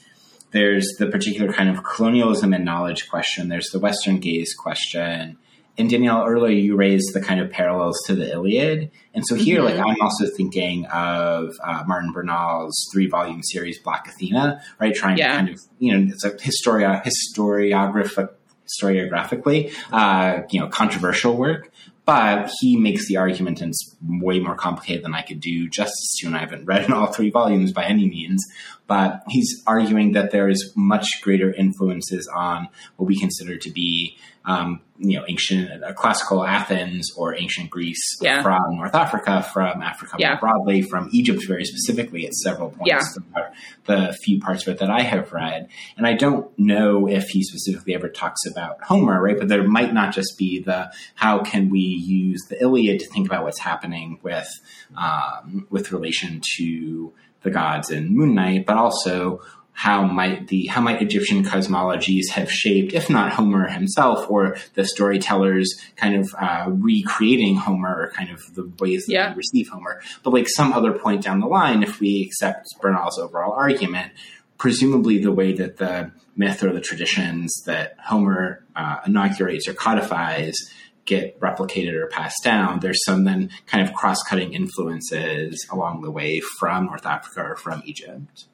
there's 0.50 0.86
the 0.98 1.06
particular 1.06 1.50
kind 1.52 1.70
of 1.70 1.82
colonialism 1.82 2.52
and 2.52 2.64
knowledge 2.64 3.08
question, 3.08 3.48
there's 3.48 3.70
the 3.70 3.78
Western 3.78 4.18
gaze 4.18 4.54
question, 4.54 5.38
and 5.78 5.88
Danielle, 5.88 6.24
earlier 6.26 6.54
you 6.54 6.76
raised 6.76 7.14
the 7.14 7.20
kind 7.20 7.40
of 7.40 7.50
parallels 7.50 7.98
to 8.06 8.14
the 8.14 8.30
Iliad, 8.30 8.90
and 9.14 9.26
so 9.26 9.34
here, 9.34 9.60
mm-hmm. 9.60 9.78
like 9.78 9.86
I'm 9.86 10.00
also 10.00 10.26
thinking 10.36 10.86
of 10.86 11.50
uh, 11.64 11.84
Martin 11.86 12.12
Bernal's 12.12 12.88
three 12.92 13.06
volume 13.06 13.42
series 13.42 13.78
Black 13.78 14.06
Athena, 14.08 14.62
right? 14.78 14.94
Trying 14.94 15.18
yeah. 15.18 15.32
to 15.32 15.36
kind 15.36 15.48
of 15.48 15.60
you 15.78 15.92
know 15.96 16.12
it's 16.12 16.24
a 16.24 16.36
historia 16.40 17.02
historiographic 17.04 18.28
historiographically, 18.72 19.72
uh, 19.92 20.42
you 20.50 20.60
know, 20.60 20.68
controversial 20.68 21.36
work. 21.36 21.70
But 22.04 22.50
he 22.60 22.76
makes 22.76 23.06
the 23.06 23.16
argument, 23.16 23.60
and 23.60 23.70
it's 23.70 23.96
way 24.02 24.40
more 24.40 24.56
complicated 24.56 25.04
than 25.04 25.14
I 25.14 25.22
could 25.22 25.38
do 25.38 25.68
justice 25.68 26.16
to, 26.18 26.26
and 26.26 26.36
I 26.36 26.40
haven't 26.40 26.64
read 26.64 26.84
in 26.84 26.92
all 26.92 27.06
three 27.06 27.30
volumes 27.30 27.72
by 27.72 27.84
any 27.84 28.08
means. 28.08 28.44
But 28.92 29.22
he's 29.26 29.62
arguing 29.66 30.12
that 30.12 30.32
there 30.32 30.50
is 30.50 30.70
much 30.76 31.06
greater 31.22 31.50
influences 31.50 32.28
on 32.28 32.68
what 32.96 33.06
we 33.06 33.18
consider 33.18 33.56
to 33.56 33.70
be 33.70 34.18
um, 34.44 34.82
you 34.98 35.18
know, 35.18 35.24
ancient 35.26 35.82
uh, 35.82 35.94
classical 35.94 36.44
Athens 36.44 37.10
or 37.16 37.34
ancient 37.34 37.70
Greece 37.70 38.18
yeah. 38.20 38.42
from 38.42 38.76
North 38.76 38.94
Africa, 38.94 39.42
from 39.50 39.80
Africa 39.80 40.16
yeah. 40.18 40.32
more 40.32 40.40
broadly, 40.40 40.82
from 40.82 41.08
Egypt 41.10 41.42
very 41.48 41.64
specifically 41.64 42.26
at 42.26 42.34
several 42.34 42.68
points. 42.68 43.18
Yeah. 43.34 43.48
The 43.86 44.14
few 44.24 44.40
parts 44.40 44.66
of 44.66 44.74
it 44.74 44.80
that 44.80 44.90
I 44.90 45.00
have 45.00 45.32
read, 45.32 45.68
and 45.96 46.06
I 46.06 46.12
don't 46.12 46.50
know 46.58 47.08
if 47.08 47.28
he 47.28 47.44
specifically 47.44 47.94
ever 47.94 48.10
talks 48.10 48.44
about 48.44 48.82
Homer, 48.82 49.22
right? 49.22 49.38
But 49.38 49.48
there 49.48 49.66
might 49.66 49.94
not 49.94 50.12
just 50.12 50.36
be 50.36 50.60
the 50.60 50.92
how 51.14 51.42
can 51.42 51.70
we 51.70 51.80
use 51.80 52.42
the 52.50 52.60
Iliad 52.60 53.00
to 53.00 53.06
think 53.06 53.26
about 53.26 53.44
what's 53.44 53.60
happening 53.60 54.18
with 54.22 54.50
um, 54.96 55.66
with 55.70 55.92
relation 55.92 56.42
to 56.58 57.14
the 57.42 57.50
gods 57.50 57.90
and 57.90 58.10
Moon 58.10 58.34
Knight, 58.34 58.66
but 58.66 58.76
also 58.76 59.40
how 59.74 60.04
might 60.04 60.48
the 60.48 60.66
how 60.66 60.80
might 60.80 61.00
Egyptian 61.00 61.44
cosmologies 61.44 62.28
have 62.32 62.50
shaped, 62.50 62.92
if 62.92 63.08
not 63.08 63.32
Homer 63.32 63.68
himself, 63.68 64.30
or 64.30 64.56
the 64.74 64.84
storytellers 64.84 65.74
kind 65.96 66.14
of 66.14 66.34
uh, 66.38 66.66
recreating 66.68 67.56
Homer, 67.56 68.02
or 68.02 68.10
kind 68.10 68.30
of 68.30 68.40
the 68.54 68.70
ways 68.78 69.06
that 69.06 69.12
yeah. 69.12 69.30
we 69.30 69.38
receive 69.38 69.68
Homer, 69.68 70.02
but 70.22 70.32
like 70.32 70.46
some 70.48 70.72
other 70.72 70.92
point 70.92 71.22
down 71.22 71.40
the 71.40 71.46
line, 71.46 71.82
if 71.82 72.00
we 72.00 72.22
accept 72.22 72.66
Bernal's 72.80 73.18
overall 73.18 73.52
argument, 73.52 74.12
presumably 74.58 75.18
the 75.18 75.32
way 75.32 75.52
that 75.52 75.78
the 75.78 76.12
myth 76.36 76.62
or 76.62 76.72
the 76.72 76.80
traditions 76.80 77.52
that 77.66 77.96
Homer 77.98 78.64
uh, 78.76 79.00
inaugurates 79.06 79.66
or 79.68 79.74
codifies 79.74 80.56
get 81.04 81.38
replicated 81.40 81.94
or 81.94 82.06
passed 82.06 82.42
down, 82.44 82.80
there's 82.80 83.04
some 83.04 83.24
then 83.24 83.50
kind 83.66 83.86
of 83.86 83.94
cross 83.94 84.22
cutting 84.22 84.54
influences 84.54 85.66
along 85.70 86.02
the 86.02 86.10
way 86.10 86.40
from 86.58 86.86
North 86.86 87.06
Africa 87.06 87.42
or 87.42 87.56
from 87.56 87.82
Egypt. 87.84 88.46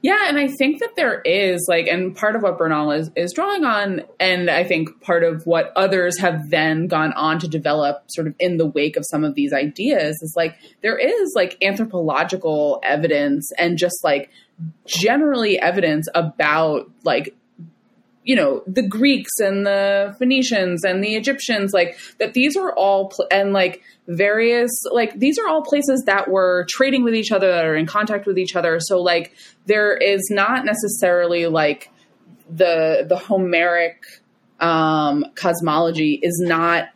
Yeah, 0.00 0.28
and 0.28 0.38
I 0.38 0.48
think 0.48 0.80
that 0.80 0.94
there 0.96 1.20
is 1.22 1.66
like, 1.68 1.86
and 1.86 2.14
part 2.14 2.36
of 2.36 2.42
what 2.42 2.58
Bernal 2.58 2.92
is 2.92 3.10
is 3.16 3.32
drawing 3.32 3.64
on, 3.64 4.02
and 4.20 4.48
I 4.48 4.64
think 4.64 5.00
part 5.00 5.24
of 5.24 5.44
what 5.44 5.72
others 5.76 6.18
have 6.20 6.50
then 6.50 6.86
gone 6.86 7.12
on 7.14 7.38
to 7.40 7.48
develop, 7.48 8.04
sort 8.08 8.26
of 8.26 8.34
in 8.38 8.58
the 8.58 8.66
wake 8.66 8.96
of 8.96 9.04
some 9.10 9.24
of 9.24 9.34
these 9.34 9.52
ideas, 9.52 10.14
is 10.22 10.34
like 10.36 10.56
there 10.82 10.98
is 10.98 11.32
like 11.34 11.56
anthropological 11.62 12.80
evidence 12.84 13.50
and 13.58 13.76
just 13.76 14.04
like 14.04 14.30
generally 14.86 15.58
evidence 15.58 16.06
about 16.14 16.90
like 17.04 17.34
you 18.24 18.36
know 18.36 18.62
the 18.66 18.82
greeks 18.82 19.32
and 19.38 19.66
the 19.66 20.14
phoenicians 20.18 20.84
and 20.84 21.02
the 21.02 21.16
egyptians 21.16 21.72
like 21.72 21.98
that 22.18 22.34
these 22.34 22.56
are 22.56 22.72
all 22.74 23.08
pl- 23.08 23.26
and 23.30 23.52
like 23.52 23.82
various 24.08 24.70
like 24.90 25.18
these 25.18 25.38
are 25.38 25.48
all 25.48 25.62
places 25.62 26.02
that 26.06 26.28
were 26.28 26.66
trading 26.68 27.04
with 27.04 27.14
each 27.14 27.30
other 27.30 27.48
that 27.48 27.64
are 27.64 27.76
in 27.76 27.86
contact 27.86 28.26
with 28.26 28.38
each 28.38 28.56
other. 28.56 28.80
So 28.80 29.00
like 29.00 29.34
there 29.66 29.96
is 29.96 30.28
not 30.30 30.64
necessarily 30.64 31.46
like 31.46 31.90
the 32.50 33.06
the 33.08 33.16
homeric 33.16 34.04
um 34.60 35.24
cosmology 35.34 36.18
is 36.22 36.40
not 36.44 36.88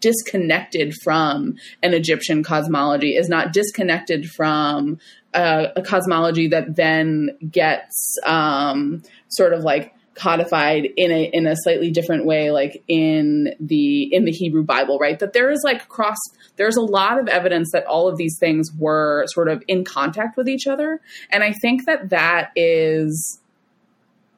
disconnected 0.00 0.94
from 1.02 1.56
an 1.82 1.92
egyptian 1.92 2.42
cosmology 2.42 3.16
is 3.16 3.28
not 3.28 3.52
disconnected 3.52 4.30
from 4.30 4.98
uh, 5.34 5.66
a 5.76 5.82
cosmology 5.82 6.48
that 6.48 6.76
then 6.76 7.30
gets 7.50 8.16
um 8.24 9.02
sort 9.28 9.52
of 9.52 9.62
like 9.62 9.92
codified 10.18 10.88
in 10.96 11.10
a 11.10 11.30
in 11.32 11.46
a 11.46 11.54
slightly 11.56 11.90
different 11.90 12.26
way 12.26 12.50
like 12.50 12.82
in 12.88 13.54
the 13.60 14.12
in 14.12 14.24
the 14.24 14.32
Hebrew 14.32 14.64
Bible 14.64 14.98
right? 14.98 15.18
That 15.18 15.32
there 15.32 15.50
is 15.50 15.62
like 15.64 15.88
cross 15.88 16.18
there's 16.56 16.76
a 16.76 16.82
lot 16.82 17.18
of 17.18 17.28
evidence 17.28 17.70
that 17.72 17.86
all 17.86 18.08
of 18.08 18.16
these 18.16 18.36
things 18.38 18.68
were 18.78 19.24
sort 19.28 19.48
of 19.48 19.62
in 19.68 19.84
contact 19.84 20.36
with 20.36 20.48
each 20.48 20.66
other. 20.66 21.00
And 21.30 21.42
I 21.42 21.52
think 21.52 21.86
that 21.86 22.10
that 22.10 22.50
is 22.56 23.40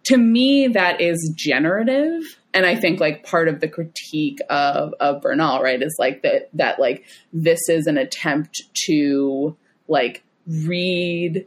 to 0.04 0.16
me 0.16 0.68
that 0.68 1.00
is 1.00 1.32
generative. 1.34 2.22
And 2.52 2.66
I 2.66 2.74
think 2.74 3.00
like 3.00 3.24
part 3.24 3.48
of 3.48 3.60
the 3.60 3.68
critique 3.68 4.38
of 4.50 4.92
of 5.00 5.22
Bernal 5.22 5.62
right 5.62 5.82
is 5.82 5.96
like 5.98 6.22
that 6.22 6.50
that 6.54 6.78
like 6.78 7.04
this 7.32 7.60
is 7.68 7.86
an 7.86 7.96
attempt 7.96 8.62
to 8.86 9.56
like 9.88 10.22
read 10.46 11.46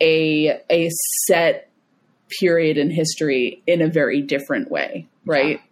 a 0.00 0.60
a 0.70 0.90
set 1.26 1.69
period 2.38 2.78
in 2.78 2.90
history 2.90 3.62
in 3.66 3.82
a 3.82 3.88
very 3.88 4.22
different 4.22 4.70
way, 4.70 5.08
right? 5.24 5.58
Yeah. 5.58 5.64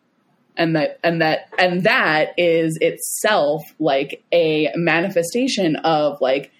And 0.57 0.77
that 0.77 0.99
and 1.05 1.21
that 1.21 1.49
and 1.59 1.85
that 1.85 2.31
is 2.37 2.77
itself 2.81 3.63
like 3.79 4.25
a 4.33 4.73
manifestation 4.75 5.77
of 5.77 6.21
like 6.21 6.51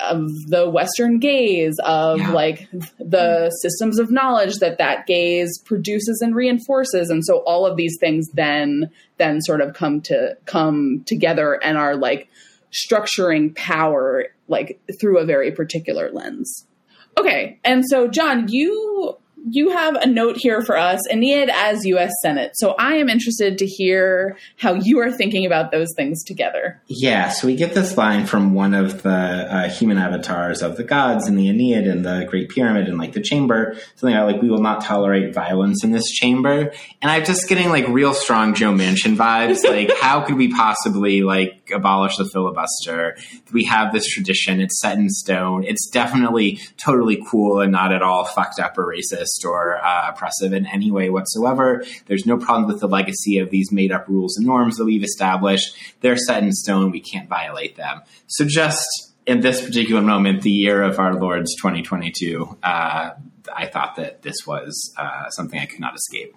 of 0.00 0.28
the 0.46 0.68
western 0.68 1.18
gaze 1.18 1.76
of 1.84 2.18
yeah. 2.18 2.32
like 2.32 2.68
the 2.98 3.50
systems 3.62 3.98
of 3.98 4.10
knowledge 4.10 4.56
that 4.58 4.78
that 4.78 5.06
gaze 5.06 5.58
produces 5.64 6.20
and 6.22 6.34
reinforces 6.34 7.10
and 7.10 7.24
so 7.24 7.38
all 7.46 7.66
of 7.66 7.76
these 7.76 7.96
things 8.00 8.28
then 8.32 8.90
then 9.18 9.40
sort 9.40 9.60
of 9.60 9.74
come 9.74 10.00
to 10.00 10.36
come 10.46 11.02
together 11.06 11.62
and 11.62 11.76
are 11.76 11.96
like 11.96 12.28
structuring 12.72 13.54
power 13.54 14.26
like 14.48 14.80
through 15.00 15.18
a 15.18 15.24
very 15.24 15.52
particular 15.52 16.10
lens 16.12 16.66
Okay, 17.18 17.58
and 17.64 17.84
so 17.86 18.08
John, 18.08 18.48
you 18.48 19.16
you 19.48 19.70
have 19.70 19.94
a 19.96 20.06
note 20.06 20.36
here 20.36 20.62
for 20.62 20.76
us, 20.76 21.00
Ennead 21.10 21.48
as 21.48 21.84
U.S. 21.86 22.12
Senate. 22.22 22.52
So 22.54 22.74
I 22.78 22.94
am 22.96 23.08
interested 23.08 23.58
to 23.58 23.66
hear 23.66 24.36
how 24.56 24.74
you 24.74 25.00
are 25.00 25.10
thinking 25.10 25.46
about 25.46 25.70
those 25.70 25.88
things 25.96 26.22
together. 26.24 26.80
Yeah, 26.86 27.30
so 27.30 27.46
we 27.46 27.56
get 27.56 27.74
this 27.74 27.96
line 27.96 28.26
from 28.26 28.54
one 28.54 28.74
of 28.74 29.02
the 29.02 29.10
uh, 29.10 29.68
human 29.68 29.98
avatars 29.98 30.62
of 30.62 30.76
the 30.76 30.84
gods 30.84 31.26
in 31.26 31.36
the 31.36 31.46
Ennead 31.46 31.90
and 31.90 32.04
the 32.04 32.26
Great 32.28 32.50
Pyramid 32.50 32.88
and 32.88 32.98
like 32.98 33.12
the 33.12 33.22
chamber, 33.22 33.76
something 33.96 34.14
about 34.14 34.30
like 34.30 34.42
we 34.42 34.50
will 34.50 34.62
not 34.62 34.84
tolerate 34.84 35.34
violence 35.34 35.82
in 35.82 35.92
this 35.92 36.10
chamber. 36.10 36.72
And 37.00 37.10
I'm 37.10 37.24
just 37.24 37.48
getting 37.48 37.70
like 37.70 37.88
real 37.88 38.14
strong 38.14 38.54
Joe 38.54 38.72
Manchin 38.72 39.16
vibes. 39.16 39.64
like, 39.68 39.96
how 39.98 40.20
could 40.22 40.36
we 40.36 40.52
possibly 40.52 41.22
like 41.22 41.59
abolish 41.72 42.16
the 42.16 42.24
filibuster? 42.24 43.16
We 43.52 43.64
have 43.64 43.92
this 43.92 44.06
tradition; 44.06 44.60
it's 44.60 44.80
set 44.80 44.98
in 44.98 45.08
stone. 45.08 45.64
It's 45.64 45.88
definitely 45.90 46.60
totally 46.76 47.22
cool 47.28 47.60
and 47.60 47.72
not 47.72 47.92
at 47.92 48.02
all 48.02 48.24
fucked 48.24 48.58
up 48.58 48.78
or 48.78 48.86
racist 48.86 49.44
or 49.44 49.76
uh, 49.84 50.10
oppressive 50.10 50.52
in 50.52 50.66
any 50.66 50.90
way 50.90 51.10
whatsoever. 51.10 51.84
There's 52.06 52.26
no 52.26 52.36
problem 52.36 52.66
with 52.66 52.80
the 52.80 52.88
legacy 52.88 53.38
of 53.38 53.50
these 53.50 53.72
made 53.72 53.92
up 53.92 54.08
rules 54.08 54.36
and 54.36 54.46
norms 54.46 54.76
that 54.76 54.84
we've 54.84 55.04
established. 55.04 55.74
They're 56.00 56.16
set 56.16 56.42
in 56.42 56.52
stone. 56.52 56.90
We 56.90 57.00
can't 57.00 57.28
violate 57.28 57.76
them. 57.76 58.02
So 58.26 58.44
just 58.44 58.86
in 59.26 59.40
this 59.40 59.64
particular 59.64 60.02
moment, 60.02 60.42
the 60.42 60.50
year 60.50 60.82
of 60.82 60.98
our 60.98 61.14
Lord's 61.14 61.54
2022, 61.56 62.58
uh, 62.62 63.10
I 63.54 63.66
thought 63.66 63.96
that 63.96 64.22
this 64.22 64.46
was 64.46 64.92
uh, 64.96 65.28
something 65.30 65.58
I 65.58 65.66
could 65.66 65.80
not 65.80 65.94
escape 65.94 66.34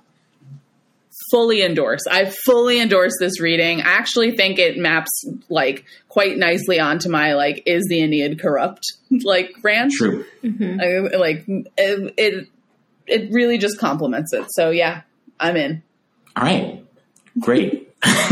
fully 1.34 1.64
endorse. 1.64 2.02
I 2.10 2.32
fully 2.46 2.80
endorse 2.80 3.14
this 3.20 3.42
reading. 3.42 3.82
I 3.82 3.86
actually 3.86 4.36
think 4.36 4.60
it 4.60 4.78
maps 4.78 5.10
like 5.50 5.84
quite 6.08 6.38
nicely 6.38 6.80
onto 6.80 7.10
my 7.10 7.34
like 7.34 7.64
is 7.66 7.84
the 7.90 8.02
Ennead 8.02 8.40
corrupt 8.40 8.84
like 9.24 9.52
rant. 9.64 9.94
True. 9.94 10.26
Mm-hmm. 10.44 10.80
I, 10.80 11.18
like 11.18 11.44
it, 11.48 12.14
it, 12.18 12.48
it 13.08 13.32
really 13.32 13.58
just 13.58 13.80
complements 13.80 14.32
it. 14.32 14.46
So 14.50 14.70
yeah, 14.70 15.02
I'm 15.40 15.58
in. 15.58 15.82
All 16.36 16.44
right. 16.44 16.86
Great. 17.40 17.90
that 18.04 18.28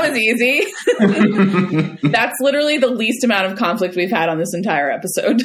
was 0.00 0.16
easy. 0.16 0.64
That's 2.08 2.40
literally 2.40 2.78
the 2.78 2.86
least 2.86 3.24
amount 3.24 3.52
of 3.52 3.58
conflict 3.58 3.94
we've 3.94 4.10
had 4.10 4.30
on 4.30 4.38
this 4.38 4.54
entire 4.54 4.90
episode. 4.90 5.42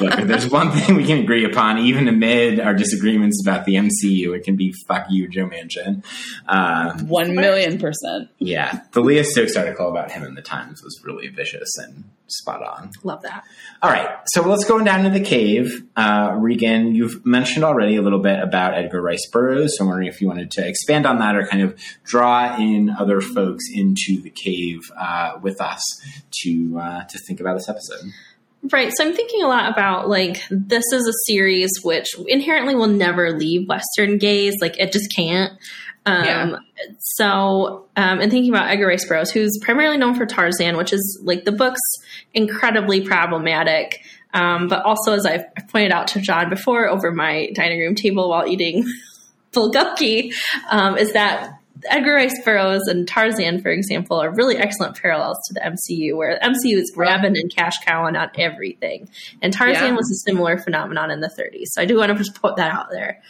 Look, 0.00 0.18
if 0.18 0.28
there's 0.28 0.48
one 0.50 0.70
thing 0.70 0.96
we 0.96 1.04
can 1.06 1.18
agree 1.18 1.44
upon, 1.44 1.78
even 1.78 2.08
amid 2.08 2.60
our 2.60 2.74
disagreements 2.74 3.42
about 3.44 3.64
the 3.64 3.74
MCU, 3.74 4.36
it 4.36 4.44
can 4.44 4.56
be 4.56 4.72
fuck 4.86 5.06
you, 5.10 5.28
Joe 5.28 5.46
Manchin. 5.48 6.04
Uh, 6.46 6.98
One 7.00 7.34
million 7.34 7.78
percent. 7.78 8.28
yeah, 8.38 8.82
the 8.92 9.00
Leah 9.00 9.24
Stokes 9.24 9.56
article 9.56 9.88
about 9.90 10.10
him 10.10 10.22
in 10.24 10.34
the 10.34 10.42
Times 10.42 10.82
was 10.82 11.00
really 11.04 11.28
vicious 11.28 11.76
and 11.78 12.04
spot 12.26 12.62
on. 12.62 12.90
Love 13.04 13.22
that. 13.22 13.42
All 13.82 13.90
right, 13.90 14.08
so 14.26 14.42
let's 14.46 14.64
go 14.64 14.82
down 14.84 15.04
to 15.04 15.10
the 15.10 15.20
cave. 15.24 15.82
Uh, 15.96 16.34
Regan, 16.36 16.94
you've 16.94 17.24
mentioned 17.24 17.64
already 17.64 17.96
a 17.96 18.02
little 18.02 18.18
bit 18.20 18.38
about 18.40 18.74
Edgar 18.74 19.00
Rice 19.00 19.26
Burroughs, 19.32 19.76
so 19.78 19.84
I'm 19.84 19.88
wondering 19.88 20.08
if 20.08 20.20
you 20.20 20.28
wanted 20.28 20.50
to 20.52 20.66
expand 20.66 21.06
on 21.06 21.18
that 21.20 21.36
or 21.36 21.46
kind 21.46 21.62
of 21.62 21.78
draw 22.04 22.56
in 22.58 22.90
other 22.90 23.20
folks 23.20 23.64
into 23.72 24.20
the 24.20 24.30
cave 24.30 24.80
uh, 24.98 25.38
with 25.40 25.60
us 25.60 25.82
to 26.42 26.78
uh, 26.80 27.04
to 27.04 27.18
think 27.18 27.40
about 27.40 27.54
this 27.54 27.68
episode. 27.68 28.12
Right. 28.72 28.92
So 28.94 29.04
I'm 29.04 29.14
thinking 29.14 29.42
a 29.42 29.48
lot 29.48 29.70
about 29.72 30.08
like 30.08 30.42
this 30.50 30.84
is 30.92 31.06
a 31.06 31.12
series 31.26 31.70
which 31.82 32.08
inherently 32.26 32.74
will 32.74 32.88
never 32.88 33.32
leave 33.32 33.68
Western 33.68 34.18
gaze. 34.18 34.54
Like 34.60 34.78
it 34.78 34.92
just 34.92 35.14
can't. 35.14 35.52
Um, 36.04 36.24
Yeah. 36.24 36.56
So, 36.98 37.86
um, 37.96 38.20
and 38.20 38.30
thinking 38.30 38.50
about 38.52 38.70
Edgar 38.70 38.86
Rice 38.86 39.04
Burroughs, 39.06 39.30
who's 39.30 39.58
primarily 39.60 39.96
known 39.96 40.14
for 40.14 40.26
Tarzan, 40.26 40.76
which 40.76 40.92
is 40.92 41.20
like 41.22 41.44
the 41.44 41.52
book's 41.52 41.80
incredibly 42.34 43.00
problematic. 43.02 44.02
Um, 44.34 44.68
but 44.68 44.84
also, 44.84 45.12
as 45.12 45.26
I've 45.26 45.44
pointed 45.70 45.92
out 45.92 46.08
to 46.08 46.20
John 46.20 46.50
before 46.50 46.88
over 46.88 47.10
my 47.12 47.50
dining 47.54 47.80
room 47.80 47.94
table 47.94 48.28
while 48.28 48.46
eating 48.46 48.84
bulgogi, 49.52 50.32
um, 50.70 50.96
is 50.98 51.12
that 51.12 51.57
Edgar 51.88 52.14
Rice 52.14 52.34
Burroughs 52.44 52.86
and 52.88 53.06
Tarzan, 53.06 53.60
for 53.60 53.70
example, 53.70 54.20
are 54.20 54.30
really 54.34 54.56
excellent 54.56 54.96
parallels 55.00 55.38
to 55.48 55.54
the 55.54 55.60
MCU, 55.60 56.16
where 56.16 56.38
the 56.40 56.46
MCU 56.46 56.76
is 56.76 56.90
grabbing 56.94 57.36
and 57.36 57.54
cash 57.54 57.78
cowing 57.84 58.16
on 58.16 58.30
everything. 58.36 59.08
And 59.42 59.52
Tarzan 59.52 59.84
Yeah. 59.84 59.96
was 59.96 60.10
a 60.10 60.16
similar 60.28 60.58
phenomenon 60.58 61.10
in 61.10 61.20
the 61.20 61.28
30s. 61.28 61.66
So 61.72 61.82
I 61.82 61.84
do 61.84 61.96
want 61.96 62.10
to 62.12 62.18
just 62.18 62.40
put 62.40 62.56
that 62.56 62.72
out 62.72 62.90
there, 62.90 63.20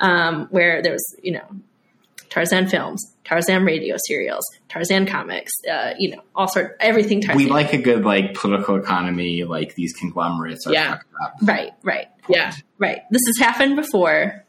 um, 0.00 0.46
where 0.50 0.82
there 0.82 0.92
was, 0.92 1.16
you 1.22 1.32
know, 1.32 1.44
Tarzan 2.30 2.68
films, 2.68 3.14
Tarzan 3.24 3.64
radio 3.64 3.96
serials, 4.06 4.44
Tarzan 4.68 5.06
comics, 5.06 5.52
uh, 5.70 5.94
you 5.98 6.10
know, 6.14 6.20
all 6.34 6.46
sort 6.46 6.76
everything 6.78 7.20
Tarzan. 7.22 7.42
We 7.42 7.50
like 7.50 7.72
a 7.72 7.78
good 7.78 8.04
like 8.04 8.34
political 8.34 8.76
economy, 8.76 9.44
like 9.44 9.74
these 9.76 9.94
conglomerates 9.94 10.66
are 10.66 10.72
Yeah. 10.74 10.90
fucked 10.90 11.04
up. 11.24 11.34
right, 11.42 11.70
right, 11.82 12.06
Yeah. 12.28 12.52
right. 12.78 13.00
This 13.10 13.22
has 13.26 13.38
happened 13.38 13.76
before, 13.76 14.44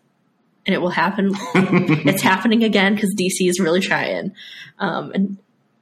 and 0.69 0.75
it 0.75 0.81
will 0.81 0.91
happen. 0.91 1.31
it's 1.55 2.21
happening 2.21 2.63
again 2.63 2.93
because 2.93 3.11
DC 3.19 3.49
is 3.49 3.59
really 3.59 3.79
trying, 3.79 4.35
um, 4.77 5.11
and 5.13 5.39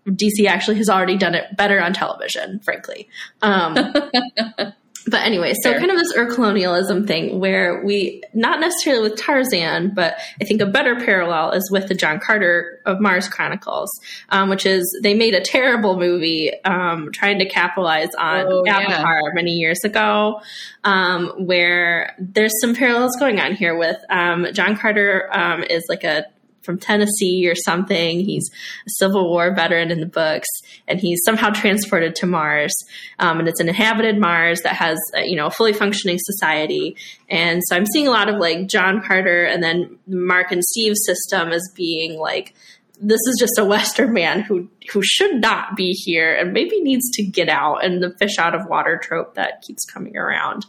DC 0.07 0.47
actually 0.47 0.77
has 0.77 0.87
already 0.87 1.17
done 1.17 1.35
it 1.35 1.57
better 1.57 1.81
on 1.81 1.91
television, 1.91 2.61
frankly. 2.61 3.09
Um, 3.41 3.75
but 5.07 5.21
anyway, 5.21 5.53
so 5.63 5.71
Fair. 5.71 5.79
kind 5.79 5.91
of 5.91 5.97
this 5.97 6.15
Ur 6.15 6.33
colonialism 6.33 7.07
thing 7.07 7.39
where 7.39 7.83
we, 7.83 8.21
not 8.33 8.59
necessarily 8.59 9.09
with 9.09 9.19
Tarzan, 9.19 9.93
but 9.95 10.17
I 10.41 10.45
think 10.45 10.61
a 10.61 10.65
better 10.65 10.95
parallel 10.95 11.51
is 11.51 11.69
with 11.71 11.87
the 11.87 11.95
John 11.95 12.19
Carter 12.19 12.79
of 12.85 12.99
Mars 12.99 13.29
Chronicles, 13.29 13.89
um, 14.29 14.49
which 14.49 14.65
is 14.65 14.83
they 15.03 15.13
made 15.13 15.33
a 15.33 15.41
terrible 15.41 15.97
movie 15.97 16.51
um, 16.63 17.09
trying 17.13 17.39
to 17.39 17.45
capitalize 17.45 18.09
on 18.17 18.45
Oh, 18.47 18.63
yeah. 18.65 18.79
Avatar 18.79 19.33
many 19.33 19.53
years 19.53 19.79
ago, 19.83 20.41
um, 20.83 21.29
where 21.37 22.15
there's 22.19 22.53
some 22.61 22.75
parallels 22.75 23.15
going 23.19 23.39
on 23.39 23.55
here 23.55 23.77
with 23.77 23.97
um, 24.09 24.47
John 24.53 24.75
Carter 24.77 25.29
um, 25.31 25.63
is 25.63 25.83
like 25.89 26.03
a 26.03 26.25
from 26.67 26.77
Tennessee 26.77 27.49
or 27.49 27.55
something. 27.55 28.19
He's 28.19 28.51
a 28.85 28.89
Civil 28.97 29.29
War 29.29 29.55
veteran 29.55 29.89
in 29.89 30.01
the 30.01 30.05
books, 30.05 30.49
and 30.87 30.99
he's 30.99 31.21
somehow 31.25 31.49
transported 31.49 32.13
to 32.17 32.27
Mars. 32.27 32.75
Um, 33.17 33.39
and 33.39 33.47
it's 33.47 33.59
an 33.59 33.69
inhabited 33.69 34.19
Mars 34.19 34.61
that 34.61 34.75
has, 34.75 34.99
uh, 35.17 35.21
you 35.21 35.35
know, 35.35 35.47
a 35.47 35.51
fully 35.51 35.73
functioning 35.73 36.17
society. 36.19 36.97
And 37.29 37.61
so 37.65 37.75
I'm 37.75 37.85
seeing 37.85 38.07
a 38.07 38.11
lot 38.11 38.29
of 38.29 38.35
like 38.35 38.67
John 38.67 39.01
Carter 39.01 39.45
and 39.45 39.63
then 39.63 39.97
Mark 40.05 40.51
and 40.51 40.63
Steve's 40.63 41.03
system 41.05 41.49
as 41.49 41.67
being 41.73 42.19
like, 42.19 42.53
this 42.99 43.21
is 43.27 43.37
just 43.39 43.57
a 43.57 43.65
Western 43.65 44.11
man 44.11 44.41
who 44.41 44.67
who 44.91 45.01
should 45.03 45.39
not 45.39 45.75
be 45.75 45.91
here 45.91 46.33
and 46.33 46.51
maybe 46.51 46.81
needs 46.81 47.09
to 47.11 47.23
get 47.23 47.49
out. 47.49 47.83
And 47.85 48.01
the 48.01 48.15
fish 48.17 48.37
out 48.39 48.55
of 48.55 48.67
water 48.67 48.99
trope 49.01 49.35
that 49.35 49.61
keeps 49.61 49.85
coming 49.85 50.17
around. 50.17 50.65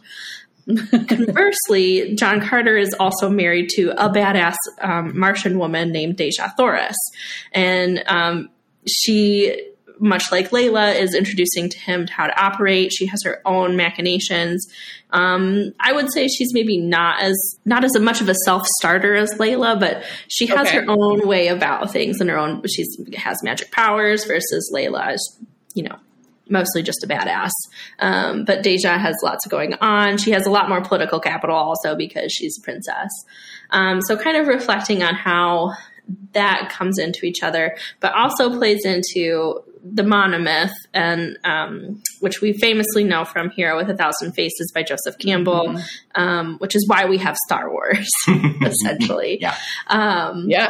Conversely, 1.07 2.15
John 2.15 2.41
Carter 2.41 2.77
is 2.77 2.93
also 2.99 3.29
married 3.29 3.69
to 3.75 3.89
a 3.91 4.09
badass 4.09 4.55
um, 4.81 5.17
Martian 5.17 5.57
woman 5.59 5.91
named 5.91 6.17
Dejah 6.17 6.55
Thoris. 6.57 6.95
And 7.51 8.03
um, 8.07 8.49
she, 8.87 9.67
much 9.99 10.31
like 10.31 10.51
Layla, 10.51 10.95
is 10.99 11.13
introducing 11.15 11.69
to 11.69 11.77
him 11.79 12.07
how 12.07 12.27
to 12.27 12.41
operate. 12.41 12.91
She 12.93 13.05
has 13.07 13.21
her 13.23 13.41
own 13.45 13.75
machinations. 13.75 14.67
Um, 15.11 15.73
I 15.79 15.91
would 15.91 16.11
say 16.13 16.27
she's 16.27 16.53
maybe 16.53 16.77
not 16.77 17.21
as 17.21 17.35
not 17.65 17.83
as 17.83 17.97
much 17.99 18.21
of 18.21 18.29
a 18.29 18.35
self 18.45 18.65
starter 18.77 19.15
as 19.15 19.33
Layla, 19.39 19.79
but 19.79 20.03
she 20.27 20.45
has 20.47 20.67
Okay. 20.67 20.77
her 20.77 20.85
own 20.87 21.27
way 21.27 21.47
about 21.47 21.91
things 21.91 22.21
and 22.21 22.29
her 22.29 22.37
own. 22.37 22.61
She 22.67 22.85
has 23.17 23.41
magic 23.43 23.71
powers 23.71 24.25
versus 24.25 24.71
Layla 24.73 25.15
is, 25.15 25.39
you 25.73 25.83
know, 25.83 25.97
mostly 26.49 26.83
just 26.83 27.03
a 27.03 27.07
badass. 27.07 27.51
Um, 27.99 28.45
but 28.45 28.63
Dejah 28.63 28.99
has 28.99 29.15
lots 29.23 29.45
going 29.47 29.73
on. 29.75 30.17
She 30.17 30.31
has 30.31 30.45
a 30.45 30.51
lot 30.51 30.67
more 30.69 30.81
political 30.81 31.19
capital 31.19 31.55
also 31.55 31.95
because 31.95 32.31
she's 32.31 32.57
a 32.57 32.61
princess. 32.61 33.09
Um, 33.69 34.01
so 34.01 34.17
kind 34.17 34.37
of 34.37 34.47
reflecting 34.47 35.03
on 35.03 35.15
how 35.15 35.73
that 36.33 36.69
comes 36.71 36.97
into 36.97 37.25
each 37.25 37.43
other, 37.43 37.77
but 37.99 38.13
also 38.13 38.49
plays 38.57 38.83
into 38.83 39.61
the 39.83 40.01
monomyth, 40.03 40.71
and 40.93 41.37
um, 41.45 42.01
which 42.19 42.41
we 42.41 42.51
famously 42.53 43.03
know 43.03 43.23
from 43.23 43.49
Hero 43.51 43.77
with 43.77 43.89
a 43.89 43.95
Thousand 43.95 44.33
Faces 44.33 44.71
by 44.73 44.83
Joseph 44.83 45.17
Campbell, 45.19 45.79
um, 46.15 46.57
which 46.57 46.75
is 46.75 46.85
why 46.87 47.05
we 47.05 47.17
have 47.19 47.37
Star 47.47 47.71
Wars, 47.71 48.09
essentially. 48.61 49.37
Yeah. 49.39 49.55
Um, 49.87 50.45
Yeah. 50.49 50.69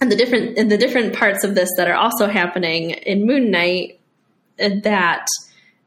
and 0.00 0.12
the 0.12 0.16
different 0.16 0.58
and 0.58 0.70
the 0.70 0.76
different 0.76 1.14
parts 1.16 1.42
of 1.44 1.54
this 1.54 1.70
that 1.76 1.88
are 1.88 1.96
also 1.96 2.26
happening 2.28 2.90
in 2.90 3.26
Moon 3.26 3.50
Knight 3.50 3.97
that 4.58 5.26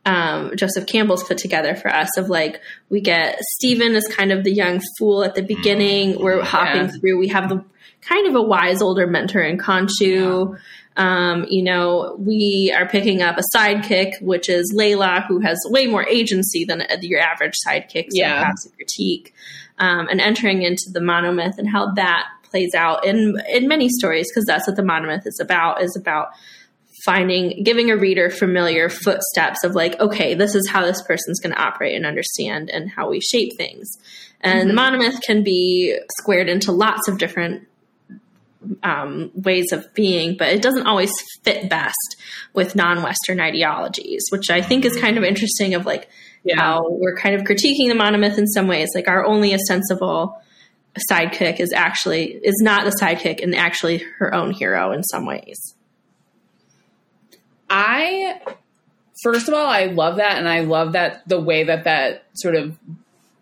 um, 0.05 0.51
Joseph 0.55 0.87
Campbell's 0.87 1.23
put 1.23 1.37
together 1.37 1.75
for 1.75 1.93
us 1.93 2.17
of 2.17 2.29
like 2.29 2.59
we 2.89 3.01
get 3.01 3.39
Stephen 3.57 3.93
as 3.95 4.07
kind 4.07 4.31
of 4.31 4.43
the 4.43 4.51
young 4.53 4.81
fool 4.97 5.23
at 5.23 5.35
the 5.35 5.43
beginning. 5.43 6.19
We're 6.19 6.43
hopping 6.43 6.83
Yeah. 6.83 6.87
through. 6.99 7.19
We 7.19 7.27
have 7.27 7.49
the 7.49 7.63
kind 8.01 8.27
of 8.27 8.35
a 8.35 8.41
wise 8.41 8.81
older 8.81 9.05
mentor 9.05 9.41
in 9.41 9.57
Khonshu. 9.59 10.57
Um, 10.97 11.45
you 11.49 11.63
know, 11.63 12.15
we 12.19 12.73
are 12.75 12.87
picking 12.87 13.21
up 13.21 13.37
a 13.37 13.43
sidekick, 13.55 14.21
which 14.21 14.49
is 14.49 14.73
Layla, 14.75 15.25
who 15.27 15.39
has 15.39 15.57
way 15.69 15.85
more 15.85 16.05
agency 16.07 16.65
than 16.65 16.83
your 17.01 17.19
average 17.19 17.53
sidekick. 17.65 18.05
So 18.09 18.19
Yeah. 18.19 18.51
a 18.51 18.69
critique. 18.75 19.33
Um, 19.77 20.07
and 20.09 20.19
entering 20.19 20.63
into 20.63 20.89
the 20.91 20.99
monomyth 20.99 21.57
and 21.57 21.69
how 21.69 21.93
that 21.93 22.25
plays 22.49 22.73
out 22.75 23.05
in 23.05 23.35
in 23.49 23.67
many 23.67 23.87
stories, 23.87 24.29
because 24.29 24.45
that's 24.45 24.67
what 24.67 24.75
the 24.75 24.81
monomyth 24.83 25.25
is 25.25 25.39
about, 25.39 25.81
is 25.81 25.95
about 25.95 26.29
finding 27.05 27.63
giving 27.63 27.89
a 27.89 27.97
reader 27.97 28.29
familiar 28.29 28.89
footsteps 28.89 29.63
of 29.63 29.73
like, 29.75 29.99
okay, 29.99 30.33
this 30.33 30.55
is 30.55 30.67
how 30.69 30.85
this 30.85 31.01
person's 31.03 31.39
gonna 31.39 31.55
operate 31.55 31.95
and 31.95 32.05
understand 32.05 32.69
and 32.69 32.89
how 32.89 33.09
we 33.09 33.19
shape 33.21 33.51
things. 33.57 33.97
And 34.41 34.69
the 34.69 34.73
monomyth 34.73 35.21
can 35.21 35.43
be 35.43 35.97
squared 36.19 36.49
into 36.49 36.71
lots 36.71 37.07
of 37.07 37.17
different 37.17 37.67
um, 38.83 39.31
ways 39.33 39.71
of 39.71 39.91
being, 39.93 40.35
but 40.37 40.49
it 40.49 40.61
doesn't 40.61 40.85
always 40.85 41.11
fit 41.43 41.69
best 41.69 42.15
with 42.53 42.75
non-Western 42.75 43.39
ideologies, 43.39 44.23
which 44.29 44.49
I 44.49 44.61
think 44.61 44.85
is 44.85 44.95
kind 44.97 45.17
of 45.17 45.23
interesting. 45.23 45.73
Of 45.73 45.85
like 45.85 46.09
Yeah. 46.43 46.55
how 46.57 46.87
we're 46.89 47.15
kind 47.15 47.35
of 47.35 47.41
critiquing 47.41 47.87
the 47.87 47.95
monomyth 47.95 48.37
in 48.37 48.47
some 48.47 48.67
ways. 48.67 48.89
Like 48.95 49.07
our 49.07 49.25
only 49.25 49.53
ostensible 49.53 50.41
sidekick 51.09 51.59
is 51.59 51.71
actually 51.73 52.39
is 52.43 52.55
not 52.61 52.83
the 52.85 52.91
sidekick 52.91 53.41
and 53.41 53.55
actually 53.55 54.03
her 54.19 54.33
own 54.33 54.51
hero 54.51 54.91
in 54.91 55.03
some 55.03 55.25
ways. 55.25 55.75
I 57.71 58.39
first 59.23 59.47
of 59.47 59.53
all, 59.53 59.65
I 59.65 59.85
love 59.85 60.17
that, 60.17 60.37
and 60.37 60.47
I 60.47 60.59
love 60.59 60.91
that 60.93 61.27
the 61.27 61.39
way 61.39 61.63
that 61.63 61.85
that 61.85 62.25
sort 62.33 62.55
of 62.55 62.77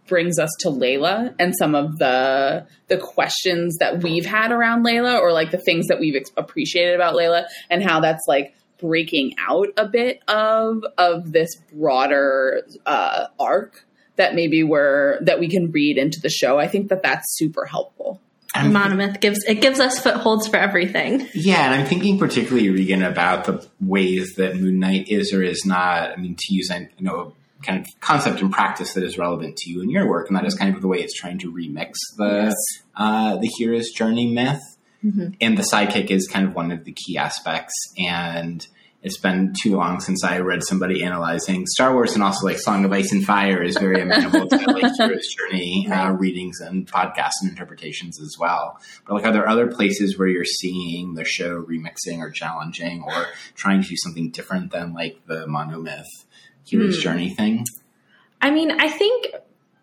brings 0.08 0.40
us 0.40 0.50
to 0.60 0.70
Layla 0.70 1.36
and 1.40 1.56
some 1.58 1.76
of 1.76 1.98
the 1.98 2.68
the 2.88 2.98
questions 2.98 3.78
that 3.80 4.04
we've 4.04 4.26
had 4.26 4.52
around 4.52 4.86
Layla, 4.86 5.20
or 5.20 5.34
like 5.34 5.52
the 5.52 5.58
things 5.58 5.88
that 5.88 6.00
we've 6.00 6.24
appreciated 6.38 6.96
about 6.96 7.16
Layla, 7.16 7.46
and 7.70 7.84
how 7.84 8.00
that's 8.00 8.24
like 8.28 8.54
breaking 8.80 9.34
out 9.48 9.68
a 9.78 9.88
bit 9.88 10.22
of 10.28 10.84
of 10.98 11.32
this 11.32 11.50
broader 11.74 12.62
uh, 12.86 13.28
arc 13.40 13.84
that 14.16 14.36
maybe 14.36 14.64
we're 14.64 15.20
that 15.22 15.40
we 15.40 15.50
can 15.50 15.72
read 15.72 15.98
into 15.98 16.20
the 16.22 16.30
show. 16.30 16.60
I 16.60 16.68
think 16.68 16.90
that 16.90 17.02
that's 17.02 17.26
super 17.38 17.66
helpful. 17.66 18.22
I'm- 18.56 18.74
Monomyth 18.74 19.20
gives 19.22 19.40
it 19.48 19.62
gives 19.62 19.80
us 19.80 20.00
footholds 20.00 20.48
for 20.48 20.58
everything. 20.58 21.28
Yeah, 21.34 21.66
and 21.72 21.82
I'm 21.82 21.86
thinking 21.88 22.18
particularly, 22.18 22.70
Regan, 22.70 23.04
about 23.04 23.46
the 23.46 23.66
ways 23.80 24.34
that 24.38 24.56
Moon 24.60 24.80
Knight 24.80 25.08
is 25.08 25.32
or 25.34 25.44
is 25.44 25.66
not. 25.66 26.12
I 26.12 26.16
mean, 26.16 26.36
to 26.38 26.54
use 26.54 26.70
you 26.70 26.88
know 27.06 27.34
kind 27.62 27.80
of 27.80 27.86
concept 28.02 28.42
and 28.42 28.52
practice 28.52 28.94
that 28.94 29.04
is 29.04 29.18
relevant 29.18 29.58
to 29.58 29.70
you 29.70 29.82
in 29.82 29.90
your 29.90 30.08
work, 30.10 30.28
and 30.30 30.38
that 30.38 30.46
is 30.46 30.56
kind 30.56 30.74
of 30.76 30.82
the 30.82 30.88
way 30.88 31.00
it's 31.00 31.14
trying 31.14 31.38
to 31.40 31.52
remix 31.52 31.94
the 32.18 32.56
uh, 32.96 33.38
the 33.38 33.48
hero's 33.58 33.90
journey 33.92 34.28
myth. 34.32 34.62
Mhm. 35.06 35.36
And 35.40 35.58
the 35.58 35.64
sidekick 35.64 36.10
is 36.10 36.28
kind 36.28 36.46
of 36.48 36.54
one 36.56 36.72
of 36.72 36.84
the 36.86 36.92
key 36.92 37.18
aspects, 37.18 37.74
and 37.98 38.66
it's 39.02 39.18
been 39.18 39.54
too 39.64 39.78
long 39.78 40.02
since 40.02 40.24
I 40.26 40.40
read 40.40 40.62
somebody 40.64 41.04
analyzing 41.04 41.66
Star 41.68 41.94
Wars 41.94 42.14
and 42.14 42.22
also 42.24 42.46
like 42.46 42.60
Song 42.60 42.84
of 42.84 42.92
Ice 42.92 43.12
and 43.14 43.24
Fire 43.24 43.64
is 43.64 43.78
very 43.78 44.02
amenable 44.02 44.48
to 44.48 44.58
like 44.58 44.92
Hero's 44.98 45.28
Journey 45.28 45.88
uh, 45.90 46.12
readings 46.12 46.60
and 46.60 46.86
podcasts 46.86 47.40
and 47.42 47.50
interpretations 47.50 48.20
as 48.22 48.36
well. 48.40 48.78
But 49.08 49.16
like, 49.16 49.26
are 49.26 49.32
there 49.32 49.48
other 49.48 49.68
places 49.68 50.18
where 50.18 50.28
you're 50.28 50.44
seeing 50.44 51.14
the 51.14 51.24
show 51.24 51.62
remixing 51.64 52.20
or 52.20 52.30
challenging 52.30 53.04
or 53.04 53.28
trying 53.56 53.82
to 53.82 53.88
do 53.88 53.96
something 53.98 54.32
different 54.32 54.72
than 54.72 54.94
like 54.94 55.20
the 55.28 55.46
monomyth 55.48 56.04
Hero's 56.66 56.96
Hmm. 56.98 57.02
Journey 57.02 57.30
thing? 57.34 57.66
I 58.42 58.52
mean, 58.52 58.72
I 58.72 58.90
think 58.90 59.28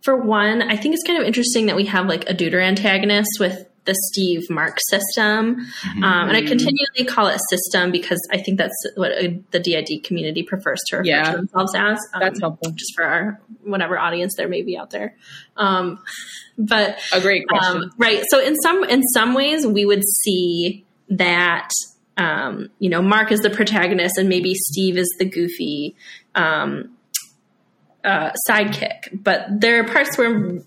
for 0.02 0.16
one, 0.16 0.62
I 0.62 0.76
think 0.76 0.94
it's 0.94 1.04
kind 1.06 1.18
of 1.20 1.26
interesting 1.26 1.66
that 1.66 1.76
we 1.76 1.86
have 1.86 2.06
like 2.06 2.28
a 2.28 2.34
deuter 2.34 2.62
antagonist 2.62 3.30
with 3.40 3.66
the 3.86 3.94
Steve 4.10 4.50
Mark 4.50 4.78
system. 4.90 5.56
Mm-hmm. 5.56 6.04
Um, 6.04 6.28
and 6.28 6.36
I 6.36 6.42
continually 6.42 7.04
call 7.06 7.28
it 7.28 7.40
system 7.48 7.90
because 7.90 8.20
I 8.30 8.38
think 8.38 8.58
that's 8.58 8.74
what 8.96 9.12
uh, 9.12 9.28
the 9.52 9.58
DID 9.60 10.04
community 10.04 10.42
prefers 10.42 10.80
to 10.88 10.96
refer 10.98 11.06
Yeah. 11.08 11.30
to 11.30 11.36
themselves 11.38 11.74
as. 11.74 11.98
Um, 12.12 12.20
That's 12.20 12.40
helpful. 12.40 12.72
Just 12.72 12.94
for 12.94 13.04
our 13.04 13.40
whatever 13.62 13.98
audience 13.98 14.34
there 14.36 14.48
may 14.48 14.62
be 14.62 14.76
out 14.76 14.90
there. 14.90 15.16
Um, 15.56 15.98
but 16.58 16.98
A 17.12 17.20
great 17.20 17.46
question. 17.48 17.82
um, 17.84 17.92
right. 17.96 18.22
So 18.28 18.40
in 18.40 18.54
some 18.56 18.84
in 18.84 19.02
some 19.14 19.34
ways, 19.34 19.66
we 19.66 19.86
would 19.86 20.02
see 20.22 20.84
that 21.08 21.68
um, 22.16 22.70
you 22.78 22.88
know 22.90 23.02
Mark 23.02 23.30
is 23.32 23.40
the 23.40 23.50
protagonist, 23.50 24.18
and 24.18 24.28
maybe 24.28 24.54
Steve 24.54 24.96
is 24.98 25.08
the 25.18 25.24
goofy 25.24 25.94
um, 26.34 26.96
uh, 28.04 28.30
sidekick. 28.48 29.22
But 29.22 29.46
there 29.60 29.80
are 29.80 29.84
parts 29.84 30.16
where 30.18 30.60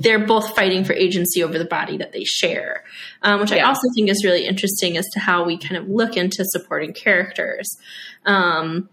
they're 0.00 0.24
both 0.26 0.54
fighting 0.54 0.84
for 0.84 0.92
agency 0.92 1.42
over 1.42 1.58
the 1.58 1.64
body 1.64 1.96
that 1.98 2.12
they 2.12 2.24
share, 2.24 2.84
um, 3.22 3.40
which 3.40 3.52
I 3.52 3.60
also 3.60 3.82
think 3.94 4.10
is 4.10 4.22
really 4.24 4.46
interesting 4.46 4.96
as 4.96 5.06
to 5.14 5.20
how 5.20 5.44
we 5.44 5.56
kind 5.58 5.76
of 5.76 5.88
look 5.88 6.16
into 6.16 6.44
supporting 6.44 6.92
characters. 6.92 7.66
Um, 8.26 8.88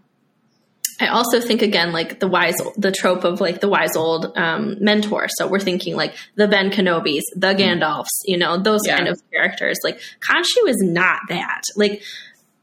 I 1.00 1.08
also 1.08 1.40
think 1.40 1.62
again 1.62 1.92
like 1.92 2.18
the 2.18 2.26
wise 2.26 2.56
the 2.76 2.90
trope 2.90 3.22
of 3.24 3.40
like 3.40 3.60
the 3.60 3.68
wise 3.68 3.94
old 3.94 4.36
um, 4.36 4.76
mentor. 4.80 5.28
So 5.36 5.46
we're 5.46 5.60
thinking 5.60 5.94
like 5.94 6.16
the 6.34 6.48
Ben 6.48 6.70
Kenobis, 6.70 7.20
the 7.36 7.54
Gandalfs, 7.54 8.08
you 8.24 8.36
know, 8.36 8.58
those 8.60 8.80
Yeah. 8.84 8.96
kind 8.96 9.08
of 9.08 9.20
characters. 9.30 9.76
Like 9.84 10.00
Khonshu 10.28 10.68
is 10.68 10.78
not 10.82 11.20
that. 11.28 11.62
Like 11.76 12.02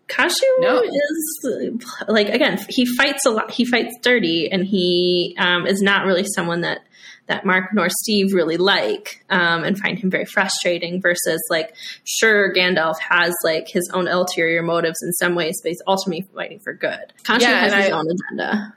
Khonshu 0.10 0.34
No. 0.60 0.82
is 0.84 1.80
like 2.10 2.28
again 2.30 2.60
he 2.70 2.86
fights 2.86 3.26
a 3.26 3.30
lot. 3.30 3.52
He 3.52 3.64
fights 3.66 3.96
dirty, 4.02 4.52
and 4.52 4.66
he 4.66 5.36
um, 5.40 5.66
is 5.66 5.82
not 5.82 6.06
really 6.06 6.26
someone 6.36 6.62
that 6.62 6.80
that 7.28 7.46
Mark 7.46 7.74
nor 7.74 7.88
Steve 7.90 8.34
really 8.34 8.58
like 8.58 9.24
um, 9.30 9.64
and 9.64 9.78
find 9.80 9.98
him 9.98 10.10
very 10.12 10.26
frustrating. 10.26 11.02
Versus 11.02 11.42
like 11.50 11.76
sure 12.04 12.54
Gandalf 12.54 13.00
has 13.00 13.34
like 13.44 13.68
his 13.68 13.90
own 13.94 14.08
ulterior 14.08 14.62
motives 14.62 14.98
in 15.04 15.12
some 15.14 15.36
ways, 15.36 15.60
but 15.64 15.70
he's 15.70 15.82
ultimately 15.88 16.28
fighting 16.36 16.60
for 16.60 16.74
good. 16.74 17.14
Khonshu 17.24 17.42
Yeah, 17.42 17.60
has 17.62 17.74
his 17.74 17.86
I- 17.88 17.92
own 17.92 18.06
agenda. 18.10 18.74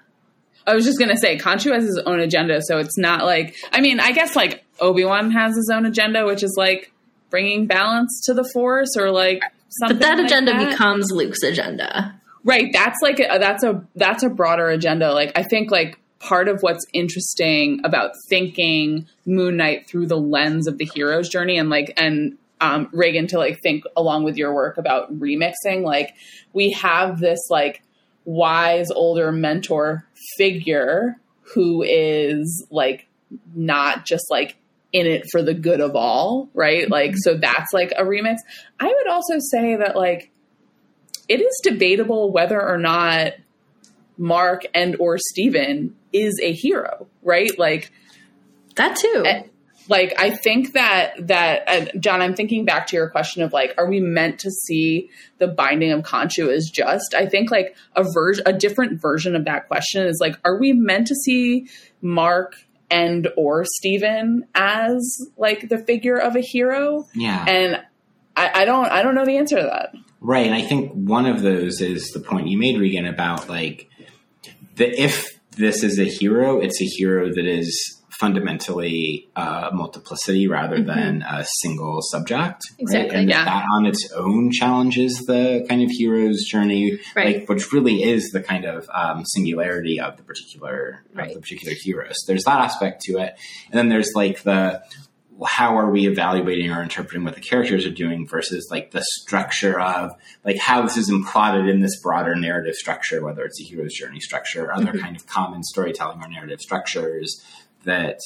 I 0.67 0.75
was 0.75 0.85
just 0.85 0.99
gonna 0.99 1.17
say, 1.17 1.39
Khonshu 1.39 1.73
has 1.73 1.85
his 1.85 1.99
own 2.05 2.21
agenda, 2.21 2.61
so 2.63 2.79
it's 2.79 2.99
not 2.99 3.25
like 3.25 3.57
I 3.73 3.81
mean, 3.81 4.01
I 4.01 4.13
guess 4.13 4.37
like 4.37 4.65
Obi 4.81 5.05
Wan 5.05 5.31
has 5.31 5.57
his 5.57 5.71
own 5.73 5.87
agenda, 5.87 6.27
which 6.27 6.43
is 6.43 6.55
like 6.59 6.93
bringing 7.31 7.67
balance 7.67 8.23
to 8.27 8.35
the 8.35 8.45
Force, 8.53 8.97
or 8.97 9.11
like 9.11 9.43
something. 9.81 9.99
But 9.99 10.05
that 10.07 10.17
like 10.19 10.27
agenda 10.27 10.53
that. 10.53 10.71
becomes 10.71 11.11
Luke's 11.11 11.43
agenda. 11.43 12.19
right. 12.45 12.71
That's 12.73 12.99
like 13.03 13.19
a, 13.19 13.39
that's 13.39 13.63
a 13.65 13.83
that's 13.95 14.23
a 14.23 14.29
broader 14.29 14.69
agenda. 14.69 15.13
Like 15.13 15.33
I 15.37 15.43
think 15.43 15.71
like 15.71 15.99
part 16.21 16.49
of 16.49 16.63
what's 16.63 16.87
interesting 16.93 17.81
about 17.85 18.13
thinking 18.29 19.07
Moon 19.25 19.57
Knight 19.57 19.89
through 19.89 20.07
the 20.07 20.17
lens 20.17 20.67
of 20.67 20.79
the 20.79 20.85
hero's 20.85 21.29
journey, 21.29 21.59
and 21.59 21.71
like 21.71 21.93
and 21.97 22.37
um, 22.61 22.89
Regan 22.93 23.27
to 23.29 23.39
like 23.39 23.61
think 23.63 23.85
along 23.97 24.25
with 24.25 24.37
your 24.37 24.55
work 24.55 24.79
about 24.79 25.17
remixing, 25.19 25.83
like 25.83 26.15
we 26.53 26.73
have 26.73 27.21
this 27.21 27.41
like 27.51 27.83
wise 28.25 28.91
older 28.91 29.33
mentor 29.33 30.07
figure 30.37 31.17
who 31.55 31.83
is 31.83 32.67
like 32.71 33.07
not 33.55 34.05
just 34.05 34.25
like 34.31 34.57
in 34.93 35.07
it 35.07 35.25
for 35.31 35.43
the 35.43 35.55
good 35.55 35.81
of 35.81 35.95
all, 35.95 36.49
right? 36.55 36.91
Like 36.91 37.15
so 37.17 37.37
that's 37.37 37.73
like 37.73 37.93
a 37.97 38.03
remix. 38.03 38.39
I 38.81 38.87
would 38.87 39.09
also 39.09 39.39
say 39.39 39.77
that 39.77 39.97
like 39.97 40.31
it 41.29 41.41
is 41.41 41.61
debatable 41.63 42.33
whether 42.33 42.61
or 42.61 42.79
not 42.79 43.35
Mark 44.17 44.65
and 44.75 44.97
or 44.99 45.19
Steven 45.19 45.95
is 46.13 46.41
a 46.43 46.53
hero, 46.53 47.07
right? 47.23 47.57
Like 47.59 47.91
That 48.77 48.97
too. 48.97 49.23
Eh, 49.27 49.43
like 49.89 50.15
I 50.19 50.31
think 50.31 50.75
that 50.75 51.29
that 51.29 51.63
uh, 51.67 51.99
John, 51.99 52.21
I'm 52.21 52.35
thinking 52.35 52.65
back 52.65 52.87
to 52.89 52.97
your 52.97 53.09
question 53.09 53.43
of 53.43 53.53
like, 53.53 53.75
are 53.79 53.89
we 53.89 54.01
meant 54.01 54.39
to 54.41 54.51
see 54.51 55.11
the 55.39 55.49
binding 55.49 55.93
of 55.93 56.03
Khonshu 56.03 56.53
as 56.53 56.71
just? 56.73 57.15
I 57.15 57.27
think 57.27 57.51
like 57.51 57.77
a 57.97 58.05
version, 58.13 58.45
a 58.47 58.53
different 58.53 59.01
version 59.01 59.35
of 59.35 59.47
that 59.47 59.67
question 59.69 60.07
is 60.07 60.19
like, 60.21 60.39
are 60.45 60.59
we 60.59 60.73
meant 60.73 61.07
to 61.09 61.15
see 61.15 61.69
Mark 62.03 62.57
and 62.91 63.29
or 63.37 63.65
Steven 63.65 64.47
as 64.55 65.31
like 65.37 65.69
the 65.69 65.79
figure 65.79 66.17
of 66.17 66.37
a 66.37 66.41
hero? 66.41 67.07
Yeah. 67.15 67.45
And 67.49 67.83
I, 68.37 68.63
I 68.63 68.65
don't, 68.65 68.87
I 68.87 69.03
don't 69.03 69.15
know 69.15 69.25
the 69.25 69.39
answer 69.39 69.57
to 69.57 69.63
that. 69.63 69.95
Right, 70.21 70.47
and 70.47 70.55
I 70.55 70.63
think 70.63 70.93
one 70.93 71.27
of 71.27 71.43
those 71.43 71.81
is 71.81 72.11
the 72.11 72.21
point 72.21 72.49
you 72.49 72.59
made, 72.59 72.79
Regan, 72.79 73.07
about 73.07 73.49
like 73.49 73.89
the 74.75 74.87
if 75.01 75.38
this 75.59 75.83
is 75.83 75.99
a 75.99 76.05
hero, 76.05 76.61
it's 76.61 76.81
a 76.81 76.85
hero 76.85 77.29
that 77.33 77.47
is 77.47 77.95
fundamentally 78.21 79.29
uh, 79.37 79.71
multiplicity 79.73 80.49
rather 80.49 80.83
than 80.83 81.23
a 81.23 81.45
single 81.61 82.01
subject. 82.03 82.63
Mm-hmm. 82.73 82.83
Exactly, 82.83 83.11
right? 83.11 83.21
And 83.21 83.29
yeah. 83.31 83.45
that 83.45 83.65
on 83.77 83.87
its 83.87 84.11
own 84.13 84.51
challenges 84.51 85.25
the 85.27 85.65
kind 85.69 85.83
of 85.83 85.91
hero's 85.91 86.43
journey, 86.45 86.99
Right. 87.15 87.39
like 87.41 87.49
which 87.49 87.73
really 87.73 88.03
is 88.03 88.31
the 88.31 88.43
kind 88.43 88.65
of 88.65 88.89
um, 88.93 89.25
singularity 89.25 90.01
of 90.01 90.17
the 90.17 90.25
particular 90.25 91.05
Right. 91.15 91.29
of 91.29 91.35
the 91.35 91.41
particular 91.41 91.75
hero. 91.81 92.09
So 92.11 92.33
there's 92.33 92.45
that 92.45 92.61
aspect 92.61 93.03
to 93.03 93.19
it, 93.19 93.39
and 93.71 93.79
then 93.79 93.89
there's 93.89 94.11
like 94.15 94.43
the 94.43 94.83
how 95.47 95.77
are 95.77 95.91
we 95.91 96.09
evaluating 96.09 96.71
or 96.71 96.83
interpreting 96.83 97.25
what 97.25 97.35
the 97.35 97.41
characters 97.41 97.87
are 97.87 97.91
doing 97.91 98.27
versus 98.27 98.69
like 98.71 98.91
the 98.91 99.05
structure 99.21 99.81
of 99.81 100.11
like 100.45 100.57
how 100.57 100.83
this 100.83 100.97
is 100.97 101.11
imploded 101.11 101.71
in 101.71 101.81
this 101.81 102.01
broader 102.01 102.35
narrative 102.35 102.75
structure, 102.75 103.25
whether 103.25 103.45
it's 103.45 103.61
a 103.61 103.65
hero's 103.65 103.95
journey 103.95 104.21
structure 104.21 104.67
or 104.67 104.73
other 104.73 104.99
kind 104.99 105.17
of 105.17 105.27
common 105.27 105.63
storytelling 105.63 106.23
or 106.23 106.29
narrative 106.29 106.61
structures 106.61 107.45
that 107.85 108.19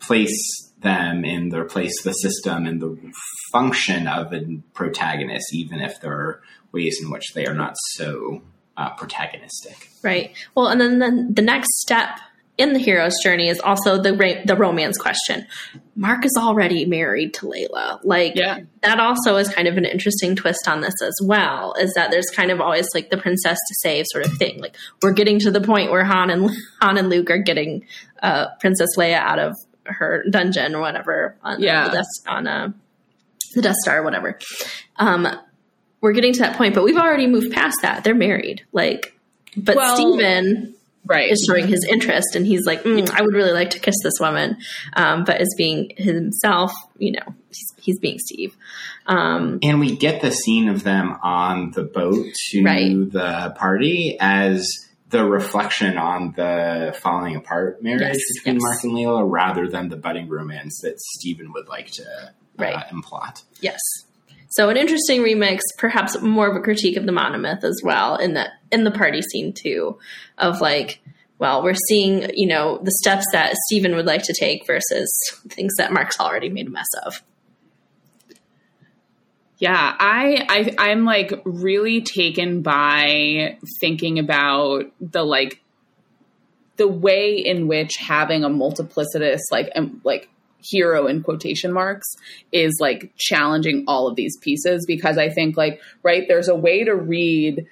place 0.00 0.72
them 0.80 1.24
in 1.24 1.48
their 1.48 1.64
place 1.64 2.02
the 2.02 2.12
system 2.12 2.66
and 2.66 2.80
the 2.80 3.12
function 3.52 4.06
of 4.06 4.32
a 4.32 4.42
protagonist, 4.74 5.52
even 5.52 5.80
if 5.80 6.00
there 6.00 6.12
are 6.12 6.42
ways 6.72 6.98
in 7.02 7.10
which 7.10 7.32
they 7.34 7.46
are 7.46 7.54
not 7.54 7.74
so 7.92 8.42
uh, 8.76 8.94
protagonistic. 8.96 9.88
Right. 10.02 10.34
Well, 10.54 10.68
and 10.68 10.80
then 10.80 10.98
the, 10.98 11.28
the 11.30 11.42
next 11.42 11.80
step 11.80 12.18
in 12.56 12.72
the 12.72 12.78
hero's 12.78 13.14
journey 13.22 13.48
is 13.48 13.58
also 13.60 14.00
the 14.00 14.14
ra- 14.14 14.42
the 14.44 14.54
romance 14.56 14.96
question. 14.96 15.46
Mark 15.96 16.24
is 16.24 16.32
already 16.38 16.84
married 16.84 17.34
to 17.34 17.46
Layla. 17.46 18.00
Like 18.04 18.34
Yeah. 18.36 18.60
that 18.82 19.00
also 19.00 19.36
is 19.36 19.48
kind 19.48 19.66
of 19.68 19.76
an 19.76 19.84
interesting 19.84 20.36
twist 20.36 20.68
on 20.68 20.80
this 20.80 20.94
as 21.02 21.14
well. 21.22 21.74
Is 21.80 21.92
that 21.94 22.10
there's 22.10 22.30
kind 22.34 22.50
of 22.50 22.60
always 22.60 22.88
like 22.94 23.10
the 23.10 23.16
princess 23.16 23.58
to 23.58 23.74
save 23.80 24.04
sort 24.08 24.24
of 24.26 24.32
thing. 24.34 24.60
Like 24.60 24.76
we're 25.02 25.12
getting 25.12 25.38
to 25.40 25.50
the 25.50 25.60
point 25.60 25.90
where 25.90 26.04
Han 26.04 26.30
and 26.30 26.50
Han 26.80 26.96
and 26.98 27.08
Luke 27.10 27.30
are 27.30 27.38
getting 27.38 27.84
uh, 28.22 28.46
Princess 28.60 28.90
Leia 28.96 29.14
out 29.18 29.38
of 29.38 29.56
her 29.86 30.24
dungeon 30.30 30.74
or 30.74 30.80
whatever 30.80 31.36
on 31.42 31.60
Yeah. 31.60 31.88
the 31.88 31.92
Death, 31.96 32.06
on 32.26 32.46
uh, 32.46 32.72
the 33.54 33.62
Death 33.62 33.76
Star 33.82 33.98
or 34.00 34.02
whatever. 34.04 34.38
Um, 34.96 35.26
we're 36.00 36.12
getting 36.12 36.32
to 36.34 36.40
that 36.40 36.56
point, 36.56 36.74
but 36.74 36.84
we've 36.84 36.96
already 36.96 37.26
moved 37.26 37.52
past 37.52 37.76
that. 37.82 38.04
They're 38.04 38.14
married. 38.14 38.64
Like, 38.72 39.18
but 39.56 39.76
Well- 39.76 39.96
Steven 39.96 40.74
Right. 41.06 41.30
is 41.30 41.44
showing 41.48 41.66
his 41.66 41.84
interest 41.90 42.34
and 42.34 42.46
he's 42.46 42.64
like 42.66 42.82
mm, 42.82 43.08
i 43.10 43.20
would 43.22 43.34
really 43.34 43.52
like 43.52 43.70
to 43.70 43.78
kiss 43.78 43.94
this 44.02 44.14
woman 44.20 44.56
um, 44.94 45.24
but 45.24 45.40
as 45.40 45.48
being 45.56 45.92
himself 45.96 46.72
you 46.98 47.12
know 47.12 47.34
he's, 47.48 47.72
he's 47.80 47.98
being 47.98 48.18
steve 48.18 48.56
um, 49.06 49.58
And 49.62 49.80
we 49.80 49.96
get 49.96 50.22
the 50.22 50.30
scene 50.30 50.68
of 50.68 50.82
them 50.82 51.16
on 51.22 51.72
the 51.72 51.82
boat 51.82 52.24
to 52.50 52.62
Right. 52.64 52.94
the 53.12 53.54
party 53.56 54.16
as 54.18 54.66
the 55.10 55.24
reflection 55.24 55.98
on 55.98 56.32
the 56.36 56.96
falling 57.02 57.36
apart 57.36 57.82
marriage 57.82 58.00
Yes, 58.00 58.20
between 58.36 58.54
yes. 58.56 58.62
Mark 58.62 58.82
and 58.84 58.92
Layla 58.94 59.30
rather 59.30 59.68
than 59.68 59.88
the 59.90 59.96
budding 59.96 60.28
romance 60.28 60.80
that 60.82 60.98
Stephen 60.98 61.52
would 61.52 61.68
like 61.68 61.90
to 61.92 62.04
uh, 62.58 62.82
implot. 62.90 63.42
yes 63.60 63.78
so 64.48 64.68
an 64.70 64.76
interesting 64.76 65.20
remix 65.20 65.60
perhaps 65.78 66.18
more 66.22 66.48
of 66.48 66.56
a 66.56 66.60
critique 66.60 66.96
of 66.96 67.04
the 67.06 67.12
monomyth 67.12 67.62
as 67.64 67.80
well 67.84 68.16
in 68.16 68.34
that 68.34 68.50
in 68.74 68.84
the 68.84 68.90
party 68.90 69.22
scene 69.22 69.52
too 69.52 69.98
of 70.36 70.60
like 70.60 71.00
well 71.38 71.62
we're 71.62 71.74
seeing 71.88 72.28
you 72.34 72.46
know 72.46 72.78
the 72.82 72.92
steps 73.02 73.24
that 73.32 73.54
stephen 73.66 73.94
would 73.94 74.06
like 74.06 74.22
to 74.22 74.34
take 74.34 74.66
versus 74.66 75.10
things 75.48 75.72
that 75.78 75.92
mark's 75.92 76.20
already 76.20 76.48
made 76.48 76.66
a 76.66 76.70
mess 76.70 76.88
of. 77.06 77.22
Yeah, 79.58 79.96
I, 79.98 80.44
I 80.48 80.90
I'm 80.90 81.04
like 81.04 81.40
really 81.44 82.02
taken 82.02 82.62
by 82.62 83.56
thinking 83.80 84.18
about 84.18 84.92
the 85.00 85.22
like 85.22 85.62
the 86.76 86.88
way 86.88 87.36
in 87.36 87.68
which 87.68 87.92
having 87.98 88.42
a 88.42 88.48
multiplicitous 88.48 89.40
like 89.52 89.70
um, 89.76 90.00
like 90.04 90.28
hero 90.58 91.06
in 91.06 91.22
quotation 91.22 91.72
marks 91.72 92.08
is 92.50 92.76
like 92.80 93.12
challenging 93.16 93.84
all 93.86 94.08
of 94.08 94.16
these 94.16 94.36
pieces 94.38 94.84
because 94.86 95.18
I 95.18 95.30
think 95.30 95.56
like 95.56 95.80
right 96.02 96.24
there's 96.26 96.48
a 96.48 96.54
way 96.54 96.84
to 96.84 96.94
read 96.94 97.66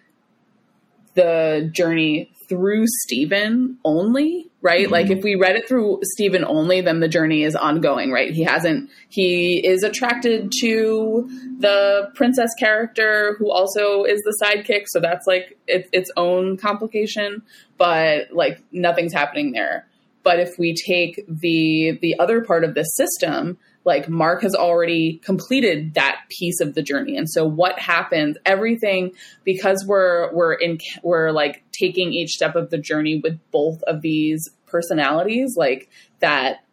the 1.14 1.70
journey 1.72 2.32
through 2.48 2.84
Stephen 2.86 3.78
only, 3.84 4.50
right? 4.60 4.90
Like 4.90 5.06
mm-hmm. 5.06 5.18
if 5.18 5.24
we 5.24 5.34
read 5.36 5.56
it 5.56 5.68
through 5.68 6.00
Stephen 6.02 6.44
only, 6.44 6.80
then 6.80 7.00
the 7.00 7.08
journey 7.08 7.44
is 7.44 7.56
ongoing, 7.56 8.10
right? 8.10 8.30
He 8.30 8.42
hasn't 8.42 8.90
he 9.08 9.64
is 9.66 9.82
attracted 9.82 10.52
to 10.60 11.28
the 11.58 12.10
princess 12.14 12.50
character 12.58 13.36
who 13.38 13.50
also 13.50 14.04
is 14.04 14.20
the 14.22 14.36
sidekick, 14.42 14.84
so 14.86 15.00
that's 15.00 15.26
like 15.26 15.58
it's 15.66 15.88
its 15.92 16.10
own 16.16 16.56
complication, 16.56 17.42
but 17.78 18.32
like 18.32 18.62
nothing's 18.70 19.12
happening 19.12 19.52
there. 19.52 19.86
But 20.22 20.38
if 20.38 20.58
we 20.58 20.74
take 20.74 21.24
the 21.26 21.98
the 22.00 22.18
other 22.18 22.42
part 22.42 22.64
of 22.64 22.74
this 22.74 22.94
system, 22.94 23.58
like 23.84 24.08
Mark 24.08 24.42
has 24.42 24.54
already 24.54 25.20
completed 25.24 25.94
that 25.94 26.20
piece 26.28 26.60
of 26.60 26.74
the 26.74 26.82
journey. 26.82 27.16
And 27.16 27.28
so 27.28 27.44
what 27.44 27.78
happens, 27.78 28.36
everything, 28.44 29.12
because 29.44 29.84
we're, 29.86 30.32
we're 30.32 30.54
in, 30.54 30.78
we're 31.02 31.32
like 31.32 31.64
taking 31.72 32.12
each 32.12 32.30
step 32.30 32.54
of 32.54 32.70
the 32.70 32.78
journey 32.78 33.20
with 33.22 33.38
both 33.50 33.82
of 33.84 34.00
these 34.02 34.48
personalities, 34.66 35.54
like 35.56 35.90
that 36.20 36.64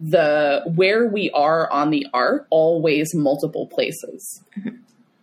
the, 0.00 0.62
where 0.74 1.06
we 1.08 1.30
are 1.30 1.70
on 1.70 1.90
the 1.90 2.06
arc 2.12 2.46
always 2.50 3.14
multiple 3.14 3.66
places. 3.66 4.42
Mm-hmm. 4.58 4.76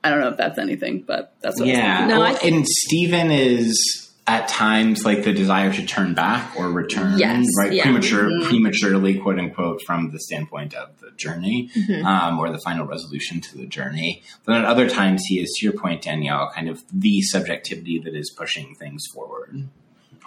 I 0.03 0.09
don't 0.09 0.19
know 0.19 0.29
if 0.29 0.37
that's 0.37 0.59
anything, 0.59 1.01
but 1.01 1.33
that's 1.41 1.59
what 1.59 1.67
yeah. 1.67 2.05
No, 2.05 2.15
I 2.15 2.19
well, 2.19 2.35
think- 2.37 2.53
and 2.53 2.67
Stephen 2.67 3.31
is 3.31 4.04
at 4.27 4.47
times 4.47 5.05
like 5.05 5.23
the 5.23 5.31
desire 5.31 5.71
to 5.71 5.85
turn 5.85 6.15
back 6.15 6.51
or 6.57 6.71
return, 6.71 7.19
Yes, 7.19 7.45
right? 7.59 7.71
yeah. 7.71 7.83
Premature, 7.83 8.23
Mhm. 8.29 8.43
prematurely, 8.45 9.13
quote 9.19 9.37
unquote, 9.37 9.83
from 9.83 10.09
the 10.11 10.19
standpoint 10.19 10.73
of 10.73 10.99
the 10.99 11.11
journey 11.15 11.69
Mhm. 11.75 12.03
um, 12.03 12.39
or 12.39 12.49
the 12.49 12.57
final 12.57 12.87
resolution 12.87 13.39
to 13.41 13.57
the 13.57 13.67
journey. 13.67 14.23
But 14.43 14.55
at 14.57 14.65
other 14.65 14.89
times, 14.89 15.23
he 15.27 15.39
is, 15.39 15.53
to 15.59 15.65
your 15.65 15.73
point, 15.73 16.01
Danielle, 16.01 16.51
kind 16.55 16.69
of 16.69 16.81
the 16.91 17.21
subjectivity 17.21 17.99
that 17.99 18.15
is 18.15 18.31
pushing 18.35 18.73
things 18.79 19.03
forward. 19.13 19.67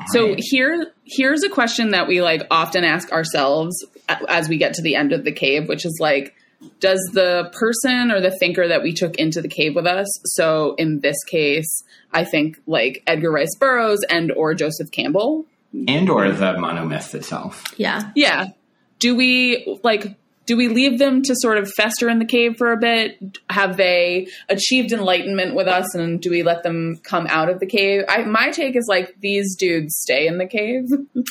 All 0.00 0.06
So 0.12 0.28
right. 0.28 0.38
here, 0.38 0.92
here's 1.04 1.42
a 1.42 1.48
question 1.48 1.90
that 1.90 2.06
we 2.06 2.22
like 2.22 2.42
often 2.52 2.84
ask 2.84 3.10
ourselves 3.10 3.84
as 4.28 4.48
we 4.48 4.58
get 4.58 4.74
to 4.74 4.82
the 4.82 4.94
end 4.94 5.12
of 5.12 5.24
the 5.24 5.32
cave, 5.32 5.68
which 5.68 5.84
is 5.84 5.98
like, 6.00 6.34
does 6.80 7.00
the 7.12 7.50
person 7.52 8.10
or 8.10 8.20
the 8.20 8.36
thinker 8.38 8.66
that 8.68 8.82
we 8.82 8.92
took 8.92 9.16
into 9.16 9.40
the 9.40 9.48
cave 9.48 9.74
with 9.74 9.86
us? 9.86 10.06
So 10.24 10.74
in 10.76 11.00
this 11.00 11.16
case, 11.24 11.82
I 12.12 12.24
think 12.24 12.58
like 12.66 13.02
Edgar 13.06 13.30
Rice 13.30 13.54
Burroughs 13.58 14.00
and 14.10 14.32
or 14.32 14.54
Joseph 14.54 14.90
Campbell. 14.90 15.46
and 15.86 16.08
or 16.08 16.30
the 16.30 16.54
monomyth 16.54 17.14
itself. 17.14 17.62
Yeah. 17.76 18.10
Yeah. 18.14 18.46
Do 18.98 19.14
we 19.14 19.78
like? 19.84 20.16
Do 20.46 20.56
we 20.56 20.68
leave 20.68 20.98
them 20.98 21.22
to 21.24 21.34
sort 21.36 21.58
of 21.58 21.70
fester 21.70 22.08
in 22.08 22.18
the 22.18 22.24
cave 22.24 22.56
for 22.56 22.72
a 22.72 22.76
bit? 22.78 23.38
Have 23.50 23.76
they 23.76 24.28
achieved 24.48 24.92
enlightenment 24.92 25.54
with 25.54 25.68
us, 25.68 25.94
and 25.94 26.22
do 26.22 26.30
we 26.30 26.42
let 26.42 26.62
them 26.62 26.98
come 27.04 27.26
out 27.28 27.50
of 27.50 27.60
the 27.60 27.66
cave? 27.66 28.04
I, 28.08 28.22
my 28.24 28.50
take 28.50 28.74
is 28.74 28.86
like 28.88 29.14
these 29.20 29.54
dudes 29.56 29.94
stay 29.98 30.26
in 30.26 30.38
the 30.38 30.46
cave. 30.46 30.84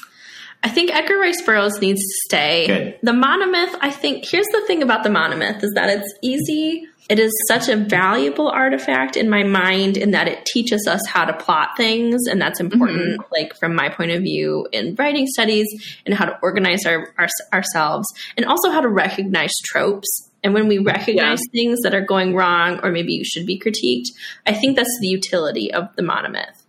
I 0.63 0.69
think 0.69 0.93
Edgar 0.93 1.17
Rice 1.17 1.41
Burroughs 1.43 1.79
needs 1.79 2.01
to 2.01 2.13
stay. 2.25 2.67
Good. 2.67 2.99
The 3.03 3.11
monomyth, 3.11 3.77
I 3.81 3.91
think, 3.91 4.25
here's 4.29 4.47
the 4.47 4.63
thing 4.65 4.81
about 4.81 5.03
the 5.03 5.09
monomyth 5.09 5.63
is 5.63 5.71
that 5.75 5.89
it's 5.89 6.13
easy. 6.21 6.87
It 7.09 7.19
is 7.19 7.31
such 7.47 7.69
a 7.69 7.77
valuable 7.77 8.49
artifact 8.49 9.15
in 9.15 9.29
my 9.29 9.43
mind 9.43 9.95
in 9.95 10.11
that 10.11 10.27
it 10.27 10.45
teaches 10.45 10.85
us 10.87 11.05
how 11.07 11.25
to 11.25 11.33
plot 11.33 11.69
things. 11.77 12.27
And 12.27 12.41
that's 12.41 12.59
important, 12.59 13.21
mm-hmm. 13.21 13.31
like 13.31 13.55
from 13.55 13.75
my 13.75 13.87
point 13.87 14.11
of 14.11 14.23
view 14.23 14.67
in 14.73 14.95
writing 14.95 15.25
studies 15.27 15.67
and 16.05 16.13
how 16.13 16.25
to 16.25 16.37
organize 16.41 16.85
our, 16.85 17.13
our, 17.17 17.29
ourselves 17.53 18.07
and 18.35 18.45
also 18.45 18.71
how 18.71 18.81
to 18.81 18.89
recognize 18.89 19.53
tropes. 19.63 20.29
And 20.43 20.53
when 20.53 20.67
we 20.67 20.79
recognize 20.79 21.39
things 21.51 21.81
that 21.83 21.93
are 21.93 22.01
going 22.01 22.35
wrong 22.35 22.79
or 22.83 22.91
maybe 22.91 23.13
you 23.13 23.23
should 23.23 23.45
be 23.45 23.59
critiqued, 23.59 24.07
I 24.45 24.53
think 24.53 24.75
that's 24.75 24.97
the 25.01 25.07
utility 25.07 25.73
of 25.73 25.95
the 25.95 26.03
monomyth 26.03 26.63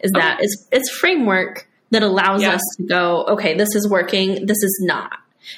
is 0.00 0.10
oh. 0.14 0.18
that 0.18 0.38
it's, 0.40 0.68
it's 0.72 0.90
framework 0.90 1.66
that 1.90 2.02
allows 2.02 2.42
Yeah. 2.42 2.54
us 2.54 2.60
to 2.76 2.84
go, 2.84 3.24
okay, 3.24 3.56
this 3.56 3.74
is 3.74 3.88
working, 3.88 4.46
this 4.46 4.62
is 4.62 4.80
not. 4.84 5.12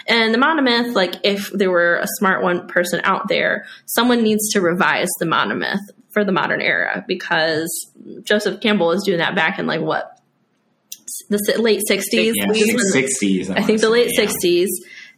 And 0.07 0.33
the 0.33 0.39
monomyth, 0.39 0.95
like 0.95 1.17
if 1.25 1.51
there 1.53 1.71
were 1.71 1.97
a 1.97 2.07
smart 2.19 2.43
one 2.43 2.67
person 2.69 3.01
out 3.05 3.29
there, 3.29 3.67
someone 3.87 4.23
needs 4.23 4.51
to 4.53 4.61
revise 4.61 5.09
the 5.19 5.27
monomyth 5.27 5.81
for 6.11 6.25
the 6.25 6.33
modern 6.33 6.61
era 6.63 7.05
because 7.07 7.69
Joseph 8.23 8.61
Campbell 8.61 8.93
is 8.93 9.03
doing 9.05 9.19
that 9.19 9.35
back 9.35 9.59
in 9.59 9.67
like 9.67 9.81
what 9.81 10.19
the 11.29 11.39
late 11.59 11.81
sixties. 11.87 12.35
Yeah, 12.37 12.53
sixties. 12.93 13.51
I 13.51 13.63
think 13.63 13.81
the 13.81 13.91
late 13.91 14.11
sixties. 14.15 14.71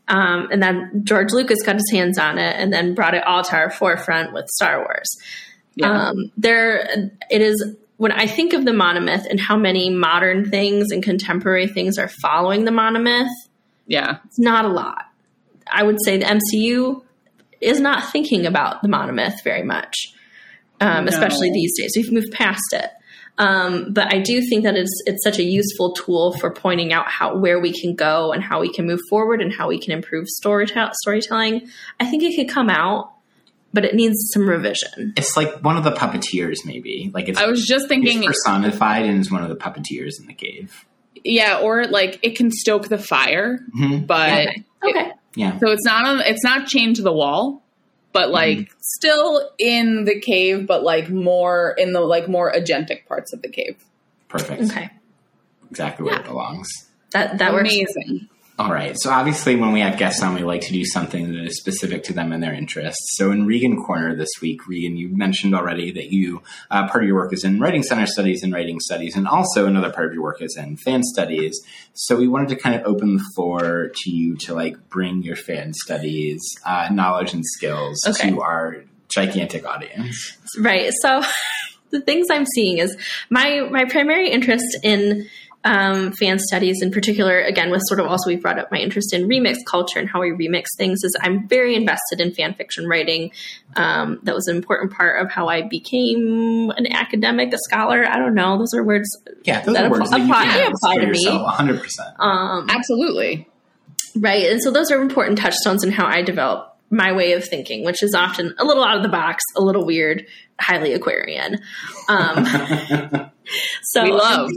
Um, 0.09 0.49
and 0.51 0.63
then 0.63 1.03
George 1.05 1.33
Lucas 1.33 1.63
got 1.63 1.77
his 1.77 1.91
hands 1.91 2.19
on 2.19 2.39
it 2.39 2.57
and 2.59 2.73
then 2.73 2.95
brought 2.95 3.15
it 3.15 3.25
all 3.25 3.43
to 3.43 3.57
our 3.57 3.71
forefront 3.71 4.33
with 4.33 4.47
Star 4.49 4.79
Wars. 4.81 5.17
Yeah. 5.77 6.09
Um, 6.09 6.31
there, 6.37 7.11
it 7.31 7.41
is 7.43 7.75
when 7.97 8.13
I 8.13 8.27
think 8.27 8.53
of 8.53 8.65
the 8.65 8.73
monomyth 8.73 9.25
and 9.29 9.39
how 9.41 9.57
many 9.57 9.89
modern 9.91 10.51
things 10.51 10.91
and 10.91 11.03
contemporary 11.03 11.67
things 11.69 11.99
are 11.99 12.09
following 12.09 12.65
the 12.65 12.71
monomyth. 12.73 13.31
yeah. 13.87 14.19
It's 14.27 14.39
not 14.39 14.65
a 14.65 14.69
lot. 14.69 15.05
I 15.71 15.83
would 15.83 15.99
say 16.05 16.17
the 16.19 16.27
MCU 16.27 17.03
is 17.61 17.81
not 17.81 18.11
thinking 18.13 18.47
about 18.47 18.83
the 18.83 18.89
monomyth 18.89 19.43
very 19.45 19.63
much, 19.63 19.95
um, 20.81 21.05
No. 21.05 21.09
especially 21.09 21.51
these 21.53 21.73
days. 21.79 21.93
We've 21.97 22.13
moved 22.13 22.33
past 22.33 22.73
it. 22.73 22.91
Um, 23.39 23.93
but 23.93 24.13
I 24.15 24.21
do 24.21 24.41
think 24.43 24.63
that 24.65 24.77
it's 24.77 24.93
it's 25.07 25.25
such 25.25 25.39
a 25.41 25.43
useful 25.43 25.93
tool 25.95 26.35
for 26.39 26.53
pointing 26.53 26.93
out 26.93 27.09
how 27.09 27.37
where 27.37 27.59
we 27.59 27.73
can 27.73 27.97
go 27.97 28.31
and 28.33 28.43
how 28.45 28.61
we 28.61 28.73
can 28.73 28.87
move 28.87 29.01
forward 29.11 29.41
and 29.41 29.53
how 29.53 29.69
we 29.69 29.81
can 29.81 29.93
improve 29.93 30.27
storytell 30.41 30.93
storytelling. 31.03 31.69
I 31.99 32.07
think 32.07 32.23
it 32.23 32.37
could 32.37 32.49
come 32.53 32.71
out, 32.71 33.11
but 33.75 33.85
it 33.85 33.95
needs 33.95 34.17
some 34.33 34.49
revision. 34.49 35.13
It's 35.17 35.37
like 35.37 35.61
one 35.63 35.77
of 35.77 35.85
the 35.85 35.93
puppeteers, 35.93 36.59
maybe. 36.65 37.11
Like 37.13 37.29
it's, 37.29 37.39
I 37.39 37.47
was 37.47 37.67
just 37.67 37.85
it's 37.85 37.89
thinking, 37.89 38.23
personified 38.25 39.05
and 39.05 39.21
is 39.21 39.31
one 39.31 39.43
of 39.43 39.51
the 39.51 39.57
puppeteers 39.57 40.19
in 40.21 40.27
the 40.27 40.33
cave. 40.35 40.87
yeah, 41.23 41.59
or 41.59 41.87
like 41.87 42.19
it 42.23 42.37
can 42.37 42.51
stoke 42.51 42.89
the 42.89 42.99
fire, 42.99 43.59
Mhm. 43.79 44.07
but 44.07 44.31
Okay. 44.31 44.65
Okay. 44.83 45.11
Yeah. 45.35 45.59
so 45.59 45.71
it's 45.71 45.85
not 45.85 46.07
on, 46.07 46.21
it's 46.21 46.45
not 46.45 46.67
chained 46.67 46.97
to 46.97 47.03
the 47.03 47.13
wall, 47.13 47.63
but 48.13 48.31
like 48.31 48.71
still 48.81 49.51
in 49.59 50.05
the 50.05 50.21
cave, 50.21 50.67
but 50.67 50.83
like 50.85 51.11
more 51.11 51.75
in 51.77 51.93
the 51.93 52.01
like 52.01 52.29
more 52.29 52.53
agentic 52.53 53.07
parts 53.07 53.33
of 53.33 53.43
the 53.43 53.49
cave. 53.49 53.77
Perfect. 54.29 54.63
Okay. 54.71 54.91
Exactly 55.71 56.05
where 56.05 56.15
Yeah. 56.15 56.21
it 56.21 56.27
belongs. 56.27 56.69
That 57.13 57.39
that 57.39 57.53
works. 57.53 57.71
Amazing. 57.75 58.29
All 58.57 58.73
right. 58.73 58.95
So 58.97 59.11
obviously, 59.11 59.57
when 59.57 59.73
we 59.73 59.81
have 59.81 59.99
guests 59.99 60.23
on, 60.23 60.35
we 60.35 60.43
like 60.45 60.61
to 60.61 60.73
do 60.73 60.85
something 60.85 61.33
that 61.33 61.45
is 61.45 61.59
specific 61.59 62.05
to 62.05 62.13
them 62.13 62.31
and 62.33 62.41
their 62.41 62.55
interests. 62.55 63.17
So 63.17 63.33
in 63.33 63.47
Regan 63.47 63.83
Corner 63.83 64.15
this 64.15 64.29
week, 64.41 64.69
Regan, 64.69 64.97
you 64.97 65.09
mentioned 65.09 65.57
already 65.57 65.91
that 65.91 66.13
you 66.13 66.41
uh, 66.71 66.87
part 66.89 67.03
of 67.03 67.09
your 67.09 67.17
work 67.17 67.33
is 67.33 67.43
in 67.43 67.59
writing 67.59 67.83
center 67.83 68.07
studies 68.07 68.45
and 68.45 68.53
writing 68.53 68.79
studies, 68.79 69.17
and 69.17 69.27
also 69.27 69.67
another 69.67 69.91
part 69.91 70.07
of 70.07 70.15
your 70.15 70.23
work 70.23 70.41
is 70.41 70.57
in 70.57 70.77
fan 70.77 71.03
studies. 71.03 71.61
So 71.95 72.15
we 72.15 72.29
wanted 72.29 72.49
to 72.51 72.57
kind 72.57 72.77
of 72.81 72.87
open 72.87 73.17
the 73.17 73.25
floor 73.35 73.91
to 73.93 74.11
you 74.11 74.37
to 74.43 74.55
like 74.55 74.89
bring 74.89 75.25
your 75.25 75.37
fan 75.37 75.73
studies 75.75 76.41
uh, 76.65 76.91
knowledge 76.93 77.33
and 77.35 77.45
skills 77.45 78.01
Okay. 78.07 78.31
to 78.31 78.41
our 78.41 78.85
gigantic 79.09 79.67
audience. 79.67 80.37
Right. 80.57 80.93
So 81.03 81.23
the 81.91 82.01
things 82.01 82.29
I'm 82.31 82.47
seeing 82.47 82.79
is 82.79 82.97
my 83.31 83.67
my 83.69 83.85
primary 83.85 84.31
interest 84.31 84.79
in 84.85 85.29
um, 85.65 86.13
fan 86.13 86.39
studies, 86.39 86.83
in 86.83 86.91
particular, 86.91 87.41
again, 87.41 87.71
with 87.71 87.81
sort 87.87 87.99
of 88.01 88.07
also 88.07 88.29
we 88.31 88.37
brought 88.37 88.59
up 88.59 88.71
my 88.71 88.79
interest 88.79 89.15
in 89.15 89.27
remix 89.29 89.57
culture 89.67 89.99
and 89.99 90.09
how 90.09 90.21
we 90.21 90.31
remix 90.31 90.65
things. 90.77 91.03
Is 91.03 91.17
I'm 91.23 91.49
very 91.49 91.75
invested 91.75 92.21
in 92.21 92.33
fan 92.35 92.55
fiction 92.55 92.87
writing. 92.87 93.31
Um, 93.77 94.21
that 94.25 94.35
was 94.35 94.47
an 94.47 94.57
important 94.57 94.93
part 94.93 95.21
of 95.25 95.31
how 95.31 95.49
I 95.49 95.63
became 95.63 96.71
an 96.77 96.93
academic, 96.93 97.53
a 97.55 97.59
scholar. 97.59 98.05
I 98.07 98.19
don't 98.19 98.35
know; 98.35 98.59
those 98.59 98.75
are 98.75 98.85
words. 98.85 99.09
Yeah, 99.45 99.61
those 99.63 99.75
That 99.75 99.87
are 99.87 99.91
words 99.91 100.11
that 100.11 100.19
you 100.21 100.25
apply- 100.27 100.45
can 100.45 100.73
apply 100.73 100.95
for 100.97 101.01
to 101.01 101.07
me. 101.07 101.19
yourself, 101.25 101.59
100%. 101.59 102.21
Um, 102.21 102.67
Absolutely. 102.71 103.49
Right. 104.17 104.51
And 104.51 104.63
so 104.63 104.71
those 104.71 104.91
are 104.91 105.01
important 105.01 105.39
touchstones 105.39 105.83
in 105.83 105.91
how 105.91 106.07
I 106.07 106.23
develop 106.23 106.77
my 106.91 107.11
way 107.13 107.33
of 107.33 107.45
thinking, 107.45 107.85
which 107.85 108.03
is 108.03 108.15
often 108.15 108.55
a 108.59 108.65
little 108.65 108.85
out 108.85 108.97
of 108.99 109.03
the 109.03 109.09
box, 109.09 109.43
a 109.57 109.61
little 109.61 109.85
weird, 109.85 110.25
highly 110.61 110.93
Aquarian. 110.93 111.59
Um, 112.09 112.45
so 113.83 114.05
we 114.05 114.13
love 114.13 114.51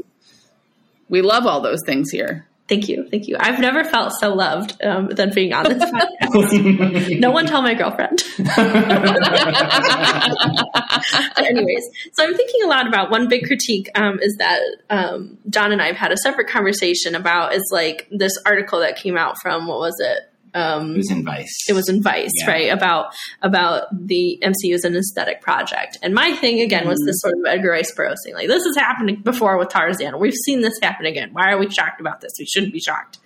we 1.10 1.22
love 1.22 1.46
all 1.46 1.62
those 1.62 1.82
things 1.86 2.12
here. 2.12 2.48
Thank 2.68 2.90
you. 2.90 3.08
Thank 3.10 3.30
you. 3.30 3.38
I've 3.40 3.60
never 3.60 3.86
felt 3.86 4.12
so 4.20 4.34
loved 4.34 4.84
um, 4.84 5.08
than 5.08 5.34
being 5.34 5.54
on 5.54 5.64
this 5.64 5.82
podcast. 5.82 7.20
no 7.20 7.32
one 7.32 7.46
tell 7.46 7.62
my 7.62 7.74
girlfriend. 7.74 8.22
But 8.38 8.58
anyways, 11.46 11.90
so 12.12 12.26
I'm 12.26 12.36
thinking 12.36 12.64
a 12.66 12.68
lot 12.68 12.86
about 12.86 13.10
one 13.10 13.30
big 13.30 13.46
critique 13.46 13.90
um, 13.96 14.20
is 14.22 14.36
that 14.40 14.60
um, 14.90 15.38
John 15.50 15.72
and 15.72 15.82
I 15.82 15.88
have 15.88 15.96
had 15.96 16.12
a 16.12 16.18
separate 16.18 16.50
conversation 16.50 17.16
about 17.16 17.54
is 17.54 17.70
like 17.72 18.10
this 18.12 18.38
article 18.46 18.82
that 18.82 18.98
came 18.98 19.16
out 19.16 19.38
from 19.42 19.68
what 19.68 19.80
was 19.80 19.96
it? 20.00 20.27
Um, 20.54 20.94
it 20.94 20.98
was 20.98 21.12
in 21.12 21.24
Vice. 21.26 21.66
it 21.70 21.74
was 21.74 21.90
in 21.90 22.02
Vice, 22.02 22.32
Yeah. 22.40 22.52
right? 22.52 22.72
About 22.74 23.14
about 23.42 23.88
the 24.08 24.40
MCU 24.42 24.74
as 24.74 24.84
an 24.84 24.96
aesthetic 24.96 25.42
project. 25.42 25.98
And 26.02 26.14
my 26.14 26.34
thing 26.34 26.62
again 26.62 26.88
was 26.88 27.00
this 27.06 27.20
sort 27.20 27.34
of 27.34 27.40
Edgar 27.48 27.72
Rice 27.72 27.92
Burroughs 27.94 28.20
thing. 28.26 28.34
Like 28.34 28.48
this 28.48 28.64
has 28.64 28.76
happened 28.76 29.24
before 29.24 29.58
with 29.58 29.70
Tarzan. 29.70 30.20
We've 30.20 30.34
seen 30.34 30.62
this 30.62 30.80
happen 30.82 31.06
again. 31.06 31.30
Why 31.34 31.52
are 31.52 31.58
we 31.58 31.70
shocked 31.70 32.00
about 32.02 32.22
this? 32.22 32.32
We 32.40 32.46
shouldn't 32.46 32.74
be 32.74 32.80
shocked. 32.80 33.20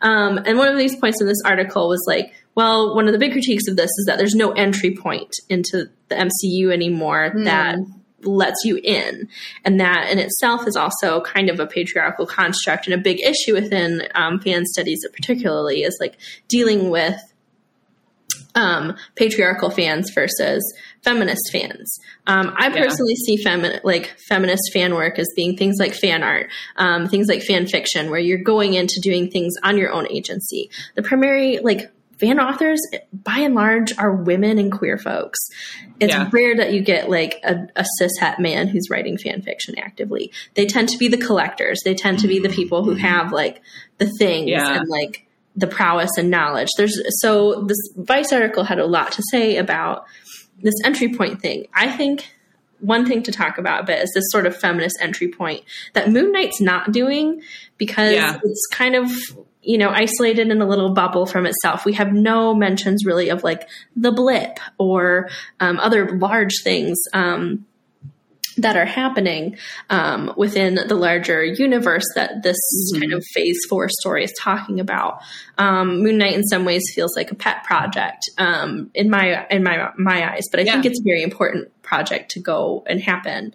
Um, 0.00 0.38
and 0.46 0.58
one 0.58 0.68
of 0.68 0.78
these 0.78 0.94
points 0.96 1.20
in 1.20 1.26
this 1.26 1.42
article 1.44 1.88
was 1.88 2.04
like, 2.06 2.32
well, 2.54 2.94
one 2.94 3.06
of 3.06 3.12
the 3.12 3.18
big 3.18 3.32
critiques 3.32 3.66
of 3.68 3.76
this 3.76 3.90
is 3.98 4.06
that 4.06 4.16
there's 4.18 4.34
no 4.34 4.52
entry 4.52 4.94
point 4.96 5.30
into 5.48 5.86
the 6.08 6.14
MCU 6.14 6.72
anymore 6.72 7.32
that 7.44 7.76
lets 8.22 8.64
you 8.64 8.80
in. 8.82 9.28
And 9.64 9.80
that 9.80 10.10
in 10.10 10.18
itself 10.18 10.66
is 10.66 10.76
also 10.76 11.20
kind 11.20 11.50
of 11.50 11.60
a 11.60 11.66
patriarchal 11.66 12.26
construct 12.26 12.86
and 12.86 12.94
a 12.94 12.98
big 12.98 13.20
issue 13.20 13.54
within 13.54 14.08
um, 14.14 14.40
fan 14.40 14.64
studies, 14.66 15.04
particularly 15.12 15.82
is 15.82 15.96
like 16.00 16.16
dealing 16.48 16.90
with 16.90 17.20
um, 18.54 18.96
patriarchal 19.14 19.70
fans 19.70 20.10
versus 20.10 20.62
feminist 21.02 21.50
fans. 21.52 21.98
Um, 22.26 22.52
I 22.56 22.70
personally 22.70 23.14
yeah. 23.16 23.36
see 23.36 23.44
femi- 23.44 23.80
like 23.84 24.16
feminist 24.28 24.72
fan 24.72 24.94
work 24.94 25.18
as 25.18 25.28
being 25.36 25.56
things 25.56 25.76
like 25.78 25.94
fan 25.94 26.22
art, 26.22 26.50
um, 26.76 27.08
things 27.08 27.28
like 27.28 27.42
fan 27.42 27.66
fiction, 27.66 28.10
where 28.10 28.18
you're 28.18 28.42
going 28.42 28.74
into 28.74 29.00
doing 29.00 29.30
things 29.30 29.54
on 29.62 29.78
your 29.78 29.92
own 29.92 30.10
agency. 30.10 30.70
The 30.96 31.02
primary 31.02 31.58
like 31.58 31.92
fan 32.18 32.40
authors, 32.40 32.80
by 33.12 33.38
and 33.38 33.54
large, 33.54 33.96
are 33.98 34.12
women 34.12 34.58
and 34.58 34.72
queer 34.72 34.98
folks. 34.98 35.38
It's 36.00 36.14
yeah. 36.14 36.28
rare 36.32 36.56
that 36.56 36.72
you 36.72 36.80
get 36.80 37.10
like 37.10 37.40
a, 37.44 37.68
a 37.76 37.84
cis 37.98 38.18
het 38.18 38.38
man 38.38 38.68
who's 38.68 38.88
writing 38.90 39.18
fan 39.18 39.42
fiction 39.42 39.78
actively. 39.78 40.32
They 40.54 40.66
tend 40.66 40.88
to 40.90 40.98
be 40.98 41.08
the 41.08 41.16
collectors. 41.16 41.80
They 41.84 41.94
tend 41.94 42.20
to 42.20 42.28
be 42.28 42.38
the 42.38 42.48
mm-hmm. 42.48 42.56
people 42.56 42.84
who 42.84 42.94
have 42.94 43.32
like 43.32 43.62
the 43.98 44.10
things 44.18 44.50
yeah. 44.50 44.78
and 44.78 44.88
like 44.88 45.26
the 45.56 45.66
prowess 45.66 46.10
and 46.16 46.30
knowledge. 46.30 46.68
There's 46.76 47.00
so 47.20 47.62
this 47.62 47.78
Vice 47.96 48.32
article 48.32 48.64
had 48.64 48.78
a 48.78 48.86
lot 48.86 49.12
to 49.12 49.22
say 49.30 49.56
about 49.56 50.06
this 50.62 50.74
entry 50.84 51.14
point 51.14 51.40
thing. 51.40 51.66
I 51.74 51.90
think 51.90 52.32
one 52.80 53.06
thing 53.06 53.22
to 53.24 53.32
talk 53.32 53.58
about 53.58 53.80
a 53.80 53.84
bit 53.84 54.02
is 54.02 54.12
this 54.14 54.24
sort 54.30 54.46
of 54.46 54.56
feminist 54.56 54.98
entry 55.00 55.28
point 55.28 55.64
that 55.94 56.10
Moon 56.10 56.32
Knight's 56.32 56.60
not 56.60 56.92
doing 56.92 57.42
because 57.76 58.12
yeah. 58.12 58.38
it's 58.42 58.66
kind 58.70 58.94
of 58.94 59.10
you 59.68 59.76
know 59.76 59.90
isolated 59.90 60.48
in 60.48 60.62
a 60.62 60.66
little 60.66 60.94
bubble 60.94 61.26
from 61.26 61.44
itself. 61.44 61.84
We 61.84 61.92
have 61.92 62.12
no 62.12 62.54
mentions 62.54 63.04
really 63.04 63.28
of 63.28 63.44
like 63.44 63.68
the 63.94 64.10
blip 64.10 64.58
or 64.78 65.28
um, 65.60 65.78
other 65.78 66.18
large 66.18 66.62
things. 66.64 66.96
Um, 67.12 67.66
that 68.56 68.76
are 68.76 68.86
happening 68.86 69.56
um, 69.88 70.32
within 70.36 70.74
the 70.74 70.96
larger 70.96 71.44
universe 71.44 72.02
that 72.16 72.42
this 72.42 72.56
mm-hmm. 72.56 73.00
kind 73.00 73.12
of 73.12 73.24
phase 73.32 73.56
four 73.68 73.88
story 74.00 74.24
is 74.24 74.32
talking 74.40 74.80
about. 74.80 75.20
Um, 75.58 76.02
Moon 76.02 76.18
Knight, 76.18 76.34
in 76.34 76.42
some 76.42 76.64
ways, 76.64 76.82
feels 76.92 77.14
like 77.14 77.30
a 77.30 77.36
pet 77.36 77.62
project 77.62 78.28
um, 78.36 78.90
in 78.94 79.10
my 79.10 79.46
in 79.48 79.62
my 79.62 79.90
my 79.96 80.32
eyes, 80.32 80.42
but 80.50 80.58
I 80.58 80.64
yeah. 80.64 80.72
think 80.72 80.86
it's 80.86 80.98
a 80.98 81.04
very 81.04 81.22
important 81.22 81.70
project 81.82 82.32
to 82.32 82.40
go 82.40 82.82
and 82.88 83.00
happen. 83.00 83.54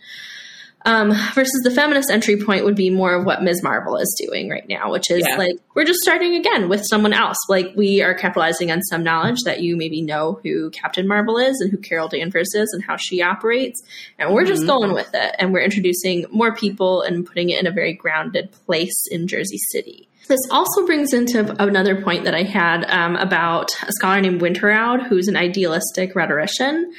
Um, 0.86 1.14
versus 1.34 1.62
the 1.64 1.72
feminist 1.72 2.12
entry 2.12 2.36
point 2.38 2.66
would 2.66 2.76
be 2.76 2.90
more 2.90 3.16
of 3.16 3.26
what 3.26 3.42
Ms. 3.42 3.64
Marvel 3.64 3.96
is 3.96 4.14
doing 4.22 4.50
right 4.50 4.68
now, 4.68 4.92
which 4.92 5.10
is 5.10 5.26
yeah. 5.28 5.38
like 5.38 5.56
we're 5.76 5.86
just 5.86 6.02
starting 6.02 6.36
again 6.36 6.68
with 6.68 6.86
someone 6.86 7.14
else. 7.14 7.38
Like 7.48 7.72
we 7.76 8.02
are 8.02 8.14
capitalizing 8.14 8.70
on 8.70 8.82
some 8.84 9.02
knowledge 9.02 9.40
that 9.46 9.62
you 9.62 9.78
maybe 9.78 10.02
know 10.02 10.42
who 10.44 10.72
Captain 10.72 11.08
Marvel 11.08 11.38
is 11.38 11.62
and 11.62 11.72
who 11.72 11.78
Carol 11.78 12.10
Danvers 12.10 12.54
is 12.54 12.70
and 12.74 12.84
how 12.84 12.98
she 12.98 13.22
operates, 13.22 13.82
and 14.20 14.34
we're 14.34 14.42
mm-hmm. 14.42 14.50
just 14.50 14.68
going 14.68 14.94
with 14.94 15.10
it. 15.14 15.36
And 15.40 15.54
we're 15.54 15.64
introducing 15.64 16.26
more 16.32 16.54
people 16.54 17.02
and 17.02 17.26
putting 17.26 17.50
it 17.50 17.60
in 17.60 17.68
a 17.68 17.72
very 17.72 17.94
grounded 17.94 18.52
place 18.66 19.06
in 19.10 19.28
Jersey 19.28 19.60
City. 19.72 20.10
This 20.28 20.40
also 20.52 20.86
brings 20.86 21.14
into 21.14 21.56
another 21.62 22.02
point 22.02 22.24
that 22.24 22.34
I 22.34 22.44
had 22.44 22.86
um, 22.86 23.16
about 23.18 23.72
a 23.84 23.92
scholar 23.92 24.22
named 24.22 24.42
Winterowd, 24.42 25.04
who's 25.04 25.28
an 25.28 25.36
idealistic 25.36 26.16
rhetorician 26.16 26.94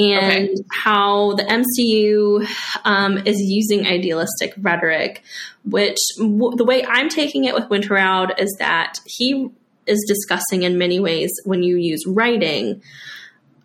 and 0.00 0.48
okay. 0.48 0.62
how 0.82 1.34
the 1.34 1.42
MCU 1.42 2.48
um, 2.84 3.18
is 3.26 3.38
using 3.40 3.86
idealistic 3.86 4.54
rhetoric, 4.58 5.22
which 5.64 5.98
w- 6.16 6.56
the 6.56 6.64
way 6.64 6.84
I'm 6.84 7.08
taking 7.08 7.44
it 7.44 7.54
with 7.54 7.68
Winterowd 7.68 8.32
is 8.38 8.54
that 8.58 8.94
he 9.04 9.50
is 9.86 10.04
discussing 10.08 10.62
in 10.62 10.78
many 10.78 11.00
ways 11.00 11.30
when 11.44 11.62
you 11.62 11.76
use 11.76 12.06
writing 12.06 12.82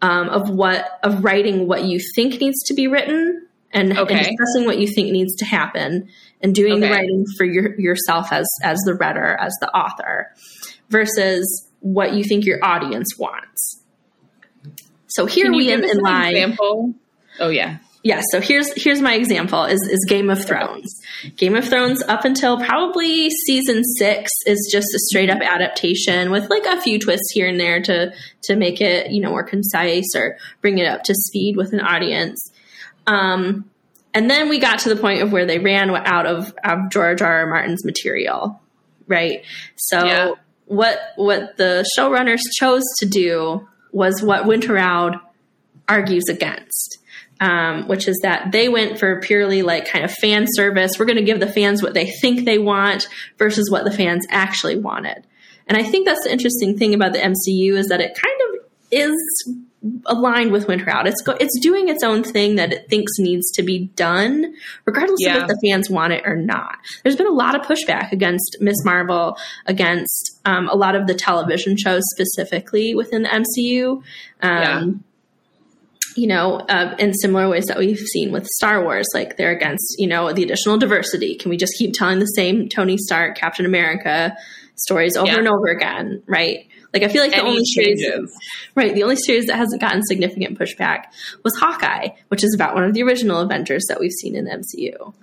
um, 0.01 0.29
of 0.29 0.49
what 0.49 0.99
of 1.03 1.23
writing 1.23 1.67
what 1.67 1.85
you 1.85 1.99
think 2.15 2.41
needs 2.41 2.61
to 2.65 2.73
be 2.73 2.87
written 2.87 3.47
and, 3.71 3.97
okay. 3.97 4.15
and 4.15 4.25
discussing 4.25 4.65
what 4.65 4.77
you 4.77 4.87
think 4.87 5.11
needs 5.11 5.35
to 5.37 5.45
happen 5.45 6.09
and 6.41 6.53
doing 6.53 6.73
okay. 6.73 6.81
the 6.81 6.91
writing 6.91 7.25
for 7.37 7.45
your, 7.45 7.79
yourself 7.79 8.31
as 8.31 8.47
as 8.63 8.77
the 8.85 8.93
writer 8.93 9.37
as 9.39 9.53
the 9.61 9.69
author 9.75 10.33
versus 10.89 11.69
what 11.79 12.13
you 12.13 12.23
think 12.23 12.45
your 12.45 12.63
audience 12.63 13.17
wants 13.17 13.81
so 15.15 15.25
here 15.25 15.49
we 15.51 15.71
in, 15.71 15.83
in 15.83 15.97
line. 15.99 16.35
Example? 16.35 16.93
Oh 17.39 17.49
yeah. 17.49 17.77
Yeah, 18.03 18.21
so 18.31 18.39
here's 18.39 18.71
here's 18.83 19.01
my 19.01 19.15
example 19.15 19.63
is, 19.63 19.81
is 19.89 20.05
Game 20.07 20.29
of 20.29 20.45
Thrones. 20.45 21.01
Game 21.37 21.55
of 21.55 21.67
Thrones 21.67 22.03
up 22.03 22.23
until 22.23 22.59
probably 22.59 23.31
season 23.31 23.83
six 23.97 24.29
is 24.45 24.69
just 24.71 24.93
a 24.93 24.99
straight 24.99 25.31
up 25.31 25.41
adaptation 25.41 26.29
with 26.29 26.47
like 26.51 26.65
a 26.67 26.79
few 26.81 26.99
twists 26.99 27.31
here 27.33 27.47
and 27.47 27.59
there 27.59 27.81
to 27.81 28.13
to 28.43 28.55
make 28.55 28.79
it, 28.79 29.09
you 29.09 29.21
know, 29.21 29.31
more 29.31 29.43
concise 29.43 30.15
or 30.15 30.37
bring 30.61 30.77
it 30.77 30.85
up 30.85 31.03
to 31.05 31.15
speed 31.15 31.57
with 31.57 31.73
an 31.73 31.79
audience. 31.79 32.51
Um, 33.07 33.71
and 34.13 34.29
then 34.29 34.49
we 34.49 34.59
got 34.59 34.79
to 34.79 34.89
the 34.89 34.97
point 34.97 35.23
of 35.23 35.31
where 35.31 35.45
they 35.45 35.57
ran 35.57 35.89
out 35.89 36.27
of, 36.27 36.53
of 36.63 36.91
George 36.91 37.21
R. 37.21 37.39
R. 37.39 37.47
Martin's 37.47 37.83
material, 37.83 38.61
right? 39.07 39.43
So 39.77 40.05
yeah. 40.05 40.31
what 40.65 40.99
what 41.15 41.57
the 41.57 41.89
showrunners 41.97 42.41
chose 42.55 42.83
to 42.99 43.07
do 43.07 43.67
was 43.95 44.21
what 44.21 44.45
Winterowd 44.45 45.15
argues 45.87 46.25
against. 46.29 46.99
Um, 47.41 47.89
which 47.89 48.07
is 48.07 48.17
that 48.23 48.53
they 48.53 48.69
went 48.69 48.97
for 48.97 49.19
purely 49.19 49.61
like 49.61 49.89
kind 49.89 50.05
of 50.05 50.11
fan 50.13 50.45
service. 50.47 50.93
We're 50.97 51.05
going 51.05 51.17
to 51.17 51.23
give 51.23 51.41
the 51.41 51.51
fans 51.51 51.83
what 51.83 51.93
they 51.93 52.09
think 52.09 52.45
they 52.45 52.57
want 52.57 53.09
versus 53.37 53.69
what 53.69 53.83
the 53.83 53.91
fans 53.91 54.25
actually 54.29 54.77
wanted. 54.77 55.27
And 55.67 55.77
I 55.77 55.83
think 55.83 56.07
that's 56.07 56.23
the 56.23 56.31
interesting 56.31 56.77
thing 56.77 56.93
about 56.93 57.11
the 57.11 57.19
MCU 57.19 57.75
is 57.75 57.87
that 57.87 57.99
it 57.99 58.17
kind 58.17 58.39
of 58.47 58.71
is 58.89 59.13
aligned 60.05 60.51
with 60.51 60.67
Winterowd. 60.67 61.07
It's 61.07 61.21
go- 61.21 61.37
it's 61.39 61.57
doing 61.59 61.89
its 61.89 62.03
own 62.03 62.23
thing 62.23 62.55
that 62.55 62.73
it 62.73 62.89
thinks 62.89 63.11
needs 63.19 63.49
to 63.51 63.63
be 63.63 63.87
done, 63.95 64.53
regardless 64.85 65.19
yeah. 65.19 65.37
of 65.37 65.41
if 65.43 65.47
the 65.47 65.67
fans 65.67 65.89
want 65.89 66.13
it 66.13 66.23
or 66.25 66.35
not. 66.35 66.77
There's 67.03 67.15
been 67.15 67.27
a 67.27 67.31
lot 67.31 67.55
of 67.55 67.65
pushback 67.65 68.11
against 68.11 68.57
Miss 68.59 68.83
Marvel, 68.83 69.37
against 69.65 70.39
um, 70.45 70.69
a 70.69 70.75
lot 70.75 70.95
of 70.95 71.07
the 71.07 71.13
television 71.13 71.77
shows 71.77 72.03
specifically 72.11 72.95
within 72.95 73.23
the 73.23 73.29
MCU. 73.29 73.97
Um, 73.97 74.03
yeah. 74.41 74.83
You 76.17 76.27
know, 76.27 76.59
uh, 76.69 76.95
in 76.97 77.13
similar 77.13 77.49
ways 77.49 77.65
that 77.65 77.77
we've 77.77 77.97
seen 77.97 78.31
with 78.31 78.45
Star 78.47 78.81
Wars, 78.81 79.05
like 79.13 79.35
they're 79.35 79.51
against, 79.51 79.95
you 79.99 80.07
know, 80.07 80.31
the 80.31 80.43
additional 80.43 80.77
diversity. 80.77 81.35
Can 81.35 81.49
we 81.49 81.57
just 81.57 81.73
keep 81.77 81.93
telling 81.93 82.19
the 82.19 82.25
same 82.25 82.69
Tony 82.69 82.97
Stark, 82.97 83.35
Captain 83.35 83.65
America 83.65 84.37
stories 84.75 85.17
over 85.17 85.27
yeah. 85.27 85.39
and 85.39 85.47
over 85.47 85.67
again, 85.67 86.23
right? 86.25 86.67
Like 86.95 87.03
I 87.03 87.09
feel 87.09 87.21
like 87.21 87.31
the 87.31 87.37
Any 87.37 87.49
only 87.49 87.63
changes. 87.63 88.01
series, 88.05 88.31
right? 88.73 88.95
The 88.95 89.03
only 89.03 89.17
series 89.17 89.45
that 89.47 89.57
hasn't 89.57 89.81
gotten 89.81 90.01
significant 90.03 90.57
pushback 90.57 91.03
was 91.43 91.55
Hawkeye, 91.57 92.07
which 92.29 92.43
is 92.43 92.55
about 92.55 92.73
one 92.73 92.83
of 92.85 92.93
the 92.93 93.03
original 93.03 93.41
Avengers 93.41 93.83
that 93.89 93.99
we've 93.99 94.11
seen 94.13 94.35
in 94.35 94.45
the 94.45 94.51
MCU. 94.51 95.13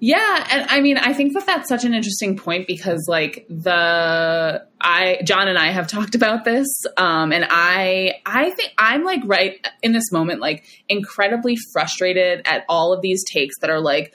Yeah, 0.00 0.46
and 0.50 0.66
I 0.68 0.80
mean, 0.82 0.98
I 0.98 1.14
think 1.14 1.32
that 1.32 1.46
that's 1.46 1.66
such 1.68 1.84
an 1.84 1.94
interesting 1.94 2.36
point 2.36 2.66
because, 2.66 3.06
like, 3.08 3.46
the 3.48 4.66
I 4.80 5.20
John 5.24 5.48
and 5.48 5.56
I 5.56 5.70
have 5.70 5.86
talked 5.86 6.14
about 6.14 6.44
this, 6.44 6.66
um, 6.98 7.32
and 7.32 7.46
I 7.48 8.16
I 8.26 8.50
think 8.50 8.72
I'm 8.76 9.02
like 9.04 9.22
right 9.24 9.66
in 9.82 9.92
this 9.92 10.12
moment, 10.12 10.40
like 10.40 10.64
incredibly 10.90 11.56
frustrated 11.72 12.42
at 12.44 12.64
all 12.68 12.92
of 12.92 13.00
these 13.00 13.24
takes 13.32 13.54
that 13.60 13.70
are 13.70 13.80
like 13.80 14.12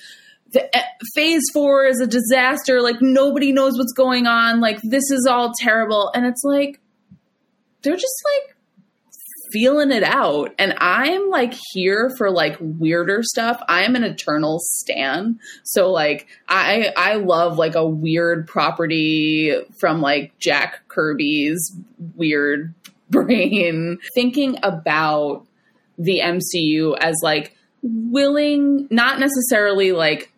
uh, 0.56 0.80
phase 1.16 1.44
four 1.54 1.86
is 1.86 2.00
a 2.02 2.08
disaster. 2.08 2.82
Like 2.82 3.02
nobody 3.02 3.52
knows 3.52 3.78
what's 3.78 3.94
going 3.94 4.28
on. 4.28 4.60
Like 4.60 4.80
this 4.84 5.10
is 5.12 5.28
all 5.30 5.54
terrible. 5.58 6.12
And 6.14 6.26
it's 6.26 6.44
like, 6.44 6.80
they're 7.82 7.96
just 7.96 8.24
like 8.36 8.56
feeling 9.52 9.92
it 9.92 10.04
out. 10.04 10.54
And 10.58 10.76
I'm 10.78 11.30
like 11.30 11.54
here 11.74 12.14
for 12.18 12.32
like 12.32 12.58
weirder 12.60 13.24
stuff. 13.24 13.62
I'm 13.68 13.96
an 13.96 14.04
eternal 14.04 14.60
stan. 14.62 15.40
So 15.64 15.92
like 15.92 16.28
I 16.48 16.94
I 16.96 17.16
love 17.16 17.58
like 17.58 17.76
a 17.76 17.86
weird 17.86 18.48
property 18.48 19.56
from 19.80 20.02
like 20.02 20.38
Jack 20.40 20.88
Kirby's 20.88 21.76
weird 22.16 22.74
brain. 23.10 23.98
Thinking 24.14 24.58
about 24.64 25.46
the 25.98 26.20
MCU 26.20 26.98
as 27.00 27.16
like 27.24 27.56
willing, 27.82 28.88
not 28.90 29.20
necessarily 29.20 29.92
like 29.92 30.32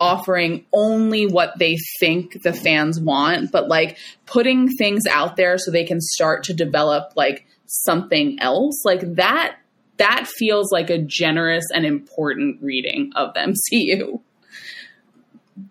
offering 0.00 0.64
only 0.72 1.26
what 1.26 1.58
they 1.58 1.76
think 1.98 2.42
the 2.42 2.52
fans 2.52 3.00
want, 3.00 3.50
but 3.50 3.68
like 3.68 3.98
putting 4.26 4.68
things 4.68 5.02
out 5.10 5.36
there 5.36 5.58
so 5.58 5.70
they 5.70 5.84
can 5.84 6.00
start 6.00 6.44
to 6.44 6.54
develop 6.54 7.12
like 7.16 7.46
something 7.66 8.38
else. 8.40 8.84
Like 8.84 9.00
that 9.16 9.56
that 9.96 10.28
feels 10.28 10.70
like 10.70 10.90
a 10.90 10.98
generous 10.98 11.64
and 11.74 11.84
important 11.84 12.62
reading 12.62 13.12
of 13.16 13.34
the 13.34 13.40
MCU. 13.40 14.20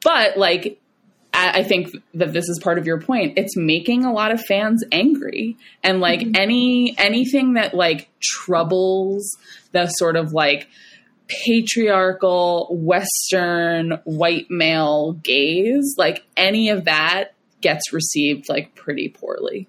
But 0.04 0.38
like 0.38 0.82
I 1.34 1.64
think 1.64 1.96
that 2.16 2.34
this 2.34 2.50
is 2.50 2.60
part 2.60 2.80
of 2.80 2.88
your 2.88 3.00
point. 3.00 3.38
It's 3.38 3.56
making 3.56 4.06
a 4.06 4.12
lot 4.12 4.32
of 4.32 4.42
fans 4.42 4.84
angry. 4.92 5.56
And 5.84 6.00
like 6.00 6.22
mm-hmm. 6.22 6.36
any 6.36 6.96
anything 6.98 7.54
that 7.54 7.74
like 7.76 8.10
troubles 8.20 9.38
the 9.72 9.88
sort 9.88 10.16
of 10.16 10.34
like 10.34 10.68
patriarchal 11.28 12.70
western 12.72 14.00
white 14.06 14.50
male 14.50 15.14
gaze 15.14 15.96
like 15.98 16.24
any 16.36 16.70
of 16.70 16.86
that 16.86 17.34
gets 17.62 17.92
received 17.92 18.50
like 18.50 18.76
pretty 18.76 19.10
poorly 19.10 19.68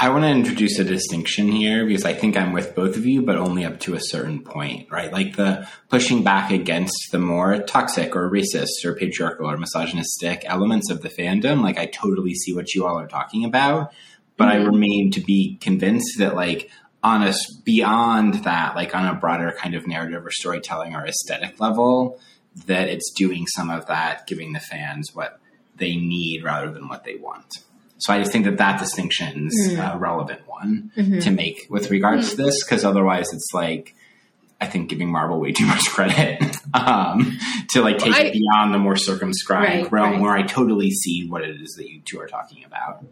I 0.00 0.10
want 0.10 0.22
to 0.22 0.30
introduce 0.30 0.78
a 0.78 0.84
distinction 0.84 1.50
here 1.50 1.84
because 1.84 2.04
I 2.04 2.12
think 2.12 2.36
I'm 2.36 2.52
with 2.52 2.76
both 2.76 2.96
of 2.96 3.04
you, 3.04 3.22
but 3.22 3.36
only 3.36 3.64
up 3.64 3.80
to 3.80 3.94
a 3.94 4.00
certain 4.00 4.44
point, 4.44 4.86
right? 4.92 5.12
Like 5.12 5.34
the 5.34 5.66
pushing 5.88 6.22
back 6.22 6.52
against 6.52 6.94
the 7.10 7.18
more 7.18 7.58
toxic 7.58 8.14
or 8.14 8.30
racist 8.30 8.84
or 8.84 8.94
patriarchal 8.94 9.50
or 9.50 9.56
misogynistic 9.56 10.44
elements 10.44 10.88
of 10.88 11.02
the 11.02 11.08
fandom. 11.08 11.62
Like 11.62 11.78
I 11.80 11.86
totally 11.86 12.34
see 12.34 12.54
what 12.54 12.74
you 12.74 12.86
all 12.86 12.96
are 12.96 13.08
talking 13.08 13.44
about, 13.44 13.92
but 14.36 14.46
mm-hmm. 14.46 14.62
I 14.62 14.66
remain 14.66 15.10
to 15.12 15.20
be 15.20 15.58
convinced 15.60 16.18
that 16.18 16.36
like 16.36 16.70
on 17.02 17.22
us 17.22 17.46
beyond 17.64 18.44
that, 18.44 18.74
like 18.74 18.94
on 18.94 19.06
a 19.06 19.14
broader 19.14 19.54
kind 19.56 19.74
of 19.74 19.86
narrative 19.86 20.26
or 20.26 20.30
storytelling 20.30 20.94
or 20.94 21.06
aesthetic 21.06 21.60
level, 21.60 22.18
that 22.66 22.88
it's 22.88 23.12
doing 23.12 23.46
some 23.46 23.70
of 23.70 23.86
that, 23.86 24.26
giving 24.26 24.52
the 24.52 24.60
fans 24.60 25.14
what 25.14 25.40
they 25.76 25.96
need 25.96 26.42
rather 26.42 26.70
than 26.70 26.88
what 26.88 27.04
they 27.04 27.14
want. 27.14 27.58
So 27.98 28.12
I 28.12 28.18
just 28.18 28.30
think 28.30 28.44
that 28.44 28.58
that 28.58 28.78
distinction 28.78 29.48
is 29.48 29.70
mm. 29.72 29.94
a 29.94 29.98
relevant 29.98 30.46
one 30.46 30.92
mm-hmm. 30.96 31.18
to 31.20 31.30
make 31.30 31.66
with 31.68 31.90
regards 31.90 32.28
mm-hmm. 32.28 32.36
to 32.36 32.42
this, 32.44 32.64
because 32.64 32.84
otherwise 32.84 33.32
it's 33.32 33.50
like, 33.52 33.94
I 34.60 34.66
think 34.66 34.88
giving 34.88 35.10
Marvel 35.10 35.40
way 35.40 35.52
too 35.52 35.66
much 35.66 35.84
credit 35.88 36.56
um, 36.74 37.38
to 37.70 37.82
like 37.82 37.98
take 37.98 38.14
I, 38.14 38.22
it 38.22 38.32
beyond 38.32 38.74
the 38.74 38.78
more 38.78 38.96
circumscribed 38.96 39.84
right, 39.84 39.92
realm 39.92 40.12
right. 40.12 40.20
where 40.20 40.32
I 40.32 40.42
totally 40.42 40.90
see 40.90 41.26
what 41.28 41.42
it 41.42 41.60
is 41.60 41.74
that 41.76 41.88
you 41.88 42.00
two 42.04 42.20
are 42.20 42.26
talking 42.26 42.64
about. 42.64 43.04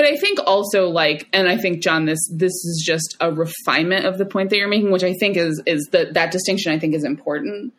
But 0.00 0.08
I 0.08 0.16
think 0.16 0.38
also 0.46 0.88
like, 0.88 1.28
and 1.30 1.46
I 1.46 1.58
think 1.58 1.82
John, 1.82 2.06
this 2.06 2.26
this 2.32 2.52
is 2.52 2.82
just 2.86 3.18
a 3.20 3.30
refinement 3.30 4.06
of 4.06 4.16
the 4.16 4.24
point 4.24 4.48
that 4.48 4.56
you're 4.56 4.66
making, 4.66 4.90
which 4.90 5.04
I 5.04 5.12
think 5.12 5.36
is 5.36 5.62
is 5.66 5.90
that 5.92 6.14
that 6.14 6.30
distinction 6.30 6.72
I 6.72 6.78
think 6.78 6.94
is 6.94 7.04
important. 7.04 7.74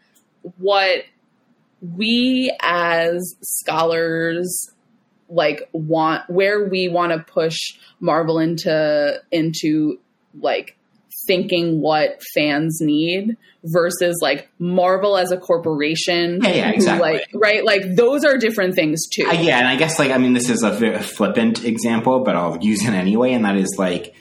What 0.59 1.05
we 1.81 2.55
as 2.61 3.23
scholars 3.41 4.69
like 5.29 5.67
want 5.71 6.29
where 6.29 6.63
we 6.69 6.89
want 6.89 7.11
to 7.11 7.17
push 7.33 7.57
Marvel 7.99 8.37
into 8.37 9.19
into 9.31 9.99
like 10.39 10.77
thinking 11.31 11.79
what 11.79 12.21
fans 12.33 12.79
need 12.81 13.37
versus 13.63 14.17
like 14.21 14.49
Marvel 14.59 15.17
as 15.17 15.31
a 15.31 15.37
corporation. 15.37 16.41
Yeah, 16.43 16.49
yeah 16.49 16.69
exactly. 16.71 17.11
Like, 17.13 17.27
right, 17.33 17.63
like 17.63 17.95
those 17.95 18.25
are 18.25 18.37
different 18.37 18.75
things 18.75 19.07
too. 19.07 19.25
Uh, 19.25 19.31
yeah, 19.31 19.59
and 19.59 19.67
I 19.67 19.77
guess 19.77 19.97
like 19.97 20.11
I 20.11 20.17
mean 20.17 20.33
this 20.33 20.49
is 20.49 20.61
a 20.61 20.99
flippant 20.99 21.63
example, 21.63 22.19
but 22.19 22.35
I'll 22.35 22.57
use 22.61 22.85
it 22.85 22.91
anyway, 22.91 23.31
and 23.31 23.45
that 23.45 23.55
is 23.55 23.75
like 23.77 24.13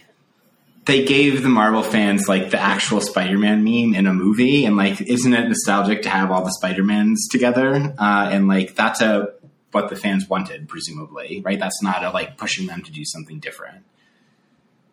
they 0.85 1.05
gave 1.05 1.43
the 1.43 1.49
Marvel 1.49 1.83
fans 1.83 2.29
like 2.29 2.51
the 2.51 2.61
actual 2.61 3.01
Spider-Man 3.01 3.65
meme 3.65 3.95
in 3.99 4.07
a 4.07 4.15
movie, 4.15 4.65
and 4.67 4.77
like 4.77 5.01
isn't 5.01 5.35
it 5.35 5.49
nostalgic 5.49 6.03
to 6.03 6.11
have 6.11 6.31
all 6.31 6.45
the 6.45 6.53
Spider-Mans 6.53 7.27
together? 7.29 7.75
Uh, 7.99 8.29
and 8.31 8.47
like 8.47 8.77
that's 8.77 9.01
a 9.01 9.33
what 9.73 9.89
the 9.89 9.97
fans 9.97 10.29
wanted, 10.29 10.69
presumably, 10.69 11.43
right? 11.45 11.59
That's 11.59 11.83
not 11.83 12.05
a, 12.05 12.11
like 12.11 12.37
pushing 12.37 12.69
them 12.69 12.83
to 12.83 12.93
do 12.93 13.05
something 13.05 13.41
different, 13.41 13.85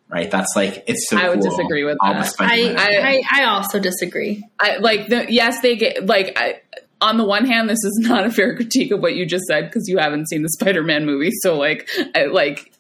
right? 0.09 0.29
That's 0.29 0.53
like 0.55 0.83
it's 0.87 1.09
so. 1.09 1.17
I 1.17 1.29
would 1.29 1.41
cool. 1.41 1.49
disagree 1.49 1.83
with 1.83 1.97
All 2.01 2.13
that. 2.13 2.33
I, 2.39 2.75
I, 2.77 3.41
I 3.41 3.45
also 3.45 3.79
disagree. 3.79 4.43
I 4.59 4.77
like 4.77 5.07
the 5.07 5.25
yes, 5.31 5.61
they 5.61 5.75
get 5.75 6.05
like 6.05 6.33
I, 6.37 6.61
on 7.01 7.17
the 7.17 7.25
one 7.25 7.45
hand, 7.45 7.69
this 7.69 7.83
is 7.83 7.99
not 8.07 8.25
a 8.25 8.31
fair 8.31 8.55
critique 8.55 8.91
of 8.91 9.01
what 9.01 9.15
you 9.15 9.25
just 9.25 9.45
said 9.45 9.65
because 9.65 9.87
you 9.87 9.97
haven't 9.97 10.29
seen 10.29 10.41
the 10.41 10.49
Spider-Man 10.49 11.05
movie. 11.05 11.31
So 11.41 11.57
like, 11.57 11.89
I, 12.15 12.25
like 12.25 12.71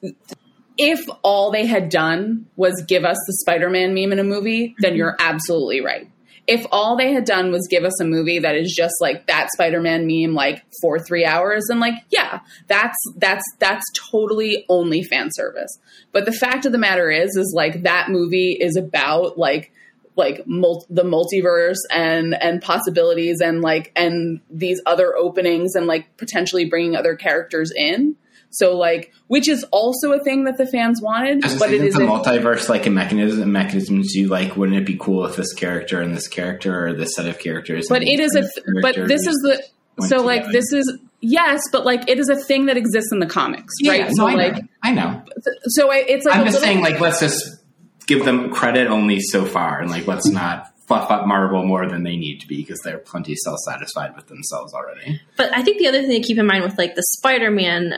if 0.77 1.05
all 1.23 1.51
they 1.51 1.65
had 1.65 1.89
done 1.89 2.45
was 2.55 2.83
give 2.87 3.03
us 3.03 3.17
the 3.27 3.33
Spider-Man 3.41 3.93
meme 3.93 4.11
in 4.11 4.19
a 4.19 4.23
movie, 4.23 4.75
then 4.79 4.95
you're 4.95 5.15
absolutely 5.19 5.81
right 5.81 6.09
if 6.47 6.65
all 6.71 6.95
they 6.95 7.11
had 7.11 7.25
done 7.25 7.51
was 7.51 7.67
give 7.69 7.83
us 7.83 7.99
a 8.01 8.05
movie 8.05 8.39
that 8.39 8.55
is 8.55 8.73
just 8.75 8.95
like 9.01 9.27
that 9.27 9.49
Spider-Man 9.51 10.07
meme 10.07 10.33
like 10.33 10.63
for 10.81 10.97
3 10.97 11.25
hours 11.25 11.65
and 11.69 11.79
like 11.79 11.95
yeah, 12.09 12.39
that's 12.67 12.97
that's 13.17 13.43
that's 13.59 13.85
totally 14.11 14.65
only 14.69 15.03
fan 15.03 15.29
service. 15.31 15.77
But 16.11 16.25
the 16.25 16.31
fact 16.31 16.65
of 16.65 16.71
the 16.71 16.77
matter 16.77 17.11
is 17.11 17.35
is 17.35 17.53
like 17.55 17.83
that 17.83 18.09
movie 18.09 18.57
is 18.59 18.77
about 18.77 19.37
like 19.37 19.71
like 20.15 20.47
mul- 20.47 20.85
the 20.89 21.03
multiverse 21.03 21.77
and 21.91 22.33
and 22.41 22.61
possibilities 22.61 23.39
and 23.39 23.61
like 23.61 23.91
and 23.95 24.41
these 24.49 24.81
other 24.85 25.15
openings 25.15 25.75
and 25.75 25.85
like 25.85 26.17
potentially 26.17 26.65
bringing 26.65 26.95
other 26.95 27.15
characters 27.15 27.71
in 27.75 28.15
so 28.49 28.77
like, 28.77 29.13
which 29.27 29.47
is 29.47 29.63
also 29.71 30.13
a 30.13 30.23
thing 30.23 30.45
that 30.45 30.57
the 30.57 30.65
fans 30.65 31.01
wanted, 31.01 31.41
but 31.59 31.71
it 31.71 31.81
is 31.81 31.95
a 31.95 31.99
multiverse 31.99 32.69
like 32.69 32.85
a 32.85 32.89
mechanism. 32.89 33.51
Mechanisms 33.51 34.13
you 34.15 34.27
like. 34.27 34.55
Wouldn't 34.55 34.77
it 34.77 34.85
be 34.85 34.97
cool 34.97 35.25
if 35.25 35.35
this 35.35 35.53
character 35.53 36.01
and 36.01 36.15
this 36.15 36.27
character 36.27 36.87
or 36.87 36.93
this 36.93 37.15
set 37.15 37.27
of 37.27 37.39
characters? 37.39 37.87
But 37.89 38.03
it 38.03 38.19
is 38.19 38.35
a. 38.35 38.41
Th- 38.41 38.81
but 38.81 38.95
this 39.07 39.27
is 39.27 39.35
the. 39.43 39.63
So 40.07 40.21
like 40.21 40.45
this 40.51 40.71
is 40.71 40.97
yes, 41.21 41.61
but 41.71 41.85
like 41.85 42.07
it 42.09 42.19
is 42.19 42.29
a 42.29 42.35
thing 42.35 42.67
that 42.67 42.77
exists 42.77 43.11
in 43.11 43.19
the 43.19 43.25
comics, 43.25 43.73
yeah, 43.81 43.91
right? 43.91 44.11
so 44.15 44.27
I 44.27 44.33
like 44.35 44.55
know. 44.55 44.61
I 44.83 44.91
know. 44.93 45.23
So 45.65 45.91
it's 45.91 46.25
like 46.25 46.35
I'm 46.35 46.45
just 46.45 46.55
little, 46.55 46.67
saying, 46.67 46.81
like 46.81 46.99
let's 46.99 47.19
just 47.19 47.63
give 48.05 48.23
them 48.23 48.51
credit 48.51 48.87
only 48.87 49.19
so 49.19 49.45
far, 49.45 49.81
and 49.81 49.89
like 49.89 50.07
let's 50.07 50.27
not 50.27 50.71
fluff 50.87 51.11
up 51.11 51.27
Marvel 51.27 51.65
more 51.65 51.87
than 51.87 52.03
they 52.03 52.15
need 52.15 52.39
to 52.39 52.47
be 52.47 52.57
because 52.57 52.79
they're 52.79 52.97
plenty 52.97 53.35
self 53.35 53.57
satisfied 53.59 54.15
with 54.15 54.27
themselves 54.27 54.73
already. 54.73 55.19
But 55.35 55.53
I 55.53 55.61
think 55.61 55.79
the 55.79 55.87
other 55.87 56.01
thing 56.01 56.21
to 56.21 56.27
keep 56.27 56.37
in 56.37 56.45
mind 56.45 56.63
with 56.63 56.77
like 56.77 56.95
the 56.95 57.03
Spider 57.17 57.51
Man 57.51 57.97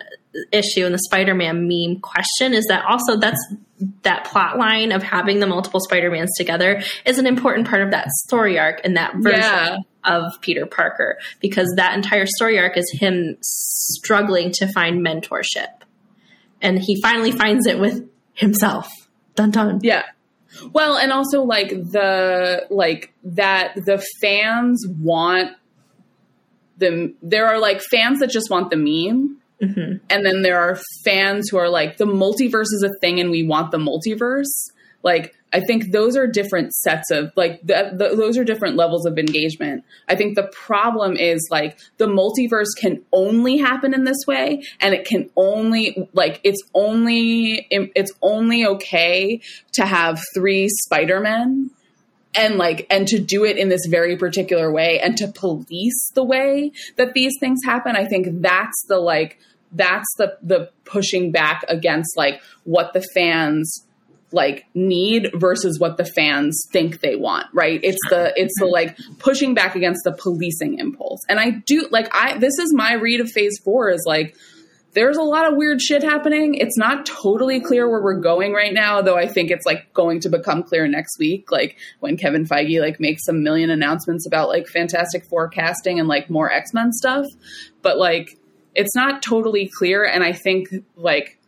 issue 0.52 0.86
and 0.86 0.94
the 0.94 1.00
Spider 1.00 1.34
Man 1.34 1.68
meme 1.68 2.00
question 2.02 2.54
is 2.54 2.66
that 2.66 2.86
also 2.86 3.18
that's 3.18 3.40
that 4.04 4.26
plot 4.26 4.58
line 4.58 4.92
of 4.92 5.02
having 5.02 5.40
the 5.40 5.48
multiple 5.48 5.80
Spider 5.80 6.12
Mans 6.12 6.30
together 6.38 6.82
is 7.06 7.18
an 7.18 7.26
important 7.26 7.68
part 7.68 7.82
of 7.82 7.92
that 7.92 8.10
story 8.28 8.60
arc 8.60 8.82
and 8.84 8.98
that 8.98 9.14
version 9.16 9.40
yeah. 9.40 9.78
of 10.04 10.24
Peter 10.42 10.66
Parker 10.66 11.18
because 11.40 11.74
that 11.78 11.96
entire 11.96 12.26
story 12.26 12.60
arc 12.60 12.78
is 12.78 12.86
him 13.00 13.38
struggling 13.42 14.52
to 14.52 14.68
find 14.72 15.06
mentorship. 15.06 15.68
And 16.62 16.78
he 16.80 17.02
finally 17.02 17.32
finds 17.32 17.66
it 17.68 17.80
with 17.80 18.08
himself. 18.34 18.90
Dun 19.36 19.52
dun. 19.52 19.80
Yeah. 19.82 20.04
Well, 20.74 20.98
and 20.98 21.12
also 21.12 21.44
like 21.44 21.70
the 21.70 22.66
like 22.70 23.14
that 23.24 23.76
the 23.76 24.04
fans 24.22 24.86
want 25.00 25.52
the 26.78 27.14
there 27.22 27.48
are 27.48 27.60
like 27.60 27.82
fans 27.82 28.20
that 28.20 28.30
just 28.30 28.50
want 28.50 28.72
the 28.72 28.78
meme. 28.78 29.38
Mm-hmm. 29.62 29.98
And 30.10 30.26
then 30.26 30.42
there 30.42 30.60
are 30.60 30.80
fans 31.04 31.50
who 31.50 31.58
are 31.58 31.70
like 31.70 31.98
the 31.98 32.06
multiverse 32.06 32.72
is 32.72 32.84
a 32.84 32.98
thing 33.00 33.20
and 33.20 33.30
we 33.30 33.44
want 33.44 33.72
the 33.72 33.78
multiverse. 33.78 34.72
Like 35.04 35.36
I 35.52 35.62
think 35.62 35.92
those 35.92 36.16
are 36.16 36.28
different 36.28 36.74
sets 36.74 37.10
of 37.12 37.32
like 37.36 37.62
the, 37.62 37.92
the, 37.94 38.16
those 38.16 38.38
are 38.38 38.44
different 38.44 38.76
levels 38.76 39.06
of 39.06 39.18
engagement. 39.18 39.84
I 40.08 40.16
think 40.16 40.36
the 40.36 40.50
problem 40.52 41.16
is 41.16 41.48
like 41.50 41.80
the 41.98 42.08
multiverse 42.08 42.70
can 42.78 43.04
only 43.12 43.58
happen 43.58 43.94
in 43.94 44.04
this 44.04 44.28
way, 44.28 44.64
and 44.80 44.94
it 44.94 45.06
can 45.06 45.30
only 45.36 46.10
like 46.14 46.40
it's 46.44 46.62
only 46.74 47.68
it's 47.70 48.12
only 48.22 48.66
okay 48.66 49.42
to 49.74 49.86
have 49.86 50.22
three 50.36 50.68
Spider 50.70 51.20
Men 51.20 51.72
and 52.36 52.58
like 52.58 52.86
and 52.90 53.08
to 53.08 53.20
do 53.20 53.44
it 53.44 53.58
in 53.58 53.70
this 53.70 53.86
very 53.88 54.16
particular 54.16 54.72
way 54.72 55.00
and 55.00 55.18
to 55.18 55.28
police 55.28 56.12
the 56.14 56.24
way 56.24 56.72
that 56.96 57.14
these 57.14 57.34
things 57.40 57.60
happen 57.66 57.96
i 57.96 58.06
think 58.06 58.28
that's 58.42 58.86
the 58.88 58.98
like 58.98 59.40
that's 59.72 60.08
the 60.18 60.38
the 60.42 60.70
pushing 60.86 61.32
back 61.32 61.64
against 61.68 62.18
like 62.18 62.42
what 62.64 62.94
the 62.94 63.06
fans 63.14 63.86
like 64.32 64.66
need 64.76 65.32
versus 65.34 65.80
what 65.80 65.98
the 65.98 66.06
fans 66.06 66.68
think 66.72 67.00
they 67.02 67.16
want 67.16 67.48
right? 67.54 67.80
It's 67.84 67.98
the 68.10 68.32
it's 68.36 68.54
the 68.60 68.68
like 68.68 68.98
pushing 69.18 69.54
back 69.54 69.76
against 69.76 70.02
the 70.04 70.12
policing 70.12 70.78
impulse. 70.80 71.22
And 71.28 71.40
i 71.40 71.52
do 71.66 71.88
like 71.92 72.10
i 72.14 72.38
this 72.38 72.58
is 72.60 72.74
my 72.74 72.94
read 72.94 73.22
of 73.22 73.32
phase 73.32 73.60
four 73.64 73.90
is 73.90 74.04
like 74.06 74.36
there's 74.94 75.18
a 75.18 75.22
lot 75.22 75.48
of 75.48 75.56
weird 75.56 75.82
shit 75.82 76.04
happening 76.04 76.56
it's 76.56 76.78
not 76.78 77.06
totally 77.06 77.60
clear 77.60 77.90
where 77.90 78.02
we're 78.02 78.20
going 78.20 78.54
right 78.54 78.74
now 78.74 79.02
though 79.02 79.18
i 79.18 79.28
think 79.28 79.52
it's 79.52 79.66
like 79.66 79.92
going 79.94 80.20
to 80.20 80.30
become 80.30 80.64
clear 80.64 80.88
next 80.88 81.18
week 81.20 81.52
like 81.52 81.78
when 82.00 82.18
kevin 82.18 82.46
feige 82.46 82.80
like 82.80 83.00
makes 83.00 83.28
a 83.28 83.34
million 83.34 83.70
announcements 83.70 84.26
about 84.26 84.50
like 84.50 84.68
fantastic 84.68 85.26
four 85.26 85.48
casting 85.48 86.00
and 86.00 86.08
like 86.08 86.30
more 86.30 86.52
x-men 86.52 86.92
stuff 86.92 87.26
but 87.82 87.98
like 87.98 88.38
it's 88.76 88.96
not 88.96 89.22
totally 89.22 89.70
clear 89.78 90.04
and 90.04 90.24
i 90.24 90.32
think 90.32 90.70
like 90.96 91.40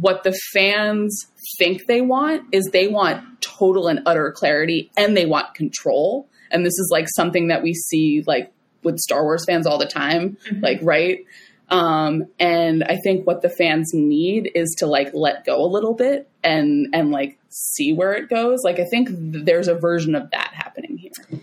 what 0.00 0.22
the 0.22 0.32
fans 0.52 1.26
think 1.58 1.86
they 1.86 2.00
want 2.00 2.42
is 2.52 2.66
they 2.66 2.88
want 2.88 3.40
total 3.40 3.88
and 3.88 4.00
utter 4.06 4.30
clarity 4.30 4.90
and 4.96 5.16
they 5.16 5.26
want 5.26 5.54
control. 5.54 6.28
And 6.50 6.64
this 6.64 6.78
is 6.78 6.88
like 6.92 7.06
something 7.14 7.48
that 7.48 7.62
we 7.62 7.74
see 7.74 8.22
like 8.26 8.52
with 8.82 8.98
Star 8.98 9.24
Wars 9.24 9.44
fans 9.44 9.66
all 9.66 9.78
the 9.78 9.86
time, 9.86 10.36
mm-hmm. 10.48 10.60
like, 10.62 10.78
right? 10.82 11.24
Um, 11.70 12.24
and 12.38 12.82
I 12.84 12.96
think 12.96 13.26
what 13.26 13.42
the 13.42 13.50
fans 13.50 13.90
need 13.92 14.50
is 14.54 14.74
to 14.78 14.86
like 14.86 15.10
let 15.12 15.44
go 15.44 15.62
a 15.62 15.68
little 15.68 15.94
bit 15.94 16.28
and 16.42 16.88
and 16.94 17.10
like 17.10 17.38
see 17.50 17.92
where 17.92 18.14
it 18.14 18.28
goes. 18.28 18.60
Like 18.64 18.78
I 18.78 18.86
think 18.90 19.08
there's 19.10 19.68
a 19.68 19.74
version 19.74 20.14
of 20.14 20.30
that 20.30 20.52
happening 20.54 20.96
here 20.96 21.40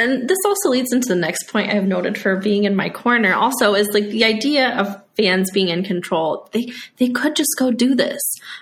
and 0.00 0.26
this 0.26 0.38
also 0.46 0.70
leads 0.70 0.92
into 0.92 1.08
the 1.08 1.14
next 1.14 1.44
point 1.48 1.72
I've 1.72 1.86
noted 1.86 2.16
for 2.16 2.36
being 2.36 2.64
in 2.64 2.74
my 2.74 2.88
corner 2.88 3.34
also 3.34 3.74
is 3.74 3.88
like 3.92 4.08
the 4.08 4.24
idea 4.24 4.70
of 4.70 5.02
fans 5.16 5.50
being 5.50 5.68
in 5.68 5.84
control. 5.84 6.48
They 6.52 6.72
they 6.96 7.10
could 7.10 7.36
just 7.36 7.50
go 7.58 7.70
do 7.70 7.94
this. 7.94 8.20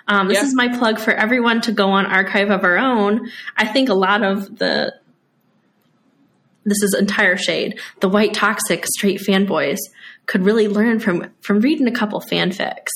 Um, 0.09 0.26
this 0.26 0.39
yeah. 0.39 0.44
is 0.44 0.55
my 0.55 0.76
plug 0.76 0.98
for 0.98 1.12
everyone 1.12 1.60
to 1.62 1.72
go 1.72 1.90
on 1.90 2.06
Archive 2.06 2.51
of 2.51 2.64
Our 2.64 2.76
Own. 2.76 3.30
I 3.56 3.66
think 3.66 3.89
a 3.89 3.94
lot 3.94 4.24
of 4.24 4.59
the 4.59 4.94
this 6.69 6.82
is 6.82 6.95
entire 6.99 7.36
shade. 7.36 7.81
The 8.01 8.09
white 8.09 8.35
toxic 8.35 8.86
straight 8.86 9.20
fanboys 9.20 9.78
could 10.27 10.45
really 10.45 10.69
learn 10.69 11.01
from 11.01 11.31
from 11.40 11.61
reading 11.61 11.89
a 11.89 11.93
couple 11.93 12.20
fanfics. 12.20 12.93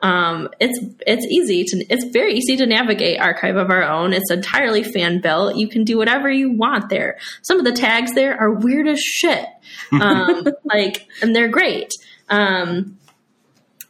Um, 0.00 0.48
it's 0.60 0.78
it's 1.06 1.26
easy 1.26 1.64
to 1.64 1.84
it's 1.90 2.04
very 2.12 2.34
easy 2.34 2.56
to 2.56 2.66
navigate 2.66 3.20
archive 3.20 3.56
of 3.56 3.68
our 3.70 3.82
own. 3.82 4.12
It's 4.12 4.30
entirely 4.30 4.84
fan 4.84 5.20
built. 5.20 5.56
You 5.56 5.68
can 5.68 5.84
do 5.84 5.98
whatever 5.98 6.30
you 6.30 6.52
want 6.52 6.88
there. 6.88 7.18
Some 7.42 7.58
of 7.58 7.64
the 7.64 7.72
tags 7.72 8.14
there 8.14 8.38
are 8.38 8.52
weird 8.52 8.86
as 8.86 9.00
shit, 9.00 9.44
um, 10.00 10.46
like, 10.64 11.06
and 11.20 11.34
they're 11.34 11.48
great. 11.48 11.90
Um, 12.28 12.96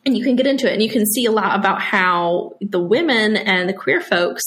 and 0.06 0.16
you 0.16 0.24
can 0.24 0.36
get 0.36 0.46
into 0.46 0.66
it, 0.66 0.72
and 0.72 0.82
you 0.82 0.88
can 0.88 1.04
see 1.04 1.26
a 1.26 1.32
lot 1.32 1.58
about 1.58 1.82
how 1.82 2.56
the 2.62 2.80
women 2.80 3.36
and 3.36 3.68
the 3.68 3.74
queer 3.74 4.00
folks, 4.00 4.42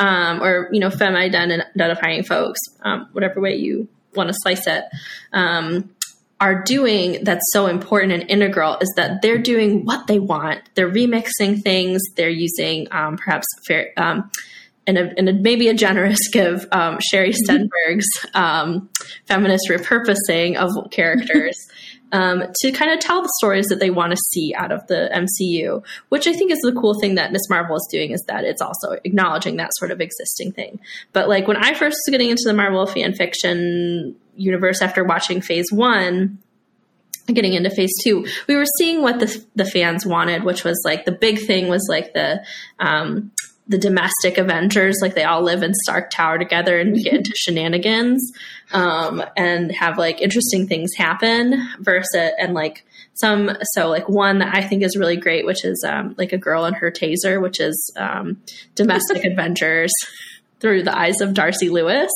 um, 0.00 0.42
or 0.42 0.68
you 0.72 0.80
know, 0.80 0.90
femme 0.90 1.14
identifying 1.14 2.24
folks, 2.24 2.58
um, 2.82 3.08
whatever 3.12 3.40
way 3.40 3.54
you 3.54 3.88
want 4.16 4.28
to 4.28 4.34
slice 4.42 4.66
it. 4.66 4.84
Um, 5.32 5.90
are 6.38 6.62
doing 6.62 7.24
that's 7.24 7.44
so 7.52 7.66
important 7.66 8.12
and 8.12 8.30
integral 8.30 8.76
is 8.80 8.92
that 8.96 9.22
they're 9.22 9.38
doing 9.38 9.84
what 9.84 10.06
they 10.06 10.18
want. 10.18 10.60
They're 10.74 10.90
remixing 10.90 11.62
things. 11.62 12.02
They're 12.14 12.28
using 12.28 12.88
um, 12.90 13.16
perhaps 13.16 13.46
fair, 13.66 13.92
um, 13.96 14.30
and, 14.86 14.98
a, 14.98 15.12
and 15.16 15.28
a, 15.28 15.32
maybe 15.32 15.68
a 15.68 15.74
generous 15.74 16.28
give 16.32 16.66
um, 16.72 16.98
Sherry 17.00 17.32
Stenberg's 17.32 18.08
um, 18.34 18.90
feminist 19.26 19.68
repurposing 19.70 20.56
of 20.56 20.90
characters 20.90 21.56
um, 22.12 22.44
to 22.60 22.72
kind 22.72 22.92
of 22.92 23.00
tell 23.00 23.22
the 23.22 23.32
stories 23.38 23.66
that 23.66 23.80
they 23.80 23.90
want 23.90 24.12
to 24.12 24.16
see 24.30 24.54
out 24.54 24.72
of 24.72 24.86
the 24.86 25.10
MCU. 25.12 25.84
Which 26.08 26.26
I 26.26 26.32
think 26.32 26.50
is 26.50 26.60
the 26.60 26.72
cool 26.72 26.98
thing 27.00 27.16
that 27.16 27.32
Ms. 27.32 27.48
Marvel 27.50 27.76
is 27.76 27.88
doing 27.90 28.10
is 28.10 28.22
that 28.28 28.44
it's 28.44 28.62
also 28.62 28.92
acknowledging 29.04 29.56
that 29.56 29.70
sort 29.74 29.90
of 29.90 30.00
existing 30.00 30.52
thing. 30.52 30.80
But 31.12 31.28
like 31.28 31.48
when 31.48 31.56
I 31.56 31.74
first 31.74 31.96
was 32.06 32.10
getting 32.10 32.30
into 32.30 32.44
the 32.44 32.54
Marvel 32.54 32.86
fan 32.86 33.14
fiction 33.14 34.16
universe 34.36 34.82
after 34.82 35.02
watching 35.02 35.40
phase 35.40 35.66
one 35.72 36.38
getting 37.26 37.54
into 37.54 37.70
phase 37.70 37.92
two 38.04 38.26
we 38.46 38.54
were 38.54 38.66
seeing 38.78 39.02
what 39.02 39.18
the, 39.18 39.44
the 39.56 39.64
fans 39.64 40.06
wanted 40.06 40.44
which 40.44 40.62
was 40.62 40.80
like 40.84 41.04
the 41.04 41.12
big 41.12 41.38
thing 41.44 41.68
was 41.68 41.84
like 41.88 42.12
the 42.12 42.44
um, 42.78 43.32
the 43.66 43.78
domestic 43.78 44.38
avengers 44.38 44.96
like 45.02 45.14
they 45.14 45.24
all 45.24 45.42
live 45.42 45.62
in 45.62 45.74
stark 45.74 46.10
tower 46.10 46.38
together 46.38 46.78
and 46.78 47.02
get 47.02 47.14
into 47.14 47.32
shenanigans 47.34 48.32
um, 48.72 49.22
and 49.36 49.70
have 49.72 49.98
like 49.98 50.20
interesting 50.20 50.66
things 50.66 50.90
happen 50.96 51.68
versus 51.80 52.32
and 52.38 52.54
like 52.54 52.84
some 53.14 53.50
so 53.74 53.88
like 53.88 54.08
one 54.08 54.38
that 54.40 54.54
i 54.54 54.60
think 54.60 54.82
is 54.82 54.96
really 54.96 55.16
great 55.16 55.46
which 55.46 55.64
is 55.64 55.84
um, 55.88 56.14
like 56.18 56.32
a 56.32 56.38
girl 56.38 56.64
and 56.64 56.76
her 56.76 56.90
taser 56.90 57.40
which 57.40 57.60
is 57.60 57.92
um, 57.96 58.40
domestic 58.74 59.24
adventures 59.30 59.92
through 60.60 60.82
the 60.82 60.96
eyes 60.96 61.20
of 61.20 61.34
Darcy 61.34 61.68
Lewis. 61.68 62.10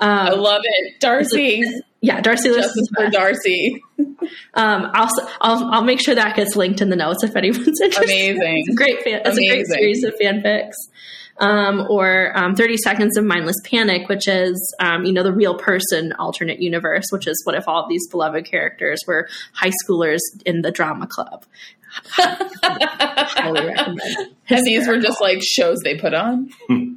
Um, 0.00 0.10
I 0.10 0.30
love 0.30 0.62
it, 0.64 1.00
Darcy. 1.00 1.62
Yeah, 2.00 2.20
Darcy 2.20 2.50
Lewis 2.50 2.66
Justice 2.66 2.88
for 2.94 3.10
Darcy. 3.10 3.82
Um, 4.54 4.90
also, 4.94 5.26
I'll 5.40 5.64
I'll 5.72 5.84
make 5.84 6.00
sure 6.00 6.14
that 6.14 6.36
gets 6.36 6.54
linked 6.54 6.80
in 6.80 6.90
the 6.90 6.96
notes 6.96 7.24
if 7.24 7.34
anyone's 7.34 7.66
interested. 7.82 8.04
Amazing, 8.04 8.64
it's 8.66 8.68
a 8.70 8.76
great 8.76 9.02
fan. 9.02 9.22
It's 9.24 9.36
Amazing. 9.36 9.50
a 9.50 9.54
great 9.54 9.66
series 9.66 10.04
of 10.04 10.14
fanfics. 10.20 10.74
Um, 11.38 11.88
or 11.90 12.30
um, 12.38 12.54
30 12.54 12.76
Seconds 12.76 13.16
of 13.18 13.24
Mindless 13.24 13.56
Panic, 13.64 14.08
which 14.08 14.28
is, 14.28 14.74
um, 14.78 15.04
you 15.04 15.12
know, 15.12 15.24
the 15.24 15.32
real 15.32 15.58
person 15.58 16.12
alternate 16.12 16.60
universe, 16.60 17.06
which 17.10 17.26
is 17.26 17.40
what 17.44 17.56
if 17.56 17.66
all 17.66 17.82
of 17.82 17.88
these 17.88 18.06
beloved 18.08 18.44
characters 18.44 19.00
were 19.04 19.28
high 19.52 19.72
schoolers 19.84 20.20
in 20.46 20.62
the 20.62 20.70
drama 20.70 21.08
club. 21.08 21.44
Highly 22.12 23.66
recommend. 23.66 24.00
And 24.48 24.64
these 24.64 24.86
were 24.86 24.98
just 24.98 25.20
like 25.20 25.42
shows 25.42 25.80
they 25.82 25.98
put 25.98 26.14
on. 26.14 26.50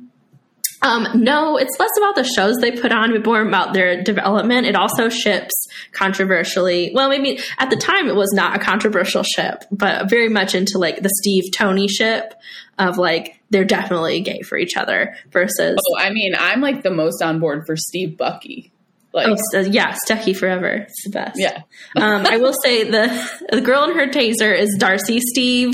Um, 0.87 1.21
no, 1.23 1.57
it's 1.57 1.77
less 1.79 1.91
about 1.97 2.15
the 2.15 2.23
shows 2.23 2.57
they 2.57 2.71
put 2.71 2.91
on, 2.91 3.11
but 3.11 3.25
more 3.25 3.41
about 3.41 3.73
their 3.73 4.01
development. 4.01 4.65
It 4.65 4.75
also 4.75 5.09
ships 5.09 5.53
controversially. 5.91 6.91
Well, 6.93 7.09
maybe 7.09 7.39
at 7.57 7.69
the 7.69 7.75
time 7.75 8.07
it 8.07 8.15
was 8.15 8.31
not 8.33 8.55
a 8.55 8.59
controversial 8.59 9.23
ship, 9.23 9.65
but 9.71 10.09
very 10.09 10.29
much 10.29 10.55
into 10.55 10.77
like 10.77 11.01
the 11.01 11.11
Steve 11.21 11.51
Tony 11.53 11.87
ship 11.87 12.33
of 12.79 12.97
like 12.97 13.41
they're 13.49 13.65
definitely 13.65 14.21
gay 14.21 14.41
for 14.41 14.57
each 14.57 14.77
other 14.77 15.15
versus. 15.31 15.77
Oh, 15.77 15.99
I 15.99 16.11
mean, 16.11 16.33
I'm 16.37 16.61
like 16.61 16.83
the 16.83 16.91
most 16.91 17.21
on 17.21 17.39
board 17.39 17.65
for 17.65 17.75
Steve 17.75 18.17
Bucky. 18.17 18.71
Like, 19.13 19.27
oh, 19.53 19.59
yeah, 19.61 19.93
Stucky 20.05 20.33
forever. 20.33 20.67
It's 20.67 21.03
the 21.05 21.09
best. 21.09 21.39
Yeah. 21.39 21.63
um, 21.95 22.25
I 22.25 22.37
will 22.37 22.53
say 22.63 22.83
the 22.83 23.07
the 23.51 23.61
girl 23.61 23.83
in 23.85 23.95
her 23.95 24.07
taser 24.07 24.57
is 24.57 24.75
Darcy 24.77 25.19
Steve. 25.19 25.73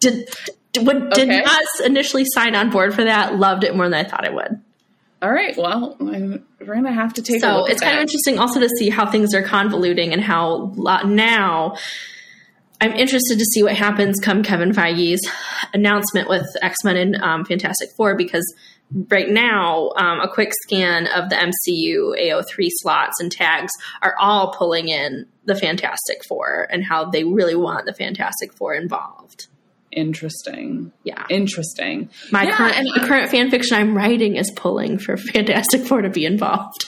Did 0.00 0.28
would, 0.78 1.10
did 1.10 1.28
okay. 1.28 1.42
not 1.42 1.62
initially 1.84 2.24
sign 2.24 2.54
on 2.54 2.70
board 2.70 2.94
for 2.94 3.04
that. 3.04 3.36
Loved 3.36 3.64
it 3.64 3.74
more 3.74 3.88
than 3.88 4.04
I 4.04 4.08
thought 4.08 4.26
I 4.26 4.30
would. 4.30 4.60
All 5.22 5.30
right. 5.30 5.56
Well, 5.56 5.96
I'm, 6.00 6.46
we're 6.60 6.74
gonna 6.74 6.92
have 6.92 7.12
to 7.14 7.22
take. 7.22 7.38
A 7.38 7.40
So 7.40 7.66
it's 7.66 7.80
kind 7.80 7.96
of 7.96 8.02
interesting 8.02 8.38
also 8.38 8.60
to 8.60 8.68
see 8.78 8.88
how 8.88 9.10
things 9.10 9.34
are 9.34 9.42
convoluting 9.42 10.12
and 10.12 10.22
how 10.22 10.72
now. 11.04 11.76
I'm 12.82 12.92
interested 12.92 13.38
to 13.38 13.44
see 13.44 13.62
what 13.62 13.76
happens 13.76 14.18
come 14.20 14.42
Kevin 14.42 14.72
Feige's 14.72 15.20
announcement 15.74 16.30
with 16.30 16.46
X 16.62 16.82
Men 16.82 16.96
and 16.96 17.16
um, 17.16 17.44
Fantastic 17.44 17.90
Four 17.94 18.16
because 18.16 18.44
right 19.08 19.28
now, 19.28 19.90
um, 19.96 20.20
a 20.20 20.28
quick 20.28 20.50
scan 20.62 21.06
of 21.08 21.28
the 21.28 21.36
MCU 21.36 22.18
AO3 22.18 22.68
slots 22.70 23.20
and 23.20 23.30
tags 23.30 23.70
are 24.00 24.14
all 24.18 24.54
pulling 24.54 24.88
in 24.88 25.26
the 25.44 25.54
Fantastic 25.54 26.24
Four 26.26 26.66
and 26.70 26.82
how 26.82 27.04
they 27.04 27.24
really 27.24 27.54
want 27.54 27.84
the 27.84 27.92
Fantastic 27.92 28.54
Four 28.54 28.74
involved. 28.74 29.48
Interesting. 29.92 30.92
Yeah. 31.02 31.24
Interesting. 31.28 32.10
My 32.30 32.44
yeah, 32.44 32.56
current, 32.56 32.88
the 32.94 33.06
current 33.06 33.30
fan 33.30 33.50
fiction 33.50 33.76
I'm 33.76 33.96
writing 33.96 34.36
is 34.36 34.50
pulling 34.54 34.98
for 34.98 35.16
Fantastic 35.34 35.86
Four 35.86 36.02
to 36.02 36.10
be 36.10 36.24
involved. 36.24 36.86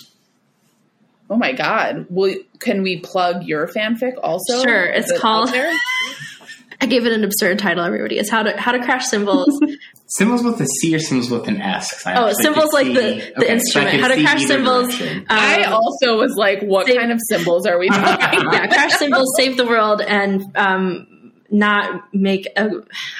Oh 1.29 1.37
my 1.37 1.53
god! 1.53 2.07
Will 2.11 2.37
can 2.59 2.83
we 2.83 3.01
plug 3.01 3.45
your 3.45 3.67
fanfic 3.67 4.15
also? 4.23 4.63
Sure. 4.63 4.85
It's 4.85 5.11
it 5.11 5.19
called. 5.19 5.51
I 6.83 6.87
gave 6.87 7.07
it 7.07 7.13
an 7.13 7.25
absurd 7.25 7.61
title. 7.61 7.85
Everybody, 7.85 8.19
it's 8.19 8.29
how 8.29 8.43
to 8.43 8.61
how 8.61 8.73
to 8.73 8.85
crash 8.85 9.07
cymbals. 9.07 9.49
Cymbals 10.09 10.43
with 10.43 10.61
a 10.61 10.67
C 10.67 10.95
or 10.95 10.99
symbols 10.99 11.31
with 11.31 11.49
an 11.49 11.59
S? 11.63 12.05
Oh, 12.07 12.31
cymbals 12.35 12.71
like 12.75 12.89
the, 12.89 13.33
the 13.35 13.45
okay, 13.45 13.53
instrument. 13.55 13.93
So 13.93 14.01
How 14.03 14.09
to 14.09 14.23
crash 14.23 14.45
cymbals. 14.45 15.01
Um, 15.01 15.25
I 15.31 15.63
also 15.63 16.19
was 16.19 16.35
like, 16.37 16.61
what 16.61 16.85
save, 16.87 16.99
kind 16.99 17.13
of 17.13 17.19
symbols 17.31 17.65
are 17.65 17.79
we 17.79 17.89
talking? 17.89 18.41
yeah, 18.53 18.67
crash 18.67 18.93
cymbals 18.99 19.33
save 19.39 19.57
the 19.57 19.65
world 19.65 20.03
and 20.03 20.43
um, 20.55 21.07
not 21.53 22.03
make 22.15 22.49
a 22.57 22.71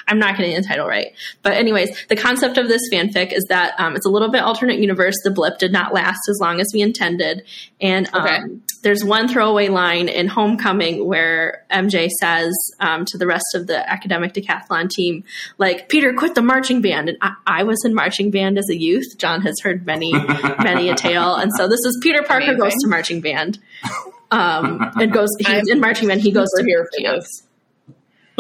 i'm 0.09 0.19
not 0.19 0.37
getting 0.37 0.55
the 0.55 0.67
title 0.67 0.87
right. 0.87 1.13
But 1.43 1.55
anyways 1.55 2.07
the 2.09 2.17
concept 2.17 2.59
of 2.59 2.69
this 2.69 2.83
fanfic 2.93 3.33
is 3.33 3.45
that 3.49 3.79
um, 3.79 3.95
it's 3.95 4.07
a 4.07 4.09
little 4.09 4.31
bit 4.31 4.43
alternate 4.43 4.79
universe. 4.79 5.15
The 5.23 5.31
blip 5.31 5.59
did 5.59 5.73
not 5.73 5.93
last 5.93 6.21
as 6.29 6.39
long 6.41 6.61
as 6.61 6.69
we 6.73 6.81
intended. 6.81 7.45
And 7.81 8.09
um, 8.13 8.23
okay. 8.23 8.39
there's 8.83 9.05
one 9.05 9.29
throwaway 9.29 9.69
line 9.69 10.09
in 10.09 10.29
homecoming 10.29 11.07
where 11.07 11.65
mj 11.71 12.09
says 12.21 12.53
um, 12.81 13.05
to 13.07 13.19
the 13.19 13.27
rest 13.27 13.47
of 13.55 13.67
the 13.67 13.89
academic 13.91 14.33
decathlon 14.33 14.89
team 14.89 15.25
like 15.59 15.89
peter 15.89 16.13
quit 16.15 16.35
the 16.35 16.43
marching 16.43 16.81
band. 16.81 17.11
And 17.11 17.19
I, 17.21 17.35
I 17.47 17.63
was 17.65 17.85
in 17.85 17.95
marching 17.95 18.31
band 18.31 18.59
as 18.59 18.69
a 18.71 18.77
youth. 18.77 19.19
John 19.19 19.43
has 19.43 19.61
heard 19.61 19.85
many 19.87 20.13
many 20.13 20.89
a 20.89 20.95
tale. 20.95 21.35
And 21.35 21.53
so 21.57 21.69
this 21.69 21.85
is 21.85 21.99
peter 22.03 22.23
parker 22.23 22.45
Amazing. 22.45 22.61
goes 22.61 22.75
to 22.81 22.89
marching 22.89 23.21
band. 23.21 23.59
Um, 24.31 24.91
and 24.97 25.13
goes 25.13 25.29
he's 25.39 25.49
I'm 25.49 25.69
in 25.69 25.81
marching 25.81 26.09
band. 26.09 26.23
He 26.23 26.33
goes 26.33 26.49
to 26.57 26.65
here 26.65 26.89
for 26.91 27.03
this 27.03 27.43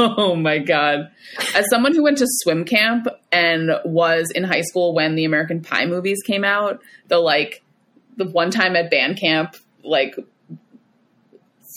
Oh 0.05 0.35
my 0.35 0.59
God. 0.59 1.11
As 1.55 1.69
someone 1.71 1.95
who 1.95 2.03
went 2.03 2.19
to 2.19 2.27
swim 2.29 2.65
camp 2.65 3.07
and 3.31 3.71
was 3.85 4.31
in 4.35 4.43
high 4.45 4.63
school 4.63 4.95
when 4.95 5.15
the 5.15 5.25
American 5.25 5.63
Pie 5.63 5.87
movies 5.87 6.23
came 6.27 6.45
out, 6.45 6.83
the 7.09 7.19
like, 7.19 7.63
the 8.17 8.29
one 8.29 8.51
time 8.51 8.77
at 8.77 8.91
band 8.91 9.19
camp, 9.19 9.57
like, 9.85 10.17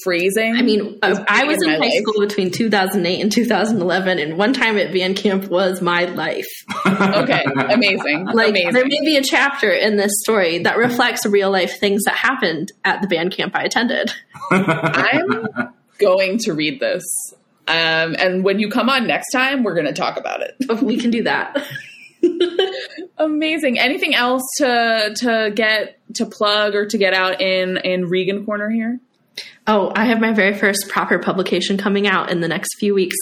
freezing. 0.04 0.56
I 0.56 0.62
mean, 0.62 1.00
was 1.02 1.20
uh, 1.20 1.26
I 1.28 1.46
was 1.46 1.58
in, 1.64 1.70
in 1.70 1.82
high 1.82 1.88
life. 1.88 1.94
school 2.02 2.20
between 2.20 2.52
2008 2.52 3.22
and 3.22 3.32
2011, 3.32 4.20
and 4.20 4.38
one 4.38 4.54
time 4.54 4.78
at 4.78 4.94
band 4.94 5.18
camp 5.18 5.46
was 5.46 5.82
my 5.82 6.06
life. 6.06 6.48
okay, 6.86 7.44
amazing. 7.70 8.28
Like, 8.36 8.50
amazing. 8.50 8.74
there 8.74 8.86
may 8.86 9.02
be 9.02 9.18
a 9.18 9.24
chapter 9.24 9.72
in 9.72 9.98
this 9.98 10.12
story 10.24 10.60
that 10.60 10.78
reflects 10.78 11.26
real 11.26 11.52
life 11.52 11.80
things 11.80 12.04
that 12.04 12.16
happened 12.16 12.72
at 12.84 13.02
the 13.02 13.08
band 13.08 13.32
camp 13.32 13.56
I 13.56 13.64
attended. 13.64 14.12
I'm 14.52 15.74
going 16.00 16.40
to 16.40 16.54
read 16.54 16.80
this 16.80 17.04
um, 17.68 18.16
and 18.20 18.44
when 18.44 18.60
you 18.60 18.70
come 18.70 18.90
on 18.90 19.08
next 19.08 19.32
time, 19.32 19.64
we're 19.64 19.74
going 19.74 19.88
to 19.88 19.94
talk 19.94 20.18
about 20.18 20.42
it. 20.42 20.56
we 20.82 20.98
can 20.98 21.12
do 21.12 21.24
that. 21.24 21.66
Amazing. 23.18 23.80
Anything 23.80 24.16
else 24.16 24.44
to 24.58 25.14
to 25.18 25.52
get 25.56 26.00
to 26.16 26.26
plug 26.26 26.76
or 26.76 26.86
to 26.86 26.98
get 26.98 27.14
out 27.14 27.42
in 27.42 27.78
in 27.78 28.06
Regan 28.06 28.46
Corner 28.46 28.70
here? 28.70 29.00
Oh, 29.68 29.92
I 29.96 30.06
have 30.06 30.22
my 30.22 30.32
very 30.32 30.54
first 30.54 30.88
proper 30.90 31.18
publication 31.20 31.78
coming 31.78 32.08
out 32.08 32.32
in 32.32 32.42
the 32.42 32.48
next 32.48 32.78
few 32.80 32.94
weeks. 32.94 33.18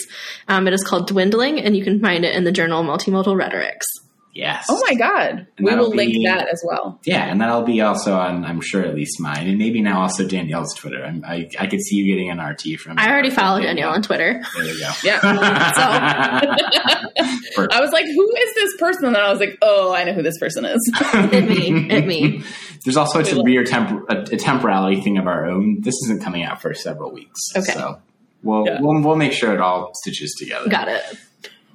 Um, 0.48 0.68
it 0.68 0.74
is 0.74 0.84
called 0.84 1.08
Dwindling, 1.08 1.60
and 1.60 1.76
you 1.76 1.84
can 1.84 2.02
find 2.02 2.26
it 2.26 2.36
in 2.36 2.44
the 2.44 2.52
journal 2.52 2.84
Multimodal 2.84 3.36
Rhetorics. 3.36 3.88
Yes. 4.34 4.66
Oh 4.68 4.82
my 4.88 4.96
God. 4.96 5.46
And 5.58 5.66
we 5.66 5.76
will 5.76 5.92
be, 5.92 5.98
link 5.98 6.26
that 6.26 6.48
as 6.52 6.64
well. 6.66 7.00
Yeah, 7.06 7.26
and 7.26 7.40
that'll 7.40 7.62
be 7.62 7.82
also 7.82 8.16
on, 8.16 8.44
I'm 8.44 8.62
sure, 8.62 8.82
at 8.82 8.96
least 8.96 9.20
mine, 9.20 9.48
and 9.48 9.60
maybe 9.60 9.80
now 9.80 10.02
also 10.02 10.28
Danielle's 10.28 10.74
Twitter. 10.74 11.06
I'm, 11.06 11.24
i 11.24 11.48
I 11.60 11.68
could 11.68 11.82
see 11.82 11.98
you 11.98 12.12
getting 12.12 12.32
an 12.32 12.40
RT 12.40 12.80
from. 12.80 12.98
I 12.98 13.12
already 13.12 13.30
followed 13.30 13.62
Danielle 13.62 13.92
on 13.92 14.02
Twitter. 14.02 14.42
There 14.56 14.66
you 14.66 14.80
go. 14.80 14.90
Yeah. 15.04 15.20
so 15.20 15.28
I 17.72 17.82
was 17.82 17.92
like, 17.92 18.06
who 18.06 18.36
is 18.36 18.56
this 18.56 18.78
person? 18.78 19.06
And 19.06 19.18
I 19.18 19.30
was 19.30 19.40
like, 19.40 19.58
oh, 19.62 19.94
I 19.94 20.04
know 20.04 20.14
who 20.14 20.24
this 20.24 20.40
person 20.40 20.66
is. 20.66 20.80
it 21.14 21.48
me. 21.48 21.92
It 21.92 22.08
me. 22.08 22.44
There's 22.86 22.98
also 22.98 23.20
a, 23.20 23.44
weird 23.44 23.68
temp- 23.68 24.10
a, 24.10 24.22
a, 24.22 24.38
temporality 24.38 25.02
thing 25.02 25.18
of 25.18 25.28
our 25.28 25.46
own. 25.46 25.82
This 25.82 25.96
isn't 26.06 26.24
coming 26.24 26.44
out 26.44 26.62
for 26.62 26.74
several 26.74 27.12
weeks. 27.12 27.40
Okay. 27.56 27.74
So 27.74 28.02
we'll, 28.42 28.66
yeah. 28.66 28.80
we'll, 28.82 29.02
we'll 29.02 29.16
make 29.16 29.34
sure 29.34 29.54
it 29.54 29.60
all 29.60 29.92
stitches 29.96 30.36
together. 30.40 30.70
Got 30.70 30.88
it. 30.88 31.04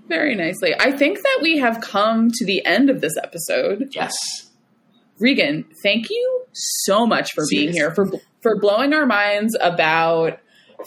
Very 0.09 0.35
nicely. 0.35 0.75
I 0.79 0.93
think 0.93 1.19
that 1.19 1.39
we 1.43 1.59
have 1.59 1.81
come 1.81 2.31
to 2.33 2.47
the 2.47 2.65
end 2.65 2.91
of 2.91 3.01
this 3.01 3.17
episode. 3.23 3.91
Yes. 3.93 4.15
Regan, 5.21 5.65
thank 5.83 6.11
you 6.11 6.45
so 6.53 7.07
much 7.07 7.33
for 7.33 7.45
being 7.51 7.73
here 7.73 7.95
for 7.95 8.11
for 8.41 8.59
blowing 8.59 8.93
our 8.95 9.07
minds 9.07 9.57
about 9.61 10.39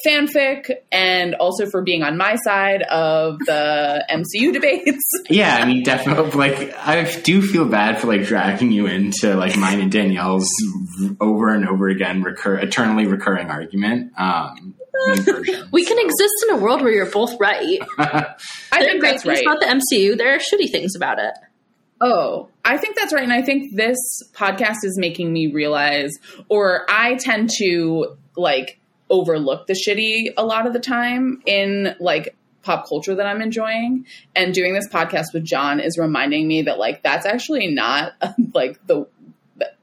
fanfic 0.06 0.72
and 0.92 1.36
also 1.36 1.70
for 1.70 1.82
being 1.82 2.04
on 2.04 2.18
my 2.18 2.36
side 2.36 2.82
of 2.84 3.40
the 3.40 4.06
MCU 4.10 4.54
debates. 4.54 5.04
yeah, 5.30 5.58
I 5.58 5.66
mean, 5.66 5.84
definitely. 5.84 6.32
Like, 6.32 6.74
I 6.78 7.04
do 7.22 7.42
feel 7.42 7.66
bad 7.66 8.00
for 8.00 8.08
like 8.08 8.24
dragging 8.24 8.72
you 8.72 8.88
into 8.88 9.36
like 9.36 9.58
mine 9.58 9.82
and 9.82 9.92
Danielle's 9.92 10.50
over 11.20 11.54
and 11.54 11.68
over 11.68 11.90
again, 11.90 12.24
recur 12.24 12.56
eternally 12.56 13.06
recurring 13.06 13.50
argument. 13.50 14.14
Um, 14.18 14.76
we 15.72 15.86
can 15.86 16.00
exist 16.00 16.46
in 16.48 16.56
a 16.56 16.58
world 16.58 16.82
where 16.82 16.92
you're 16.92 17.10
both 17.10 17.40
right. 17.40 17.80
I 17.98 18.36
think 18.80 19.02
that's 19.02 19.26
right. 19.26 19.42
about 19.42 19.60
the 19.60 19.68
MCU. 19.68 20.18
There 20.18 20.34
are 20.34 20.38
shitty 20.38 20.72
things 20.72 20.96
about 20.96 21.20
it. 21.20 21.34
Oh, 22.00 22.50
I 22.66 22.78
think 22.78 22.96
that's 22.96 23.14
right. 23.14 23.24
And 23.24 23.34
I 23.34 23.44
think 23.44 23.76
this 23.76 23.98
podcast 24.34 24.84
is 24.84 24.98
making 24.98 25.32
me 25.32 25.52
realize, 25.52 26.12
or 26.50 26.86
I 26.90 27.16
tend 27.16 27.52
to 27.60 28.18
like 28.36 28.80
overlook 29.12 29.68
the 29.68 29.74
shitty 29.74 30.34
a 30.38 30.44
lot 30.44 30.66
of 30.66 30.74
the 30.74 30.80
time 30.80 31.44
in 31.46 31.96
like 32.00 32.36
pop 32.64 32.88
culture 32.88 33.16
that 33.16 33.26
I'm 33.26 33.42
enjoying. 33.42 34.06
And 34.36 34.54
doing 34.54 34.74
this 34.74 34.88
podcast 34.88 35.34
with 35.34 35.44
John 35.44 35.80
is 35.80 35.98
reminding 35.98 36.48
me 36.48 36.64
that 36.64 36.80
like 36.80 37.04
that's 37.04 37.26
actually 37.26 37.68
not 37.68 38.14
like 38.54 38.86
the 38.88 39.08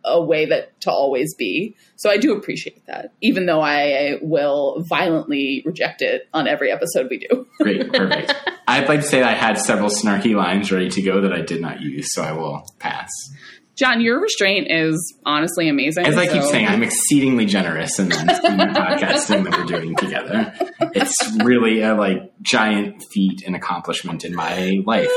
a 0.05 0.22
way 0.22 0.46
that 0.46 0.80
to 0.80 0.90
always 0.90 1.34
be. 1.34 1.76
So 1.96 2.10
I 2.10 2.16
do 2.16 2.34
appreciate 2.34 2.86
that, 2.86 3.12
even 3.20 3.46
though 3.46 3.60
I 3.60 4.18
will 4.22 4.82
violently 4.88 5.62
reject 5.64 6.02
it 6.02 6.28
on 6.32 6.48
every 6.48 6.72
episode 6.72 7.09
we 7.10 7.18
do. 7.18 7.46
Great, 7.60 7.92
perfect. 7.92 8.34
I'd 8.66 8.88
like 8.88 9.00
to 9.00 9.06
say 9.06 9.22
I 9.22 9.34
had 9.34 9.59
several 9.59 9.90
snarky 9.90 10.34
lines 10.34 10.72
ready 10.72 10.88
to 10.90 11.02
go 11.02 11.20
that 11.20 11.32
I 11.32 11.42
did 11.42 11.60
not 11.60 11.80
use, 11.80 12.12
so 12.12 12.22
I 12.22 12.32
will 12.32 12.66
pass. 12.78 13.10
John, 13.78 14.00
your 14.00 14.20
restraint 14.20 14.66
is 14.70 15.14
honestly 15.24 15.68
amazing. 15.68 16.05
As 16.05 16.16
I 16.16 16.26
so. 16.26 16.32
keep 16.32 16.42
saying, 16.42 16.66
I'm 16.66 16.82
exceedingly 16.82 17.46
generous 17.46 18.00
in 18.00 18.09
the 18.09 18.14
podcasting 18.16 19.44
that 19.44 19.56
we're 19.56 19.66
doing 19.66 19.94
together. 19.94 20.52
It's 20.80 21.16
really 21.44 21.82
a 21.82 21.94
like 21.94 22.32
giant 22.42 23.05
feat 23.12 23.44
and 23.46 23.55
accomplishment 23.55 24.24
in 24.24 24.34
my 24.34 24.82
life. 24.84 25.09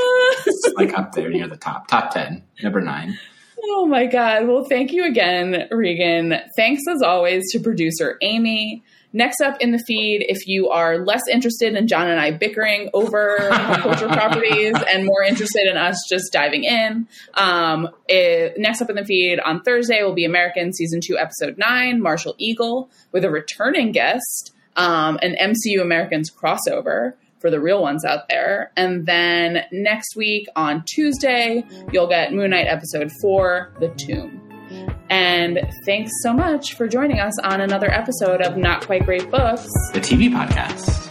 It's 0.45 0.73
like 0.77 0.95
up 0.95 1.13
there 1.13 1.29
near 1.29 1.47
the 1.47 1.57
top, 1.57 1.87
top 1.87 2.11
ten, 2.11 2.43
number 2.61 2.81
nine. 2.81 3.17
Oh 3.63 3.87
my 3.87 4.05
God. 4.05 4.47
Well, 4.47 4.63
thank 4.63 4.91
you 4.91 5.05
again, 5.05 5.67
Regan. 5.71 6.35
Thanks 6.55 6.83
as 6.87 7.01
always 7.01 7.51
to 7.53 7.59
producer 7.59 8.17
Amy. 8.21 8.83
Next 9.13 9.41
up 9.41 9.57
in 9.59 9.71
the 9.71 9.79
feed, 9.79 10.25
if 10.27 10.47
you 10.47 10.69
are 10.69 10.99
less 10.99 11.21
interested 11.31 11.75
in 11.75 11.87
John 11.87 12.07
and 12.07 12.19
I 12.19 12.31
bickering 12.31 12.89
over 12.93 13.49
culture 13.49 14.07
properties 14.09 14.75
and 14.87 15.05
more 15.05 15.23
interested 15.23 15.67
in 15.69 15.77
us 15.77 15.97
just 16.09 16.31
diving 16.31 16.63
in, 16.63 17.07
um, 17.33 17.89
it, 18.07 18.57
next 18.57 18.81
up 18.81 18.89
in 18.89 18.95
the 18.95 19.05
feed 19.05 19.39
on 19.39 19.61
Thursday 19.63 20.01
will 20.03 20.13
be 20.13 20.25
American 20.25 20.71
Season 20.71 21.01
2, 21.05 21.17
Episode 21.17 21.57
9, 21.57 22.01
Martial 22.01 22.35
Eagle, 22.37 22.89
with 23.11 23.25
a 23.25 23.29
returning 23.29 23.91
guest, 23.91 24.53
um, 24.77 25.19
an 25.21 25.35
MCU 25.35 25.81
Americans 25.81 26.31
crossover 26.31 27.13
for 27.39 27.49
the 27.49 27.59
real 27.59 27.81
ones 27.81 28.05
out 28.05 28.29
there. 28.29 28.71
And 28.77 29.05
then 29.05 29.65
next 29.71 30.15
week 30.15 30.47
on 30.55 30.83
Tuesday, 30.85 31.65
you'll 31.91 32.07
get 32.07 32.33
Moon 32.33 32.51
Knight 32.51 32.67
Episode 32.67 33.11
4, 33.21 33.73
The 33.79 33.89
Tomb. 33.89 34.50
And 35.11 35.59
thanks 35.85 36.09
so 36.23 36.31
much 36.31 36.75
for 36.75 36.87
joining 36.87 37.19
us 37.19 37.37
on 37.39 37.59
another 37.59 37.91
episode 37.91 38.39
of 38.39 38.55
Not 38.55 38.85
Quite 38.85 39.03
Great 39.03 39.29
Books, 39.29 39.67
the 39.91 39.99
TV 39.99 40.29
podcast. 40.29 41.09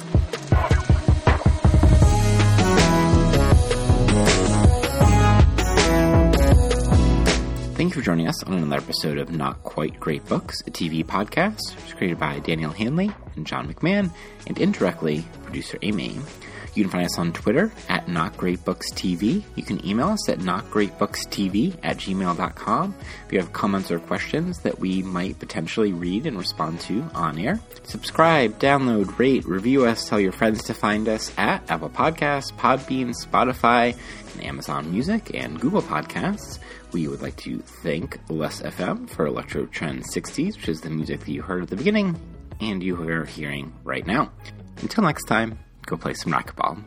Thank 7.77 7.95
you 7.95 8.01
for 8.01 8.05
joining 8.05 8.27
us 8.27 8.43
on 8.45 8.55
another 8.55 8.83
episode 8.83 9.19
of 9.19 9.31
Not 9.31 9.63
Quite 9.65 10.01
Great 10.01 10.25
Books, 10.27 10.57
a 10.67 10.71
TV 10.71 11.05
podcast. 11.05 11.77
Created 11.97 12.19
by 12.19 12.39
Danielle 12.39 12.73
Hanley 12.73 13.11
and 13.37 13.47
John 13.47 13.71
McMahon, 13.71 14.11
and 14.47 14.59
indirectly 14.59 15.27
producer 15.43 15.79
Amy. 15.83 16.19
You 16.75 16.85
can 16.85 16.91
find 16.91 17.05
us 17.05 17.19
on 17.19 17.33
Twitter 17.33 17.73
at 17.89 18.09
Not 18.09 18.37
Great 18.37 18.65
Books 18.65 18.93
TV. 18.93 19.43
You 19.57 19.63
can 19.63 19.85
email 19.87 20.09
us 20.09 20.29
at 20.29 20.39
notgreatbookstv 20.39 21.79
at 21.83 21.97
gmail.com 21.99 22.95
if 23.27 23.33
you 23.33 23.39
have 23.39 23.53
comments 23.53 23.91
or 23.91 23.99
questions 23.99 24.61
that 24.61 24.79
we 24.79 25.03
might 25.03 25.39
potentially 25.39 25.93
read 25.93 26.27
and 26.27 26.39
respond 26.39 26.81
to 26.81 27.03
on 27.15 27.39
air. 27.39 27.61
Subscribe, 27.83 28.59
download, 28.59 29.19
rate, 29.19 29.45
review 29.45 29.85
us, 29.85 30.09
tell 30.09 30.21
your 30.21 30.33
friends 30.33 30.63
to 30.65 30.75
find 30.75 31.09
us 31.09 31.33
at 31.37 31.69
Apple 31.71 31.91
Podcasts, 31.91 32.53
Podbean, 32.53 33.15
Spotify, 33.15 33.97
and 34.35 34.45
Amazon 34.45 34.91
Music, 34.91 35.35
and 35.35 35.61
Google 35.61 35.83
Podcasts. 35.83 36.59
We 36.93 37.09
would 37.09 37.23
like 37.23 37.37
to 37.39 37.59
thank 37.59 38.25
Lesfm 38.27 39.09
for 39.11 39.27
Electro 39.27 39.67
Trend 39.67 40.05
60s, 40.05 40.57
which 40.57 40.69
is 40.69 40.81
the 40.81 40.91
music 40.91 41.21
that 41.21 41.33
you 41.33 41.43
heard 41.43 41.63
at 41.63 41.69
the 41.69 41.77
beginning 41.77 42.19
and 42.61 42.83
you 42.83 43.01
are 43.09 43.25
hearing 43.25 43.73
right 43.85 44.07
now. 44.07 44.31
Until 44.83 45.05
next 45.05 45.25
time, 45.25 45.59
go 45.91 45.97
play 45.97 46.15
some 46.15 46.33
racquetball. 46.33 46.79